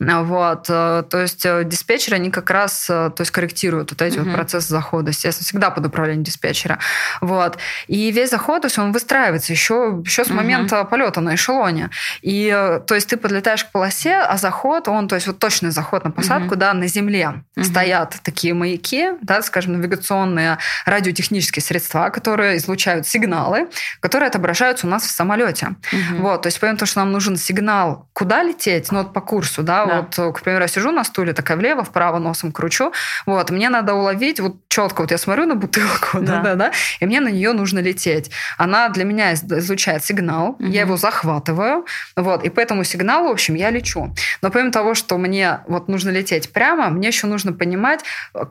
угу. 0.00 0.24
вот, 0.24 0.66
э, 0.68 1.04
то 1.08 1.20
есть 1.20 1.44
э, 1.44 1.64
диспетчеры, 1.64 2.16
они 2.16 2.30
как 2.40 2.50
раз, 2.50 2.86
э, 2.90 3.10
то 3.10 3.20
есть 3.20 3.30
корректируют 3.30 3.90
вот 3.90 4.02
эти 4.02 4.16
mm-hmm. 4.16 4.24
вот 4.24 4.34
процессы 4.34 4.68
захода, 4.68 5.10
естественно, 5.10 5.44
всегда 5.44 5.70
под 5.70 5.86
управлением 5.86 6.24
диспетчера. 6.24 6.78
Вот. 7.20 7.58
И 7.86 8.10
весь 8.10 8.30
заход, 8.30 8.62
то 8.62 8.66
есть 8.66 8.78
он 8.78 8.92
выстраивается 8.92 9.52
еще, 9.52 10.00
еще 10.04 10.24
с 10.24 10.30
момента 10.30 10.76
mm-hmm. 10.76 10.88
полета 10.88 11.20
на 11.20 11.34
эшелоне. 11.34 11.90
И 12.22 12.50
то 12.86 12.94
есть 12.94 13.08
ты 13.08 13.16
подлетаешь 13.16 13.64
к 13.64 13.70
полосе, 13.70 14.16
а 14.16 14.36
заход, 14.36 14.88
он, 14.88 15.08
то 15.08 15.14
есть 15.14 15.26
вот 15.26 15.38
точный 15.38 15.70
заход 15.70 16.04
на 16.04 16.10
посадку, 16.10 16.54
mm-hmm. 16.54 16.58
да, 16.58 16.74
на 16.74 16.86
земле 16.86 17.42
mm-hmm. 17.56 17.64
стоят 17.64 18.16
такие 18.22 18.54
маяки, 18.54 19.10
да, 19.22 19.42
скажем, 19.42 19.74
навигационные 19.74 20.58
радиотехнические 20.86 21.62
средства, 21.62 22.10
которые 22.10 22.56
излучают 22.58 23.06
сигналы, 23.06 23.68
которые 24.00 24.28
отображаются 24.28 24.86
у 24.86 24.90
нас 24.90 25.04
в 25.04 25.10
самолете. 25.10 25.76
Mm-hmm. 25.92 26.20
Вот, 26.20 26.42
то 26.42 26.46
есть 26.46 26.60
того, 26.60 26.86
что 26.86 27.00
нам 27.00 27.12
нужен 27.12 27.36
сигнал, 27.36 28.08
куда 28.12 28.42
лететь, 28.42 28.92
ну 28.92 28.98
вот 29.02 29.12
по 29.12 29.20
курсу, 29.20 29.62
да, 29.62 29.86
да. 29.86 29.96
вот, 30.02 30.36
к 30.36 30.42
примеру, 30.42 30.62
я 30.62 30.68
сижу 30.68 30.90
на 30.90 31.04
стуле, 31.04 31.32
такая 31.32 31.56
влево, 31.56 31.84
вправо 31.84 32.18
носом 32.28 32.52
кручу, 32.52 32.92
вот, 33.26 33.50
мне 33.50 33.68
надо 33.70 33.94
уловить 33.94 34.40
вот 34.40 34.56
четко, 34.68 35.00
вот 35.02 35.10
я 35.10 35.18
смотрю 35.18 35.46
на 35.46 35.54
бутылку, 35.54 36.18
да, 36.20 36.40
да, 36.42 36.54
да, 36.54 36.72
и 37.00 37.06
мне 37.06 37.20
на 37.20 37.28
нее 37.28 37.52
нужно 37.52 37.80
лететь. 37.80 38.30
Она 38.56 38.88
для 38.88 39.04
меня 39.04 39.34
излучает 39.34 40.04
сигнал, 40.04 40.50
угу. 40.50 40.64
я 40.64 40.82
его 40.82 40.96
захватываю, 40.96 41.86
вот, 42.16 42.44
и 42.44 42.50
по 42.50 42.60
этому 42.60 42.84
сигналу, 42.84 43.28
в 43.28 43.32
общем, 43.32 43.54
я 43.54 43.70
лечу. 43.70 44.14
Но 44.42 44.50
помимо 44.50 44.72
того, 44.72 44.94
что 44.94 45.18
мне 45.18 45.60
вот 45.66 45.88
нужно 45.88 46.10
лететь 46.10 46.52
прямо, 46.52 46.90
мне 46.90 47.08
еще 47.08 47.26
нужно 47.26 47.52
понимать, 47.52 48.00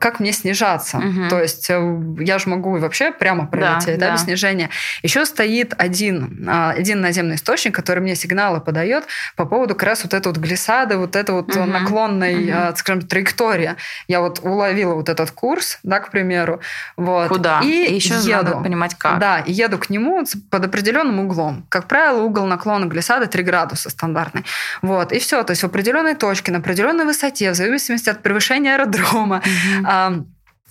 как 0.00 0.20
мне 0.20 0.32
снижаться. 0.32 0.98
Угу. 0.98 1.28
То 1.30 1.40
есть 1.40 1.70
э, 1.70 2.00
я 2.20 2.38
же 2.38 2.48
могу 2.48 2.78
вообще 2.78 3.12
прямо 3.12 3.46
пролететь, 3.46 3.98
да, 3.98 4.06
да, 4.06 4.06
да. 4.08 4.12
без 4.14 4.22
снижения. 4.24 4.70
Еще 5.02 5.24
стоит 5.24 5.74
один, 5.78 6.46
а, 6.48 6.70
один 6.70 7.00
наземный 7.00 7.36
источник, 7.36 7.74
который 7.74 8.00
мне 8.00 8.14
сигналы 8.14 8.60
подает 8.60 9.04
по 9.36 9.44
поводу 9.44 9.74
как 9.74 9.84
раз 9.84 10.02
вот 10.04 10.14
этой 10.14 10.28
вот 10.28 10.36
глиссады, 10.38 10.96
вот 10.96 11.16
этой 11.16 11.34
вот 11.34 11.54
угу. 11.54 11.64
наклонной, 11.64 12.50
угу. 12.50 12.76
скажем, 12.76 13.02
траектории. 13.02 13.57
Я 14.06 14.20
вот 14.20 14.40
уловила 14.42 14.94
вот 14.94 15.08
этот 15.08 15.30
курс, 15.30 15.78
да, 15.82 16.00
к 16.00 16.10
примеру. 16.10 16.60
Вот. 16.96 17.28
Куда? 17.28 17.60
И, 17.62 17.86
и 17.86 17.94
еще 17.94 18.14
еду. 18.14 18.30
надо 18.30 18.56
понимать, 18.58 18.94
как. 18.94 19.18
Да, 19.18 19.40
и 19.40 19.52
еду 19.52 19.78
к 19.78 19.90
нему 19.90 20.24
под 20.50 20.64
определенным 20.64 21.20
углом. 21.20 21.66
Как 21.68 21.86
правило, 21.86 22.22
угол 22.22 22.46
наклона 22.46 22.86
глиссады 22.86 23.26
3 23.26 23.42
градуса 23.42 23.90
стандартный. 23.90 24.44
Вот, 24.82 25.12
и 25.12 25.18
все. 25.18 25.42
То 25.42 25.52
есть 25.52 25.62
в 25.62 25.66
определенной 25.66 26.14
точке, 26.14 26.52
на 26.52 26.58
определенной 26.58 27.04
высоте, 27.04 27.50
в 27.52 27.54
зависимости 27.54 28.08
от 28.08 28.22
превышения 28.22 28.74
аэродрома, 28.74 29.42
угу 29.82 30.26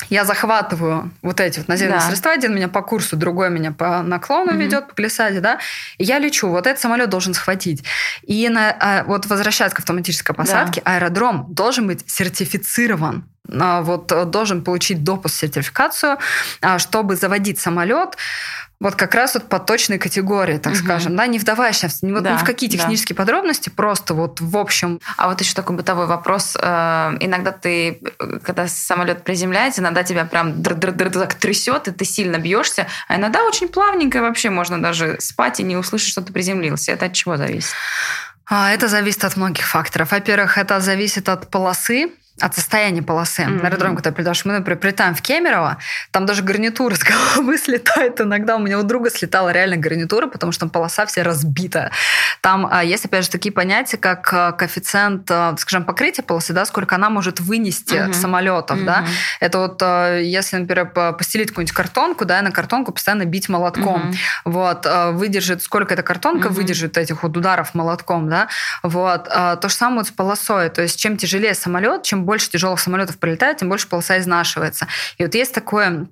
я 0.09 0.25
захватываю 0.25 1.11
вот 1.21 1.39
эти 1.39 1.59
вот 1.59 1.67
наземные 1.67 1.99
да. 1.99 2.05
средства, 2.05 2.31
один 2.31 2.55
меня 2.55 2.67
по 2.67 2.81
курсу, 2.81 3.17
другой 3.17 3.49
меня 3.49 3.71
по 3.71 4.01
наклону 4.01 4.51
угу. 4.51 4.59
ведет, 4.59 4.87
по 4.87 4.93
глиссаде, 4.93 5.39
да, 5.39 5.59
и 5.97 6.03
я 6.03 6.19
лечу. 6.19 6.47
Вот 6.49 6.67
этот 6.67 6.79
самолет 6.79 7.09
должен 7.09 7.33
схватить. 7.33 7.83
И 8.23 8.47
на, 8.49 8.75
а, 8.79 9.03
вот 9.05 9.25
возвращаясь 9.25 9.73
к 9.73 9.79
автоматической 9.79 10.35
посадке, 10.35 10.81
да. 10.85 10.95
аэродром 10.95 11.53
должен 11.53 11.87
быть 11.87 12.03
сертифицирован 12.09 13.25
вот 13.47 14.29
должен 14.29 14.63
получить 14.63 15.03
допуск 15.03 15.35
сертификацию, 15.35 16.17
а, 16.61 16.79
чтобы 16.79 17.15
заводить 17.15 17.59
самолет 17.59 18.17
вот 18.79 18.95
как 18.95 19.15
раз 19.15 19.33
вот 19.33 19.49
по 19.49 19.59
точной 19.59 19.97
категории, 19.97 20.57
так 20.57 20.73
угу. 20.73 20.81
скажем, 20.81 21.15
да, 21.15 21.25
не 21.25 21.39
вдаваясь 21.39 21.81
ни, 22.03 22.11
вот, 22.11 22.23
да, 22.23 22.33
ни 22.33 22.37
в 22.37 22.43
какие 22.43 22.69
технические 22.69 23.15
да. 23.15 23.23
подробности, 23.23 23.69
просто 23.69 24.13
вот 24.13 24.39
в 24.39 24.55
общем. 24.55 24.99
А 25.17 25.29
вот 25.29 25.41
еще 25.41 25.53
такой 25.53 25.75
бытовой 25.75 26.05
вопрос. 26.05 26.55
Э, 26.61 27.17
иногда 27.19 27.51
ты, 27.51 27.99
когда 28.43 28.67
самолет 28.67 29.23
приземляется, 29.23 29.81
иногда 29.81 30.03
тебя 30.03 30.25
прям 30.25 30.61
так 30.63 31.33
трясет, 31.33 31.87
и 31.87 31.91
ты 31.91 32.05
сильно 32.05 32.37
бьешься, 32.37 32.87
а 33.07 33.15
иногда 33.15 33.43
очень 33.43 33.67
плавненько 33.67 34.21
вообще 34.21 34.49
можно 34.49 34.81
даже 34.81 35.17
спать 35.19 35.59
и 35.59 35.63
не 35.63 35.75
услышать, 35.75 36.09
что 36.09 36.21
ты 36.21 36.31
приземлился. 36.31 36.91
Это 36.91 37.07
от 37.07 37.13
чего 37.13 37.37
зависит? 37.37 37.73
А, 38.45 38.71
это 38.71 38.87
зависит 38.87 39.23
от 39.25 39.35
многих 39.37 39.67
факторов. 39.67 40.11
Во-первых, 40.11 40.57
это 40.57 40.79
зависит 40.79 41.29
от 41.29 41.49
полосы, 41.49 42.11
от 42.39 42.53
состояния 42.53 43.01
полосы. 43.01 43.41
Mm-hmm. 43.41 43.61
На 43.61 43.67
аэродром, 43.67 43.95
когда 43.95 44.11
прилетаешь, 44.11 44.45
мы, 44.45 44.53
например, 44.53 44.79
прилетаем 44.79 45.15
в 45.15 45.21
Кемерово, 45.21 45.77
там 46.11 46.25
даже 46.25 46.43
гарнитура 46.43 46.95
с 46.95 47.03
головы 47.03 47.57
слетает 47.63 48.21
иногда. 48.21 48.55
У 48.57 48.59
меня 48.59 48.79
у 48.79 48.83
друга 48.83 49.09
слетала 49.09 49.49
реально 49.49 49.77
гарнитура, 49.77 50.27
потому 50.27 50.51
что 50.51 50.61
там 50.61 50.69
полоса 50.69 51.05
вся 51.05 51.23
разбита. 51.23 51.91
Там 52.41 52.67
а, 52.69 52.83
есть, 52.83 53.05
опять 53.05 53.25
же, 53.25 53.31
такие 53.31 53.51
понятия, 53.51 53.97
как 53.97 54.31
а, 54.33 54.51
коэффициент, 54.51 55.29
а, 55.31 55.55
скажем, 55.57 55.83
покрытия 55.83 56.21
полосы, 56.21 56.53
да, 56.53 56.65
сколько 56.65 56.95
она 56.95 57.09
может 57.09 57.39
вынести 57.39 57.95
mm-hmm. 57.95 58.13
самолетов, 58.13 58.79
mm-hmm. 58.79 58.85
да. 58.85 59.05
Это 59.39 59.59
вот 59.59 59.81
если, 60.21 60.57
например, 60.57 60.91
постелить 61.13 61.49
какую-нибудь 61.49 61.75
картонку, 61.75 62.25
да, 62.25 62.39
и 62.39 62.41
на 62.43 62.51
картонку 62.51 62.91
постоянно 62.91 63.25
бить 63.25 63.49
молотком. 63.49 64.11
Mm-hmm. 64.11 64.17
Вот, 64.45 64.87
выдержит, 65.13 65.63
сколько 65.63 65.93
эта 65.93 66.03
картонка 66.03 66.49
mm-hmm. 66.49 66.51
выдержит 66.51 66.97
этих 66.97 67.23
вот 67.23 67.35
ударов 67.35 67.73
молотком, 67.73 68.29
да. 68.29 68.47
Вот. 68.83 69.23
То 69.25 69.59
же 69.63 69.73
самое 69.73 69.99
вот 69.99 70.07
с 70.07 70.11
полосой. 70.11 70.69
То 70.69 70.81
есть 70.81 70.99
чем 70.99 71.17
тяжелее 71.17 71.53
самолет, 71.53 72.03
чем 72.03 72.26
больше 72.27 72.51
тяжелых 72.51 72.79
самолетов 72.79 73.17
прилетает, 73.17 73.57
тем 73.57 73.69
больше 73.69 73.87
полоса 73.87 74.19
изнашивается. 74.19 74.87
И 75.17 75.23
вот 75.23 75.33
есть 75.33 75.53
такое 75.53 76.07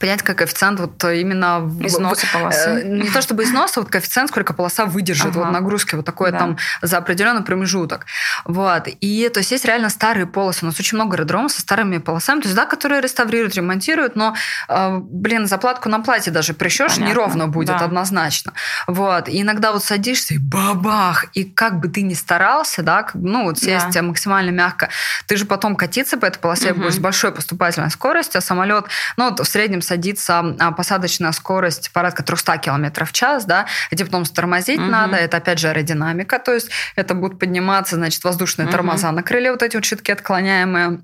понять, 0.00 0.22
как 0.22 0.38
коэффициент 0.38 0.80
вот 0.80 1.04
именно... 1.04 1.70
Износа 1.80 2.26
полосы. 2.32 2.82
Не 2.84 3.08
то 3.08 3.22
чтобы 3.22 3.44
износа, 3.44 3.80
вот 3.80 3.90
коэффициент, 3.90 4.30
сколько 4.30 4.52
полоса 4.52 4.84
выдержит 4.84 5.26
ага. 5.26 5.38
вот 5.38 5.52
нагрузки, 5.52 5.94
вот 5.94 6.04
такое 6.04 6.32
да. 6.32 6.38
там 6.38 6.58
за 6.82 6.98
определенный 6.98 7.42
промежуток. 7.42 8.06
Вот. 8.44 8.88
И 9.00 9.28
то 9.28 9.38
есть 9.38 9.52
есть 9.52 9.64
реально 9.64 9.88
старые 9.88 10.26
полосы. 10.26 10.60
У 10.62 10.66
нас 10.66 10.80
очень 10.80 10.96
много 10.96 11.16
аэродромов 11.16 11.52
со 11.52 11.60
старыми 11.60 11.98
полосами, 11.98 12.40
то 12.40 12.46
есть, 12.46 12.56
да, 12.56 12.66
которые 12.66 13.00
реставрируют, 13.00 13.54
ремонтируют, 13.54 14.16
но, 14.16 14.34
э, 14.68 14.98
блин, 15.00 15.46
заплатку 15.46 15.88
на 15.88 16.00
плате 16.00 16.30
даже 16.32 16.52
прищешь, 16.52 16.96
неровно 16.96 17.46
будет 17.46 17.68
да. 17.68 17.84
однозначно. 17.84 18.52
Вот. 18.88 19.28
И 19.28 19.40
иногда 19.40 19.72
вот 19.72 19.84
садишься 19.84 20.34
и 20.34 20.38
бабах, 20.38 21.26
и 21.34 21.44
как 21.44 21.78
бы 21.78 21.88
ты 21.88 22.02
ни 22.02 22.14
старался, 22.14 22.82
да, 22.82 23.06
ну 23.14 23.44
вот 23.44 23.58
сесть 23.58 23.92
да. 23.92 24.02
максимально 24.02 24.50
мягко, 24.50 24.88
ты 25.26 25.36
же 25.36 25.44
потом 25.44 25.76
катиться 25.76 26.18
по 26.18 26.26
этой 26.26 26.38
полосе 26.38 26.72
угу. 26.72 26.82
будешь 26.82 26.94
с 26.94 26.98
большой 26.98 27.32
поступательной 27.32 27.90
скоростью, 27.90 28.38
а 28.38 28.42
самолет, 28.42 28.86
ну 29.16 29.30
вот 29.30 29.38
в 29.38 29.44
среднем 29.44 29.75
садится 29.82 30.56
а, 30.58 30.72
посадочная 30.72 31.32
скорость 31.32 31.90
порядка 31.92 32.22
300 32.22 32.58
км 32.58 33.04
в 33.04 33.12
час, 33.12 33.44
да, 33.44 33.66
эти 33.90 34.02
потом 34.02 34.24
тормозить 34.24 34.80
угу. 34.80 34.88
надо, 34.88 35.16
это 35.16 35.36
опять 35.38 35.58
же 35.58 35.68
аэродинамика, 35.68 36.38
то 36.38 36.52
есть 36.52 36.70
это 36.94 37.14
будут 37.14 37.38
подниматься, 37.38 37.96
значит, 37.96 38.22
воздушные 38.24 38.66
угу. 38.66 38.72
тормоза 38.72 39.10
на 39.12 39.22
крыле, 39.22 39.50
вот 39.50 39.62
эти 39.62 39.76
вот 39.76 39.84
щитки 39.84 40.12
отклоняемые, 40.12 41.00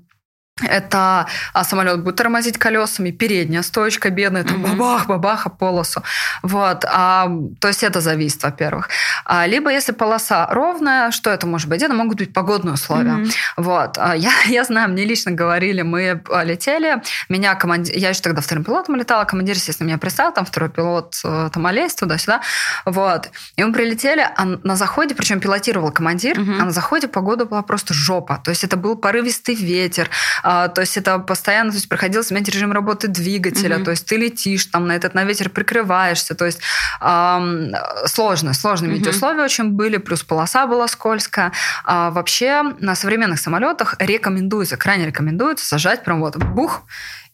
это 0.61 1.25
а 1.53 1.63
самолет 1.63 2.03
будет 2.03 2.15
тормозить 2.15 2.59
колесами, 2.59 3.09
передняя 3.09 3.63
стоечка 3.63 4.11
бедная, 4.11 4.43
там 4.43 4.61
бабах, 4.61 5.07
бабаха 5.07 5.49
полосу. 5.49 6.03
Вот. 6.43 6.85
А, 6.85 7.27
то 7.59 7.67
есть 7.69 7.83
это 7.83 8.01
зависит, 8.01 8.43
во-первых. 8.43 8.89
А, 9.25 9.47
либо 9.47 9.71
если 9.71 9.93
полоса 9.93 10.47
ровная, 10.51 11.09
что 11.09 11.31
это 11.31 11.47
может 11.47 11.67
быть? 11.67 11.81
Это 11.81 11.95
могут 11.95 12.19
быть 12.19 12.33
погодные 12.33 12.73
условия. 12.73 13.13
Mm-hmm. 13.13 13.33
Вот. 13.57 13.97
А, 13.97 14.15
я, 14.15 14.31
я 14.45 14.63
знаю, 14.63 14.89
мне 14.89 15.05
лично 15.05 15.31
говорили, 15.31 15.81
мы 15.81 16.21
а, 16.29 16.43
летели, 16.43 17.01
меня 17.29 17.55
командир, 17.55 17.95
я 17.95 18.09
еще 18.09 18.21
тогда 18.21 18.41
вторым 18.41 18.63
пилотом 18.63 18.95
летала, 18.95 19.25
командир, 19.25 19.55
естественно, 19.55 19.87
меня 19.87 19.97
представил, 19.97 20.33
там 20.33 20.45
второй 20.45 20.69
пилот 20.69 21.15
э, 21.23 21.49
там 21.51 21.65
олезь 21.65 21.95
туда-сюда. 21.95 22.41
Вот. 22.85 23.29
И 23.55 23.63
мы 23.63 23.73
прилетели, 23.73 24.21
а 24.35 24.45
на 24.45 24.75
заходе, 24.75 25.15
причем 25.15 25.39
пилотировал 25.39 25.91
командир, 25.91 26.37
mm-hmm. 26.37 26.59
а 26.61 26.65
на 26.65 26.71
заходе 26.71 27.07
погода 27.07 27.45
была 27.45 27.63
просто 27.63 27.95
жопа. 27.95 28.39
То 28.43 28.51
есть 28.51 28.63
это 28.63 28.77
был 28.77 28.95
порывистый 28.95 29.55
ветер, 29.55 30.09
а, 30.43 30.67
то 30.67 30.81
есть 30.81 30.97
это 30.97 31.19
постоянно, 31.19 31.71
то 31.71 31.77
есть 31.77 31.89
приходилось 31.89 32.29
менять 32.31 32.49
режим 32.49 32.71
работы 32.71 33.07
двигателя, 33.07 33.77
mm-hmm. 33.77 33.83
то 33.83 33.91
есть 33.91 34.05
ты 34.05 34.17
летишь 34.17 34.65
там 34.65 34.87
на 34.87 34.95
этот 34.95 35.13
на 35.13 35.23
ветер 35.23 35.49
прикрываешься, 35.49 36.35
то 36.35 36.45
есть 36.45 36.59
эм, 37.01 37.73
сложно, 38.05 38.53
сложные 38.53 38.91
mm-hmm. 38.91 38.99
метеоусловия 38.99 39.43
очень 39.43 39.69
были, 39.71 39.97
плюс 39.97 40.23
полоса 40.23 40.67
была 40.67 40.87
скользкая. 40.87 41.51
А, 41.85 42.11
вообще 42.11 42.63
на 42.79 42.95
современных 42.95 43.39
самолетах 43.39 43.95
рекомендуется, 43.99 44.77
крайне 44.77 45.05
рекомендуется 45.05 45.65
сажать 45.65 46.03
прям 46.03 46.19
вот 46.19 46.37
бух 46.37 46.83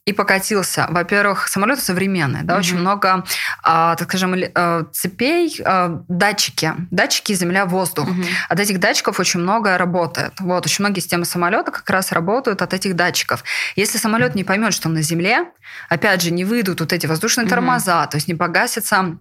и 0.05 0.13
покатился. 0.13 0.87
Во-первых, 0.89 1.47
самолеты 1.47 1.81
современные, 1.81 2.43
да, 2.43 2.55
mm-hmm. 2.55 2.59
очень 2.59 2.77
много, 2.77 3.23
а, 3.63 3.95
так 3.95 4.09
скажем, 4.09 4.35
а, 4.55 4.85
цепей, 4.91 5.55
а, 5.63 6.01
датчики, 6.07 6.73
датчики 6.91 7.33
земля-воздух. 7.33 8.07
Mm-hmm. 8.07 8.27
От 8.49 8.59
этих 8.59 8.79
датчиков 8.79 9.19
очень 9.19 9.39
много 9.39 9.77
работает. 9.77 10.33
Вот, 10.39 10.65
очень 10.65 10.83
многие 10.83 10.99
системы 10.99 11.25
самолета 11.25 11.71
как 11.71 11.89
раз 11.89 12.11
работают 12.11 12.61
от 12.61 12.73
этих 12.73 12.95
датчиков. 12.95 13.43
Если 13.75 13.97
самолет 13.97 14.35
не 14.35 14.43
поймет, 14.43 14.73
что 14.73 14.87
он 14.87 14.95
на 14.95 15.01
земле, 15.01 15.45
опять 15.89 16.21
же, 16.21 16.31
не 16.31 16.45
выйдут 16.45 16.79
вот 16.79 16.91
эти 16.93 17.05
воздушные 17.05 17.45
mm-hmm. 17.45 17.49
тормоза, 17.49 18.07
то 18.07 18.17
есть 18.17 18.27
не 18.27 18.35
погасится 18.35 19.17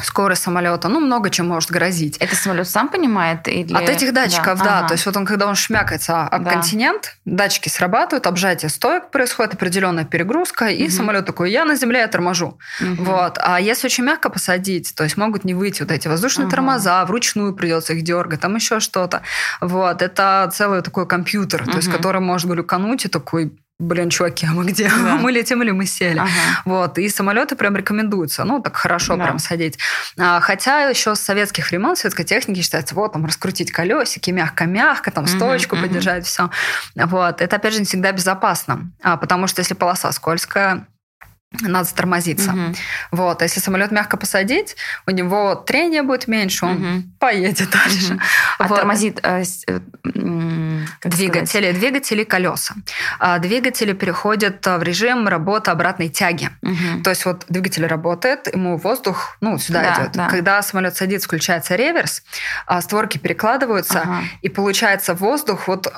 скорость 0.00 0.42
самолета, 0.42 0.88
ну, 0.88 1.00
много 1.00 1.28
чем 1.28 1.48
может 1.48 1.70
грозить. 1.70 2.16
Это 2.16 2.34
самолет 2.34 2.68
сам 2.68 2.88
понимает? 2.88 3.46
Или... 3.46 3.74
От 3.74 3.88
этих 3.88 4.12
датчиков, 4.14 4.58
да. 4.58 4.64
да. 4.64 4.78
Ага. 4.78 4.88
То 4.88 4.94
есть 4.94 5.04
вот 5.04 5.16
он, 5.16 5.26
когда 5.26 5.46
он 5.46 5.54
шмякается 5.54 6.22
об 6.22 6.44
да. 6.44 6.50
континент, 6.50 7.16
датчики 7.26 7.68
срабатывают, 7.68 8.26
обжатие 8.26 8.70
стоек 8.70 9.10
происходит, 9.10 9.54
определенная 9.54 10.04
перегрузка, 10.04 10.66
и 10.66 10.84
угу. 10.84 10.90
самолет 10.90 11.26
такой, 11.26 11.50
я 11.50 11.64
на 11.64 11.76
земле, 11.76 12.00
я 12.00 12.08
торможу. 12.08 12.58
Угу. 12.80 13.04
Вот. 13.04 13.38
А 13.42 13.60
если 13.60 13.86
очень 13.86 14.04
мягко 14.04 14.30
посадить, 14.30 14.94
то 14.94 15.04
есть 15.04 15.18
могут 15.18 15.44
не 15.44 15.52
выйти 15.52 15.82
вот 15.82 15.90
эти 15.90 16.08
воздушные 16.08 16.46
ага. 16.46 16.56
тормоза, 16.56 17.04
вручную 17.04 17.54
придется 17.54 17.92
их 17.92 18.02
дергать, 18.02 18.40
там 18.40 18.54
еще 18.54 18.80
что-то. 18.80 19.20
Вот. 19.60 20.00
Это 20.00 20.50
целый 20.54 20.80
такой 20.80 21.06
компьютер, 21.06 21.62
угу. 21.62 21.72
то 21.72 21.76
есть 21.76 21.90
который 21.90 22.22
может 22.22 22.50
глюкануть 22.50 23.04
и 23.04 23.08
такой 23.08 23.52
блин, 23.82 24.10
чуваки, 24.10 24.46
а 24.46 24.52
мы 24.52 24.64
где? 24.64 24.88
Да. 24.88 25.16
мы 25.20 25.32
летим 25.32 25.62
или 25.62 25.70
мы 25.70 25.86
сели? 25.86 26.18
Ага. 26.18 26.30
Вот. 26.64 26.98
И 26.98 27.08
самолеты 27.08 27.56
прям 27.56 27.76
рекомендуются, 27.76 28.44
ну, 28.44 28.60
так 28.60 28.76
хорошо 28.76 29.16
да. 29.16 29.24
прям 29.24 29.38
садить. 29.38 29.78
А, 30.18 30.40
хотя 30.40 30.88
еще 30.88 31.14
с 31.14 31.20
советских 31.20 31.70
времен, 31.70 31.96
советской 31.96 32.24
техники 32.24 32.60
считается, 32.60 32.94
вот, 32.94 33.12
там, 33.12 33.26
раскрутить 33.26 33.72
колесики, 33.72 34.30
мягко-мягко, 34.30 35.10
там, 35.10 35.26
стоечку 35.26 35.76
угу, 35.76 35.84
поддержать, 35.84 36.22
угу. 36.22 36.26
все. 36.26 36.50
Вот. 36.94 37.40
Это, 37.40 37.56
опять 37.56 37.74
же, 37.74 37.80
не 37.80 37.86
всегда 37.86 38.12
безопасно, 38.12 38.90
а, 39.02 39.16
потому 39.16 39.46
что 39.46 39.60
если 39.60 39.74
полоса 39.74 40.12
скользкая, 40.12 40.86
надо 41.60 41.84
затормозиться. 41.84 42.50
Угу. 42.50 42.74
Вот. 43.12 43.42
А 43.42 43.44
если 43.44 43.60
самолет 43.60 43.90
мягко 43.90 44.16
посадить, 44.16 44.76
у 45.06 45.10
него 45.10 45.54
трение 45.54 46.02
будет 46.02 46.28
меньше, 46.28 46.66
он 46.66 46.76
угу. 46.76 47.02
поедет 47.18 47.70
дальше. 47.70 48.14
Угу. 48.14 48.22
А 48.58 48.68
вот. 48.68 48.76
тормозит 48.76 49.20
э, 49.22 49.44
э, 49.66 49.80
двигатели, 51.04 51.44
сказать? 51.44 51.78
двигатели 51.78 52.24
колеса. 52.24 52.74
А 53.18 53.38
двигатели 53.38 53.92
переходят 53.92 54.66
в 54.66 54.82
режим 54.82 55.28
работы 55.28 55.70
обратной 55.70 56.08
тяги. 56.08 56.50
Угу. 56.62 57.02
То 57.04 57.10
есть 57.10 57.24
вот 57.24 57.44
двигатель 57.48 57.86
работает, 57.86 58.52
ему 58.52 58.76
воздух 58.76 59.36
ну, 59.40 59.58
сюда 59.58 59.82
да, 59.82 59.94
идет. 60.02 60.12
Да. 60.12 60.28
Когда 60.28 60.62
самолет 60.62 60.96
садится, 60.96 61.28
включается 61.28 61.76
реверс, 61.76 62.22
а 62.66 62.80
створки 62.80 63.18
перекладываются, 63.18 64.00
ага. 64.00 64.22
и 64.40 64.48
получается 64.48 65.14
воздух 65.14 65.68
вот 65.68 65.92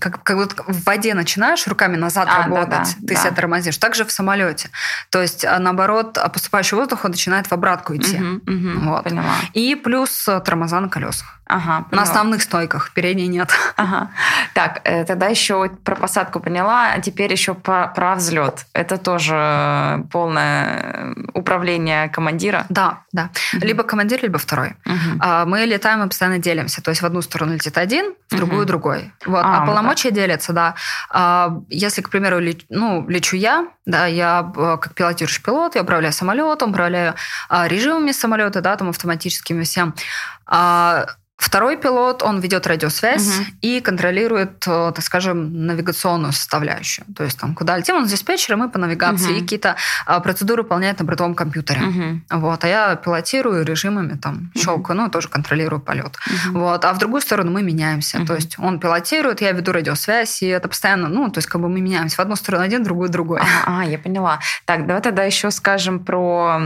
как, 0.00 0.22
как 0.22 0.36
вот 0.36 0.54
в 0.66 0.84
воде 0.84 1.14
начинаешь 1.14 1.66
руками 1.66 1.96
назад 1.96 2.28
а, 2.30 2.44
работать, 2.44 2.70
да, 2.70 2.84
да, 2.84 3.06
ты 3.06 3.14
да. 3.14 3.20
себя 3.20 3.30
тормозишь. 3.32 3.76
Также 3.78 4.04
в 4.04 4.12
самолете. 4.12 4.65
То 5.10 5.20
есть, 5.22 5.44
а, 5.44 5.58
наоборот, 5.58 6.18
поступающий 6.32 6.76
воздух 6.76 7.04
он 7.04 7.10
начинает 7.12 7.46
в 7.46 7.52
обратку 7.52 7.96
идти. 7.96 8.16
Угу, 8.16 8.52
угу, 8.52 8.90
вот. 8.90 9.04
Поняла. 9.04 9.34
И 9.54 9.74
плюс 9.74 10.28
э, 10.28 10.40
тормоза 10.40 10.80
на 10.80 10.88
колесах. 10.88 11.36
Ага, 11.48 11.84
поняла. 11.88 11.88
на 11.92 12.02
основных 12.02 12.42
стойках, 12.42 12.90
передней 12.92 13.28
нет. 13.28 13.50
Ага. 13.76 14.10
Так, 14.54 14.80
э, 14.84 15.04
тогда 15.04 15.26
еще 15.26 15.68
про 15.68 15.96
посадку 15.96 16.40
поняла, 16.40 16.92
а 16.92 17.00
теперь 17.00 17.30
еще 17.30 17.54
про, 17.54 17.88
про 17.88 18.14
взлет. 18.14 18.66
Это 18.72 18.96
тоже 18.96 20.04
полное 20.10 21.14
управление 21.34 22.08
командира? 22.08 22.64
Да, 22.68 23.02
да. 23.12 23.30
Угу. 23.54 23.66
Либо 23.66 23.82
командир, 23.82 24.22
либо 24.22 24.38
второй. 24.38 24.76
Угу. 24.86 25.46
Мы 25.46 25.66
летаем 25.66 26.02
и 26.02 26.06
постоянно 26.08 26.38
делимся. 26.38 26.82
То 26.82 26.90
есть 26.90 27.02
в 27.02 27.06
одну 27.06 27.22
сторону 27.22 27.54
летит 27.54 27.76
один, 27.78 28.14
в 28.30 28.36
другую 28.36 28.62
угу. 28.62 28.68
другой. 28.68 29.12
Вот. 29.26 29.44
А, 29.44 29.62
а 29.62 29.66
полномочия 29.66 30.08
вот 30.08 30.14
делятся, 30.14 30.52
да. 30.52 30.74
А, 31.10 31.60
если, 31.68 32.02
к 32.02 32.10
примеру, 32.10 32.40
ну, 32.70 33.06
лечу 33.08 33.36
я, 33.36 33.66
да, 33.86 34.06
я 34.06 34.52
э, 34.54 34.76
как 34.80 34.94
пилотирующий 34.94 35.42
пилот, 35.42 35.76
я 35.76 35.82
управляю 35.82 36.12
самолетом, 36.12 36.70
управляю 36.70 37.14
режимами 37.48 38.12
самолета, 38.12 38.60
да, 38.60 38.76
там 38.76 38.88
автоматическими 38.90 39.62
всем. 39.62 39.94
Второй 41.36 41.76
пилот, 41.76 42.22
он 42.22 42.40
ведет 42.40 42.66
радиосвязь 42.66 43.38
угу. 43.38 43.46
и 43.60 43.80
контролирует, 43.80 44.64
э, 44.66 44.92
так 44.94 45.02
скажем, 45.02 45.66
навигационную 45.66 46.32
составляющую. 46.32 47.04
То 47.14 47.24
есть 47.24 47.38
там, 47.38 47.54
куда 47.54 47.76
летим, 47.76 47.96
он 47.96 48.06
диспетчер, 48.06 48.54
и 48.54 48.56
мы 48.56 48.70
по 48.70 48.78
навигации 48.78 49.32
угу. 49.32 49.38
и 49.38 49.40
какие-то 49.42 49.76
а, 50.06 50.20
процедуры 50.20 50.62
выполняет 50.62 50.98
на 50.98 51.04
бортовом 51.04 51.34
компьютере. 51.34 51.82
Угу. 51.82 52.40
Вот, 52.40 52.64
а 52.64 52.68
я 52.68 52.96
пилотирую 52.96 53.66
режимами, 53.66 54.16
там, 54.16 54.50
щелкаю, 54.56 54.98
ну, 54.98 55.10
тоже 55.10 55.28
контролирую 55.28 55.80
полет. 55.80 56.16
Угу. 56.26 56.58
Вот, 56.58 56.84
а 56.86 56.92
в 56.94 56.98
другую 56.98 57.20
сторону 57.20 57.50
мы 57.50 57.62
меняемся. 57.62 58.18
Угу. 58.18 58.26
То 58.26 58.34
есть 58.34 58.58
он 58.58 58.80
пилотирует, 58.80 59.42
я 59.42 59.52
веду 59.52 59.72
радиосвязь, 59.72 60.42
и 60.42 60.46
это 60.46 60.68
постоянно, 60.68 61.08
ну, 61.08 61.30
то 61.30 61.38
есть 61.38 61.48
как 61.48 61.60
бы 61.60 61.68
мы 61.68 61.82
меняемся. 61.82 62.16
В 62.16 62.20
одну 62.20 62.36
сторону 62.36 62.64
один, 62.64 62.80
в 62.80 62.84
другую 62.84 63.10
другой. 63.10 63.40
А, 63.40 63.80
а 63.80 63.84
я 63.84 63.98
поняла. 63.98 64.40
Так, 64.64 64.86
давай 64.86 65.02
тогда 65.02 65.24
еще 65.24 65.50
скажем 65.50 66.02
про 66.02 66.62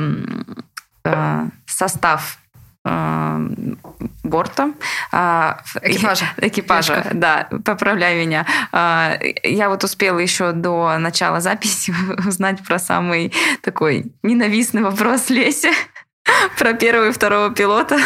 э, 1.05 1.47
состав 1.66 2.39
борта. 2.85 4.72
Э, 5.12 5.55
экипажа. 5.83 6.26
Экипажа, 6.39 6.95
Девушка. 6.95 7.14
да, 7.14 7.49
поправляй 7.64 8.24
меня. 8.24 8.47
Э, 8.72 9.18
я 9.43 9.68
вот 9.68 9.85
успела 9.85 10.18
еще 10.18 10.53
до 10.53 10.97
начала 10.99 11.41
записи 11.41 11.93
узнать 12.26 12.64
про 12.64 12.78
самый 12.78 13.33
такой 13.62 14.12
ненавистный 14.22 14.83
вопрос 14.83 15.28
Леси 15.31 15.70
про 16.59 16.74
первого 16.74 17.09
и 17.09 17.12
второго 17.12 17.55
пилота. 17.55 17.99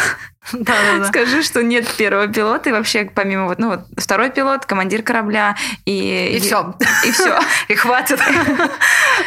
Да, 0.53 0.73
да, 0.73 0.99
да. 0.99 1.05
Скажи, 1.05 1.43
что 1.43 1.63
нет 1.63 1.87
первого 1.97 2.27
пилота, 2.27 2.69
и 2.69 2.71
вообще 2.71 3.05
помимо 3.05 3.45
вот, 3.45 3.59
ну 3.59 3.69
вот 3.69 3.81
второй 3.97 4.29
пилот, 4.29 4.65
командир 4.65 5.01
корабля 5.01 5.55
и... 5.85 5.95
И, 5.95 6.37
и 6.37 6.39
все. 6.39 6.75
И 7.05 7.11
все. 7.11 7.39
И 7.67 7.75
хватит. 7.75 8.19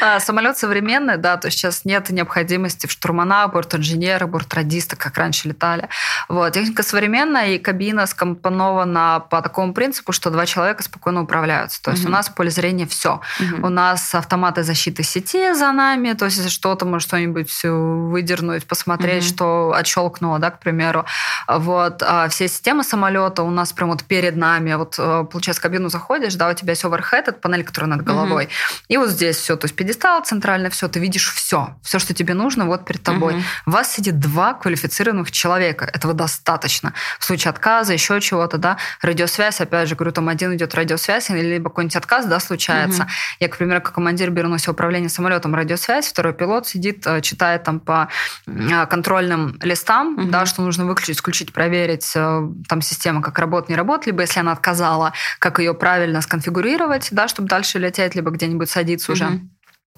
А, 0.01 0.21
самолет 0.21 0.57
современный, 0.57 1.17
да, 1.17 1.39
то 1.39 1.49
есть 1.49 1.59
сейчас 1.59 1.85
нет 1.85 2.11
необходимости 2.11 2.87
в 2.87 2.93
штурмана, 2.93 3.49
борт-инженера, 3.49 4.27
борт-радиста, 4.27 4.97
как 4.97 5.17
раньше 5.17 5.49
летали. 5.49 5.89
Вот. 6.29 6.53
Техника 6.53 6.83
современная, 6.83 7.55
и 7.55 7.59
кабина 7.59 8.07
скомпонована 8.07 9.25
по 9.31 9.41
такому 9.43 9.73
принципу, 9.73 10.13
что 10.13 10.31
два 10.31 10.47
человека 10.47 10.83
спокойно 10.83 11.23
управляются. 11.23 11.83
То 11.83 11.91
есть 11.93 12.05
у 12.07 12.11
нас 12.11 12.29
в 12.29 12.35
поле 12.35 12.51
зрения 12.51 12.87
все. 12.87 13.21
У 13.63 13.69
нас 13.69 14.15
автоматы 14.15 14.63
защиты 14.63 15.03
сети 15.03 15.55
за 15.55 15.73
нами, 15.73 16.13
то 16.13 16.27
есть 16.27 16.37
если 16.37 16.51
что-то, 16.51 16.85
может 16.85 17.09
что-нибудь 17.09 17.51
выдернуть, 17.65 18.67
посмотреть, 18.67 19.25
что 19.25 19.73
отщелкнуло, 19.75 20.39
да, 20.39 20.51
к 20.51 20.61
примеру. 20.61 21.07
Вот. 21.47 22.03
А 22.03 22.29
все 22.29 22.49
системы 22.49 22.85
самолета 22.85 23.43
у 23.43 23.51
нас 23.51 23.73
прям 23.73 23.91
вот 23.91 24.05
перед 24.05 24.37
нами. 24.37 24.75
Вот, 24.75 24.97
э, 24.99 25.25
получается, 25.31 25.61
в 25.61 25.63
кабину 25.63 25.89
заходишь, 25.89 26.35
да, 26.35 26.49
у 26.49 26.55
тебя 26.55 26.73
есть 26.73 26.85
overhead, 26.85 27.25
это 27.27 27.33
панель, 27.33 27.65
которая 27.65 27.91
над 27.91 28.05
головой. 28.05 28.45
Угу. 28.45 28.53
И 28.89 28.97
вот 28.97 29.09
здесь 29.11 29.37
все, 29.37 29.57
то 29.57 29.67
есть 29.67 29.77
пьедестал 29.77 30.23
центральный, 30.23 30.71
все, 30.71 30.89
ты 30.89 31.01
видишь 31.01 31.33
все. 31.33 31.77
Все, 31.83 31.99
что 31.99 32.15
тебе 32.15 32.35
нужно, 32.35 32.67
вот 32.67 32.85
перед 32.85 33.03
тобой. 33.03 33.35
Угу. 33.35 33.43
У 33.67 33.71
вас 33.71 33.93
сидит 33.93 34.19
два 34.19 34.55
квалифицированных 34.55 35.31
человека. 35.31 35.85
Этого 35.85 36.15
достаточно. 36.15 36.93
В 37.19 37.25
случае 37.25 37.51
отказа, 37.51 37.93
еще 37.93 38.21
чего-то, 38.21 38.59
да. 38.59 38.77
Радиосвязь, 39.03 39.61
опять 39.61 39.89
же, 39.89 39.95
говорю, 39.95 40.13
там 40.13 40.29
один 40.29 40.55
идет 40.55 40.75
радиосвязь, 40.75 41.29
либо 41.31 41.71
какой-нибудь 41.71 41.97
отказ, 41.97 42.27
да, 42.27 42.41
случается. 42.41 43.03
Угу. 43.03 43.11
Я, 43.41 43.49
к 43.49 43.57
примеру, 43.57 43.81
как 43.81 43.95
командир 43.95 44.31
беру 44.31 44.49
на 44.49 44.59
себя 44.59 44.73
управление 44.73 45.09
самолетом 45.09 45.55
радиосвязь, 45.55 46.09
второй 46.09 46.33
пилот 46.33 46.67
сидит, 46.67 47.07
э, 47.07 47.21
читает 47.21 47.63
там 47.65 47.81
по 47.81 48.09
э, 48.47 48.87
контрольным 48.87 49.59
листам, 49.63 50.15
угу. 50.15 50.29
да, 50.29 50.47
что 50.47 50.63
нужно 50.63 50.85
выключить, 50.85 50.98
включить, 51.19 51.53
проверить 51.53 52.13
э, 52.15 52.49
там 52.69 52.81
система, 52.83 53.23
как 53.23 53.39
работает, 53.39 53.71
не 53.71 53.77
работает, 53.77 54.07
либо 54.09 54.23
если 54.23 54.41
она 54.41 54.53
отказала, 54.53 55.13
как 55.39 55.59
ее 55.59 55.75
правильно 55.75 56.21
сконфигурировать, 56.21 57.09
да, 57.11 57.29
чтобы 57.29 57.49
дальше 57.49 57.79
лететь, 57.79 58.15
либо 58.15 58.31
где-нибудь 58.31 58.71
садиться 58.71 59.13
угу. 59.13 59.17
уже. 59.17 59.41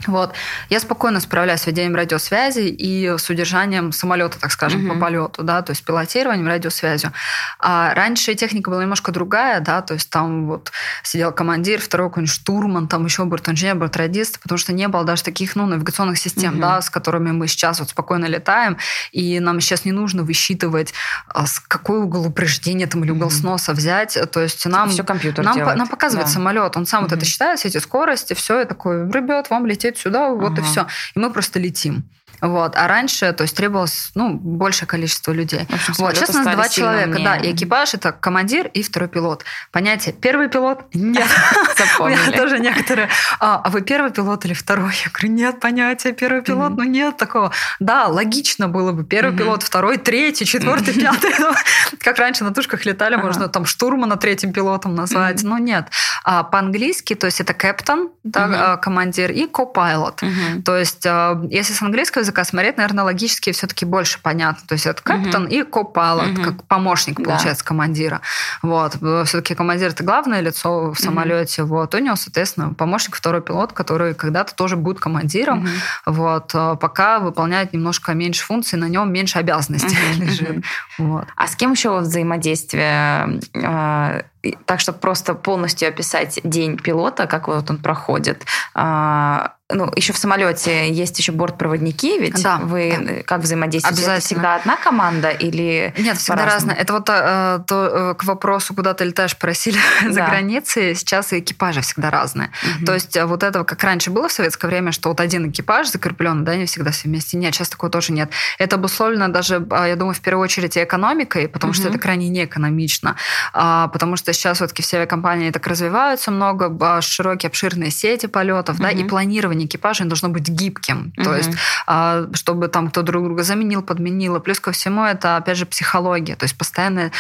Вот. 0.07 0.35
Я 0.69 0.81
спокойно 0.81 1.21
справляюсь 1.21 1.61
с 1.61 1.67
ведением 1.67 1.95
радиосвязи 1.95 2.61
и 2.61 3.07
с 3.19 3.29
удержанием 3.29 3.93
самолета, 3.93 4.39
так 4.39 4.53
скажем, 4.53 4.87
угу. 4.87 4.95
по 4.95 5.01
полету, 5.01 5.43
да, 5.43 5.63
то 5.63 5.71
есть 5.71 5.85
пилотированием, 5.85 6.47
радиосвязью. 6.47 7.13
А 7.59 7.95
раньше 7.95 8.35
техника 8.35 8.71
была 8.71 8.83
немножко 8.83 9.13
другая, 9.13 9.61
да, 9.61 9.83
то 9.83 9.95
есть 9.95 10.11
там 10.11 10.47
вот 10.47 10.73
сидел 11.03 11.33
командир, 11.33 11.81
второй 11.81 12.09
какой-нибудь 12.09 12.35
штурман, 12.35 12.89
там 12.89 13.05
еще 13.05 13.25
бортинженер, 13.25 13.77
бортрадист, 13.77 14.41
потому 14.41 14.59
что 14.59 14.73
не 14.73 14.89
было 14.89 15.05
даже 15.05 15.23
таких, 15.23 15.57
ну, 15.57 15.67
навигационных 15.67 16.19
систем, 16.19 16.55
угу. 16.55 16.63
да, 16.63 16.81
с 16.81 16.91
которыми 16.91 17.33
мы 17.33 17.47
сейчас 17.49 17.81
вот 17.81 17.91
спокойно 17.91 18.27
летаем, 18.27 18.79
и 19.13 19.41
нам 19.41 19.61
сейчас 19.61 19.85
не 19.85 19.93
нужно 19.93 20.23
высчитывать, 20.23 20.95
а, 21.29 21.47
с 21.47 21.61
какой 21.61 22.01
угол 22.01 22.27
упреждения 22.27 22.87
там 22.87 23.05
или 23.05 23.11
угол 23.11 23.29
угу. 23.29 23.35
сноса 23.35 23.73
взять, 23.73 24.19
то 24.33 24.41
есть 24.41 24.65
нам... 24.67 24.91
Все 24.91 25.05
компьютер 25.05 25.45
нам, 25.45 25.57
делает. 25.57 25.77
нам 25.77 25.89
показывает 25.89 26.27
да. 26.27 26.33
самолет, 26.33 26.77
он 26.77 26.87
сам 26.87 27.05
угу. 27.05 27.11
вот 27.11 27.17
это 27.17 27.27
считает, 27.27 27.59
все 27.59 27.69
эти 27.69 27.79
скорости, 27.79 28.35
все, 28.35 28.63
и 28.63 28.65
такой, 28.65 29.11
ребят, 29.11 29.51
вам 29.51 29.67
лететь 29.67 29.90
сюда, 29.99 30.31
вот 30.31 30.53
ага. 30.53 30.61
и 30.61 30.65
все. 30.65 30.87
И 31.15 31.19
мы 31.19 31.33
просто 31.33 31.59
летим. 31.59 32.09
Вот. 32.41 32.77
А 32.77 32.89
раньше, 32.89 33.33
то 33.33 33.43
есть 33.43 33.57
требовалось 33.57 34.11
ну, 34.15 34.35
большее 34.35 34.87
количество 34.87 35.33
людей. 35.33 35.67
общем, 35.73 35.95
вот. 35.99 36.17
Сейчас 36.17 36.31
у 36.31 36.39
нас 36.39 36.55
два 36.55 36.69
человека, 36.69 37.11
мне... 37.11 37.25
да, 37.25 37.37
и 37.37 37.53
экипаж 37.53 37.95
это 37.95 38.13
командир 38.13 38.69
и 38.69 38.83
второй 38.83 39.09
пилот. 39.09 39.45
Понятие 39.73 40.15
первый 40.15 40.49
пилот? 40.49 40.85
Нет. 40.95 41.27
У 41.99 42.09
меня 42.09 42.33
тоже 42.33 42.59
некоторые. 42.59 43.09
А, 43.39 43.61
а 43.65 43.71
вы 43.71 43.83
первый 43.83 44.11
пилот 44.11 44.45
или 44.45 44.55
второй? 44.55 44.93
Я 45.05 45.11
говорю, 45.11 45.35
нет 45.35 45.61
понятия 45.61 46.13
первый 46.13 46.43
пилот, 46.43 46.77
ну 46.77 46.85
нет 46.85 47.17
такого. 47.17 47.53
Да, 47.79 48.07
логично 48.07 48.69
было 48.69 48.93
бы 48.93 49.05
первый 49.05 49.37
пилот, 49.37 49.63
второй, 49.63 49.99
третий, 49.99 50.45
четвертый, 50.45 50.95
пятый. 50.95 51.35
Ну, 51.39 51.53
как 52.01 52.19
раньше 52.19 52.45
на 52.45 52.53
тушках 52.53 52.85
летали, 52.85 53.17
можно 53.17 53.49
там 53.49 53.65
штурмана 53.65 54.17
третьим 54.17 54.53
пилотом 54.53 54.95
назвать. 54.95 55.43
Но 55.43 55.59
нет. 55.59 55.89
А 56.25 56.43
по-английски, 56.43 57.15
то 57.15 57.27
есть 57.27 57.41
это 57.41 57.55
капитан, 57.55 58.11
да, 58.25 58.77
командир, 58.77 59.31
и 59.31 59.47
копайлот. 59.47 60.23
То 60.65 60.77
есть 60.77 61.05
если 61.05 61.73
с 61.73 61.83
английского 61.83 62.23
языка 62.31 62.45
смотреть, 62.45 62.77
наверное, 62.77 63.05
логически 63.05 63.53
все-таки 63.53 63.85
больше 63.85 64.21
понятно. 64.23 64.63
То 64.67 64.75
есть 64.75 64.87
это 64.87 65.03
капитан 65.03 65.45
угу. 65.45 65.53
и 65.53 65.63
копайлот, 65.63 66.39
угу. 66.39 66.43
как 66.43 66.65
помощник, 66.65 67.17
получается, 67.17 67.65
да. 67.65 67.69
командира. 67.69 68.21
Вот. 68.63 68.95
Все-таки 69.27 69.55
командир 69.55 69.89
это 69.89 70.05
главное 70.05 70.41
лицо 70.41 70.93
в 70.93 70.99
самолете. 70.99 71.63
Угу. 71.63 71.75
Вот. 71.75 71.95
У 71.95 71.99
него, 71.99 72.17
соответственно, 72.17 72.73
помощник 72.75 73.17
второй 73.17 73.43
пилот, 73.43 73.73
который 73.73 74.15
когда-то 74.15 74.55
тоже 74.55 74.77
будет 74.77 75.01
командиром. 75.01 75.61
Угу. 75.61 76.15
Вот. 76.15 76.51
А 76.55 76.77
пока 76.77 77.19
выполняет 77.19 77.73
немножко 77.73 78.13
меньше 78.15 78.45
функций, 78.45 78.79
на 78.79 78.89
нем 78.89 79.13
меньше 79.13 79.39
обязанностей 79.39 79.97
угу. 80.13 80.23
лежит. 80.25 80.65
Вот. 80.99 81.27
А 81.37 81.47
с 81.47 81.57
кем 81.57 81.73
еще 81.73 81.99
взаимодействие 81.99 83.41
а, 83.63 84.23
так, 84.65 84.81
чтобы 84.81 84.99
просто 84.99 85.35
полностью 85.35 85.89
описать 85.89 86.41
день 86.45 86.77
пилота, 86.77 87.27
как 87.27 87.49
вот 87.49 87.71
он 87.71 87.79
проходит, 87.79 88.45
а, 88.75 89.55
ну, 89.73 89.91
еще 89.97 90.13
в 90.13 90.19
самолете 90.19 90.91
есть 90.93 91.19
еще 91.19 91.33
бортпроводники, 91.33 92.19
ведь 92.19 92.43
да, 92.43 92.59
вы 92.59 92.97
да. 92.99 93.23
как 93.25 93.41
взаимодействуете? 93.41 94.03
Это 94.03 94.21
всегда 94.21 94.57
одна 94.57 94.77
команда 94.77 95.31
или 95.31 95.95
Нет, 95.99 96.19
всегда 96.19 96.45
разная. 96.45 96.77
Это 96.77 96.93
вот 96.93 97.09
э, 97.09 97.61
то, 97.67 97.91
э, 97.93 98.15
к 98.15 98.25
вопросу, 98.25 98.75
куда 98.75 98.95
ты 98.95 99.05
летаешь, 99.05 99.37
просили 99.37 99.79
да. 100.05 100.13
за 100.13 100.23
границей, 100.23 100.95
сейчас 100.95 101.33
и 101.33 101.41
экипажи 101.41 101.81
всегда 101.81 102.11
разные. 102.11 102.51
Угу. 102.63 102.87
То 102.87 102.95
есть 102.95 103.17
э, 103.17 103.25
вот 103.25 103.43
этого, 103.43 103.65
как 103.65 103.83
раньше 103.85 104.11
было 104.11 104.29
в 104.29 104.33
советское 104.33 104.69
время, 104.69 104.93
что 104.93 105.09
вот 105.09 105.21
один 105.21 105.51
экипаж 105.51 105.89
закреплен, 105.89 106.45
да, 106.45 106.57
не 106.57 106.67
всегда 106.67 106.91
все 106.91 107.09
вместе. 107.09 107.37
Нет, 107.37 107.55
сейчас 107.55 107.69
такого 107.69 107.91
тоже 107.91 108.13
нет. 108.13 108.31
Это 108.59 108.77
обусловлено 108.77 109.29
даже, 109.29 109.67
а, 109.71 109.87
я 109.87 109.97
думаю, 109.97 110.15
в 110.15 110.21
первую 110.21 110.45
очередь 110.45 110.77
и 110.77 110.85
экономикой, 110.85 111.49
потому 111.49 111.73
угу. 111.73 111.79
что 111.79 111.89
это 111.89 111.99
крайне 111.99 112.29
неэкономично. 112.29 113.17
А, 113.53 113.89
потому 113.89 114.17
что 114.17 114.33
сейчас 114.33 114.59
все-таки 114.59 114.83
все 114.83 114.99
авиакомпании 114.99 115.51
так 115.51 115.67
развиваются 115.67 116.31
много, 116.31 116.75
а, 116.81 117.01
широкие, 117.01 117.49
обширные 117.49 117.91
сети 117.91 118.27
полетов, 118.27 118.77
угу. 118.77 118.85
да, 118.85 118.91
и 118.91 119.05
планирование 119.05 119.60
планирование 119.61 119.67
экипажа 119.67 120.05
должно 120.05 120.29
быть 120.29 120.49
гибким. 120.49 121.13
Угу. 121.17 121.25
То 121.25 121.37
есть, 121.37 121.51
а, 121.87 122.27
чтобы 122.35 122.69
там 122.69 122.89
кто 122.89 123.03
друг 123.03 123.25
друга 123.25 123.43
заменил, 123.43 123.83
подменил. 123.83 124.37
И 124.37 124.41
плюс 124.41 124.61
ко 124.61 124.71
всему, 124.73 125.05
это, 125.05 125.37
опять 125.37 125.59
же, 125.59 125.67
психология. 125.67 126.37
То 126.37 126.45
есть, 126.45 126.57
постоянно 126.59 127.11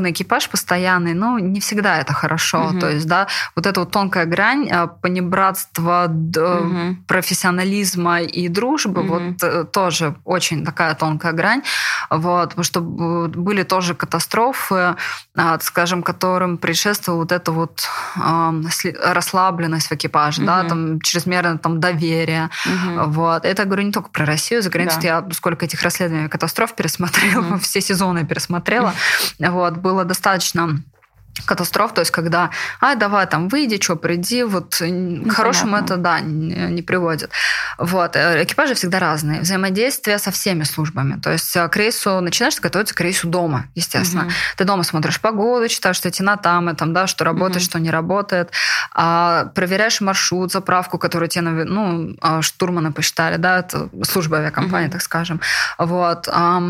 на 0.00 0.10
экипаж 0.10 0.48
постоянный, 0.48 1.14
ну, 1.14 1.38
не 1.38 1.60
всегда 1.60 1.98
это 1.98 2.12
хорошо. 2.12 2.66
Угу. 2.66 2.80
То 2.80 2.90
есть, 2.90 3.06
да, 3.06 3.26
вот 3.56 3.66
эта 3.66 3.80
вот 3.80 3.90
тонкая 3.90 4.26
грань 4.26 4.68
а, 4.70 4.86
понебратства, 4.86 6.06
угу. 6.08 6.96
профессионализма 7.06 8.20
и 8.20 8.48
дружбы, 8.48 9.00
угу. 9.00 9.08
вот 9.08 9.42
э, 9.42 9.64
тоже 9.64 10.14
очень 10.24 10.64
такая 10.64 10.94
тонкая 10.94 11.32
грань. 11.32 11.62
Вот, 12.10 12.48
потому 12.50 12.64
что 12.64 12.80
были 12.80 13.62
тоже 13.62 13.94
катастрофы, 13.94 14.96
а, 15.36 15.58
скажем, 15.60 16.02
которым 16.02 16.58
предшествовала 16.58 17.20
вот 17.20 17.32
эта 17.32 17.52
вот 17.52 17.88
расслабленность 19.02 19.90
в 19.90 19.92
экипаже, 19.92 20.40
угу. 20.42 20.46
да, 20.46 20.64
там 20.64 21.00
чрезмерно 21.00 21.58
там 21.58 21.69
там 21.70 21.80
доверия. 21.80 22.50
Угу. 22.66 23.10
Вот. 23.10 23.44
Это, 23.44 23.64
говорю, 23.64 23.82
не 23.82 23.92
только 23.92 24.10
про 24.10 24.24
Россию. 24.24 24.62
За 24.62 24.70
границей 24.70 25.02
да. 25.02 25.08
я 25.08 25.28
сколько 25.32 25.64
этих 25.64 25.82
расследований 25.82 26.28
катастроф 26.28 26.74
пересмотрела, 26.74 27.46
угу. 27.46 27.58
все 27.60 27.80
сезоны 27.80 28.26
пересмотрела. 28.26 28.94
Вот. 29.38 29.76
Было 29.76 30.04
достаточно 30.04 30.82
катастроф, 31.46 31.94
то 31.94 32.00
есть 32.00 32.10
когда, 32.10 32.50
а, 32.80 32.94
давай 32.94 33.26
там 33.26 33.48
выйди, 33.48 33.80
что, 33.80 33.96
приди, 33.96 34.42
вот 34.44 34.76
ну, 34.80 35.28
к 35.28 35.32
хорошему 35.32 35.76
это, 35.76 35.96
да, 35.96 36.20
не, 36.20 36.54
не 36.54 36.82
приводит. 36.82 37.30
Вот. 37.78 38.16
Э, 38.16 38.42
экипажи 38.42 38.74
всегда 38.74 38.98
разные. 38.98 39.40
Взаимодействие 39.40 40.18
со 40.18 40.30
всеми 40.30 40.64
службами. 40.64 41.20
То 41.20 41.30
есть 41.30 41.56
э, 41.56 41.68
к 41.68 41.76
рейсу, 41.76 42.20
начинаешь 42.20 42.60
готовиться 42.60 42.94
к 42.94 43.00
рейсу 43.00 43.28
дома, 43.28 43.66
естественно. 43.74 44.24
Угу. 44.24 44.32
Ты 44.56 44.64
дома 44.64 44.82
смотришь 44.82 45.20
погоду, 45.20 45.68
читаешь 45.68 45.98
статьи 45.98 46.24
на 46.24 46.36
там, 46.36 46.70
и 46.70 46.74
там, 46.74 46.92
да, 46.92 47.06
что 47.06 47.24
работает, 47.24 47.62
угу. 47.62 47.64
что 47.64 47.80
не 47.80 47.90
работает. 47.90 48.50
А, 48.92 49.46
проверяешь 49.54 50.00
маршрут, 50.00 50.52
заправку, 50.52 50.98
которую 50.98 51.28
тебе, 51.28 51.42
ну, 51.42 52.16
а, 52.20 52.42
штурманы 52.42 52.92
посчитали, 52.92 53.36
да, 53.36 53.58
это 53.58 53.88
служба 54.02 54.38
авиакомпании, 54.38 54.86
угу. 54.86 54.92
так 54.92 55.02
скажем. 55.02 55.40
Вот. 55.78 56.28
А, 56.30 56.62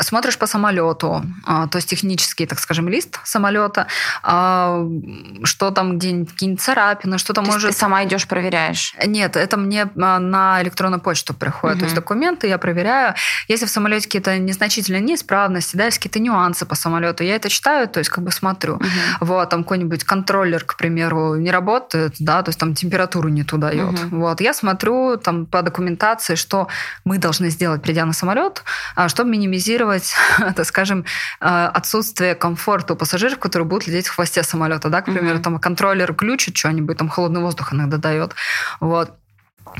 смотришь 0.00 0.38
по 0.38 0.46
самолету, 0.46 1.24
а, 1.44 1.66
то 1.68 1.78
есть 1.78 1.88
технический, 1.88 2.46
так 2.46 2.58
скажем, 2.58 2.88
лист 2.88 3.18
самолета, 3.24 3.86
что 4.22 5.70
там 5.70 5.98
где-нибудь 5.98 6.32
какие-нибудь 6.32 6.62
царапины, 6.62 7.18
что-то 7.18 7.42
то 7.42 7.50
может... 7.50 7.70
ты 7.70 7.76
сама 7.76 8.04
идешь 8.04 8.26
проверяешь? 8.28 8.94
Нет, 9.04 9.36
это 9.36 9.56
мне 9.56 9.88
а, 10.00 10.18
на 10.18 10.62
электронную 10.62 11.00
почту 11.00 11.34
приходят. 11.34 11.76
Угу. 11.76 11.80
То 11.80 11.84
есть 11.86 11.96
документы 11.96 12.46
я 12.46 12.58
проверяю. 12.58 13.14
Если 13.48 13.66
в 13.66 13.70
самолете 13.70 14.06
какие-то 14.06 14.38
незначительные 14.38 15.00
неисправности, 15.00 15.76
да, 15.76 15.86
есть 15.86 15.98
какие-то 15.98 16.20
нюансы 16.20 16.64
по 16.66 16.74
самолету, 16.74 17.24
я 17.24 17.36
это 17.36 17.48
читаю, 17.48 17.88
то 17.88 17.98
есть 17.98 18.10
как 18.10 18.24
бы 18.24 18.30
смотрю. 18.30 18.74
Угу. 18.74 18.84
Вот, 19.20 19.50
там 19.50 19.64
какой-нибудь 19.64 20.04
контроллер, 20.04 20.64
к 20.64 20.76
примеру, 20.76 21.34
не 21.34 21.50
работает, 21.50 22.14
да, 22.18 22.42
то 22.42 22.50
есть 22.50 22.58
там 22.58 22.74
температуру 22.74 23.28
не 23.28 23.42
туда 23.42 23.64
дает. 23.74 24.04
Угу. 24.04 24.16
Вот, 24.16 24.40
я 24.40 24.54
смотрю 24.54 25.16
там 25.16 25.46
по 25.46 25.62
документации, 25.62 26.34
что 26.34 26.68
мы 27.04 27.18
должны 27.18 27.50
сделать, 27.50 27.82
придя 27.82 28.04
на 28.04 28.12
самолет, 28.12 28.62
а, 28.94 29.08
чтобы 29.08 29.30
минимизировать, 29.30 30.14
так 30.38 30.64
скажем, 30.64 31.04
отсутствие 31.40 32.34
комфорта 32.34 32.94
у 32.94 32.96
пассажиров, 32.96 33.38
которые 33.38 33.66
будут 33.66 33.83
сидеть 33.84 34.06
в 34.06 34.14
хвосте 34.14 34.42
самолета, 34.42 34.88
да, 34.88 35.02
к 35.02 35.06
примеру, 35.06 35.38
mm-hmm. 35.38 35.42
там 35.42 35.58
контроллер 35.58 36.12
включит 36.12 36.56
что-нибудь, 36.56 36.96
там 36.96 37.08
холодный 37.08 37.40
воздух 37.40 37.72
иногда 37.72 37.98
дает. 37.98 38.34
Вот 38.80 39.12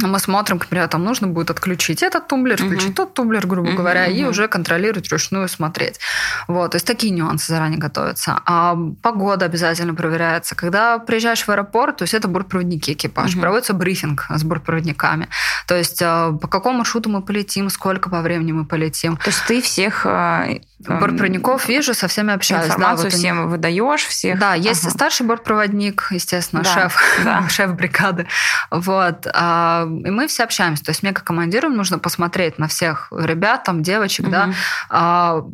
мы 0.02 0.18
смотрим, 0.18 0.58
к 0.58 0.66
примеру, 0.66 0.88
там 0.88 1.04
нужно 1.04 1.28
будет 1.28 1.50
отключить 1.50 2.02
этот 2.02 2.26
тумблер, 2.26 2.56
включить 2.56 2.90
uh-huh. 2.90 2.94
тот 2.94 3.14
тумблер, 3.14 3.46
грубо 3.46 3.70
uh-huh, 3.70 3.74
говоря, 3.76 4.08
uh-huh. 4.08 4.14
и 4.14 4.24
уже 4.24 4.48
контролировать 4.48 5.08
вручную 5.08 5.48
смотреть. 5.48 6.00
Вот, 6.48 6.72
то 6.72 6.76
есть 6.76 6.86
такие 6.86 7.12
нюансы 7.12 7.52
заранее 7.52 7.78
готовятся. 7.78 8.40
А 8.44 8.76
погода 9.02 9.46
обязательно 9.46 9.94
проверяется. 9.94 10.54
Когда 10.54 10.98
приезжаешь 10.98 11.42
в 11.42 11.48
аэропорт, 11.48 11.98
то 11.98 12.02
есть 12.02 12.14
это 12.14 12.28
бортпроводники 12.28 12.92
экипаж, 12.92 13.34
uh-huh. 13.34 13.40
проводится 13.40 13.72
брифинг 13.72 14.26
с 14.28 14.42
бортпроводниками. 14.42 15.28
То 15.66 15.76
есть 15.76 16.00
а, 16.02 16.32
по 16.32 16.48
какому 16.48 16.78
маршруту 16.78 17.08
мы 17.08 17.22
полетим, 17.22 17.70
сколько 17.70 18.10
по 18.10 18.20
времени 18.20 18.52
мы 18.52 18.64
полетим. 18.64 19.16
То 19.16 19.28
есть 19.28 19.44
ты 19.46 19.62
всех 19.62 20.06
а, 20.06 20.48
бортпроводников 20.86 21.68
вижу, 21.68 21.94
со 21.94 22.08
всеми 22.08 22.32
общаюсь. 22.32 22.66
Информацию 22.66 23.10
да, 23.10 23.10
вот 23.10 23.12
всем 23.12 23.40
они... 23.40 23.48
выдаешь, 23.48 24.04
всех. 24.04 24.38
Да, 24.38 24.54
есть 24.54 24.82
ага. 24.84 24.90
старший 24.90 25.26
бортпроводник, 25.26 26.08
естественно, 26.10 26.62
да, 26.62 26.70
шеф, 26.70 26.98
да. 27.24 27.48
шеф 27.48 27.74
бригады. 27.74 28.26
Вот. 28.70 29.26
А, 29.32 29.86
и 29.86 30.10
мы 30.10 30.26
все 30.26 30.44
общаемся. 30.44 30.84
То 30.84 30.90
есть 30.90 31.02
мне 31.02 31.12
как 31.12 31.24
командиру 31.24 31.68
нужно 31.68 31.98
посмотреть 31.98 32.58
на 32.58 32.68
всех 32.68 33.08
ребят, 33.10 33.64
там, 33.64 33.82
девочек, 33.82 34.26
угу. 34.26 34.32
да, 34.32 35.44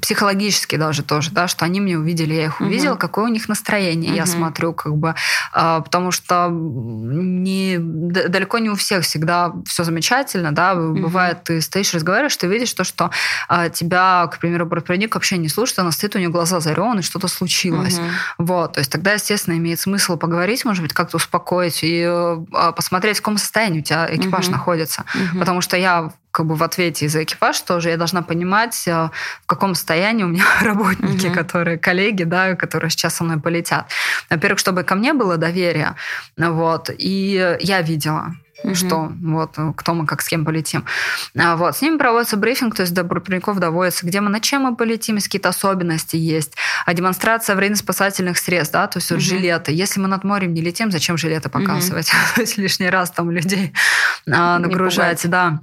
психологически 0.00 0.76
даже 0.76 1.02
тоже, 1.02 1.30
да, 1.30 1.48
что 1.48 1.64
они 1.64 1.80
меня 1.80 1.98
увидели, 1.98 2.34
я 2.34 2.44
их 2.46 2.60
увидела, 2.60 2.92
угу. 2.92 3.00
какое 3.00 3.24
у 3.24 3.28
них 3.28 3.48
настроение, 3.48 4.10
угу. 4.10 4.16
я 4.16 4.26
смотрю, 4.26 4.72
как 4.72 4.96
бы, 4.96 5.14
а, 5.52 5.80
потому 5.80 6.10
что 6.10 6.48
не, 6.50 7.76
далеко 7.78 8.58
не 8.58 8.70
у 8.70 8.74
всех 8.74 9.04
всегда 9.04 9.52
все 9.66 9.84
замечательно, 9.84 10.52
да, 10.52 10.74
угу. 10.74 11.00
бывает, 11.00 11.44
ты 11.44 11.60
стоишь, 11.60 11.94
разговариваешь, 11.94 12.36
ты 12.36 12.46
видишь 12.46 12.72
то, 12.72 12.84
что 12.84 13.10
а, 13.48 13.68
тебя, 13.68 14.26
к 14.32 14.38
примеру, 14.38 14.66
бортпроводник 14.66 15.14
вообще 15.14 15.38
не 15.38 15.48
слушает, 15.48 15.78
она 15.80 15.92
стоит, 15.92 16.16
у 16.16 16.18
нее 16.18 16.30
глаза 16.30 16.60
зарены, 16.60 17.02
что-то 17.02 17.28
случилось, 17.28 17.98
угу. 17.98 18.06
вот, 18.38 18.72
то 18.74 18.80
есть 18.80 18.90
тогда, 18.90 19.12
естественно, 19.12 19.54
имеет 19.54 19.80
смысл 19.80 20.16
поговорить, 20.16 20.64
может 20.64 20.82
быть, 20.82 20.92
как-то 20.92 21.16
успокоить 21.16 21.80
и 21.82 22.02
а, 22.04 22.72
посмотреть, 22.72 23.18
в 23.18 23.20
каком 23.20 23.38
состоянии 23.38 23.80
у 23.80 23.82
тебя 23.82 24.08
экипаж 24.14 24.46
угу. 24.46 24.52
находится, 24.52 25.04
угу. 25.14 25.38
потому 25.38 25.60
что 25.60 25.76
я 25.76 26.12
как 26.40 26.46
бы 26.46 26.54
в 26.54 26.62
ответе 26.62 27.06
за 27.06 27.22
экипаж 27.22 27.60
тоже 27.60 27.90
я 27.90 27.98
должна 27.98 28.22
понимать, 28.22 28.88
э, 28.88 29.10
в 29.42 29.46
каком 29.46 29.74
состоянии 29.74 30.24
у 30.24 30.28
меня 30.28 30.44
работники, 30.62 31.26
угу. 31.26 31.34
которые 31.34 31.76
коллеги, 31.76 32.22
да, 32.22 32.56
которые 32.56 32.90
сейчас 32.90 33.16
со 33.16 33.24
мной 33.24 33.38
полетят. 33.38 33.90
Во-первых, 34.30 34.58
чтобы 34.58 34.82
ко 34.82 34.94
мне 34.94 35.12
было 35.12 35.36
доверие, 35.36 35.96
вот, 36.38 36.88
и 36.96 37.58
я 37.60 37.82
видела, 37.82 38.34
mm 38.64 38.74
что 38.74 39.10
вот 39.22 39.56
кто 39.76 39.94
мы 39.94 40.06
как 40.06 40.20
с 40.20 40.28
кем 40.28 40.44
полетим. 40.44 40.84
А, 41.38 41.56
вот 41.56 41.76
с 41.76 41.82
ними 41.82 41.96
проводится 41.96 42.36
брифинг, 42.36 42.76
то 42.76 42.82
есть 42.82 42.92
до 42.92 43.04
бортпроводников 43.04 43.58
доводится, 43.58 44.06
где 44.06 44.20
мы 44.20 44.30
на 44.30 44.40
чем 44.40 44.62
мы 44.62 44.76
полетим, 44.76 45.14
если 45.16 45.28
какие-то 45.28 45.48
особенности 45.48 46.16
есть, 46.16 46.54
а 46.84 46.92
демонстрация 46.92 47.56
аварийно-спасательных 47.56 48.36
средств, 48.36 48.74
да, 48.74 48.86
то 48.86 48.98
есть 48.98 49.10
вот 49.10 49.20
жилеты. 49.20 49.72
Если 49.72 50.00
мы 50.00 50.08
над 50.08 50.24
морем 50.24 50.52
не 50.52 50.60
летим, 50.60 50.90
зачем 50.90 51.16
жилеты 51.16 51.48
показывать? 51.48 52.10
то 52.34 52.42
есть 52.42 52.58
лишний 52.58 52.90
раз 52.90 53.10
там 53.10 53.30
людей 53.30 53.72
а, 54.30 54.58
нагружать, 54.58 55.28
да. 55.28 55.60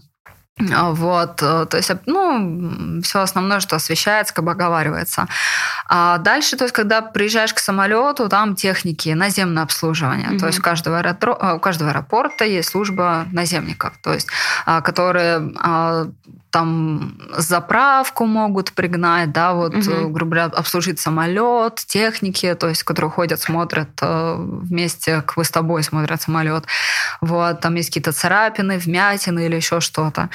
А, 0.73 0.91
вот, 0.91 1.41
э, 1.43 1.65
то 1.69 1.77
есть, 1.77 1.91
ну, 2.05 3.01
все 3.03 3.19
основное, 3.19 3.59
что 3.59 3.75
освещается, 3.75 4.33
как 4.33 4.43
бы 4.43 4.51
оговаривается. 4.51 5.27
А 5.87 6.17
дальше, 6.17 6.57
то 6.57 6.65
есть, 6.65 6.73
когда 6.73 7.01
приезжаешь 7.01 7.53
к 7.53 7.59
самолету, 7.59 8.27
там 8.27 8.55
техники, 8.55 9.09
наземное 9.09 9.63
обслуживание. 9.63 10.29
Mm-hmm. 10.29 10.39
То 10.39 10.47
есть, 10.47 10.59
у 10.59 10.61
каждого, 10.63 10.97
аэропорта, 10.97 11.45
э, 11.45 11.55
у 11.55 11.59
каждого 11.59 11.91
аэропорта 11.91 12.45
есть 12.45 12.69
служба 12.69 13.27
наземников, 13.31 13.93
то 14.01 14.13
есть, 14.13 14.27
а, 14.65 14.81
которые 14.81 15.53
а, 15.57 16.07
там 16.49 17.19
заправку 17.37 18.25
могут 18.25 18.71
пригнать, 18.71 19.31
да, 19.31 19.53
вот, 19.53 19.75
угу. 19.75 20.09
грубо 20.09 20.35
говоря, 20.35 20.45
обслужить 20.45 20.99
самолет, 20.99 21.75
техники, 21.75 22.55
то 22.55 22.69
есть, 22.69 22.83
которые 22.83 23.11
ходят, 23.11 23.39
смотрят 23.39 23.89
э, 24.01 24.35
вместе, 24.37 25.23
вы 25.35 25.43
с 25.43 25.51
тобой 25.51 25.83
смотрят 25.83 26.21
самолет. 26.21 26.65
Вот, 27.21 27.59
там 27.61 27.75
есть 27.75 27.89
какие-то 27.89 28.11
царапины, 28.11 28.77
вмятины 28.77 29.45
или 29.45 29.55
еще 29.55 29.81
что-то. 29.81 30.29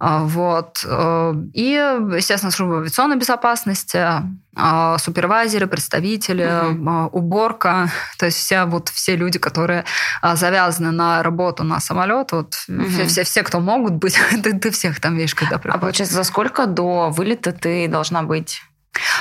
А, 0.00 0.22
вот. 0.22 0.84
Э, 0.84 1.34
и, 1.54 1.70
естественно, 2.16 2.52
служба 2.52 2.78
авиационной 2.78 3.16
безопасности, 3.16 3.98
а, 4.54 4.98
супервайзеры, 4.98 5.66
представители, 5.66 6.48
угу. 6.72 7.18
уборка, 7.18 7.90
то 8.18 8.26
есть 8.26 8.38
все, 8.38 8.64
вот, 8.64 8.88
все 8.90 9.16
люди, 9.16 9.38
которые 9.38 9.84
завязаны 10.22 10.90
на 10.90 11.22
работу 11.22 11.64
на 11.64 11.80
самолет, 11.80 12.32
вот 12.32 12.54
угу. 12.68 12.88
все, 12.88 13.06
все, 13.06 13.24
все, 13.24 13.42
кто 13.42 13.60
могут 13.60 13.94
быть, 13.94 14.18
ты, 14.42 14.58
ты 14.58 14.70
всех 14.70 15.00
там 15.00 15.16
видишь, 15.16 15.34
когда 15.34 15.58
приходишь. 15.58 15.76
А 15.76 15.80
получается, 15.80 16.14
за 16.14 16.24
сколько 16.24 16.66
до 16.66 17.10
вылета 17.10 17.52
ты 17.52 17.88
должна 17.88 18.22
быть? 18.22 18.62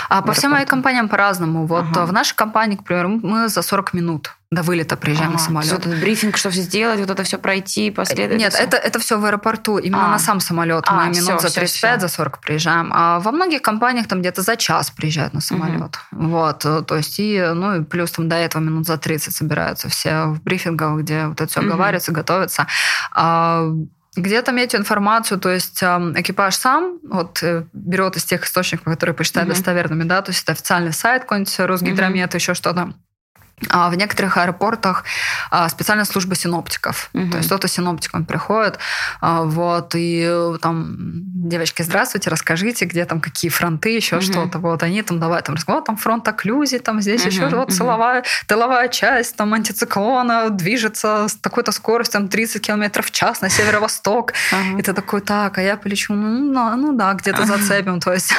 А 0.10 0.22
по 0.22 0.34
всем 0.34 0.52
моим 0.52 0.68
компаниям 0.68 1.10
по-разному. 1.10 1.66
Вот 1.66 1.86
ага. 1.92 2.06
в 2.06 2.14
нашей 2.14 2.36
компании, 2.36 2.78
к 2.78 2.84
примеру, 2.84 3.20
мы 3.22 3.50
за 3.50 3.62
40 3.62 3.94
минут 3.94 4.37
до 4.50 4.64
вылета 4.64 4.96
приезжаем 4.96 5.32
ага, 5.32 5.40
на 5.40 5.44
самолет. 5.44 5.72
Вот 5.72 5.86
этот 5.86 6.00
брифинг, 6.00 6.38
что 6.38 6.50
все 6.50 6.62
сделать, 6.62 7.00
вот 7.02 7.10
это 7.10 7.24
все 7.24 7.38
пройти, 7.38 7.92
последовать. 7.92 8.40
Нет, 8.40 8.56
это, 8.58 8.78
это 8.78 8.98
все 8.98 9.20
в 9.20 9.26
аэропорту, 9.26 9.78
именно 9.78 10.06
а. 10.06 10.12
на 10.12 10.20
сам 10.20 10.40
самолет. 10.40 10.86
А, 10.88 11.06
мы 11.06 11.12
все, 11.12 11.22
минут 11.22 11.42
за 11.42 11.54
35, 11.54 11.70
все, 11.70 12.00
за 12.00 12.08
40 12.08 12.40
приезжаем. 12.40 12.92
А 12.94 13.20
во 13.20 13.32
многих 13.34 13.62
компаниях 13.62 14.08
там 14.08 14.22
где-то 14.22 14.44
за 14.44 14.56
час 14.56 14.90
приезжают 14.90 15.34
на 15.34 15.42
самолет. 15.42 16.00
Угу. 16.14 16.28
Вот, 16.28 16.66
э, 16.66 16.82
то 16.82 16.96
есть, 16.96 17.20
и, 17.20 17.42
ну, 17.54 17.82
и 17.82 17.84
плюс 17.84 18.12
там 18.12 18.30
до 18.30 18.38
этого 18.38 18.62
минут 18.62 18.88
за 18.88 18.98
30 18.98 19.36
собираются 19.36 19.90
все 19.90 20.28
в 20.28 20.42
брифингах, 20.42 21.02
где 21.02 21.28
вот 21.28 21.42
это 21.42 21.52
все 21.52 21.60
угу. 21.60 21.68
оговаривается, 21.68 22.14
готовится. 22.14 22.68
А, 23.12 23.70
где-то 24.16 24.52
эту 24.52 24.78
информацию, 24.78 25.40
то 25.40 25.50
есть 25.50 25.84
экипаж 25.84 26.56
сам 26.56 27.00
вот 27.04 27.44
э, 27.44 27.66
берет 27.74 28.18
из 28.18 28.24
тех 28.24 28.46
источников, 28.46 28.86
которые 28.86 29.14
посчитает 29.14 29.48
mm-hmm. 29.48 29.52
достоверными, 29.52 30.04
да, 30.06 30.22
то 30.22 30.32
есть 30.32 30.44
это 30.44 30.54
официальный 30.54 30.94
сайт 30.94 31.24
какой-нибудь, 31.24 31.60
Росгидромет, 31.60 32.32
mm-hmm. 32.32 32.38
еще 32.38 32.54
что-то. 32.56 32.94
А 33.70 33.90
в 33.90 33.96
некоторых 33.96 34.38
аэропортах 34.38 35.04
а, 35.50 35.68
специальная 35.70 36.06
служба 36.06 36.36
синоптиков. 36.36 37.10
Угу. 37.14 37.32
То 37.32 37.38
есть 37.38 37.50
кто-то 37.50 37.68
синоптиком 37.68 38.24
приходит, 38.24 38.78
а, 39.20 39.42
вот, 39.42 39.96
и 39.96 40.28
э, 40.30 40.58
там, 40.62 40.96
девочки, 40.98 41.82
здравствуйте, 41.82 42.30
расскажите, 42.30 42.86
где 42.86 43.04
там 43.06 43.20
какие 43.20 43.50
фронты, 43.50 43.96
еще 43.96 44.18
угу. 44.18 44.26
что-то. 44.26 44.60
Вот 44.60 44.84
они 44.84 45.02
там 45.02 45.20
давай 45.20 45.42
там 45.42 45.56
разговор, 45.56 45.84
там 45.84 45.98
фронт 45.98 46.28
окклюзии, 46.28 46.78
там 46.78 47.02
здесь 47.02 47.22
угу. 47.22 47.30
еще 47.30 47.48
вот 47.50 47.74
силовая, 47.74 48.24
тыловая 48.48 48.90
часть, 48.90 49.36
там 49.36 49.52
антициклона 49.56 50.52
движется 50.52 51.28
с 51.28 51.36
такой-то 51.36 51.72
скоростью, 51.72 52.20
там 52.20 52.30
30 52.30 52.62
км 52.62 53.02
в 53.02 53.10
час 53.10 53.42
на 53.42 53.50
северо-восток. 53.50 54.34
Угу. 54.52 54.78
И 54.78 54.84
ты 54.84 54.94
такой, 54.94 55.22
так, 55.22 55.58
а 55.58 55.64
я 55.64 55.78
полечу, 55.78 56.14
ну, 56.14 56.54
ну, 56.54 56.76
ну 56.76 56.94
да, 56.94 57.14
где-то 57.16 57.48
зацепим. 57.48 58.00
То 58.00 58.14
есть 58.14 58.34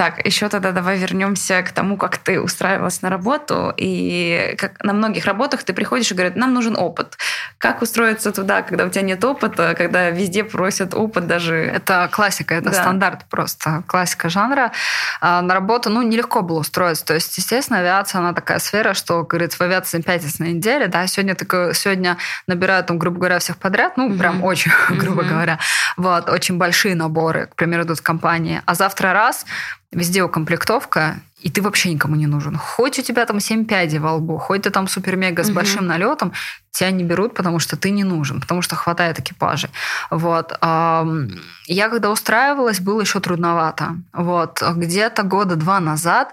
так, 0.00 0.24
еще 0.24 0.48
тогда 0.48 0.72
давай 0.72 0.96
вернемся 0.96 1.62
к 1.62 1.72
тому, 1.72 1.98
как 1.98 2.16
ты 2.16 2.40
устраивалась 2.40 3.02
на 3.02 3.10
работу. 3.10 3.74
И 3.76 4.54
как 4.56 4.82
на 4.82 4.94
многих 4.94 5.26
работах 5.26 5.62
ты 5.62 5.74
приходишь 5.74 6.10
и 6.10 6.14
говорят, 6.14 6.36
нам 6.36 6.54
нужен 6.54 6.74
опыт. 6.74 7.18
Как 7.58 7.82
устроиться 7.82 8.32
туда, 8.32 8.62
когда 8.62 8.86
у 8.86 8.88
тебя 8.88 9.02
нет 9.02 9.22
опыта, 9.22 9.74
когда 9.76 10.08
везде 10.08 10.42
просят 10.42 10.94
опыт 10.94 11.26
даже? 11.26 11.54
Это 11.54 12.08
классика, 12.10 12.54
это 12.54 12.70
да. 12.70 12.80
стандарт 12.80 13.26
просто, 13.28 13.82
классика 13.86 14.30
жанра. 14.30 14.72
А 15.20 15.42
на 15.42 15.52
работу, 15.52 15.90
ну, 15.90 16.00
нелегко 16.00 16.40
было 16.40 16.60
устроиться. 16.60 17.04
То 17.04 17.12
есть, 17.12 17.36
естественно, 17.36 17.80
авиация, 17.80 18.20
она 18.20 18.32
такая 18.32 18.58
сфера, 18.58 18.94
что, 18.94 19.22
говорится, 19.24 19.58
в 19.58 19.60
авиации 19.60 20.00
5 20.00 20.40
на 20.40 20.44
неделе, 20.44 20.86
да, 20.86 21.06
сегодня, 21.08 21.34
такое, 21.34 21.74
сегодня 21.74 22.16
набирают, 22.46 22.86
там, 22.86 22.98
грубо 22.98 23.18
говоря, 23.18 23.38
всех 23.38 23.58
подряд, 23.58 23.98
ну, 23.98 24.08
mm-hmm. 24.08 24.18
прям 24.18 24.44
очень, 24.44 24.70
mm-hmm. 24.70 24.96
грубо 24.96 25.24
говоря, 25.24 25.58
вот, 25.98 26.30
очень 26.30 26.56
большие 26.56 26.94
наборы, 26.94 27.48
к 27.48 27.54
примеру, 27.54 27.82
идут 27.82 27.98
в 27.98 28.02
компании. 28.02 28.62
А 28.64 28.74
завтра 28.74 29.12
раз, 29.12 29.44
везде 29.92 30.22
укомплектовка, 30.22 31.20
и 31.42 31.50
ты 31.50 31.62
вообще 31.62 31.92
никому 31.92 32.16
не 32.16 32.26
нужен. 32.26 32.56
Хоть 32.56 32.98
у 32.98 33.02
тебя 33.02 33.26
там 33.26 33.40
7 33.40 33.64
пядей 33.64 33.98
во 33.98 34.14
лбу, 34.14 34.38
хоть 34.38 34.62
ты 34.62 34.70
там 34.70 34.88
супер-мега 34.88 35.42
с 35.42 35.48
угу. 35.48 35.56
большим 35.56 35.86
налетом, 35.86 36.32
тебя 36.70 36.90
не 36.90 37.04
берут, 37.04 37.34
потому 37.34 37.58
что 37.58 37.76
ты 37.76 37.90
не 37.90 38.04
нужен, 38.04 38.40
потому 38.40 38.62
что 38.62 38.76
хватает 38.76 39.18
экипажей. 39.18 39.70
Вот. 40.10 40.52
Я 40.60 41.88
когда 41.88 42.10
устраивалась, 42.10 42.80
было 42.80 43.00
еще 43.00 43.20
трудновато. 43.20 43.96
Вот. 44.12 44.62
Где-то 44.62 45.22
года 45.24 45.56
два 45.56 45.80
назад 45.80 46.32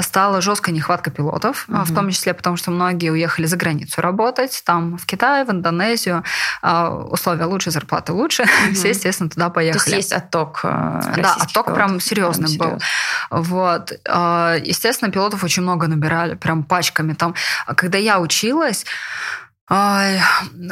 стала 0.00 0.40
жесткая 0.40 0.74
нехватка 0.74 1.10
пилотов, 1.10 1.66
угу. 1.68 1.84
в 1.84 1.94
том 1.94 2.10
числе 2.10 2.32
потому, 2.34 2.56
что 2.56 2.70
многие 2.70 3.10
уехали 3.10 3.46
за 3.46 3.56
границу 3.56 4.00
работать, 4.00 4.62
там 4.64 4.96
в 4.96 5.06
Китай, 5.06 5.44
в 5.44 5.50
Индонезию. 5.50 6.24
А, 6.62 6.90
условия 6.90 7.44
лучше, 7.44 7.70
зарплаты 7.70 8.12
лучше. 8.12 8.42
Угу. 8.42 8.74
Все, 8.74 8.88
естественно, 8.88 9.28
туда 9.28 9.50
поехали. 9.50 9.78
То 9.78 9.96
есть 9.96 9.96
есть 9.96 10.12
отток 10.12 10.60
э, 10.64 10.68
Да, 11.16 11.34
отток 11.34 11.66
пилотов. 11.66 11.74
прям 11.74 12.00
серьезный 12.00 12.58
прям 12.58 12.70
был. 12.70 12.78
Вот. 13.30 13.92
А, 14.44 14.56
естественно, 14.56 15.10
пилотов 15.10 15.44
очень 15.44 15.62
много 15.62 15.86
набирали, 15.86 16.34
прям 16.34 16.64
пачками. 16.64 17.14
Там, 17.14 17.34
когда 17.66 17.98
я 17.98 18.20
училась, 18.20 18.86
Ай, 19.66 20.20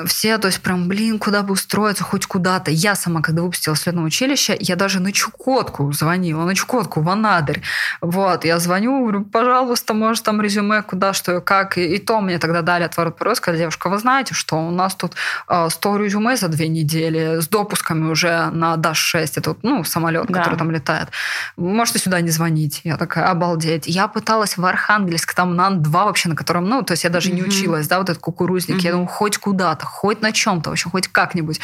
все, 0.05 0.37
то 0.37 0.49
есть 0.49 0.61
прям, 0.61 0.87
блин, 0.87 1.19
куда 1.19 1.43
бы 1.43 1.55
устроиться, 1.55 2.05
хоть 2.05 2.27
куда-то. 2.27 2.71
Я 2.71 2.95
сама, 2.95 3.23
когда 3.23 3.41
выпустила 3.41 3.75
следное 3.75 4.05
училище, 4.05 4.55
я 4.61 4.77
даже 4.77 5.01
на 5.01 5.13
Чукотку 5.13 5.91
звонила, 5.93 6.45
на 6.45 6.55
Чукотку, 6.55 7.01
в 7.01 7.09
Анадырь. 7.09 7.63
Вот, 8.03 8.45
я 8.45 8.59
звоню, 8.59 9.01
говорю, 9.01 9.25
пожалуйста, 9.25 9.95
может, 9.95 10.25
там 10.25 10.43
резюме, 10.43 10.83
куда, 10.83 11.15
что, 11.15 11.41
как. 11.41 11.79
И, 11.79 11.95
и 11.95 11.99
то 11.99 12.21
мне 12.21 12.39
тогда 12.39 12.61
дали 12.61 12.85
отворот 12.85 13.15
вопрос, 13.15 13.39
сказали, 13.39 13.61
девушка, 13.61 13.89
вы 13.89 13.99
знаете, 13.99 14.35
что 14.35 14.57
у 14.57 14.71
нас 14.71 14.95
тут 14.95 15.15
100 15.47 15.97
резюме 15.97 16.37
за 16.37 16.49
две 16.49 16.69
недели 16.69 17.41
с 17.41 17.49
допусками 17.49 18.11
уже 18.11 18.51
на 18.51 18.77
Даш-6, 18.77 19.33
это, 19.37 19.57
ну, 19.63 19.85
самолет, 19.85 20.27
да. 20.29 20.41
который 20.41 20.59
там 20.59 20.71
летает. 20.71 21.09
Можете 21.57 21.99
сюда 21.99 22.21
не 22.21 22.31
звонить. 22.31 22.83
Я 22.85 22.99
такая, 22.99 23.31
обалдеть. 23.31 23.87
Я 23.87 24.07
пыталась 24.07 24.59
в 24.59 24.67
Архангельск, 24.67 25.33
там 25.33 25.57
на 25.57 25.69
Ан-2 25.69 25.91
вообще, 25.91 26.29
на 26.29 26.37
котором, 26.37 26.69
ну, 26.69 26.83
то 26.83 26.93
есть 26.93 27.05
я 27.05 27.11
даже 27.11 27.31
mm-hmm. 27.31 27.35
не 27.35 27.43
училась, 27.43 27.89
да, 27.89 27.99
вот 27.99 28.11
этот 28.11 28.21
кукурузник 28.21 28.82
Mm-hmm. 28.83 28.87
Я 28.87 28.93
думаю, 28.93 29.09
хоть 29.09 29.39
куда-то, 29.39 29.87
хоть 29.87 30.21
на 30.21 30.33
чем-то, 30.33 30.71
вообще 30.71 30.91
хоть 30.91 31.09
как-нибудь. 31.09 31.61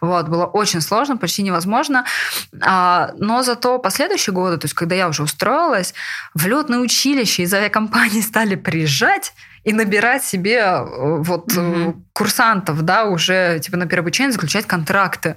Вот, 0.00 0.28
было 0.28 0.46
очень 0.46 0.80
сложно, 0.80 1.16
почти 1.16 1.42
невозможно. 1.42 2.04
А, 2.60 3.12
но 3.18 3.42
зато 3.42 3.78
последующие 3.78 4.34
годы, 4.34 4.58
то 4.58 4.64
есть 4.64 4.74
когда 4.74 4.94
я 4.94 5.08
уже 5.08 5.22
устроилась, 5.22 5.94
в 6.34 6.46
летное 6.46 6.78
училище 6.78 7.42
из 7.42 7.54
авиакомпании 7.54 8.20
стали 8.20 8.54
приезжать 8.54 9.32
и 9.64 9.72
набирать 9.72 10.24
себе 10.24 10.58
э, 10.58 10.84
вот 11.18 11.52
mm-hmm. 11.52 11.94
курсантов, 12.12 12.82
да, 12.82 13.04
уже 13.04 13.60
типа 13.60 13.76
на 13.76 13.86
переобучение 13.86 14.32
заключать 14.32 14.66
контракты. 14.66 15.36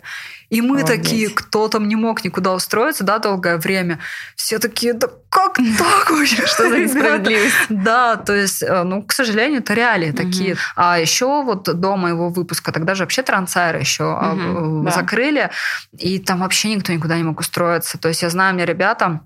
И 0.49 0.61
мы 0.61 0.79
Молодец. 0.79 0.87
такие, 0.87 1.29
кто 1.29 1.67
там 1.67 1.87
не 1.87 1.95
мог 1.95 2.23
никуда 2.23 2.53
устроиться, 2.53 3.03
да, 3.03 3.19
долгое 3.19 3.57
время. 3.57 3.99
Все 4.35 4.59
такие, 4.59 4.93
да 4.93 5.09
как 5.29 5.55
так 5.55 6.11
вообще? 6.11 6.45
Что 6.47 6.69
за 6.69 6.79
несправедливость? 6.79 7.55
Да, 7.69 8.15
то 8.15 8.33
есть, 8.33 8.63
э, 8.63 8.83
ну, 8.83 9.03
к 9.03 9.11
сожалению, 9.11 9.59
это 9.59 9.73
реалии 9.73 10.11
такие. 10.11 10.57
А 10.75 10.99
еще 10.99 11.43
вот 11.43 11.63
до 11.63 11.95
моего 11.95 12.29
выпуска, 12.29 12.71
тогда 12.71 12.95
же 12.95 13.03
вообще 13.03 13.21
трансайры 13.21 13.79
еще 13.79 14.05
а, 14.05 14.91
закрыли, 14.91 15.51
и 15.97 16.19
там 16.19 16.39
вообще 16.39 16.73
никто 16.73 16.93
никуда 16.93 17.17
не 17.17 17.23
мог 17.23 17.39
устроиться. 17.39 17.97
То 17.97 18.07
есть 18.07 18.21
я 18.21 18.29
знаю, 18.29 18.55
мне 18.55 18.65
ребята 18.65 19.21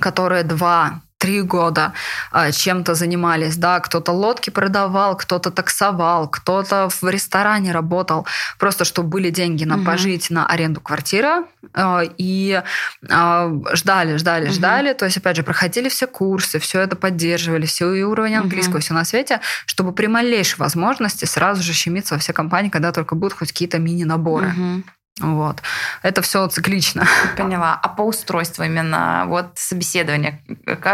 которые 0.00 0.42
два 0.42 1.00
три 1.18 1.42
года 1.42 1.92
а, 2.30 2.52
чем-то 2.52 2.94
занимались, 2.94 3.56
да, 3.56 3.80
кто-то 3.80 4.12
лодки 4.12 4.50
продавал, 4.50 5.16
кто-то 5.16 5.50
таксовал, 5.50 6.28
кто-то 6.28 6.88
в 6.88 7.08
ресторане 7.08 7.72
работал, 7.72 8.26
просто 8.58 8.84
чтобы 8.84 9.08
были 9.08 9.30
деньги 9.30 9.64
на 9.64 9.76
угу. 9.76 9.84
пожить, 9.84 10.30
на 10.30 10.46
аренду 10.46 10.80
квартиры, 10.80 11.44
а, 11.74 12.02
и 12.16 12.62
а, 13.10 13.52
ждали, 13.72 14.16
ждали, 14.16 14.46
угу. 14.46 14.54
ждали, 14.54 14.92
то 14.92 15.04
есть, 15.04 15.16
опять 15.16 15.36
же, 15.36 15.42
проходили 15.42 15.88
все 15.88 16.06
курсы, 16.06 16.60
все 16.60 16.80
это 16.80 16.94
поддерживали, 16.94 17.66
все 17.66 17.92
и 17.92 18.02
уровень 18.02 18.36
английского, 18.36 18.76
угу. 18.76 18.82
все 18.82 18.94
на 18.94 19.04
свете, 19.04 19.40
чтобы 19.66 19.92
при 19.92 20.06
малейшей 20.06 20.58
возможности 20.58 21.24
сразу 21.24 21.62
же 21.62 21.72
щемиться 21.72 22.14
во 22.14 22.20
все 22.20 22.32
компании, 22.32 22.70
когда 22.70 22.92
только 22.92 23.16
будут 23.16 23.36
хоть 23.36 23.52
какие-то 23.52 23.78
мини-наборы. 23.78 24.48
Угу. 24.48 24.82
Вот. 25.20 25.62
Это 26.02 26.22
все 26.22 26.46
циклично. 26.48 27.06
Поняла. 27.36 27.78
А 27.82 27.88
по 27.88 28.02
устройству 28.02 28.64
именно, 28.64 29.24
вот 29.26 29.52
собеседование, 29.56 30.42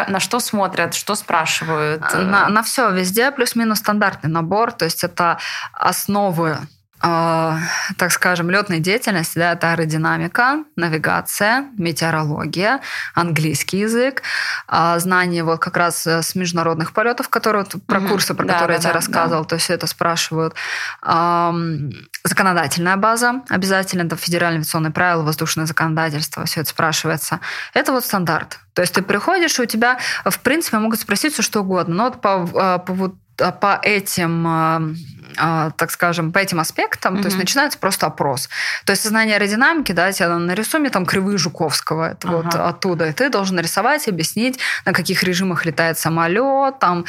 на 0.08 0.20
что 0.20 0.40
смотрят, 0.40 0.94
что 0.94 1.14
спрашивают? 1.14 2.02
На, 2.14 2.48
на 2.48 2.62
все 2.62 2.90
везде 2.90 3.30
плюс-минус 3.30 3.78
стандартный 3.78 4.30
набор, 4.30 4.72
то 4.72 4.84
есть 4.84 5.04
это 5.04 5.38
основы 5.72 6.58
а, 7.06 7.58
так 7.98 8.12
скажем, 8.12 8.48
летной 8.48 8.80
деятельности, 8.80 9.38
да, 9.38 9.52
это 9.52 9.72
аэродинамика, 9.72 10.64
навигация, 10.74 11.66
метеорология, 11.76 12.80
английский 13.14 13.80
язык, 13.80 14.22
а, 14.66 14.98
знание 14.98 15.44
вот 15.44 15.60
как 15.60 15.76
раз 15.76 16.06
э, 16.06 16.22
с 16.22 16.34
международных 16.34 16.94
полетов, 16.94 17.28
которые 17.28 17.66
про 17.86 17.98
угу. 17.98 18.08
курсы, 18.08 18.32
про 18.32 18.46
да, 18.46 18.54
которые 18.54 18.78
да, 18.78 18.78
я 18.78 18.80
тебе 18.80 18.92
да, 18.92 18.94
рассказывал, 18.94 19.42
да. 19.42 19.48
то 19.50 19.54
есть 19.56 19.68
это 19.68 19.86
спрашивают. 19.86 20.54
Законодательная 22.24 22.96
база 22.96 23.42
обязательно, 23.50 24.06
это 24.06 24.16
федеральные 24.16 24.60
авиационные 24.60 24.90
правила, 24.90 25.22
воздушное 25.22 25.66
законодательство, 25.66 26.46
все 26.46 26.62
это 26.62 26.70
спрашивается. 26.70 27.40
Это 27.74 27.92
вот 27.92 28.06
стандарт. 28.06 28.60
То 28.72 28.80
есть 28.80 28.94
ты 28.94 29.02
приходишь, 29.02 29.58
и 29.58 29.62
у 29.62 29.66
тебя, 29.66 29.98
в 30.24 30.40
принципе, 30.40 30.78
могут 30.78 31.00
спросить 31.00 31.34
все 31.34 31.42
что 31.42 31.60
угодно. 31.60 31.94
Но 31.94 32.04
вот 32.04 32.22
по, 32.22 32.48
а, 32.54 32.78
по, 32.78 32.94
вот, 32.94 33.14
по 33.36 33.78
этим 33.82 34.96
так 35.34 35.90
скажем, 35.90 36.32
по 36.32 36.38
этим 36.38 36.60
аспектам, 36.60 37.16
mm-hmm. 37.16 37.22
то 37.22 37.28
есть 37.28 37.38
начинается 37.38 37.78
просто 37.78 38.06
опрос. 38.06 38.48
То 38.84 38.92
есть 38.92 39.02
сознание 39.02 39.36
аэродинамики, 39.36 39.92
да, 39.92 40.12
тебе 40.12 40.28
нарисуй 40.28 40.80
мне 40.80 40.90
там 40.90 41.06
кривые 41.06 41.38
Жуковского, 41.38 42.12
это 42.12 42.28
ага. 42.28 42.36
вот 42.36 42.54
оттуда, 42.54 43.08
и 43.08 43.12
ты 43.12 43.30
должен 43.30 43.56
нарисовать, 43.56 44.08
объяснить, 44.08 44.58
на 44.84 44.92
каких 44.92 45.22
режимах 45.22 45.64
летает 45.64 45.98
самолет, 45.98 46.78
там, 46.78 47.04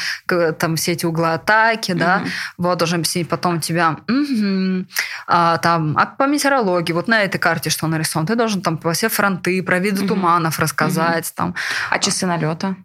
там 0.59 0.75
все 0.75 0.93
эти 0.93 1.05
углы 1.05 1.33
атаки, 1.33 1.91
mm-hmm. 1.91 1.95
да, 1.95 2.23
вот 2.57 2.77
должен 2.77 2.99
объяснить 2.99 3.29
потом 3.29 3.59
тебя, 3.59 3.97
угу, 4.07 4.85
а, 5.27 5.57
там, 5.57 5.97
а 5.97 6.05
по 6.05 6.23
метеорологии, 6.23 6.93
вот 6.93 7.07
на 7.07 7.23
этой 7.23 7.37
карте 7.37 7.69
что 7.69 7.87
нарисовано, 7.87 8.27
ты 8.27 8.35
должен 8.35 8.61
там 8.61 8.77
по 8.77 8.93
все 8.93 9.09
фронты, 9.09 9.61
про 9.63 9.79
виды 9.79 10.03
mm-hmm. 10.03 10.07
туманов 10.07 10.59
рассказать, 10.59 11.25
mm-hmm. 11.25 11.35
там. 11.35 11.55
А 11.89 11.99
часы 11.99 12.25
налета? 12.25 12.75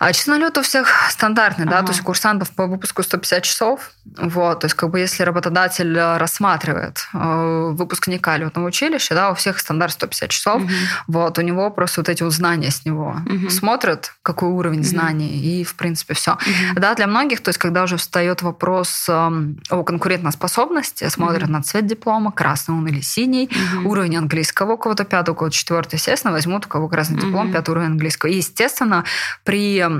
А 0.00 0.14
часы 0.14 0.30
налета 0.30 0.60
у 0.60 0.62
всех 0.62 1.10
стандартные, 1.10 1.66
ага. 1.66 1.80
да, 1.80 1.82
то 1.82 1.92
есть 1.92 2.02
курсантов 2.02 2.50
по 2.52 2.66
выпуску 2.66 3.02
150 3.02 3.42
часов, 3.42 3.90
вот, 4.16 4.60
то 4.60 4.64
есть 4.70 4.74
как 4.74 4.90
бы 4.90 5.00
если 5.00 5.22
работодатель 5.24 5.96
э, 5.96 6.16
рассматривает 6.16 7.08
э, 7.12 7.70
выпускника 7.72 8.36
летного 8.36 8.66
училища, 8.66 9.14
да, 9.14 9.30
у 9.30 9.34
всех 9.34 9.58
стандарт 9.58 9.92
150 9.92 10.30
часов, 10.30 10.62
угу. 10.62 10.70
вот, 11.08 11.38
у 11.38 11.42
него 11.42 11.70
просто 11.70 12.00
вот 12.00 12.08
эти 12.08 12.22
вот 12.22 12.32
знания 12.32 12.70
с 12.70 12.84
него 12.84 13.16
угу. 13.26 13.50
смотрят, 13.50 14.14
какой 14.22 14.48
уровень 14.48 14.80
угу. 14.80 14.88
знаний, 14.88 15.28
и, 15.28 15.64
в 15.64 15.74
принципе, 15.74 16.14
все. 16.14 16.32
Угу. 16.32 16.80
Да, 16.80 16.94
для 16.94 17.06
многих, 17.06 17.40
то 17.40 17.50
есть 17.50 17.58
когда 17.58 17.82
уже 17.82 17.96
встает 17.96 18.42
вопрос 18.42 19.06
эм, 19.08 19.60
о 19.70 19.82
конкурентоспособности, 19.82 21.08
смотрят 21.08 21.44
угу. 21.44 21.52
на 21.52 21.62
цвет 21.62 21.86
диплома, 21.86 22.32
красный 22.32 22.74
он 22.74 22.86
или 22.86 23.00
синий, 23.00 23.50
угу. 23.74 23.90
уровень 23.90 24.16
английского, 24.16 24.72
у 24.72 24.78
кого-то 24.78 25.04
пятый, 25.04 25.30
у 25.30 25.34
кого-то 25.34 25.54
четвертый, 25.54 25.96
естественно, 25.96 26.32
возьмут 26.32 26.66
у 26.66 26.68
кого 26.68 26.88
красный 26.88 27.18
угу. 27.18 27.26
диплом, 27.26 27.52
пятый 27.52 27.70
уровень 27.70 27.88
английского. 27.88 28.30
И, 28.30 28.36
естественно, 28.36 29.04
при 29.44 29.80
а, 29.80 29.90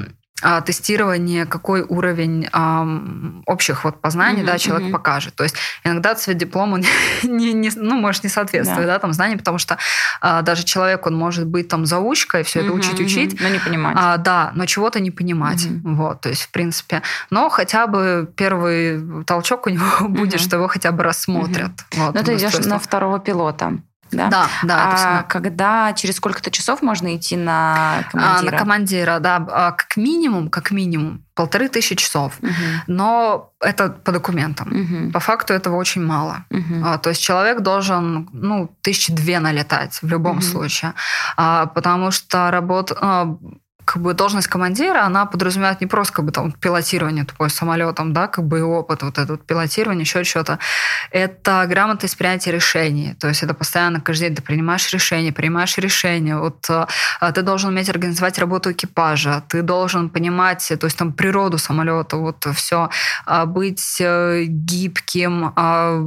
тестирование, 0.65 1.47
какой 1.47 1.83
уровень 1.83 2.49
а, 2.53 2.87
общих 3.47 3.85
вот 3.85 4.01
познаний, 4.01 4.43
mm-hmm, 4.43 4.47
да, 4.47 4.59
человек 4.59 4.89
mm-hmm. 4.89 4.93
покажет. 4.93 5.35
То 5.35 5.45
есть 5.45 5.57
иногда 5.85 6.15
цвет 6.15 6.39
диплома 6.39 6.81
не, 7.23 7.53
не, 7.53 7.71
ну, 7.77 7.99
может 7.99 8.25
не 8.25 8.31
соответствовать, 8.31 8.87
да. 8.87 8.95
да, 8.95 8.99
там 8.99 9.13
знаний, 9.13 9.37
потому 9.37 9.59
что 9.59 9.79
а, 10.21 10.43
даже 10.43 10.65
человек, 10.65 11.07
он 11.07 11.17
может 11.17 11.47
быть 11.47 11.69
там 11.69 11.87
заучкой, 11.87 12.43
все 12.43 12.61
это 12.61 12.71
mm-hmm, 12.71 12.79
учить, 12.79 13.01
учить. 13.01 13.41
Но 13.41 13.49
не 13.49 13.59
понимать. 13.59 13.97
А, 13.99 14.17
да, 14.17 14.53
но 14.55 14.67
чего-то 14.67 15.01
не 15.01 15.11
понимать. 15.11 15.67
Mm-hmm. 15.67 15.95
Вот, 15.95 16.21
то 16.21 16.29
есть, 16.29 16.43
в 16.43 16.51
принципе. 16.51 17.03
Но 17.31 17.49
хотя 17.49 17.87
бы 17.87 18.31
первый 18.37 19.25
толчок 19.25 19.67
у 19.67 19.71
него 19.71 19.85
mm-hmm. 19.85 20.09
будет, 20.09 20.41
что 20.41 20.57
его 20.57 20.69
хотя 20.69 20.93
бы 20.93 21.03
рассмотрят. 21.03 21.71
Mm-hmm. 21.71 22.07
Вот, 22.07 22.15
но 22.15 22.23
ты 22.23 22.35
идешь 22.37 22.59
на 22.59 22.79
второго 22.79 23.19
пилота. 23.19 23.79
Да, 24.13 24.29
да. 24.29 24.49
да 24.63 24.77
а 25.19 25.23
когда, 25.23 25.93
через 25.93 26.17
сколько-то 26.17 26.51
часов 26.51 26.83
можно 26.83 27.17
идти 27.17 27.37
на 27.37 28.05
командира? 28.11 28.49
А, 28.49 28.51
на 28.51 28.59
командира, 28.59 29.19
да. 29.19 29.47
А, 29.51 29.73
как 29.73 29.97
минимум, 29.97 30.49
как 30.51 30.71
минимум, 30.71 31.25
полторы 31.35 31.69
тысячи 31.69 31.95
часов. 31.95 32.39
Угу. 32.43 32.51
Но 32.87 33.53
это 33.61 33.89
по 33.89 34.13
документам. 34.13 34.69
Угу. 34.69 35.13
По 35.13 35.21
факту 35.21 35.55
этого 35.55 35.77
очень 35.77 36.05
мало. 36.05 36.45
Угу. 36.51 36.83
А, 36.85 36.99
то 36.99 37.11
есть 37.11 37.23
человек 37.23 37.61
должен, 37.61 38.29
ну, 38.33 38.75
тысячи 38.83 39.13
две 39.13 39.39
налетать 39.39 40.01
в 40.03 40.07
любом 40.07 40.39
угу. 40.39 40.43
случае. 40.43 40.95
А, 41.37 41.67
потому 41.67 42.11
что 42.11 42.51
работа 42.51 43.39
как 43.93 44.03
бы 44.03 44.15
должность 44.15 44.47
командира, 44.47 45.05
она 45.05 45.27
подразумевает 45.27 45.81
не 45.81 45.89
просто 45.89 46.13
как 46.13 46.25
бы 46.25 46.31
там 46.31 46.53
пилотирование 46.53 47.25
тупой 47.25 47.51
самолетом, 47.51 48.13
да, 48.13 48.29
как 48.29 48.47
бы 48.47 48.61
и 48.61 48.63
опыт, 48.63 49.03
вот 49.03 49.19
это 49.19 49.33
вот 49.33 49.45
пилотирование, 49.45 50.03
еще 50.03 50.23
что-то. 50.23 50.61
Это 51.11 51.67
грамотность 51.69 52.17
принятия 52.17 52.53
решений. 52.53 53.17
То 53.19 53.27
есть 53.27 53.43
это 53.43 53.53
постоянно 53.53 54.01
каждый 54.01 54.29
день 54.29 54.37
ты 54.37 54.43
принимаешь 54.43 54.93
решения, 54.93 55.33
принимаешь 55.33 55.77
решения. 55.79 56.37
Вот 56.37 56.71
а, 56.71 57.33
ты 57.33 57.43
должен 57.43 57.71
уметь 57.71 57.89
организовать 57.89 58.39
работу 58.39 58.71
экипажа, 58.71 59.43
ты 59.49 59.63
должен 59.63 60.09
понимать, 60.09 60.73
то 60.79 60.87
есть 60.87 60.97
там 60.97 61.13
природу 61.13 61.59
самолета, 61.59 62.17
вот 62.17 62.47
все, 62.55 62.91
а, 63.27 63.45
быть 63.45 63.97
э, 64.01 64.45
гибким, 64.45 65.53
а, 65.57 66.01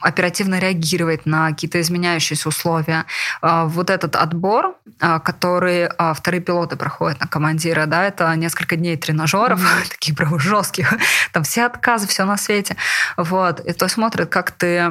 оперативно 0.00 0.58
реагировать 0.58 1.26
на 1.26 1.48
какие-то 1.50 1.80
изменяющиеся 1.80 2.48
условия. 2.48 3.06
А, 3.42 3.66
вот 3.66 3.90
этот 3.90 4.16
отбор, 4.16 4.76
а, 5.00 5.18
который 5.20 5.86
а, 5.86 6.14
вторые 6.14 6.40
пилоты 6.40 6.76
проходят 6.76 7.20
на 7.20 7.26
командира, 7.26 7.86
да, 7.86 8.04
это 8.06 8.34
несколько 8.36 8.76
дней 8.76 8.96
тренажеров, 8.96 9.60
mm-hmm. 9.60 9.90
таких 9.90 10.16
прям 10.16 10.38
жестких, 10.38 10.94
там 11.32 11.42
все 11.42 11.66
отказы, 11.66 12.06
все 12.06 12.24
на 12.24 12.36
свете. 12.36 12.76
Вот. 13.16 13.60
И 13.60 13.72
то 13.72 13.88
смотрят, 13.88 14.28
как 14.30 14.50
ты 14.50 14.90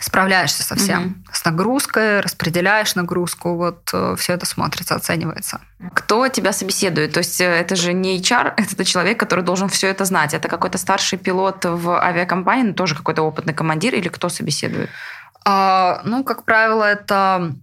справляешься 0.00 0.62
со 0.62 0.74
всем. 0.74 1.02
Угу. 1.04 1.14
С 1.32 1.44
нагрузкой, 1.44 2.20
распределяешь 2.20 2.94
нагрузку, 2.94 3.56
вот 3.56 3.90
э, 3.92 4.14
все 4.18 4.34
это 4.34 4.46
смотрится, 4.46 4.94
оценивается. 4.94 5.60
Кто 5.94 6.28
тебя 6.28 6.52
собеседует? 6.52 7.12
То 7.12 7.18
есть 7.18 7.40
э, 7.40 7.44
это 7.44 7.76
же 7.76 7.92
не 7.92 8.18
HR, 8.18 8.54
это 8.72 8.84
человек, 8.84 9.18
который 9.18 9.44
должен 9.44 9.68
все 9.68 9.88
это 9.88 10.04
знать. 10.04 10.34
Это 10.34 10.48
какой-то 10.48 10.78
старший 10.78 11.18
пилот 11.18 11.64
в 11.64 12.00
авиакомпании, 12.00 12.68
но 12.68 12.72
тоже 12.74 12.94
какой-то 12.94 13.22
опытный 13.22 13.54
командир 13.54 13.94
или 13.94 14.08
кто 14.08 14.28
собеседует? 14.28 14.90
А, 15.44 16.00
ну, 16.04 16.24
как 16.24 16.44
правило, 16.44 16.84
это 16.84 17.54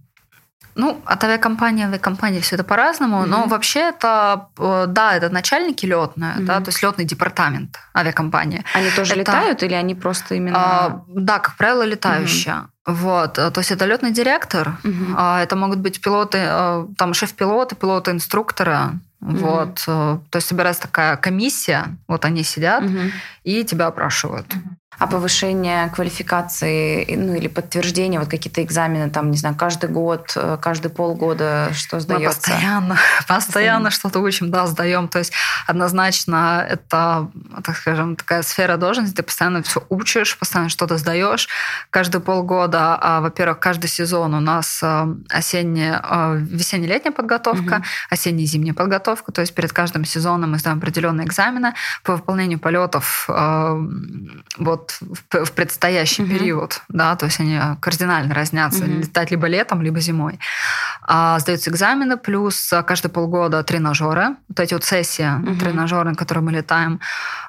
ну, 0.74 1.00
от 1.04 1.24
авиакомпании 1.24 1.84
авиакомпании 1.84 2.40
все 2.40 2.56
это 2.56 2.64
по-разному, 2.64 3.22
mm-hmm. 3.22 3.26
но 3.26 3.46
вообще 3.46 3.80
это, 3.80 4.48
э, 4.58 4.84
да, 4.88 5.14
это 5.14 5.28
начальники 5.30 5.86
летные, 5.86 6.34
mm-hmm. 6.34 6.44
да, 6.44 6.60
то 6.60 6.68
есть 6.68 6.82
летный 6.82 7.04
департамент 7.04 7.78
авиакомпании. 7.94 8.64
Они 8.74 8.90
тоже 8.90 9.12
это, 9.12 9.20
летают 9.20 9.62
или 9.62 9.74
они 9.74 9.94
просто 9.94 10.34
именно... 10.34 10.58
А, 10.58 11.04
да, 11.08 11.38
как 11.38 11.56
правило, 11.56 11.82
летающие. 11.82 12.54
Mm-hmm. 12.54 12.92
Вот, 12.94 13.38
э, 13.38 13.50
то 13.50 13.60
есть 13.60 13.70
это 13.70 13.84
летный 13.86 14.12
директор, 14.12 14.76
mm-hmm. 14.82 15.42
это 15.42 15.56
могут 15.56 15.78
быть 15.78 16.00
пилоты, 16.00 16.38
э, 16.40 16.86
там 16.96 17.14
шеф-пилоты, 17.14 17.76
пилоты-инструкторы, 17.76 18.72
mm-hmm. 18.72 19.00
вот, 19.20 19.84
то 19.84 20.36
есть 20.36 20.48
собирается 20.48 20.82
такая 20.82 21.16
комиссия, 21.16 21.96
вот 22.08 22.24
они 22.24 22.42
сидят 22.42 22.82
mm-hmm. 22.82 23.10
и 23.44 23.64
тебя 23.64 23.86
опрашивают. 23.86 24.46
Mm-hmm 24.46 24.79
а 25.00 25.06
повышение 25.06 25.88
квалификации, 25.88 27.14
ну 27.16 27.34
или 27.34 27.48
подтверждение, 27.48 28.20
вот 28.20 28.28
какие-то 28.28 28.62
экзамены, 28.62 29.08
там, 29.08 29.30
не 29.30 29.38
знаю, 29.38 29.56
каждый 29.56 29.88
год, 29.88 30.30
э, 30.36 30.58
каждый 30.60 30.90
полгода, 30.90 31.70
что 31.72 32.00
сдается? 32.00 32.28
Мы 32.28 32.34
постоянно, 32.34 32.96
постоянно 33.26 33.90
что-то 33.90 34.20
учим, 34.20 34.50
да, 34.50 34.66
сдаем. 34.66 35.08
То 35.08 35.18
есть 35.18 35.32
однозначно 35.66 36.66
это, 36.68 37.30
так 37.64 37.78
скажем, 37.78 38.14
такая 38.14 38.42
сфера 38.42 38.76
должности, 38.76 39.14
ты 39.14 39.22
постоянно 39.22 39.62
все 39.62 39.82
учишь, 39.88 40.36
постоянно 40.36 40.68
что-то 40.68 40.98
сдаешь. 40.98 41.48
Каждые 41.88 42.20
полгода, 42.20 42.98
а, 43.00 43.22
во-первых, 43.22 43.58
каждый 43.58 43.88
сезон 43.88 44.34
у 44.34 44.40
нас 44.40 44.80
э, 44.82 45.06
осенняя, 45.30 46.02
э, 46.04 46.36
весенне-летняя 46.40 47.12
подготовка, 47.12 47.76
угу. 47.76 47.84
осенне-зимняя 48.10 48.74
подготовка, 48.74 49.32
то 49.32 49.40
есть 49.40 49.54
перед 49.54 49.72
каждым 49.72 50.04
сезоном 50.04 50.50
мы 50.50 50.58
сдаем 50.58 50.76
определенные 50.76 51.26
экзамены 51.26 51.72
по 52.02 52.16
выполнению 52.16 52.58
полетов 52.58 53.26
вот 54.58 54.89
в, 55.00 55.44
в 55.44 55.52
предстоящий 55.52 56.22
угу. 56.22 56.30
период, 56.30 56.82
да, 56.88 57.16
то 57.16 57.26
есть 57.26 57.40
они 57.40 57.58
кардинально 57.80 58.34
разнятся, 58.34 58.84
угу. 58.84 58.92
летать 58.92 59.30
либо 59.30 59.46
летом, 59.46 59.82
либо 59.82 60.00
зимой. 60.00 60.38
А, 61.02 61.38
сдаются 61.38 61.70
экзамены, 61.70 62.16
плюс 62.16 62.72
каждые 62.86 63.10
полгода 63.12 63.62
тренажеры, 63.62 64.36
вот 64.48 64.60
эти 64.60 64.74
вот 64.74 64.84
сессии 64.84 65.28
угу. 65.28 65.58
тренажеры, 65.58 66.10
на 66.10 66.16
которые 66.16 66.44
мы 66.44 66.52
летаем. 66.52 67.00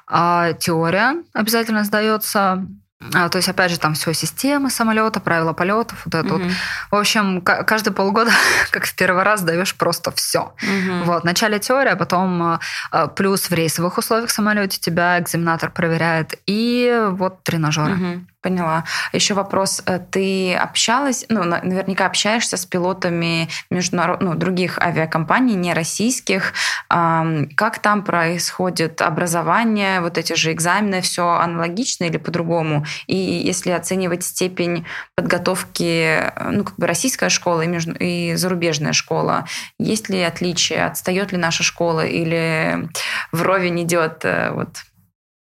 А, 0.06 0.52
теория 0.54 1.16
обязательно 1.32 1.84
сдается 1.84 2.66
А, 3.14 3.28
то 3.28 3.36
есть, 3.36 3.48
опять 3.48 3.70
же, 3.70 3.78
там 3.78 3.94
все 3.94 4.12
системы 4.12 4.70
самолета, 4.70 5.20
правила 5.20 5.52
полетов, 5.52 6.02
вот 6.04 6.14
это 6.14 6.34
угу. 6.34 6.44
вот. 6.44 6.52
В 6.90 6.96
общем, 6.96 7.40
каждые 7.42 7.94
полгода, 7.94 8.30
как 8.70 8.84
в 8.84 8.94
первый 8.94 9.22
раз, 9.22 9.42
даешь 9.42 9.74
просто 9.74 10.10
все. 10.12 10.54
Угу. 10.62 11.04
Вот, 11.04 11.22
вначале 11.22 11.58
теория, 11.58 11.96
потом 11.96 12.42
а, 12.42 12.60
а, 12.90 13.08
плюс 13.08 13.50
в 13.50 13.52
рейсовых 13.52 13.98
условиях 13.98 14.28
в 14.30 14.32
самолете 14.32 14.78
тебя 14.78 15.18
экзаменатор 15.18 15.70
проверяет, 15.70 16.38
и 16.46 17.06
вот 17.10 17.42
тренажеры. 17.42 17.94
Угу. 17.94 18.26
Поняла. 18.42 18.84
Еще 19.12 19.34
вопрос. 19.34 19.82
Э, 19.86 20.00
ты 20.10 20.54
общалась, 20.54 21.24
ну, 21.28 21.44
наверняка 21.44 22.06
общаешься 22.06 22.56
с 22.56 22.66
пилотами 22.66 23.48
международ... 23.70 24.20
ну, 24.20 24.34
других 24.34 24.78
авиакомпаний, 24.78 25.54
не 25.54 25.72
российских. 25.72 26.52
Как 26.88 27.78
там 27.80 28.02
происходит 28.02 29.00
образование, 29.00 30.00
вот 30.00 30.18
эти 30.18 30.32
же 30.34 30.52
экзамены, 30.52 31.00
все 31.02 31.28
аналогично 31.28 32.04
или 32.04 32.16
по-другому? 32.16 32.84
И 33.06 33.16
если 33.16 33.70
оценивать 33.70 34.24
степень 34.24 34.86
подготовки, 35.14 36.32
ну, 36.50 36.64
как 36.64 36.76
бы 36.76 36.86
российская 36.86 37.28
школа 37.28 37.62
и, 37.62 37.68
между... 37.68 37.92
и 37.92 38.34
зарубежная 38.34 38.92
школа, 38.92 39.46
есть 39.78 40.08
ли 40.08 40.20
отличия? 40.20 40.86
Отстает 40.86 41.30
ли 41.32 41.38
наша 41.38 41.62
школа 41.62 42.04
или 42.04 42.88
вровень 43.30 43.82
идет 43.82 44.24
э, 44.24 44.50
вот 44.50 44.68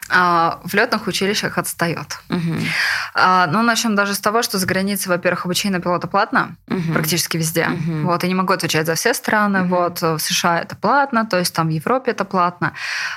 в 0.09 0.75
летных 0.75 1.07
училищах 1.07 1.59
отстает. 1.59 2.21
Угу. 2.29 2.55
А, 3.15 3.47
ну, 3.49 3.63
начнем 3.63 3.95
даже 3.95 4.15
с 4.15 4.21
того, 4.21 4.43
что 4.43 4.59
за 4.59 4.67
границей, 4.67 5.09
во-первых, 5.09 5.47
обучение 5.47 5.81
пилота 5.81 6.07
платно, 6.07 6.57
угу. 6.69 6.93
практически 6.93 7.37
везде. 7.37 7.69
Угу. 7.69 8.07
Вот, 8.07 8.23
я 8.23 8.29
не 8.29 8.35
могу 8.35 8.53
отвечать 8.53 8.87
за 8.87 8.95
все 8.95 9.15
страны. 9.15 9.63
Угу. 9.63 9.69
Вот, 9.69 10.03
в 10.03 10.19
США 10.19 10.61
это 10.61 10.77
платно, 10.77 11.27
то 11.27 11.39
есть 11.39 11.55
там 11.55 11.69
в 11.69 11.71
Европе 11.71 12.13
это 12.13 12.25
платно. 12.25 12.73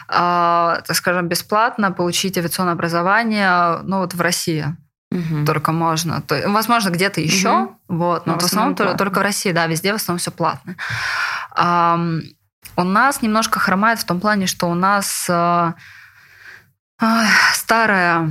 А, 0.08 0.82
так 0.86 0.96
скажем, 0.96 1.28
бесплатно 1.28 1.92
получить 1.92 2.38
авиационное 2.38 2.74
образование, 2.74 3.80
ну, 3.84 4.00
вот 4.00 4.14
в 4.14 4.22
России 4.22 4.76
Угу. 5.12 5.46
Только 5.46 5.72
можно. 5.72 6.22
То, 6.22 6.40
возможно, 6.50 6.90
где-то 6.90 7.20
еще, 7.20 7.50
угу. 7.50 7.78
вот, 7.88 8.28
но, 8.28 8.34
но 8.34 8.40
в 8.40 8.44
основном 8.44 8.76
только, 8.76 8.96
только 8.96 9.20
в 9.20 9.24
России, 9.24 9.52
да, 9.52 9.66
везде 9.66 9.92
в 9.92 9.96
основном 9.96 10.20
все 10.20 10.30
платно. 10.30 10.76
А, 11.52 12.00
у 12.76 12.84
нас 12.84 13.24
немножко 13.24 13.60
хромает 13.60 14.00
в 14.00 14.06
том 14.06 14.20
плане, 14.20 14.46
что 14.46 14.68
у 14.68 14.76
нас 14.76 15.28
а, 17.00 17.26
старая 17.54 18.30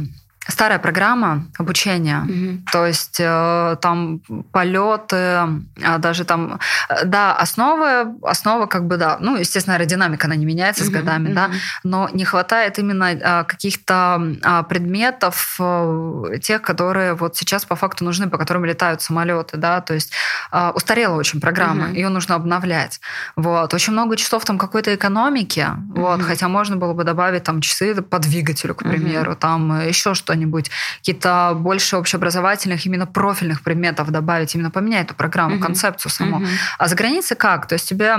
старая 0.49 0.79
программа 0.79 1.47
обучения, 1.59 2.25
mm 2.27 2.59
то 2.73 2.87
есть 2.87 3.19
э, 3.20 3.77
там 3.81 4.20
полеты, 4.53 5.16
а 5.16 5.99
даже 5.99 6.25
там, 6.25 6.59
э, 6.89 7.05
да, 7.05 7.35
основы, 7.35 8.15
основа 8.23 8.66
как 8.66 8.87
бы, 8.87 8.97
да, 8.97 9.19
ну, 9.20 9.37
естественно, 9.37 9.77
аэродинамика, 9.77 10.27
она 10.27 10.37
не 10.37 10.47
меняется 10.47 10.85
mm 10.85 10.87
с 10.87 10.91
годами, 10.91 11.29
mm 11.29 11.35
да, 11.35 11.51
но 11.85 12.09
не 12.12 12.25
хватает 12.25 12.79
именно 12.79 13.12
э, 13.12 13.45
каких-то 13.45 14.20
э, 14.43 14.62
предметов, 14.69 15.57
э, 15.61 16.39
тех, 16.43 16.62
которые 16.62 17.15
вот 17.15 17.37
сейчас 17.37 17.65
по 17.65 17.77
факту 17.77 18.05
нужны, 18.05 18.29
по 18.29 18.39
которым 18.39 18.65
летают 18.65 19.03
самолеты, 19.03 19.57
да, 19.57 19.81
то 19.81 19.95
есть 19.95 20.12
устарела 20.75 21.15
очень 21.15 21.41
программа, 21.41 21.89
mm 21.89 21.99
ее 21.99 22.09
нужно 22.09 22.35
обновлять, 22.35 23.01
вот, 23.37 23.75
очень 23.75 23.93
много 23.93 24.16
часов 24.16 24.45
там 24.45 24.59
какой-то 24.59 24.95
экономики, 24.95 25.61
mm 25.61 26.01
вот, 26.01 26.23
хотя 26.23 26.49
можно 26.49 26.77
было 26.77 26.95
бы 26.95 27.05
добавить 27.05 27.45
там 27.45 27.61
часы 27.61 28.03
по 28.03 28.19
двигателю, 28.19 28.75
к 28.75 28.83
примеру, 28.83 29.33
mm 29.33 29.37
там 29.37 29.81
еще 29.89 30.15
что 30.15 30.38
что-нибудь, 30.39 30.70
какие-то 30.98 31.55
больше 31.56 31.97
общеобразовательных, 31.97 32.86
именно 32.86 33.06
профильных 33.06 33.62
предметов 33.62 34.10
добавить, 34.10 34.55
именно 34.55 34.70
поменять 34.70 35.06
эту 35.06 35.15
программу, 35.15 35.56
mm-hmm. 35.56 35.62
концепцию 35.62 36.12
саму. 36.12 36.40
Mm-hmm. 36.40 36.48
А 36.78 36.89
за 36.89 36.97
границей 36.97 37.36
как? 37.36 37.66
То 37.66 37.74
есть 37.74 37.89
тебе 37.89 38.16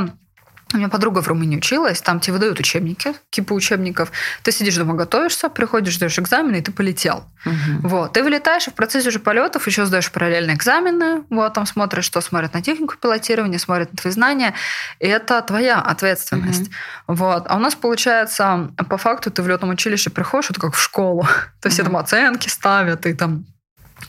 у 0.74 0.78
меня 0.78 0.90
подруга 0.90 1.22
в 1.22 1.28
Румынии 1.28 1.58
училась, 1.58 2.02
там 2.02 2.20
тебе 2.20 2.34
выдают 2.34 2.60
учебники, 2.60 3.14
кипы 3.30 3.54
учебников. 3.54 4.12
Ты 4.44 4.52
сидишь 4.52 4.76
дома, 4.76 4.94
готовишься, 4.94 5.50
приходишь, 5.50 5.96
сдаешь 5.96 6.20
экзамены, 6.20 6.58
и 6.58 6.62
ты 6.62 6.72
полетел. 6.72 7.26
Угу. 7.46 7.88
Вот. 7.88 8.14
Ты 8.14 8.24
вылетаешь, 8.24 8.68
и 8.68 8.72
в 8.72 8.76
процессе 8.76 9.10
уже 9.10 9.20
полетов 9.20 9.66
еще 9.68 9.86
сдаешь 9.86 10.12
параллельные 10.12 10.56
экзамены. 10.56 11.24
Вот, 11.30 11.54
там 11.54 11.66
смотришь, 11.66 12.06
что 12.06 12.22
смотрят 12.22 12.54
на 12.54 12.62
технику 12.62 12.96
пилотирования, 13.02 13.58
смотрят 13.58 13.92
на 13.92 13.98
твои 13.98 14.14
знания. 14.14 14.54
И 15.00 15.08
это 15.08 15.42
твоя 15.42 15.80
ответственность. 15.80 16.70
Угу. 17.08 17.16
Вот. 17.16 17.46
А 17.48 17.56
у 17.56 17.60
нас, 17.60 17.76
получается, 17.76 18.72
по 18.90 18.98
факту 18.98 19.32
ты 19.32 19.42
в 19.42 19.48
летном 19.48 19.72
училище 19.72 20.12
приходишь, 20.12 20.52
это 20.52 20.60
как 20.60 20.76
в 20.76 20.82
школу. 20.82 21.24
То 21.62 21.70
есть 21.70 21.80
угу. 21.80 21.88
там 21.88 21.98
оценки 21.98 22.48
ставят, 22.48 23.06
и 23.06 23.14
там 23.14 23.46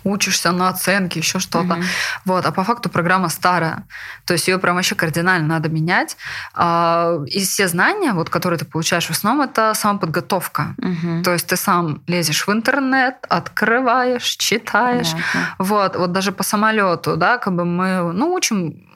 учишься 0.05 0.53
на 0.53 0.69
оценки, 0.69 1.19
еще 1.19 1.39
что-то. 1.39 1.75
Угу. 1.75 1.83
Вот. 2.25 2.47
А 2.47 2.53
по 2.53 2.65
факту 2.65 2.89
программа 2.89 3.29
старая. 3.29 3.85
То 4.25 4.33
есть 4.33 4.49
ее 4.49 4.59
прям 4.59 4.77
вообще 4.77 4.95
кардинально 4.95 5.47
надо 5.47 5.69
менять. 5.69 6.17
А, 6.55 7.19
и 7.27 7.41
все 7.41 7.69
знания, 7.69 8.13
вот, 8.13 8.31
которые 8.31 8.59
ты 8.59 8.65
получаешь 8.65 9.07
в 9.07 9.11
основном, 9.11 9.49
это 9.49 9.75
самоподготовка. 9.75 10.75
Угу. 10.79 11.23
То 11.25 11.33
есть 11.33 11.47
ты 11.47 11.57
сам 11.57 12.03
лезешь 12.07 12.47
в 12.47 12.53
интернет, 12.53 13.17
открываешь, 13.29 14.37
читаешь. 14.37 15.11
Понятно. 15.11 15.55
Вот. 15.59 15.97
Вот 15.97 16.13
даже 16.13 16.33
по 16.33 16.43
самолету, 16.43 17.17
да, 17.17 17.39
как 17.39 17.55
бы 17.55 17.65
мы 17.65 18.13
ну, 18.13 18.33
учим 18.33 18.90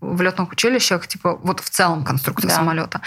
в 0.00 0.22
летных 0.22 0.52
училищах, 0.52 1.06
типа 1.06 1.36
вот 1.42 1.60
в 1.60 1.70
целом 1.70 2.04
конструкция 2.04 2.48
да. 2.48 2.54
самолета. 2.54 3.00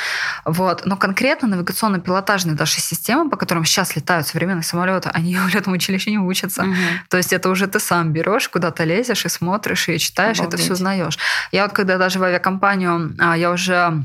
Вот. 0.46 0.86
Но 0.86 0.98
конкретно 0.98 1.48
навигационно-пилотажные 1.48 2.56
даже 2.56 2.80
системы, 2.80 3.30
по 3.30 3.38
которым 3.38 3.66
сейчас 3.66 3.96
летают 3.96 4.28
современные 4.28 4.64
самолеты, 4.64 5.10
они 5.10 5.36
в 5.38 5.48
летном 5.54 5.76
училище 5.76 6.12
не 6.12 6.20
учатся. 6.20 6.64
Угу. 6.64 6.76
То 7.10 7.18
есть 7.18 7.34
это 7.34 7.50
уже 7.50 7.68
ты 7.68 7.80
сам 7.80 8.12
берешь, 8.12 8.50
куда-то 8.50 8.84
лезешь 8.84 9.26
и 9.26 9.30
смотришь, 9.30 9.90
и 9.90 10.00
читаешь, 10.00 10.40
Обалдеть. 10.40 10.60
это 10.60 10.64
все 10.64 10.74
узнаешь. 10.74 11.18
Я 11.52 11.64
вот 11.64 11.74
когда 11.74 11.98
даже 11.98 12.20
в 12.20 12.24
авиакомпанию, 12.24 13.16
а, 13.20 13.38
я 13.38 13.52
уже 13.52 13.76
а, 13.76 14.04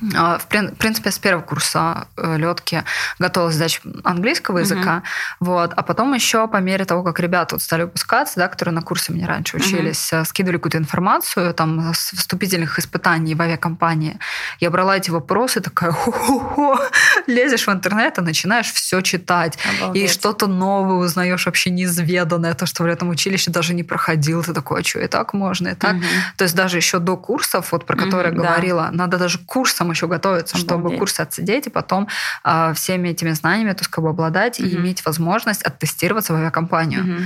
в 0.00 0.46
принципе, 0.78 1.10
с 1.10 1.18
первого 1.18 1.42
курса 1.42 2.08
э, 2.16 2.36
летки 2.36 2.84
готовилась 3.18 3.54
сдача 3.54 3.80
английского 4.02 4.58
языка. 4.58 5.02
Uh-huh. 5.02 5.46
Вот. 5.46 5.72
А 5.76 5.82
потом 5.82 6.12
еще 6.14 6.48
по 6.48 6.56
мере 6.58 6.84
того, 6.84 7.02
как 7.02 7.20
ребята 7.20 7.54
вот 7.54 7.62
стали 7.62 7.82
выпускаться, 7.82 8.36
да, 8.36 8.48
которые 8.48 8.74
на 8.74 8.82
курсе 8.82 9.12
мне 9.12 9.26
раньше 9.26 9.56
учились, 9.56 10.12
uh-huh. 10.12 10.24
скидывали 10.24 10.56
какую-то 10.56 10.78
информацию 10.78 11.54
там, 11.54 11.92
с 11.94 12.12
вступительных 12.12 12.78
испытаний 12.78 13.34
в 13.34 13.42
авиакомпании. 13.42 14.18
Я 14.60 14.70
брала 14.70 14.96
эти 14.96 15.10
вопросы, 15.10 15.60
такая, 15.60 15.92
хо-хо-хо, 15.92 16.80
лезешь 17.26 17.66
в 17.66 17.70
интернет 17.70 18.18
и 18.18 18.20
начинаешь 18.20 18.72
все 18.72 19.00
читать. 19.00 19.58
Обалдеть. 19.78 20.10
И 20.10 20.12
что-то 20.12 20.46
новое 20.46 20.96
узнаешь, 20.96 21.46
вообще 21.46 21.70
неизведанное, 21.70 22.54
то, 22.54 22.66
что 22.66 22.82
в 22.82 22.86
этом 22.86 23.10
училище 23.10 23.50
даже 23.50 23.74
не 23.74 23.82
проходил. 23.82 24.42
Ты 24.42 24.52
такой, 24.52 24.80
а 24.80 24.84
что, 24.84 25.00
и 25.00 25.06
так 25.06 25.34
можно, 25.34 25.68
и 25.68 25.74
так. 25.74 25.94
Uh-huh. 25.94 26.36
То 26.36 26.44
есть 26.44 26.54
даже 26.54 26.76
еще 26.78 26.98
до 26.98 27.16
курсов, 27.16 27.72
вот 27.72 27.86
про 27.86 27.96
которые 27.96 28.32
uh-huh, 28.32 28.36
я 28.36 28.42
говорила, 28.42 28.82
да. 28.90 28.90
надо 28.92 29.18
даже 29.18 29.38
курсом 29.38 29.83
еще 29.90 30.06
готовиться, 30.06 30.56
Обалдеть. 30.56 30.70
чтобы 30.70 30.98
курс 30.98 31.20
отсидеть 31.20 31.66
и 31.66 31.70
потом 31.70 32.08
э, 32.44 32.72
всеми 32.74 33.08
этими 33.08 33.30
знаниями 33.30 33.72
то 33.72 33.84
как 33.88 34.04
бы 34.04 34.10
обладать 34.10 34.60
угу. 34.60 34.68
и 34.68 34.76
иметь 34.76 35.04
возможность 35.04 35.62
оттестироваться 35.62 36.32
в 36.32 36.36
авиакомпанию. 36.36 37.02
Угу. 37.02 37.22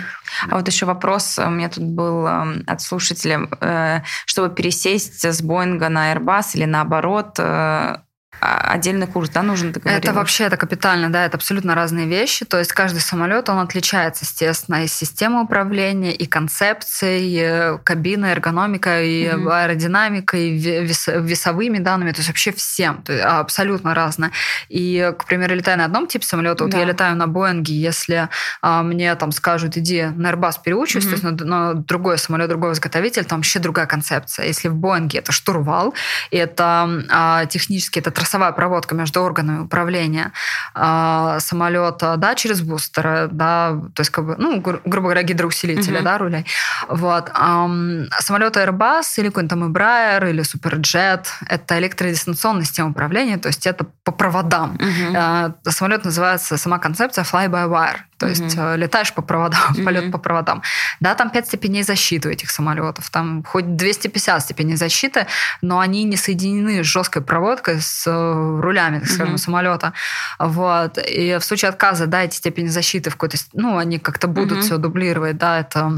А 0.51 0.57
вот 0.57 0.67
еще 0.67 0.87
вопрос 0.87 1.39
у 1.39 1.51
меня 1.51 1.69
тут 1.69 1.85
был 1.85 2.27
э, 2.27 2.63
от 2.67 2.81
слушателя. 2.81 3.49
Э, 3.61 4.01
чтобы 4.27 4.55
пересесть 4.55 5.25
с 5.25 5.43
Боинга 5.43 5.89
на 5.89 6.13
Airbus 6.13 6.51
или 6.55 6.65
наоборот, 6.65 7.37
э, 7.39 7.97
отдельный 8.40 9.06
курс, 9.06 9.31
да, 9.31 9.43
нужен, 9.43 9.73
ты 9.73 9.81
Это 9.89 10.12
вообще, 10.12 10.44
это 10.44 10.56
капитально, 10.56 11.10
да, 11.10 11.24
это 11.24 11.36
абсолютно 11.36 11.74
разные 11.74 12.06
вещи. 12.06 12.44
То 12.44 12.59
есть 12.59 12.73
каждый 12.73 13.01
самолет, 13.01 13.48
он 13.48 13.59
отличается, 13.59 14.24
естественно, 14.24 14.85
и 14.85 14.86
системой 14.86 15.44
управления, 15.44 16.12
и 16.12 16.27
концепцией, 16.27 17.77
и 17.77 17.78
кабиной, 17.85 18.31
эргономикой, 18.31 19.09
и 19.09 19.27
mm-hmm. 19.27 19.52
аэродинамикой, 19.52 20.51
и 20.51 20.59
вес, 20.59 21.09
весовыми 21.09 21.78
данными, 21.78 22.12
то 22.12 22.19
есть 22.19 22.28
вообще 22.28 22.52
всем. 22.52 23.02
То 23.02 23.12
есть 23.12 23.24
абсолютно 23.24 23.94
разное. 23.94 24.32
И, 24.69 25.12
к 25.19 25.24
примеру, 25.24 25.55
летая 25.55 25.77
на 25.77 25.85
одном 25.85 26.06
типе 26.06 26.24
самолета, 26.24 26.65
вот 26.65 26.73
да. 26.73 26.78
я 26.78 26.85
летаю 26.85 27.16
на 27.16 27.27
Боинге, 27.27 27.74
если 27.74 28.28
а, 28.62 28.82
мне 28.82 29.15
там 29.15 29.32
скажут, 29.32 29.77
иди 29.77 30.05
на 30.05 30.31
Airbus 30.31 30.56
переучусь, 30.65 31.05
mm-hmm. 31.05 31.20
то 31.20 31.31
есть 31.31 31.44
на, 31.44 31.73
на 31.73 31.74
другой 31.74 32.19
самолет, 32.19 32.48
другой 32.48 32.73
изготовитель, 32.73 33.24
там 33.24 33.39
вообще 33.39 33.59
другая 33.59 33.86
концепция. 33.86 34.47
Если 34.47 34.69
в 34.69 34.74
Боинге 34.74 35.19
это 35.19 35.32
штурвал, 35.32 35.94
это 36.31 37.05
а, 37.10 37.47
технически 37.47 37.98
это 37.98 38.10
тросовая 38.29 38.53
проводка 38.53 38.95
между 38.95 39.23
органами 39.23 39.63
управления 39.63 40.33
э, 40.75 41.39
самолета, 41.41 42.17
да, 42.17 42.35
через 42.35 42.61
бустеры, 42.61 43.29
да, 43.31 43.81
то 43.95 44.01
есть, 44.01 44.11
как 44.11 44.27
бы, 44.27 44.35
ну, 44.39 44.61
гру- 44.61 44.81
грубо 44.85 45.09
говоря, 45.09 45.23
гидроусилители, 45.23 45.99
mm-hmm. 45.99 46.03
да, 46.03 46.19
рулей. 46.19 46.47
Вот. 46.89 47.31
Эм, 47.35 48.07
самолеты 48.19 48.61
Airbus 48.61 49.05
или 49.17 49.29
какой-нибудь 49.29 49.49
там 49.49 49.65
Embraer 49.65 50.29
или 50.31 50.43
Superjet— 50.43 51.27
это 51.49 51.79
электродистанционная 51.79 52.65
система 52.65 52.91
управления, 52.91 53.39
то 53.39 53.49
есть 53.49 53.67
это 53.67 53.87
по 54.05 54.13
проводам. 54.13 54.77
Mm-hmm. 54.77 55.55
Э, 55.65 55.71
самолет 55.71 56.05
называется, 56.05 56.57
сама 56.59 56.79
концепция 56.79 57.25
fly-by-wire, 57.25 58.01
то 58.19 58.27
mm-hmm. 58.27 58.45
есть 58.45 58.57
э, 58.59 58.77
летаешь 58.77 59.15
по 59.15 59.23
проводам, 59.23 59.61
mm-hmm. 59.73 59.85
полет 59.86 60.12
по 60.12 60.19
проводам. 60.19 60.62
Да, 61.01 61.15
там 61.15 61.31
5 61.31 61.47
степеней 61.47 61.82
защиты 61.82 62.28
у 62.28 62.32
этих 62.32 62.51
самолетов, 62.51 63.11
там 63.11 63.45
хоть 63.45 63.77
250 63.77 64.43
степеней 64.43 64.77
защиты, 64.77 65.27
но 65.62 65.78
они 65.78 66.05
не 66.05 66.16
соединены 66.16 66.82
с 66.82 66.86
жесткой 66.86 67.23
проводкой, 67.23 67.81
с 67.81 68.07
э, 68.07 68.61
рулями, 68.61 68.99
так 68.99 69.09
скажем, 69.09 69.35
mm-hmm. 69.35 69.39
самолета. 69.39 69.93
Вот. 70.39 70.99
И 70.99 71.36
в 71.39 71.45
случае 71.45 71.69
отказа, 71.70 72.07
да, 72.07 72.24
эти 72.24 72.35
степени 72.35 72.69
защиты 72.69 73.11
в 73.11 73.15
какой-то... 73.15 73.39
Ну, 73.53 73.78
они 73.78 73.99
как-то 73.99 74.28
будут 74.28 74.59
mm-hmm. 74.59 74.62
все 74.62 74.78
дублировать, 74.78 75.39
да, 75.39 75.61
это 75.61 75.93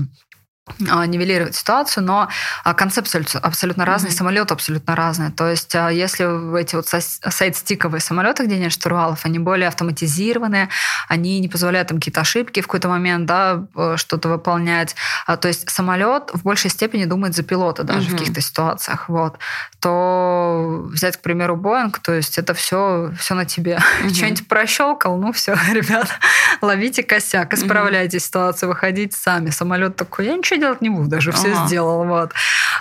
нивелировать 0.79 1.55
ситуацию, 1.55 2.05
но 2.05 2.29
а, 2.65 2.75
концепция 2.75 3.25
абсолютно 3.43 3.85
разные, 3.85 4.13
mm-hmm. 4.13 4.17
самолеты 4.17 4.55
абсолютно 4.55 4.97
разные. 4.97 5.31
То 5.31 5.51
есть, 5.51 5.75
а, 5.75 5.91
если 5.91 6.61
эти 6.61 6.77
вот 6.77 6.87
сайт-стиковые 6.87 8.01
самолеты, 8.01 8.45
где 8.45 8.59
нет 8.59 8.73
штурвалов, 8.73 9.25
они 9.25 9.39
более 9.39 9.69
автоматизированные, 9.69 10.69
они 11.09 11.41
не 11.41 11.49
позволяют 11.49 11.89
там 11.89 11.99
какие-то 11.99 12.21
ошибки 12.21 12.61
в 12.61 12.67
какой-то 12.67 12.89
момент, 12.89 13.27
да, 13.27 13.65
что-то 13.97 14.29
выполнять. 14.29 14.95
То 15.27 15.49
есть 15.49 15.69
самолет 15.69 16.31
в 16.33 16.43
большей 16.43 16.71
степени 16.71 17.05
думает 17.05 17.35
за 17.35 17.43
пилота 17.43 17.83
даже 17.83 18.09
mm-hmm. 18.09 18.15
в 18.15 18.19
каких-то 18.19 18.41
ситуациях. 18.41 19.09
Вот. 19.09 19.39
То 19.81 20.87
взять, 20.93 21.17
к 21.17 21.21
примеру, 21.21 21.57
Боинг, 21.57 21.99
то 21.99 22.13
есть 22.13 22.39
это 22.39 22.55
все, 22.55 23.13
все 23.19 23.35
на 23.35 23.45
тебе. 23.45 23.79
Mm-hmm. 24.01 24.15
Что-нибудь 24.15 24.49
прощелкал, 24.49 25.19
ну 25.19 25.33
все, 25.33 25.55
ребята, 25.73 26.13
ловите 26.63 27.03
косяк, 27.03 27.53
исправляйте 27.53 28.17
mm-hmm. 28.17 28.21
ситуацию, 28.21 28.69
выходите 28.69 29.17
сами. 29.17 29.51
Самолет 29.51 29.97
такой, 29.97 30.27
я 30.27 30.37
ничего 30.37 30.60
делать 30.61 30.81
не 30.81 30.91
буду, 30.91 31.09
даже 31.09 31.33
все 31.33 31.53
ага. 31.53 31.67
сделал. 31.67 32.05
Вот. 32.05 32.33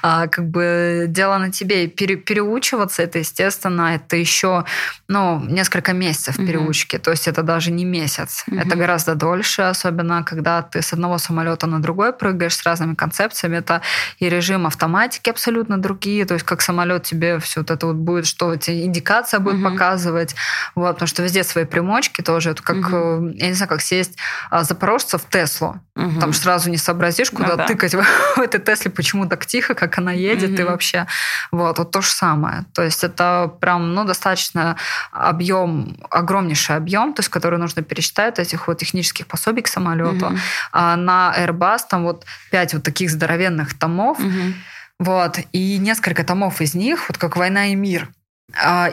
А, 0.02 0.28
как 0.28 0.50
бы 0.50 1.06
дело 1.08 1.38
на 1.38 1.52
тебе. 1.52 1.88
Пере, 1.88 2.16
переучиваться, 2.16 3.04
это, 3.04 3.20
естественно, 3.20 3.96
это 3.96 4.16
еще 4.16 4.66
ну, 5.08 5.44
несколько 5.44 5.94
месяцев 5.94 6.38
угу. 6.38 6.46
переучки. 6.46 6.98
То 6.98 7.12
есть 7.12 7.28
это 7.28 7.44
даже 7.44 7.72
не 7.72 7.86
месяц. 7.86 8.44
Угу. 8.48 8.58
Это 8.58 8.76
гораздо 8.76 9.16
дольше, 9.16 9.64
особенно 9.64 10.24
когда 10.24 10.62
ты 10.62 10.82
с 10.82 10.94
одного 10.94 11.18
самолета 11.18 11.68
на 11.68 11.82
другой 11.82 12.14
прыгаешь 12.14 12.56
с 12.56 12.64
разными 12.64 12.96
концепциями. 12.96 13.58
Это 13.58 13.82
и 14.20 14.30
режим 14.30 14.68
автоматики 14.68 15.30
абсолютно 15.30 15.78
другие. 15.78 16.26
То 16.26 16.36
есть 16.36 16.46
как 16.46 16.62
самолет 16.62 17.04
тебе 17.04 17.40
все 17.40 17.62
вот 17.62 17.72
это 17.72 17.88
вот 17.88 17.96
будет, 17.96 18.26
что 18.26 18.56
тебе 18.56 18.86
индикация 18.86 19.40
будет 19.40 19.56
угу. 19.56 19.72
показывать. 19.72 20.36
Вот, 20.76 20.94
потому 20.94 21.08
что 21.08 21.24
везде 21.24 21.44
свои 21.44 21.66
примочки 21.66 22.22
тоже. 22.22 22.52
Это 22.52 22.64
как, 22.64 22.78
угу. 22.78 23.30
я 23.30 23.48
не 23.48 23.54
знаю, 23.54 23.70
как 23.70 23.82
сесть 23.82 24.18
а, 24.50 24.64
запорожца 24.64 25.18
в 25.18 25.26
Теслу. 25.30 25.80
Угу. 25.96 26.20
Там 26.20 26.34
сразу 26.34 26.70
не 26.70 26.78
сообразишь, 26.78 27.32
куда 27.32 27.58
да. 27.60 27.66
тыкать 27.66 27.94
в 28.36 28.40
этой 28.40 28.60
Тесле, 28.60 28.92
почему 28.92 29.28
так 29.28 29.46
тихо, 29.46 29.74
как 29.74 29.98
она 29.98 30.12
едет 30.12 30.52
mm-hmm. 30.52 30.62
и 30.62 30.64
вообще. 30.64 31.08
Вот, 31.52 31.78
вот 31.78 31.92
то 31.92 32.02
же 32.02 32.10
самое. 32.10 32.66
То 32.74 32.84
есть 32.84 33.04
это 33.04 33.52
прям, 33.60 33.94
ну, 33.94 34.06
достаточно 34.06 34.76
объем, 35.12 35.98
огромнейший 36.10 36.76
объем, 36.76 37.14
то 37.14 37.22
есть 37.22 37.30
который 37.30 37.60
нужно 37.60 37.82
пересчитать 37.82 38.40
этих 38.40 38.68
вот 38.68 38.78
технических 38.78 39.28
пособий 39.28 39.64
к 39.64 39.68
самолету. 39.68 40.26
Mm-hmm. 40.26 40.40
А 40.72 40.96
на 40.96 41.34
Airbus 41.38 41.80
там 41.90 42.04
вот 42.04 42.26
пять 42.52 42.74
вот 42.74 42.84
таких 42.84 43.10
здоровенных 43.10 43.78
томов, 43.78 44.20
mm-hmm. 44.20 44.54
вот, 45.00 45.40
и 45.52 45.78
несколько 45.78 46.24
томов 46.24 46.62
из 46.62 46.74
них, 46.74 47.10
вот 47.10 47.18
как 47.18 47.38
«Война 47.38 47.68
и 47.68 47.76
мир», 47.76 48.10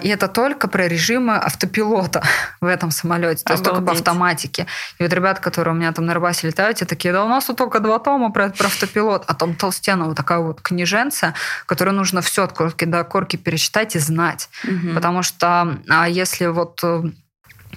и 0.03 0.09
это 0.09 0.29
только 0.29 0.69
про 0.69 0.87
режимы 0.87 1.37
автопилота 1.37 2.23
в 2.61 2.67
этом 2.67 2.91
самолете, 2.91 3.43
то 3.45 3.53
есть 3.53 3.65
только 3.65 3.81
по 3.81 3.93
автоматике. 3.93 4.67
И 4.99 5.03
вот 5.03 5.13
ребята, 5.13 5.41
которые 5.41 5.75
у 5.75 5.77
меня 5.77 5.93
там 5.93 6.07
на 6.07 6.15
Рыбасе 6.15 6.49
летают, 6.49 6.79
те 6.79 6.85
такие, 6.85 7.13
да 7.13 7.25
у 7.25 7.29
нас 7.29 7.47
тут 7.47 7.57
только 7.57 7.81
два 7.81 7.99
тома 7.99 8.31
про, 8.31 8.51
про 8.51 8.67
автопилот, 8.67 9.25
а 9.27 9.35
там 9.35 9.55
толстенная 9.55 10.09
вот 10.09 10.17
такая 10.17 10.39
вот 10.41 10.61
книженция, 10.61 11.35
которую 11.67 11.95
нужно 11.95 12.21
все 12.21 12.45
от 12.45 12.53
корки 12.53 12.85
до 12.85 13.03
корки 13.05 13.37
перечитать 13.37 13.97
и 13.97 13.99
знать. 13.99 14.49
Угу. 14.65 14.95
Потому 14.95 15.23
что 15.23 15.79
а 15.89 16.09
если 16.09 16.47
вот 16.47 16.81
э, 16.83 17.05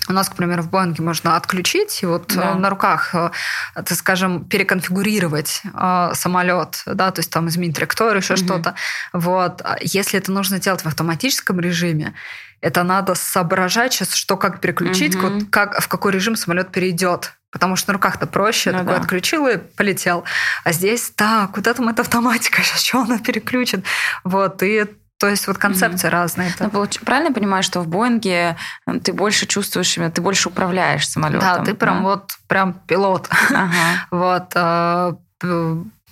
у 0.10 0.14
нас, 0.14 0.30
к 0.30 0.36
примеру, 0.36 0.64
в 0.64 0.70
Боинге 0.70 1.04
можно 1.04 1.36
отключить 1.36 2.02
и 2.02 2.06
вот 2.06 2.34
да. 2.36 2.52
Э, 2.52 2.56
на 2.56 2.70
руках, 2.70 3.14
э, 3.14 3.30
так 3.76 3.92
скажем, 3.92 4.46
переконфигурировать 4.46 5.62
э, 5.74 6.12
самолет, 6.14 6.82
да, 6.86 7.12
то 7.12 7.20
есть 7.20 7.32
там 7.32 7.48
изменить 7.48 7.76
траекторию, 7.76 8.18
еще 8.18 8.34
угу. 8.34 8.44
что-то. 8.44 8.76
Вот. 9.14 9.62
А 9.64 9.78
если 9.82 10.20
это 10.20 10.32
нужно 10.32 10.60
делать 10.60 10.82
в 10.82 10.88
автоматическом 10.88 11.60
режиме, 11.60 12.16
это 12.62 12.84
надо 12.84 13.16
соображать 13.16 13.94
сейчас, 13.94 14.14
что 14.14 14.36
как 14.36 14.60
переключить, 14.60 15.16
угу. 15.16 15.28
вот 15.28 15.44
как, 15.50 15.80
в 15.80 15.88
какой 15.88 16.12
режим 16.12 16.36
самолет 16.36 16.72
перейдет. 16.72 17.34
Потому 17.52 17.76
что 17.76 17.90
на 17.90 17.94
руках-то 17.94 18.28
проще, 18.28 18.72
ну, 18.72 18.80
такой 18.80 18.94
да. 18.96 19.02
отключил 19.02 19.48
и 19.48 19.58
полетел. 19.58 20.24
А 20.64 20.72
здесь, 20.72 21.12
так, 21.16 21.52
куда 21.52 21.74
там 21.74 21.90
эта 21.90 22.04
автоматика, 22.04 22.62
сейчас 22.64 22.82
что 22.82 23.02
она 23.02 23.18
переключит? 23.20 23.84
Вот, 24.24 24.62
и 24.62 24.86
то 25.20 25.28
есть 25.28 25.48
вот 25.48 25.58
концепции 25.58 26.08
mm-hmm. 26.08 26.12
разные. 26.12 26.54
Ну, 26.60 26.70
получ... 26.70 27.00
Правильно 27.02 27.28
я 27.28 27.34
понимаю, 27.34 27.62
что 27.62 27.82
в 27.82 27.88
Боинге 27.88 28.56
э, 28.88 29.00
ты 29.00 29.12
больше 29.12 29.46
чувствуешь, 29.48 29.94
ты 30.14 30.22
больше 30.22 30.48
управляешь 30.48 31.08
самолетом? 31.08 31.42
Да, 31.42 31.64
ты 31.64 31.74
прям 31.74 31.98
да? 31.98 32.04
вот 32.04 32.32
прям 32.48 32.74
пилот. 32.88 33.30
Ага. 33.50 33.72
вот 34.12 34.52
э, 34.56 35.14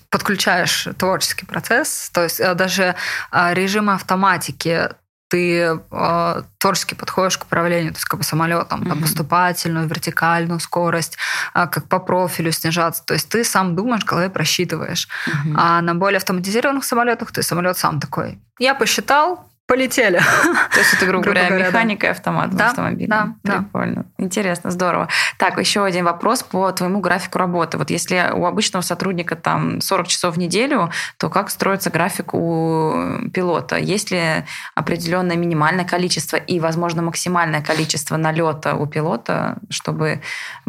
подключаешь 0.10 0.90
творческий 0.98 1.46
процесс, 1.46 2.10
то 2.14 2.24
есть 2.24 2.42
э, 2.42 2.54
даже 2.54 2.96
режимы 3.32 3.94
автоматики 3.94 4.90
ты 5.30 5.80
э, 5.92 6.44
творчески 6.58 6.94
подходишь 6.94 7.38
к 7.38 7.44
управлению, 7.44 7.92
то 7.92 7.98
есть 7.98 8.06
как 8.06 8.20
бы 8.20 8.24
самолетом, 8.24 8.82
mm-hmm. 8.82 8.90
там, 8.90 9.02
поступательную, 9.02 9.88
вертикальную 9.88 10.60
скорость, 10.60 11.18
э, 11.54 11.68
как 11.68 11.88
по 11.88 12.00
профилю 12.00 12.52
снижаться. 12.52 13.04
То 13.06 13.14
есть 13.14 13.30
ты 13.30 13.44
сам 13.44 13.76
думаешь, 13.76 14.04
в 14.04 14.06
голове 14.06 14.30
просчитываешь. 14.30 15.08
Mm-hmm. 15.28 15.54
А 15.58 15.82
на 15.82 15.96
более 15.96 16.18
автоматизированных 16.18 16.84
самолетах 16.84 17.32
ты 17.32 17.44
самолет 17.44 17.78
сам 17.78 18.00
такой. 18.00 18.40
Я 18.60 18.74
посчитал, 18.74 19.50
полетели. 19.68 20.18
То 20.74 20.80
есть 20.80 20.94
это, 20.94 21.06
грубо, 21.06 21.24
грубо 21.24 21.40
говоря, 21.40 21.50
говоря, 21.50 21.68
механика 21.68 22.08
и 22.08 22.10
автомат 22.10 22.56
да, 22.56 22.68
в 22.68 22.70
автомобиле. 22.70 23.08
Да, 23.08 23.36
Прикольно. 23.44 24.06
Да. 24.18 24.24
Интересно, 24.24 24.72
здорово. 24.72 25.10
Так, 25.38 25.60
еще 25.60 25.84
один 25.84 26.06
вопрос 26.06 26.42
по 26.42 26.72
твоему 26.72 27.02
графику 27.02 27.38
работы. 27.38 27.78
Вот 27.78 27.90
если 27.90 28.32
у 28.34 28.46
обычного 28.46 28.82
сотрудника 28.82 29.36
там 29.36 29.82
40 29.82 30.08
часов 30.08 30.36
в 30.36 30.40
неделю, 30.40 30.90
то 31.18 31.30
как 31.30 31.50
строится 31.50 31.90
график 31.90 32.34
у 32.34 33.20
пилота? 33.34 33.76
Есть 33.78 34.10
ли 34.10 34.46
определенное 34.74 35.36
минимальное 35.36 35.86
количество 35.86 36.38
и, 36.38 36.62
возможно, 36.62 37.02
максимальное 37.02 37.62
количество 37.62 38.16
налета 38.16 38.76
у 38.76 38.88
пилота, 38.88 39.58
чтобы 39.70 40.22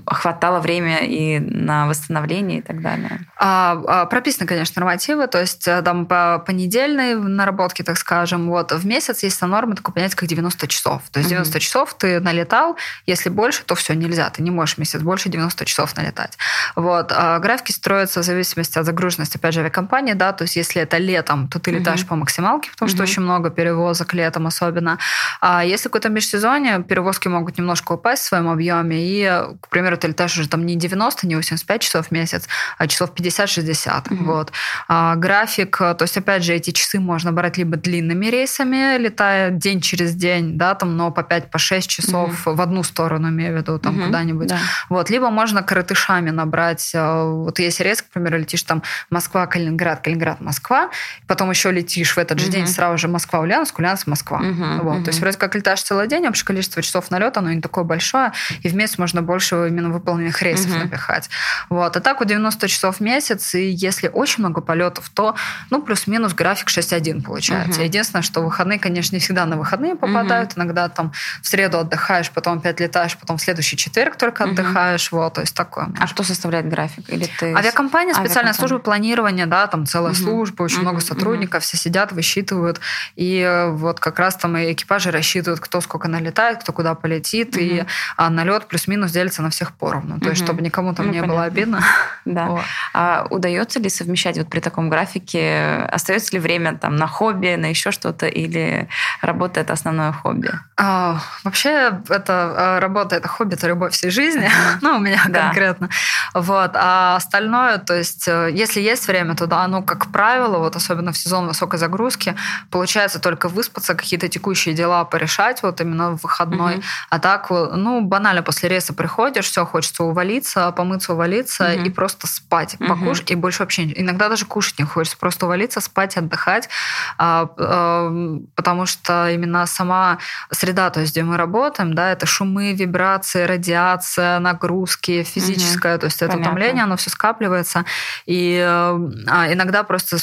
хватало 0.07 0.59
время 0.59 1.05
и 1.05 1.39
на 1.39 1.87
восстановление 1.87 2.59
и 2.59 2.62
так 2.62 2.83
далее? 2.83 3.20
А, 3.37 3.81
а, 3.87 4.07
прописаны, 4.07 4.49
конечно, 4.49 4.81
нормативы, 4.81 5.29
то 5.29 5.41
есть 5.41 5.69
э, 5.69 5.83
там 5.83 6.07
по 6.07 6.43
понедельной 6.45 7.15
наработке, 7.15 7.85
так 7.85 7.97
скажем, 7.97 8.49
вот 8.49 8.73
в 8.73 8.88
месяц 8.89 9.23
есть 9.23 9.40
норма 9.43 9.77
такое 9.77 9.94
понятие, 9.94 10.16
как 10.16 10.28
90 10.28 10.66
часов. 10.69 11.02
То 11.10 11.20
есть 11.20 11.28
90 11.28 11.56
mm-hmm. 11.56 11.60
часов 11.60 11.94
ты 11.94 12.20
налетал, 12.20 12.77
если 13.06 13.28
больше, 13.28 13.62
то 13.65 13.74
все, 13.74 13.94
нельзя. 13.94 14.31
Ты 14.31 14.43
не 14.43 14.51
можешь 14.51 14.78
месяц 14.78 15.01
больше 15.01 15.28
90 15.28 15.65
часов 15.65 15.97
налетать. 15.97 16.36
Вот. 16.74 17.12
А 17.15 17.39
графики 17.39 17.73
строятся 17.73 18.20
в 18.20 18.24
зависимости 18.24 18.78
от 18.78 18.86
загруженности, 18.86 19.36
опять 19.36 19.55
же, 19.55 19.60
авиакомпании, 19.60 20.15
да, 20.15 20.32
то 20.32 20.43
есть 20.43 20.56
если 20.56 20.82
это 20.82 20.98
летом, 20.98 21.48
то 21.48 21.59
ты 21.59 21.70
летаешь 21.70 22.01
mm-hmm. 22.01 22.06
по 22.06 22.16
максималке, 22.16 22.70
потому 22.70 22.90
mm-hmm. 22.90 22.94
что 22.94 23.02
очень 23.02 23.23
много 23.23 23.51
перевозок 23.51 24.15
летом 24.15 24.47
особенно. 24.47 24.98
А 25.40 25.65
если 25.65 25.85
какое-то 25.85 26.09
межсезонье, 26.09 26.82
перевозки 26.82 27.28
могут 27.28 27.59
немножко 27.59 27.93
упасть 27.93 28.23
в 28.23 28.27
своем 28.27 28.48
объеме, 28.48 28.97
и, 29.01 29.24
к 29.60 29.69
примеру, 29.69 29.97
ты 29.97 30.09
летаешь 30.09 30.36
уже 30.39 30.48
там 30.48 30.65
не 30.66 30.77
90, 30.77 31.27
не 31.27 31.36
85 31.36 31.82
часов 31.82 32.09
в 32.09 32.10
месяц, 32.10 32.48
а 32.78 32.86
часов 32.86 33.10
50-60. 33.15 34.05
Mm-hmm. 34.05 34.24
Вот. 34.24 34.52
А 34.89 35.15
график, 35.16 35.77
то 35.77 35.98
есть, 36.01 36.16
опять 36.16 36.43
же, 36.44 36.55
эти 36.55 36.70
часы 36.70 37.01
можно 37.01 37.32
брать 37.32 37.59
либо 37.59 37.77
длинными 37.77 38.27
рейсами, 38.27 38.78
рейсами, 38.79 39.03
летая 39.03 39.51
день 39.51 39.81
через 39.81 40.15
день, 40.15 40.57
да, 40.57 40.75
там, 40.75 40.97
но 40.97 41.11
по 41.11 41.23
5 41.23 41.51
по 41.51 41.59
6 41.59 41.89
часов 41.89 42.47
угу. 42.47 42.57
в 42.57 42.61
одну 42.61 42.83
сторону, 42.83 43.29
имею 43.29 43.55
в 43.55 43.57
виду, 43.57 43.79
там 43.79 43.97
угу, 43.97 44.07
куда-нибудь. 44.07 44.49
Да. 44.49 44.59
Вот, 44.89 45.11
либо 45.11 45.31
можно 45.31 45.63
коротышами 45.63 46.31
набрать. 46.31 46.91
Э, 46.95 47.25
вот 47.25 47.59
есть 47.59 47.81
рейс, 47.81 48.03
к 48.03 48.07
примеру, 48.07 48.39
летишь 48.39 48.63
там 48.63 48.83
Москва, 49.11 49.47
Калининград, 49.47 50.01
Калининград, 50.01 50.41
Москва, 50.41 50.91
потом 51.27 51.51
еще 51.51 51.71
летишь 51.71 52.17
в 52.17 52.19
этот 52.19 52.39
же 52.39 52.47
угу. 52.47 52.53
день 52.53 52.67
сразу 52.67 52.99
же 52.99 53.09
Москва, 53.09 53.41
Ульяновск, 53.41 53.79
Ульяновск, 53.79 54.07
Москва. 54.07 54.39
Угу, 54.39 54.83
вот, 54.83 54.97
угу. 54.97 55.05
То 55.05 55.11
есть 55.11 55.21
вроде 55.21 55.39
как 55.39 55.55
летаешь 55.55 55.83
целый 55.83 56.09
день, 56.09 56.27
общее 56.27 56.47
количество 56.47 56.83
часов 56.83 57.11
налета, 57.11 57.41
оно 57.41 57.53
не 57.53 57.61
такое 57.61 57.85
большое, 57.85 58.33
и 58.63 58.69
в 58.69 58.75
месяц 58.75 58.99
можно 58.99 59.23
больше 59.23 59.55
именно 59.69 59.91
выполненных 59.91 60.41
рейсов 60.43 60.71
угу. 60.71 60.81
напихать. 60.81 61.29
Вот. 61.69 61.97
А 61.97 62.01
так 62.01 62.21
вот 62.21 62.29
90 62.29 62.69
часов 62.69 62.97
в 62.97 63.01
месяц, 63.01 63.55
и 63.55 63.69
если 63.71 64.09
очень 64.09 64.41
много 64.41 64.61
полетов, 64.61 65.09
то 65.11 65.35
ну 65.71 65.83
плюс-минус 65.83 66.35
график 66.35 66.69
6.1 66.69 67.23
получается. 67.23 67.81
Угу. 67.81 67.87
Единственное, 67.89 68.23
что 68.23 68.43
выходные 68.43 68.68
выходные, 68.69 68.78
конечно, 68.78 69.16
не 69.16 69.20
всегда 69.20 69.47
на 69.47 69.57
выходные 69.57 69.95
попадают. 69.95 70.53
Угу. 70.53 70.61
Иногда 70.61 70.89
там 70.89 71.12
в 71.43 71.49
среду 71.49 71.78
отдыхаешь, 71.78 72.31
потом 72.31 72.59
опять 72.59 72.81
летаешь, 72.81 73.16
потом 73.16 73.36
в 73.36 73.40
следующий 73.40 73.77
четверг 73.77 74.16
только 74.16 74.43
угу. 74.43 74.51
отдыхаешь. 74.51 75.12
Вот, 75.12 75.35
то 75.35 75.40
есть 75.40 75.55
такое. 75.55 75.89
А 75.99 76.07
что 76.07 76.23
составляет 76.23 76.69
график? 76.69 77.09
Или 77.09 77.28
ты... 77.39 77.55
Авиакомпания, 77.55 78.15
специальная 78.15 78.53
служба 78.53 78.78
планирования, 78.78 79.47
да, 79.47 79.66
там 79.66 79.86
целая 79.86 80.12
угу. 80.12 80.20
служба, 80.20 80.62
очень 80.62 80.78
угу. 80.78 80.85
много 80.85 81.01
сотрудников, 81.01 81.62
угу. 81.62 81.65
все 81.65 81.77
сидят, 81.77 82.12
высчитывают. 82.12 82.81
И 83.16 83.40
э, 83.40 83.70
вот 83.70 84.01
как 84.01 84.19
раз 84.19 84.36
там 84.36 84.57
и 84.57 84.73
экипажи 84.73 85.11
рассчитывают, 85.11 85.61
кто 85.61 85.81
сколько 85.81 86.09
налетает, 86.09 86.62
кто 86.62 86.73
куда 86.73 86.95
полетит. 86.95 87.57
Угу. 87.57 87.65
И 87.65 87.85
а 88.16 88.31
налет 88.31 88.66
плюс-минус 88.66 89.11
делится 89.11 89.43
на 89.43 89.51
всех 89.51 89.73
поровну. 89.73 90.19
То 90.19 90.27
угу. 90.27 90.31
есть, 90.31 90.45
чтобы 90.45 90.62
никому 90.62 90.95
там 90.95 91.07
ну, 91.07 91.12
не 91.12 91.19
понятно. 91.20 91.35
было 91.35 91.45
обидно. 91.45 91.81
Да. 92.24 92.47
Вот. 92.47 92.62
А 92.93 93.27
удается 93.31 93.81
ли 93.81 93.89
совмещать 93.89 94.36
вот 94.36 94.51
при 94.51 94.61
таком 94.61 94.90
графике? 94.90 95.89
Остается 95.90 96.35
ли 96.35 96.39
время 96.39 96.77
там 96.77 96.97
на 96.97 97.07
хобби, 97.07 97.55
на 97.57 97.66
еще 97.66 97.90
что-то? 97.90 98.27
Или 98.27 98.57
или 98.59 98.89
работа 99.22 99.60
это 99.60 99.72
основное 99.72 100.12
хобби? 100.12 100.51
А, 100.76 101.20
вообще, 101.44 102.01
это 102.09 102.55
а, 102.56 102.80
работа 102.80 103.16
это 103.16 103.28
хобби, 103.28 103.55
это 103.55 103.68
любовь 103.68 103.93
всей 103.93 104.10
жизни. 104.10 104.51
ну, 104.82 104.97
у 104.97 104.98
меня 104.98 105.22
да. 105.28 105.47
конкретно. 105.47 105.89
Вот. 106.35 106.72
А 106.74 107.16
остальное, 107.16 107.78
то 107.78 107.94
есть, 107.94 108.28
э, 108.28 108.51
если 108.52 108.80
есть 108.80 109.09
время, 109.09 109.35
то 109.35 109.47
да, 109.47 109.66
ну, 109.66 109.82
как 109.82 110.12
правило, 110.12 110.59
вот 110.59 110.76
особенно 110.76 111.12
в 111.12 111.18
сезон 111.18 111.47
высокой 111.47 111.78
загрузки, 111.78 112.35
получается 112.70 113.18
только 113.20 113.48
выспаться, 113.48 113.94
какие-то 113.94 114.28
текущие 114.28 114.74
дела 114.74 115.05
порешать, 115.05 115.62
вот 115.62 115.80
именно 115.80 116.16
в 116.16 116.22
выходной. 116.22 116.82
А 117.10 117.18
так, 117.18 117.51
ну, 117.51 118.01
банально 118.01 118.43
после 118.43 118.68
рейса 118.68 118.93
приходишь, 118.93 119.47
все, 119.47 119.64
хочется 119.64 120.05
увалиться, 120.05 120.70
помыться, 120.72 121.12
увалиться 121.12 121.72
и 121.72 121.90
просто 121.90 122.26
спать, 122.26 122.76
покушать, 122.78 123.30
и 123.30 123.35
больше 123.35 123.62
вообще 123.62 123.85
иногда 123.85 124.28
даже 124.28 124.44
кушать 124.44 124.78
не 124.78 124.85
хочется, 124.85 125.16
просто 125.18 125.47
увалиться, 125.47 125.80
спать, 125.80 126.16
отдыхать, 126.16 126.68
а, 127.16 127.48
а, 127.56 128.10
потому 128.55 128.87
что 128.87 129.29
именно 129.31 129.66
сама 129.66 130.19
среда, 130.51 130.91
то 130.91 131.01
есть 131.01 131.12
где 131.12 131.23
мы 131.23 131.37
работаем, 131.37 131.95
да, 131.95 132.12
это 132.12 132.27
шумы, 132.27 132.73
вибрации, 132.73 133.45
радиация, 133.45 134.39
нагрузки, 134.39 135.23
физическое, 135.23 135.95
угу. 135.95 136.01
то 136.01 136.07
есть 136.07 136.23
это 136.23 136.33
Понятно. 136.33 136.53
утомление, 136.53 136.85
оно 136.85 136.97
все 136.97 137.11
скапливается, 137.11 137.85
и 138.27 138.59
а, 138.61 139.53
иногда 139.53 139.83
просто, 139.83 140.19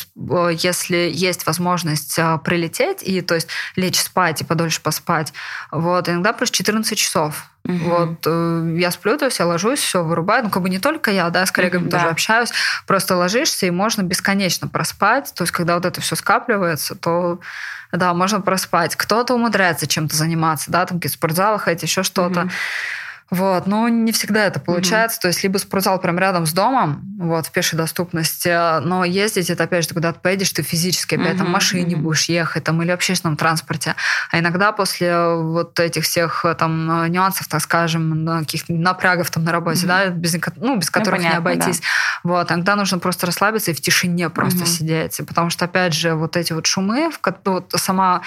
если 0.51 1.11
есть 1.13 1.45
возможность 1.45 2.17
а, 2.19 2.37
прилететь 2.37 3.03
и, 3.03 3.21
то 3.21 3.35
есть, 3.35 3.47
лечь 3.75 3.99
спать 3.99 4.41
и 4.41 4.45
подольше 4.45 4.81
поспать, 4.81 5.33
вот, 5.71 6.09
иногда 6.09 6.33
просто 6.33 6.57
14 6.57 6.97
часов, 6.97 7.49
Угу. 7.67 7.77
Вот 7.77 8.17
э, 8.27 8.75
я 8.77 8.91
сплю, 8.91 9.17
то 9.17 9.25
есть 9.25 9.39
я 9.39 9.47
ложусь, 9.47 9.79
все 9.79 10.03
вырубаю. 10.03 10.43
Ну, 10.43 10.49
как 10.49 10.61
бы 10.61 10.69
не 10.69 10.79
только 10.79 11.11
я, 11.11 11.29
да, 11.29 11.45
с 11.45 11.51
коллегами 11.51 11.83
угу, 11.83 11.91
тоже 11.91 12.05
да. 12.05 12.11
общаюсь. 12.11 12.51
Просто 12.85 13.15
ложишься, 13.15 13.65
и 13.65 13.71
можно 13.71 14.03
бесконечно 14.03 14.67
проспать. 14.67 15.33
То 15.35 15.43
есть, 15.43 15.51
когда 15.51 15.75
вот 15.75 15.85
это 15.85 15.99
все 15.99 16.15
скапливается, 16.15 16.95
то 16.95 17.39
да, 17.91 18.13
можно 18.13 18.41
проспать. 18.41 18.95
Кто-то 18.95 19.35
умудряется 19.35 19.87
чем-то 19.87 20.15
заниматься, 20.15 20.71
да, 20.71 20.85
там 20.85 20.97
какие-то 20.99 21.17
спортзалы 21.17 21.59
ходить, 21.59 21.83
еще 21.83 22.03
что-то. 22.03 22.41
Угу. 22.41 22.49
Вот, 23.31 23.65
но 23.65 23.89
не 23.89 24.11
всегда 24.11 24.45
это 24.45 24.59
получается. 24.59 25.17
Mm-hmm. 25.17 25.21
То 25.21 25.27
есть 25.29 25.43
либо 25.43 25.57
спортзал 25.57 25.99
прям 25.99 26.19
рядом 26.19 26.45
с 26.45 26.53
домом, 26.53 27.01
вот, 27.19 27.47
в 27.47 27.51
пешей 27.51 27.75
доступности, 27.75 28.79
но 28.81 29.03
ездить 29.03 29.49
это, 29.49 29.63
опять 29.63 29.83
же, 29.83 29.89
ты 29.89 29.93
куда-то 29.95 30.19
поедешь, 30.19 30.51
ты 30.51 30.61
физически 30.61 31.15
опять 31.15 31.33
mm-hmm. 31.33 31.37
там 31.37 31.47
в 31.47 31.49
машине 31.49 31.95
mm-hmm. 31.95 32.01
будешь 32.01 32.25
ехать, 32.25 32.63
там, 32.63 32.81
или 32.83 32.91
в 32.91 32.93
общественном 32.93 33.35
транспорте. 33.35 33.95
А 34.31 34.37
иногда 34.37 34.71
после 34.71 35.27
вот 35.35 35.79
этих 35.79 36.03
всех 36.03 36.45
там 36.59 37.11
нюансов, 37.11 37.47
так 37.47 37.61
скажем, 37.61 38.27
каких-то 38.41 38.73
напрягов 38.73 39.31
там 39.31 39.43
на 39.43 39.51
работе, 39.51 39.85
mm-hmm. 39.85 39.87
да, 39.87 40.09
без, 40.09 40.37
ну, 40.57 40.77
без 40.77 40.91
которых 40.91 41.21
ну, 41.21 41.25
понятно, 41.25 41.35
не 41.35 41.37
обойтись, 41.37 41.79
да. 41.79 41.87
вот, 42.23 42.51
иногда 42.51 42.75
нужно 42.75 42.99
просто 42.99 43.25
расслабиться 43.25 43.71
и 43.71 43.73
в 43.73 43.81
тишине 43.81 44.29
просто 44.29 44.65
mm-hmm. 44.65 44.67
сидеть. 44.67 45.21
Потому 45.27 45.49
что, 45.49 45.65
опять 45.65 45.93
же, 45.93 46.13
вот 46.13 46.37
эти 46.37 46.53
вот 46.53 46.67
шумы, 46.67 47.09
вот 47.45 47.73
сама 47.75 48.21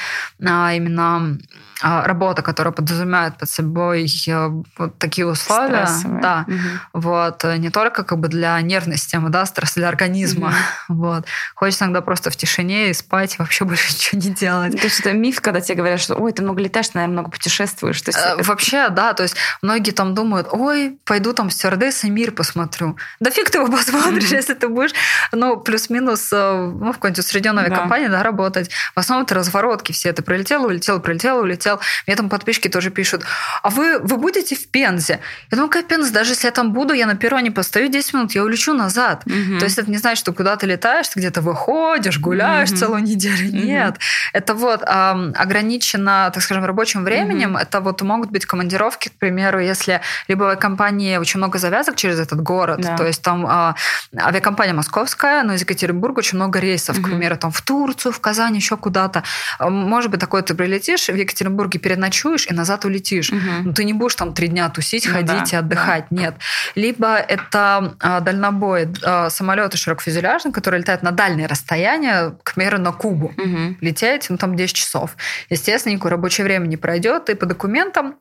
а, 0.45 0.73
именно 0.75 1.39
работа, 1.81 2.43
которая 2.43 2.73
подразумевает 2.73 3.37
под 3.37 3.49
собой 3.49 4.07
э, 4.27 4.49
вот 4.77 4.99
такие 4.99 5.27
условия, 5.27 5.87
Стрессовые. 5.87 6.21
да, 6.21 6.45
угу. 6.49 6.57
вот 6.95 7.45
э, 7.45 7.57
не 7.59 7.71
только 7.71 8.03
как 8.03 8.19
бы 8.19 8.29
для 8.29 8.61
нервной 8.61 8.97
системы, 8.97 9.29
да, 9.29 9.47
стресс 9.47 9.75
для 9.75 9.89
организма, 9.89 10.49
угу. 10.89 10.99
вот. 11.03 11.27
Хочется 11.55 11.85
иногда 11.85 12.01
просто 12.01 12.31
в 12.31 12.37
тишине 12.37 12.91
и 12.91 12.93
спать, 12.93 13.35
и 13.35 13.39
вообще 13.39 13.65
больше 13.65 13.93
ничего 13.93 14.21
не 14.21 14.31
делать. 14.31 14.77
То 14.77 14.85
есть 14.85 15.01
это 15.01 15.13
миф, 15.13 15.41
когда 15.41 15.61
тебе 15.61 15.77
говорят, 15.77 16.01
что, 16.01 16.17
ой, 16.17 16.33
ты 16.33 16.43
много 16.43 16.61
летаешь, 16.61 16.93
наверное, 16.95 17.13
много 17.13 17.31
путешествуешь. 17.31 18.01
То 18.03 18.09
есть... 18.11 18.19
Э, 18.19 18.43
вообще, 18.43 18.89
да, 18.89 19.13
то 19.13 19.23
есть 19.23 19.37
многие 19.63 19.93
там 19.93 20.15
думают, 20.15 20.49
ой, 20.51 20.99
пойду 21.05 21.33
там 21.33 21.51
стюардессой 21.51 22.11
мир 22.11 22.33
посмотрю. 22.33 22.97
Да 23.21 23.31
фиг 23.31 23.51
ты 23.51 23.59
его 23.59 23.69
посмотришь, 23.77 24.31
если 24.31 24.55
ты 24.55 24.69
будешь, 24.69 24.93
ну, 25.33 25.57
плюс-минус, 25.59 26.31
ну, 26.33 26.93
в 26.93 26.95
какой-нибудь 26.95 27.21
усредненной 27.21 27.65
авиакомпании, 27.65 28.09
да, 28.09 28.23
работать. 28.23 28.71
В 28.97 28.99
основном 28.99 29.27
это 29.27 29.37
разворотки 29.37 29.93
все. 29.93 30.13
Ты 30.13 30.23
прилетел, 30.23 30.65
улетел, 30.65 31.01
прилетел, 31.01 31.39
улетел 31.39 31.68
хотел. 31.69 31.81
Мне 32.07 32.17
там 32.17 32.29
подписчики 32.29 32.69
тоже 32.69 32.91
пишут, 32.91 33.23
а 33.63 33.71
вы, 33.71 33.99
вы 33.99 34.17
будете 34.17 34.55
в 34.57 34.69
Пензе? 34.69 35.21
Я 35.51 35.57
думаю, 35.57 35.69
какая 35.69 35.85
Пенза? 35.85 36.13
Даже 36.13 36.33
если 36.33 36.47
я 36.47 36.53
там 36.53 36.73
буду, 36.73 36.95
я 36.95 37.07
на 37.07 37.17
перроне 37.17 37.51
постою 37.51 37.89
10 37.89 38.15
минут, 38.15 38.33
я 38.33 38.45
улечу 38.45 38.73
назад. 38.73 39.23
Угу. 39.27 39.59
То 39.59 39.65
есть 39.65 39.79
это 39.79 39.91
не 39.91 39.99
значит, 39.99 40.19
что 40.19 40.33
куда 40.33 40.57
ты 40.57 40.67
летаешь, 40.67 41.09
ты 41.09 41.21
где-то 41.21 41.41
выходишь, 41.41 42.19
гуляешь 42.19 42.71
угу. 42.71 42.79
целую 42.79 43.03
неделю. 43.03 43.49
Угу. 43.49 43.67
Нет. 43.67 43.97
Это 44.33 44.55
вот 44.55 44.83
э, 44.83 44.87
ограничено, 44.87 46.31
так 46.33 46.43
скажем, 46.43 46.65
рабочим 46.65 47.05
временем. 47.05 47.55
Угу. 47.55 47.59
Это 47.59 47.81
вот 47.81 48.03
могут 48.03 48.31
быть 48.31 48.47
командировки, 48.47 49.09
к 49.09 49.19
примеру, 49.19 49.61
если 49.61 50.01
либо 50.29 50.45
в 50.45 50.47
авиакомпании 50.47 51.17
очень 51.17 51.39
много 51.39 51.59
завязок 51.59 51.97
через 51.97 52.21
этот 52.21 52.43
город, 52.43 52.81
да. 52.81 52.97
то 52.97 53.07
есть 53.07 53.23
там 53.23 53.47
э, 53.47 53.75
авиакомпания 54.17 54.75
московская, 54.75 55.43
но 55.43 55.55
из 55.55 55.61
Екатеринбурга 55.61 56.19
очень 56.19 56.37
много 56.37 56.59
рейсов, 56.59 56.97
угу. 56.97 57.07
к 57.07 57.11
примеру, 57.11 57.37
там 57.37 57.51
в 57.51 57.61
Турцию, 57.63 58.13
в 58.13 58.21
Казань, 58.21 58.57
еще 58.57 58.77
куда-то. 58.77 59.23
Может 59.61 60.11
быть, 60.11 60.21
такое 60.21 60.43
ты 60.43 60.55
прилетишь 60.55 61.09
в 61.09 61.15
Екатеринбург, 61.15 61.58
Петербурге 61.59 61.79
переночуешь 61.81 62.47
и 62.47 62.55
назад 62.55 62.85
улетишь. 62.85 63.31
Угу. 63.31 63.41
Ну, 63.65 63.73
ты 63.73 63.85
не 63.85 63.93
будешь 63.93 64.15
там 64.15 64.33
три 64.33 64.49
дня 64.49 64.69
тусить, 64.69 65.07
ну, 65.07 65.13
ходить 65.13 65.51
да, 65.51 65.57
и 65.57 65.61
отдыхать. 65.61 66.05
Да. 66.11 66.23
Нет. 66.23 66.35
Либо 66.77 67.17
это 67.17 67.97
а, 68.01 68.21
дальнобой 68.21 68.89
а, 69.03 69.29
самолеты 69.29 69.77
широкофюзеляжные, 69.77 70.53
которые 70.53 70.81
летают 70.81 71.03
на 71.03 71.11
дальние 71.11 71.49
расстояния, 71.49 72.37
к 72.43 72.55
примеру, 72.55 72.79
на 72.79 72.93
Кубу. 72.93 73.33
Угу. 73.37 73.77
Лететь, 73.81 74.27
ну, 74.31 74.37
там 74.37 74.55
10 74.55 74.75
часов. 74.75 75.17
Естественно, 75.51 75.93
никакое 75.93 76.13
рабочее 76.13 76.45
время 76.45 76.67
не 76.67 76.77
пройдет, 76.77 77.29
и 77.29 77.35
по 77.35 77.47
документам 77.47 78.17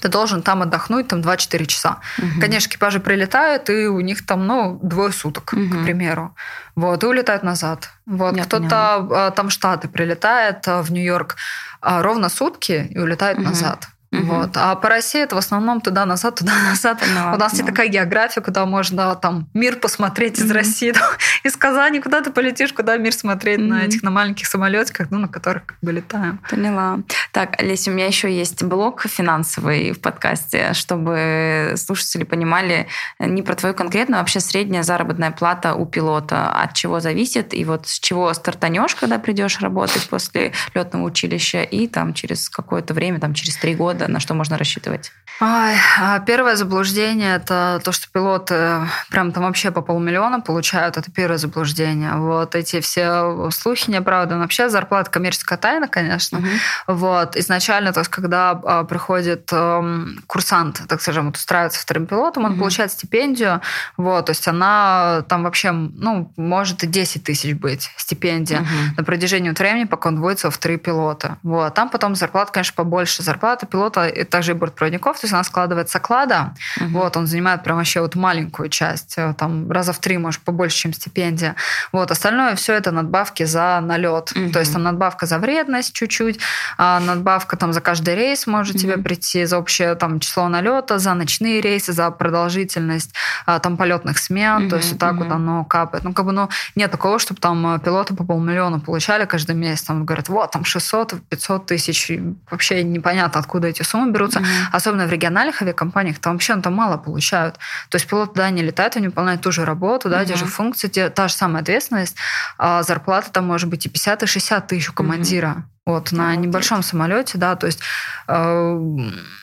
ты 0.00 0.08
должен 0.08 0.42
там 0.42 0.62
отдохнуть 0.62 1.08
там 1.08 1.20
2-4 1.20 1.66
часа. 1.66 2.00
Угу. 2.18 2.40
Конечно, 2.40 2.68
экипажи 2.68 3.00
прилетают, 3.00 3.70
и 3.70 3.86
у 3.86 4.00
них 4.00 4.26
там, 4.26 4.46
ну, 4.46 4.78
двое 4.82 5.12
суток, 5.12 5.52
угу. 5.52 5.68
к 5.68 5.84
примеру. 5.84 6.34
Вот, 6.74 7.02
и 7.04 7.06
улетают 7.06 7.42
назад. 7.42 7.90
Вот, 8.06 8.40
кто-то 8.40 8.96
а, 9.10 9.30
там 9.30 9.50
штаты 9.50 9.88
прилетает 9.88 10.66
в 10.66 10.90
Нью-Йорк 10.90 11.36
ровно 11.80 12.28
сутки 12.28 12.88
и 12.90 12.98
улетает 12.98 13.38
угу. 13.38 13.46
назад. 13.46 13.88
Угу. 14.12 14.24
Вот. 14.26 14.50
А 14.56 14.74
по 14.76 14.88
России 14.90 15.22
это 15.22 15.34
в 15.36 15.38
основном 15.38 15.80
туда-назад, 15.80 16.36
туда-назад. 16.36 17.02
У 17.34 17.38
нас 17.38 17.54
есть 17.54 17.66
такая 17.66 17.88
география, 17.88 18.42
куда 18.42 18.66
можно 18.66 19.14
там 19.16 19.48
мир 19.54 19.76
посмотреть 19.76 20.38
из 20.38 20.44
угу. 20.44 20.54
России, 20.54 20.90
там, 20.92 21.08
из 21.42 21.56
Казани, 21.56 22.00
куда 22.00 22.20
ты 22.20 22.30
полетишь, 22.30 22.72
куда 22.72 22.96
мир 22.98 23.14
смотреть 23.14 23.58
угу. 23.58 23.68
на 23.68 23.84
этих 23.84 24.02
на 24.02 24.10
маленьких 24.10 24.46
самолетиках, 24.46 25.10
ну, 25.10 25.18
на 25.18 25.28
которых 25.28 25.66
как 25.66 25.78
бы 25.80 25.92
летаем. 25.92 26.40
Поняла. 26.50 26.98
Так, 27.32 27.58
Олеся, 27.60 27.90
у 27.90 27.94
меня 27.94 28.06
еще 28.06 28.30
есть 28.30 28.62
блок 28.62 29.06
финансовый 29.08 29.92
в 29.92 30.00
подкасте, 30.00 30.74
чтобы 30.74 31.72
слушатели 31.76 32.24
понимали 32.24 32.88
не 33.18 33.42
про 33.42 33.54
твою 33.54 33.74
конкретно, 33.74 34.18
а 34.18 34.20
вообще 34.20 34.40
средняя 34.40 34.82
заработная 34.82 35.30
плата 35.30 35.74
у 35.74 35.86
пилота, 35.86 36.50
от 36.52 36.74
чего 36.74 37.00
зависит, 37.00 37.54
и 37.54 37.64
вот 37.64 37.88
с 37.88 37.98
чего 37.98 38.32
стартанешь, 38.34 38.94
когда 38.94 39.18
придешь 39.18 39.60
работать 39.60 40.06
после 40.10 40.52
летного 40.74 41.04
училища, 41.04 41.62
и 41.62 41.88
там 41.88 42.12
через 42.12 42.50
какое-то 42.50 42.92
время, 42.92 43.18
там 43.18 43.32
через 43.32 43.56
три 43.56 43.74
года 43.74 44.01
на 44.08 44.20
что 44.20 44.34
можно 44.34 44.58
рассчитывать? 44.58 45.12
Ой, 45.40 45.74
а 46.00 46.20
первое 46.20 46.56
заблуждение– 46.56 47.34
это 47.36 47.80
то, 47.82 47.90
что 47.90 48.06
пилоты 48.12 48.86
прям 49.10 49.32
там 49.32 49.44
вообще 49.44 49.70
по 49.70 49.80
полмиллиона 49.82 50.40
получают. 50.40 50.96
Это 50.96 51.10
первое 51.10 51.38
заблуждение. 51.38 52.14
Вот 52.14 52.54
эти 52.54 52.80
все 52.80 53.50
слухи 53.50 53.90
неправда. 53.90 54.38
Вообще 54.38 54.68
зарплата 54.68 55.10
коммерческая 55.10 55.58
тайна, 55.58 55.88
конечно. 55.88 56.38
Угу. 56.38 56.46
Вот. 56.88 57.36
Изначально, 57.36 57.92
то 57.92 58.00
есть, 58.00 58.10
когда 58.10 58.50
а, 58.50 58.84
приходит 58.84 59.48
э, 59.52 60.06
курсант, 60.26 60.82
так 60.86 61.00
скажем, 61.00 61.26
вот 61.26 61.36
устраивается 61.36 61.80
вторым 61.80 62.06
пилотом, 62.06 62.44
он 62.44 62.52
угу. 62.52 62.60
получает 62.60 62.92
стипендию. 62.92 63.60
Вот. 63.96 64.26
То 64.26 64.30
есть 64.30 64.46
она 64.46 65.24
там 65.28 65.42
вообще, 65.42 65.72
ну, 65.72 66.32
может 66.36 66.84
и 66.84 66.86
10 66.86 67.24
тысяч 67.24 67.54
быть 67.54 67.90
стипендия 67.96 68.60
угу. 68.60 68.68
на 68.98 69.04
протяжении 69.04 69.50
времени, 69.50 69.84
пока 69.84 70.08
он 70.10 70.20
вводится 70.20 70.46
во 70.48 70.50
вторые 70.50 70.78
пилоты. 70.78 71.36
Вот. 71.42 71.74
Там 71.74 71.88
потом 71.88 72.14
зарплата, 72.14 72.52
конечно, 72.52 72.74
побольше. 72.76 73.22
Зарплата 73.22 73.66
пилота 73.66 73.91
также 73.94 74.52
и 74.52 74.54
бортпроводников, 74.54 75.18
то 75.18 75.24
есть 75.24 75.34
она 75.34 75.44
складывается 75.44 75.98
оклада, 75.98 76.54
угу. 76.80 77.00
вот, 77.00 77.16
он 77.16 77.26
занимает 77.26 77.62
прям 77.62 77.76
вообще 77.76 78.00
вот 78.00 78.14
маленькую 78.14 78.68
часть, 78.68 79.14
э, 79.16 79.34
там 79.36 79.70
раза 79.70 79.92
в 79.92 79.98
три, 79.98 80.18
может, 80.18 80.40
побольше, 80.42 80.76
чем 80.76 80.92
стипендия. 80.92 81.56
Вот, 81.92 82.10
остальное 82.10 82.54
все 82.56 82.74
это 82.74 82.90
надбавки 82.90 83.44
за 83.44 83.80
налет, 83.80 84.32
угу. 84.32 84.50
то 84.52 84.60
есть 84.60 84.72
там 84.72 84.82
надбавка 84.82 85.26
за 85.26 85.38
вредность 85.38 85.94
чуть-чуть, 85.94 86.38
а 86.78 87.00
надбавка 87.00 87.56
там 87.56 87.72
за 87.72 87.80
каждый 87.80 88.14
рейс 88.14 88.46
может 88.46 88.76
угу. 88.76 88.82
тебе 88.82 88.96
прийти, 88.98 89.44
за 89.44 89.58
общее 89.58 89.94
там 89.94 90.20
число 90.20 90.48
налета, 90.48 90.98
за 90.98 91.14
ночные 91.14 91.60
рейсы, 91.60 91.92
за 91.92 92.10
продолжительность 92.10 93.14
а, 93.46 93.58
там 93.58 93.76
полетных 93.76 94.18
смен, 94.18 94.62
угу. 94.62 94.70
то 94.70 94.76
есть 94.76 94.92
вот 94.92 94.98
так 95.00 95.14
угу. 95.14 95.24
вот 95.24 95.32
оно 95.32 95.64
капает. 95.64 96.04
Ну, 96.04 96.12
как 96.12 96.26
бы, 96.26 96.32
ну, 96.32 96.48
нет 96.74 96.90
такого, 96.90 97.18
чтобы 97.18 97.40
там 97.40 97.74
э, 97.74 97.78
пилоты 97.78 98.14
по 98.14 98.24
полмиллиона 98.24 98.80
получали 98.80 99.24
каждый 99.24 99.54
месяц, 99.54 99.84
там 99.84 100.04
говорят, 100.04 100.28
вот, 100.28 100.50
там 100.50 100.62
600-500 100.62 101.66
тысяч, 101.66 102.12
вообще 102.50 102.82
непонятно, 102.82 103.40
откуда 103.40 103.68
эти 103.68 103.81
суммы 103.84 104.12
берутся, 104.12 104.40
mm-hmm. 104.40 104.66
особенно 104.72 105.06
в 105.06 105.10
региональных 105.10 105.62
авиакомпаниях, 105.62 106.18
там 106.18 106.34
вообще 106.34 106.54
ну, 106.54 106.62
там 106.62 106.74
мало 106.74 106.96
получают. 106.96 107.58
То 107.88 107.96
есть 107.96 108.06
пилоты, 108.06 108.32
да, 108.34 108.50
не 108.50 108.62
летают, 108.62 108.96
они 108.96 109.08
выполняют 109.08 109.42
ту 109.42 109.52
же 109.52 109.64
работу, 109.64 110.08
да, 110.08 110.22
mm-hmm. 110.22 110.26
те 110.26 110.36
же 110.36 110.46
функции, 110.46 110.88
те, 110.88 111.10
та 111.10 111.28
же 111.28 111.34
самая 111.34 111.62
ответственность, 111.62 112.16
а 112.58 112.82
зарплата 112.82 113.30
там 113.30 113.46
может 113.46 113.68
быть 113.68 113.86
и 113.86 113.88
50, 113.88 114.22
и 114.22 114.26
60 114.26 114.66
тысяч 114.66 114.90
у 114.90 114.92
командира. 114.92 115.48
Mm-hmm. 115.48 115.72
Вот, 115.84 116.12
на 116.12 116.36
небольшом 116.36 116.80
самолете, 116.84 117.38
да, 117.38 117.56
то 117.56 117.66
есть, 117.66 117.80
э, 118.28 118.78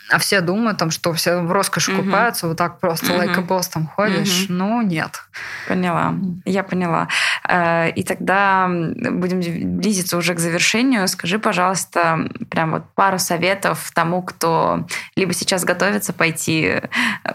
а 0.09 0.17
все 0.19 0.39
думают, 0.39 0.77
там, 0.77 0.89
что 0.89 1.11
все 1.11 1.41
в 1.41 1.51
роскоши 1.51 1.91
угу. 1.91 2.03
купаются, 2.03 2.47
вот 2.47 2.57
так 2.57 2.79
просто 2.79 3.13
угу. 3.13 3.61
там 3.73 3.87
ходишь. 3.87 4.45
Угу. 4.45 4.53
Ну, 4.53 4.81
нет. 4.81 5.21
Поняла, 5.67 6.15
я 6.45 6.63
поняла. 6.63 7.09
Э, 7.45 7.89
и 7.89 8.03
тогда 8.03 8.69
будем 8.69 9.41
близиться 9.79 10.15
уже 10.15 10.33
к 10.33 10.39
завершению. 10.39 11.09
Скажи, 11.09 11.39
пожалуйста, 11.39 12.29
прям 12.49 12.71
вот 12.71 12.83
пару 12.95 13.19
советов 13.19 13.91
тому, 13.93 14.21
кто 14.21 14.87
либо 15.17 15.33
сейчас 15.33 15.65
готовится 15.65 16.13
пойти 16.13 16.61
э, 16.61 16.81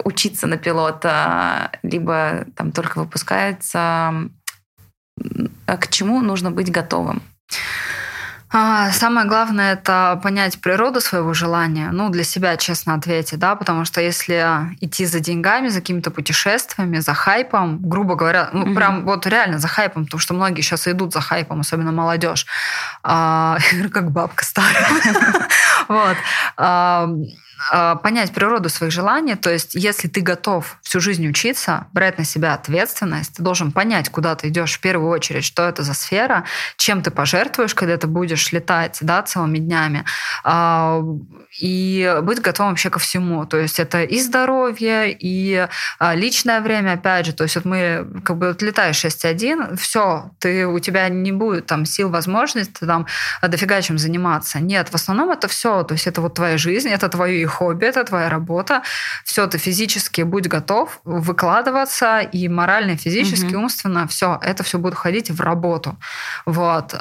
учиться 0.05 0.47
на 0.47 0.56
пилота, 0.56 1.70
либо 1.82 2.47
там 2.56 2.72
только 2.72 3.01
выпускается. 3.01 4.14
К 5.66 5.89
чему 5.89 6.22
нужно 6.22 6.51
быть 6.51 6.70
готовым? 6.70 7.22
А, 8.56 8.93
самое 8.93 9.26
главное 9.26 9.72
это 9.72 10.20
понять 10.22 10.60
природу 10.60 11.01
своего 11.01 11.35
желания, 11.35 11.90
ну, 11.90 12.09
для 12.09 12.22
себя 12.22 12.56
честно 12.56 12.94
ответить, 12.94 13.40
да, 13.40 13.56
потому 13.56 13.85
что 13.85 14.01
если 14.01 14.47
идти 14.81 15.06
за 15.06 15.18
деньгами, 15.18 15.66
за 15.66 15.81
какими-то 15.81 16.12
путешествиями, 16.12 17.01
за 17.01 17.14
хайпом, 17.14 17.81
грубо 17.82 18.14
говоря, 18.14 18.51
ну, 18.52 18.62
угу. 18.62 18.74
прям 18.74 19.05
вот 19.05 19.26
реально 19.26 19.59
за 19.59 19.66
хайпом, 19.66 20.05
потому 20.05 20.20
что 20.20 20.35
многие 20.35 20.60
сейчас 20.60 20.86
идут 20.86 21.12
за 21.12 21.20
хайпом, 21.20 21.60
особенно 21.60 21.90
молодежь, 21.90 22.47
а, 23.02 23.59
как 23.93 24.12
бабка 24.12 24.44
старая. 24.44 24.86
Вот 25.89 26.16
понять 28.02 28.32
природу 28.32 28.68
своих 28.68 28.93
желаний, 28.93 29.36
то 29.36 29.51
есть 29.51 29.74
если 29.74 30.09
ты 30.09 30.20
готов 30.20 30.78
всю 30.82 31.01
жизнь 31.01 31.26
учиться, 31.26 31.86
брать 31.93 32.18
на 32.18 32.24
себя 32.24 32.55
ответственность, 32.55 33.36
ты 33.36 33.43
должен 33.43 33.72
понять, 33.72 34.09
куда 34.09 34.35
ты 34.35 34.48
идешь 34.48 34.74
в 34.74 34.81
первую 34.81 35.10
очередь, 35.10 35.44
что 35.44 35.68
это 35.68 35.82
за 35.82 35.94
сфера, 35.94 36.44
чем 36.76 37.02
ты 37.02 37.10
пожертвуешь, 37.10 37.74
когда 37.74 37.97
ты 37.97 38.06
будешь 38.06 38.52
летать 38.52 38.98
да, 39.01 39.22
целыми 39.22 39.59
днями, 39.59 40.05
а, 40.43 41.02
и 41.59 42.18
быть 42.22 42.40
готовым 42.40 42.72
вообще 42.72 42.90
ко 42.90 42.98
всему. 42.98 43.47
То 43.47 43.56
есть 43.59 43.78
это 43.78 44.02
и 44.02 44.18
здоровье, 44.20 45.16
и 45.18 45.68
а, 45.98 46.14
личное 46.14 46.60
время, 46.60 46.93
опять 46.93 47.26
же. 47.26 47.32
То 47.32 47.44
есть 47.44 47.56
вот 47.56 47.64
мы 47.64 48.06
как 48.24 48.39
бы 48.39 48.48
вот 48.48 48.62
летаешь 48.62 49.05
6.1, 49.05 49.76
все, 49.76 50.31
ты, 50.39 50.66
у 50.66 50.78
тебя 50.78 51.09
не 51.09 51.32
будет 51.32 51.66
там 51.66 51.86
сил, 51.86 52.10
возможности 52.10 52.85
там 52.85 53.06
дофига 53.43 53.81
чем 53.82 53.98
заниматься. 53.98 54.60
Нет, 54.60 54.89
в 54.89 54.94
основном 54.94 55.31
это 55.31 55.48
все. 55.48 55.82
То 55.85 55.94
есть 55.94 56.06
это 56.06 56.20
вот 56.20 56.35
твоя 56.35 56.59
жизнь, 56.59 56.89
это 56.89 57.09
твое 57.09 57.47
хобби, 57.47 57.86
это 57.86 58.05
твоя 58.05 58.28
работа. 58.28 58.82
Все, 59.24 59.47
ты 59.47 59.59
физически 59.59 60.22
будь 60.22 60.48
готов 60.48 61.01
выкладываться 61.05 62.20
и 62.20 62.48
морально, 62.48 62.93
и 62.93 62.97
физически, 62.97 63.55
угу. 63.55 63.64
умственно, 63.64 64.06
все, 64.09 64.39
это 64.43 64.62
все 64.62 64.78
будет 64.78 64.94
ходить 64.94 65.31
в 65.31 65.40
работу. 65.40 65.98
Вот. 66.47 66.94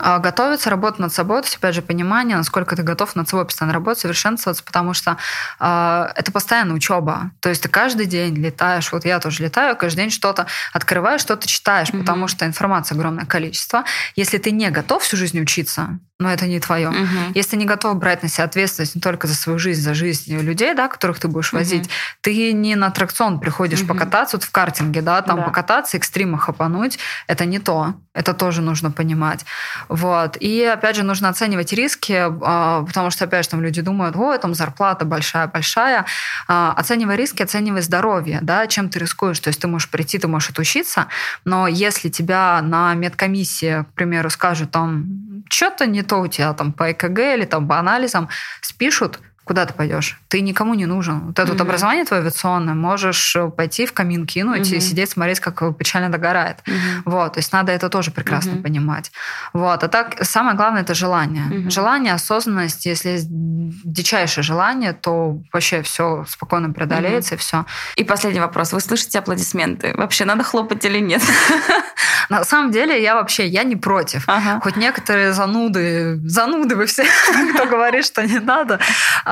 А 0.00 0.18
готовиться, 0.18 0.70
работать 0.70 0.98
над 0.98 1.12
собой, 1.12 1.40
то 1.40 1.46
есть, 1.46 1.56
опять 1.56 1.74
же, 1.74 1.82
понимание, 1.82 2.36
насколько 2.36 2.74
ты 2.74 2.82
готов 2.82 3.14
над 3.14 3.28
собой 3.28 3.46
постоянно 3.46 3.74
работать, 3.74 4.00
совершенствоваться, 4.00 4.64
потому 4.64 4.92
что 4.92 5.18
э, 5.60 6.08
это 6.16 6.32
постоянная 6.32 6.74
учеба. 6.74 7.30
То 7.40 7.48
есть 7.48 7.62
ты 7.62 7.68
каждый 7.68 8.06
день 8.06 8.34
летаешь, 8.34 8.90
вот 8.90 9.04
я 9.04 9.20
тоже 9.20 9.44
летаю, 9.44 9.76
каждый 9.76 9.98
день 9.98 10.10
что-то 10.10 10.46
открываешь, 10.72 11.20
что-то 11.20 11.46
читаешь, 11.46 11.90
mm-hmm. 11.90 12.00
потому 12.00 12.26
что 12.26 12.44
информации 12.44 12.96
огромное 12.96 13.24
количество. 13.24 13.84
Если 14.16 14.38
ты 14.38 14.50
не 14.50 14.68
готов 14.70 15.04
всю 15.04 15.16
жизнь 15.16 15.40
учиться, 15.40 16.00
но 16.20 16.32
это 16.32 16.46
не 16.46 16.58
твое. 16.58 16.88
Угу. 16.88 17.32
Если 17.34 17.50
ты 17.50 17.56
не 17.56 17.64
готов 17.64 17.96
брать 17.96 18.24
на 18.24 18.28
себя 18.28 18.44
ответственность 18.44 18.96
не 18.96 19.00
только 19.00 19.28
за 19.28 19.34
свою 19.34 19.58
жизнь, 19.60 19.80
за 19.80 19.94
жизнь 19.94 20.36
людей, 20.36 20.74
да, 20.74 20.88
которых 20.88 21.20
ты 21.20 21.28
будешь 21.28 21.52
возить, 21.52 21.86
угу. 21.86 21.92
ты 22.22 22.52
не 22.52 22.74
на 22.74 22.88
аттракцион 22.88 23.38
приходишь 23.38 23.82
угу. 23.82 23.94
покататься 23.94 24.36
вот 24.36 24.44
в 24.44 24.50
картинге, 24.50 25.00
да, 25.00 25.22
там 25.22 25.36
да. 25.36 25.42
покататься, 25.42 25.96
экстрима 25.96 26.36
хапануть, 26.36 26.98
это 27.28 27.44
не 27.44 27.60
то. 27.60 27.94
Это 28.14 28.34
тоже 28.34 28.62
нужно 28.62 28.90
понимать. 28.90 29.44
Вот. 29.88 30.36
И 30.40 30.64
опять 30.64 30.96
же 30.96 31.04
нужно 31.04 31.28
оценивать 31.28 31.72
риски, 31.72 32.16
а, 32.18 32.82
потому 32.82 33.10
что 33.10 33.26
опять 33.26 33.44
же 33.44 33.50
там 33.50 33.62
люди 33.62 33.80
думают, 33.80 34.16
ой, 34.16 34.36
там 34.38 34.54
зарплата 34.54 35.04
большая-большая. 35.04 36.04
А, 36.48 36.74
оценивай 36.76 37.14
риски, 37.14 37.44
оценивай 37.44 37.80
здоровье, 37.80 38.40
да, 38.42 38.66
чем 38.66 38.88
ты 38.88 38.98
рискуешь. 38.98 39.38
То 39.38 39.48
есть 39.48 39.60
ты 39.60 39.68
можешь 39.68 39.88
прийти, 39.88 40.18
ты 40.18 40.26
можешь 40.26 40.50
отучиться, 40.50 41.06
но 41.44 41.68
если 41.68 42.08
тебя 42.08 42.60
на 42.60 42.92
медкомиссии, 42.94 43.84
к 43.84 43.94
примеру, 43.94 44.30
скажут 44.30 44.72
там, 44.72 45.28
что-то 45.48 45.86
не 45.86 46.02
то 46.08 46.16
у 46.16 46.26
тебя 46.26 46.52
там 46.54 46.72
по 46.72 46.90
ЭКГ 46.90 47.18
или 47.18 47.44
там 47.44 47.68
по 47.68 47.78
анализам 47.78 48.28
спишут, 48.60 49.20
куда 49.48 49.66
ты 49.66 49.74
пойдешь? 49.74 50.20
Ты 50.28 50.40
никому 50.42 50.74
не 50.74 50.86
нужен. 50.86 51.20
Вот 51.20 51.38
это 51.38 51.42
mm-hmm. 51.42 51.52
вот 51.52 51.60
образование 51.60 52.04
твое 52.04 52.20
авиационное, 52.22 52.74
можешь 52.74 53.36
пойти 53.56 53.86
в 53.86 53.92
камин 53.92 54.26
кинуть 54.26 54.70
mm-hmm. 54.70 54.76
и 54.76 54.80
сидеть, 54.80 55.10
смотреть, 55.10 55.40
как 55.40 55.76
печально 55.76 56.10
догорает. 56.10 56.58
Mm-hmm. 56.66 57.02
Вот, 57.06 57.32
то 57.32 57.38
есть 57.40 57.52
надо 57.52 57.72
это 57.72 57.88
тоже 57.88 58.10
прекрасно 58.10 58.52
mm-hmm. 58.52 58.62
понимать. 58.62 59.10
Вот, 59.52 59.82
а 59.82 59.88
так 59.88 60.24
самое 60.24 60.56
главное 60.56 60.82
это 60.82 60.94
желание. 60.94 61.44
Mm-hmm. 61.44 61.70
Желание, 61.70 62.12
осознанность. 62.12 62.86
Если 62.86 63.10
есть 63.10 63.26
дичайшее 63.28 64.44
желание, 64.44 64.92
то 64.92 65.40
вообще 65.52 65.82
все 65.82 66.24
спокойно 66.28 66.70
преодолеется 66.70 67.34
mm-hmm. 67.34 67.38
и 67.38 67.40
все. 67.40 67.66
И 67.96 68.04
последний 68.04 68.40
вопрос. 68.40 68.72
Вы 68.72 68.80
слышите 68.80 69.18
аплодисменты? 69.18 69.94
Вообще 69.96 70.24
надо 70.24 70.44
хлопать 70.44 70.84
или 70.84 71.00
нет? 71.00 71.22
На 72.28 72.44
самом 72.44 72.70
деле 72.70 73.02
я 73.02 73.14
вообще 73.14 73.46
я 73.46 73.64
не 73.64 73.76
против. 73.76 74.24
Ага. 74.26 74.60
Хоть 74.62 74.76
некоторые 74.76 75.32
зануды, 75.32 76.20
зануды 76.28 76.76
вы 76.76 76.86
все, 76.86 77.04
кто 77.54 77.66
говорит, 77.66 78.04
что 78.04 78.22
не 78.22 78.38
надо. 78.38 78.78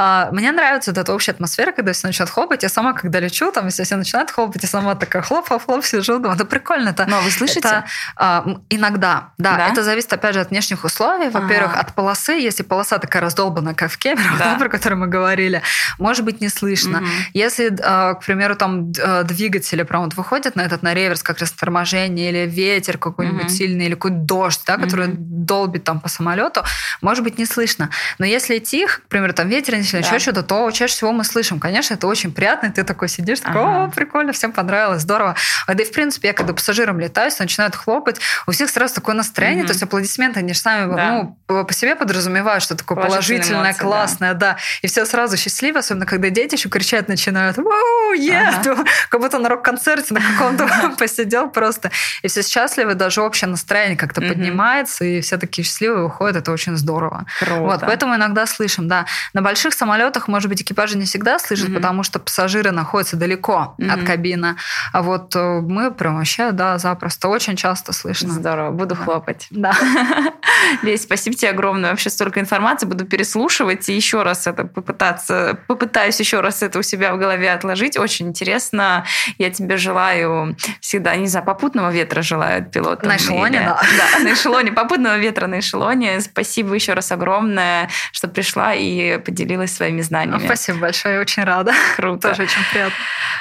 А, 0.07 0.29
мне 0.31 0.53
нравится 0.53 0.93
вот 0.93 0.99
эта 0.99 1.13
общая 1.13 1.33
атмосфера, 1.33 1.73
когда 1.73 1.93
все 1.93 2.07
начинают 2.07 2.31
хлопать. 2.31 2.63
Я 2.63 2.69
сама, 2.69 2.93
когда 2.93 3.19
лечу, 3.19 3.51
там 3.51 3.71
все, 3.71 3.83
все 3.83 3.97
начинают 3.97 4.31
хлопать, 4.31 4.63
я 4.63 4.69
сама 4.69 4.95
такая 4.95 5.21
хлоп-хлоп-хлоп 5.23 5.85
сижу, 5.85 6.19
думаю, 6.19 6.37
это 6.37 6.45
прикольно. 6.45 6.91
Это, 6.91 7.07
Но 7.07 7.21
вы 7.21 7.31
слышите? 7.31 7.59
Это, 7.59 7.85
а, 8.15 8.45
иногда, 8.71 9.31
да, 9.37 9.57
да. 9.57 9.69
Это 9.69 9.83
зависит, 9.83 10.13
опять 10.13 10.35
же, 10.35 10.41
от 10.41 10.51
внешних 10.51 10.85
условий. 10.85 11.29
Во-первых, 11.29 11.73
ага. 11.73 11.81
от 11.81 11.95
полосы. 11.95 12.35
Если 12.35 12.63
полоса 12.63 12.99
такая 12.99 13.21
раздолбанная, 13.21 13.75
как 13.75 13.91
в 13.91 13.99
Кемерово, 13.99 14.39
да. 14.39 14.53
да, 14.53 14.55
про 14.61 14.69
которую 14.69 15.01
мы 15.01 15.07
говорили, 15.09 15.63
может 15.99 16.25
быть, 16.25 16.41
не 16.41 16.51
слышно. 16.51 16.99
Угу. 16.99 17.07
Если, 17.35 17.77
а, 17.83 18.15
к 18.15 18.25
примеру, 18.25 18.55
там 18.55 18.93
двигатели 18.93 19.83
прям 19.83 20.05
вот 20.05 20.15
выходят 20.15 20.55
на 20.55 20.61
этот 20.61 20.83
на 20.83 20.95
реверс, 20.95 21.25
как 21.25 21.41
раз 21.41 21.51
торможение 21.51 22.31
или 22.31 22.49
ветер 22.49 22.97
какой-нибудь 22.97 23.47
угу. 23.47 23.51
сильный, 23.53 23.87
или 23.87 23.95
какой-то 23.95 24.19
дождь, 24.19 24.61
да, 24.67 24.77
который 24.77 25.09
угу. 25.09 25.17
долбит 25.19 25.83
там 25.83 25.99
по 25.99 26.09
самолету, 26.09 26.63
может 27.01 27.25
быть, 27.25 27.39
не 27.39 27.47
слышно. 27.47 27.91
Но 28.19 28.25
если 28.25 28.61
тихо, 28.61 29.01
к 29.01 29.09
примеру, 29.09 29.33
там 29.33 29.49
ветер 29.49 29.75
не 29.77 29.83
да. 30.01 30.07
еще 30.07 30.19
что-то, 30.19 30.43
то 30.43 30.71
чаще 30.71 30.95
всего 30.95 31.13
мы 31.13 31.25
слышим. 31.25 31.61
Конечно, 31.61 31.95
это 31.95 32.07
очень 32.07 32.33
приятно, 32.33 32.67
и 32.67 32.71
ты 32.71 32.85
такой 32.85 33.09
сидишь, 33.09 33.41
такой, 33.41 33.63
ага. 33.63 33.85
о, 33.85 33.91
прикольно, 33.91 34.33
всем 34.33 34.53
понравилось, 34.53 35.03
здорово. 35.03 35.37
А 35.67 35.75
да 35.75 35.83
и, 35.83 35.87
в 35.87 35.93
принципе, 35.93 36.29
я 36.29 36.35
когда 36.35 36.53
пассажирам 36.53 36.99
летаю, 37.01 37.31
начинают 37.39 37.77
хлопать, 37.77 38.21
у 38.47 38.53
всех 38.53 38.71
сразу 38.71 38.95
такое 38.95 39.15
настроение, 39.15 39.65
угу. 39.65 39.69
то 39.69 39.73
есть 39.73 39.83
аплодисменты, 39.83 40.41
они 40.41 40.55
же 40.55 40.61
сами 40.61 40.95
да. 40.95 41.37
ну, 41.49 41.65
по 41.65 41.73
себе 41.73 41.97
подразумевают, 41.97 42.63
что 42.63 42.77
такое 42.77 42.97
положительное, 42.97 43.71
эмоции, 43.71 43.81
классное, 43.81 44.35
да. 44.35 44.53
да. 44.53 44.57
И 44.83 44.87
все 44.87 45.05
сразу 45.05 45.37
счастливы, 45.37 45.81
особенно 45.81 46.07
когда 46.07 46.31
дети 46.31 46.55
еще 46.55 46.69
кричать 46.69 47.09
начинают, 47.09 47.57
«Воу, 47.57 48.15
yeah! 48.17 48.55
ага. 48.61 48.85
как 49.09 49.21
будто 49.21 49.39
на 49.39 49.49
рок-концерте 49.49 50.15
на 50.15 50.21
каком-то 50.21 50.67
посидел 50.99 51.51
просто. 51.51 51.91
И 52.23 52.29
все 52.29 52.43
счастливы, 52.43 52.95
даже 52.95 53.23
общее 53.23 53.49
настроение 53.49 53.97
как-то 53.97 54.21
поднимается, 54.21 55.05
и 55.05 55.21
все 55.21 55.37
такие 55.37 55.65
счастливые 55.65 56.05
выходят, 56.05 56.37
это 56.37 56.53
очень 56.53 56.77
здорово. 56.77 57.27
Вот, 57.41 57.81
поэтому 57.81 58.15
иногда 58.15 58.47
слышим, 58.47 58.89
да. 58.89 59.07
На 59.33 59.43
больших 59.43 59.75
самолетах, 59.75 59.86
может 60.29 60.49
быть, 60.49 60.63
экипажи 60.63 60.97
не 60.97 61.05
всегда 61.05 61.39
слышат, 61.39 61.73
потому 61.73 62.03
что 62.03 62.19
пассажиры 62.19 62.71
находятся 62.71 63.17
далеко 63.17 63.75
от 63.91 64.03
кабины. 64.05 64.57
А 64.93 65.03
вот 65.03 65.35
э, 65.35 65.61
мы 65.61 65.91
прям 65.91 66.17
вообще, 66.17 66.53
да, 66.53 66.79
запросто, 66.79 67.29
очень 67.29 67.57
часто 67.57 67.93
слышно. 67.93 68.33
Здорово, 68.33 68.71
буду 68.71 68.95
да. 68.95 69.03
хлопать. 69.03 69.47
Да. 69.51 69.75
Лесь, 70.83 71.03
спасибо 71.03 71.37
тебе 71.37 71.51
огромное. 71.51 71.91
Вообще 71.91 72.11
столько 72.11 72.41
информации 72.41 72.87
буду 72.87 73.05
переслушивать 73.05 73.89
и 73.89 73.95
еще 73.95 74.23
раз 74.23 74.47
это 74.47 74.65
попытаться, 74.65 75.59
попытаюсь 75.67 76.19
еще 76.21 76.41
раз 76.41 76.63
это 76.63 76.79
у 76.79 76.83
себя 76.83 77.15
в 77.15 77.19
голове 77.19 77.53
отложить. 77.53 77.97
Очень 77.97 78.29
интересно. 78.29 79.05
Я 79.39 79.51
тебе 79.51 79.77
желаю 79.77 80.57
всегда, 80.81 81.17
не 81.17 81.27
знаю, 81.27 81.45
попутного 81.47 81.91
ветра 81.91 82.23
желаю 82.23 82.65
пилотам. 82.65 83.09
На 83.09 83.17
эшелоне, 83.17 83.61
да. 83.61 83.81
Да, 83.97 84.19
на 84.25 84.33
эшелоне, 84.35 84.73
попутного 84.73 85.17
ветра 85.17 85.47
на 85.47 85.61
эшелоне. 85.61 86.21
Спасибо 86.21 86.75
еще 86.75 86.93
раз 86.93 87.13
огромное, 87.13 87.89
что 88.13 88.29
пришла 88.29 88.75
и 88.75 89.19
поделилась 89.19 89.75
своими 89.75 90.03
знаниями. 90.03 90.45
Спасибо 90.45 90.79
большое, 90.79 91.15
я 91.15 91.21
очень 91.21 91.45
рада. 91.45 91.73
Круто. 91.97 92.29
Тоже 92.29 92.43
очень 92.43 92.63
приятно. 92.71 92.97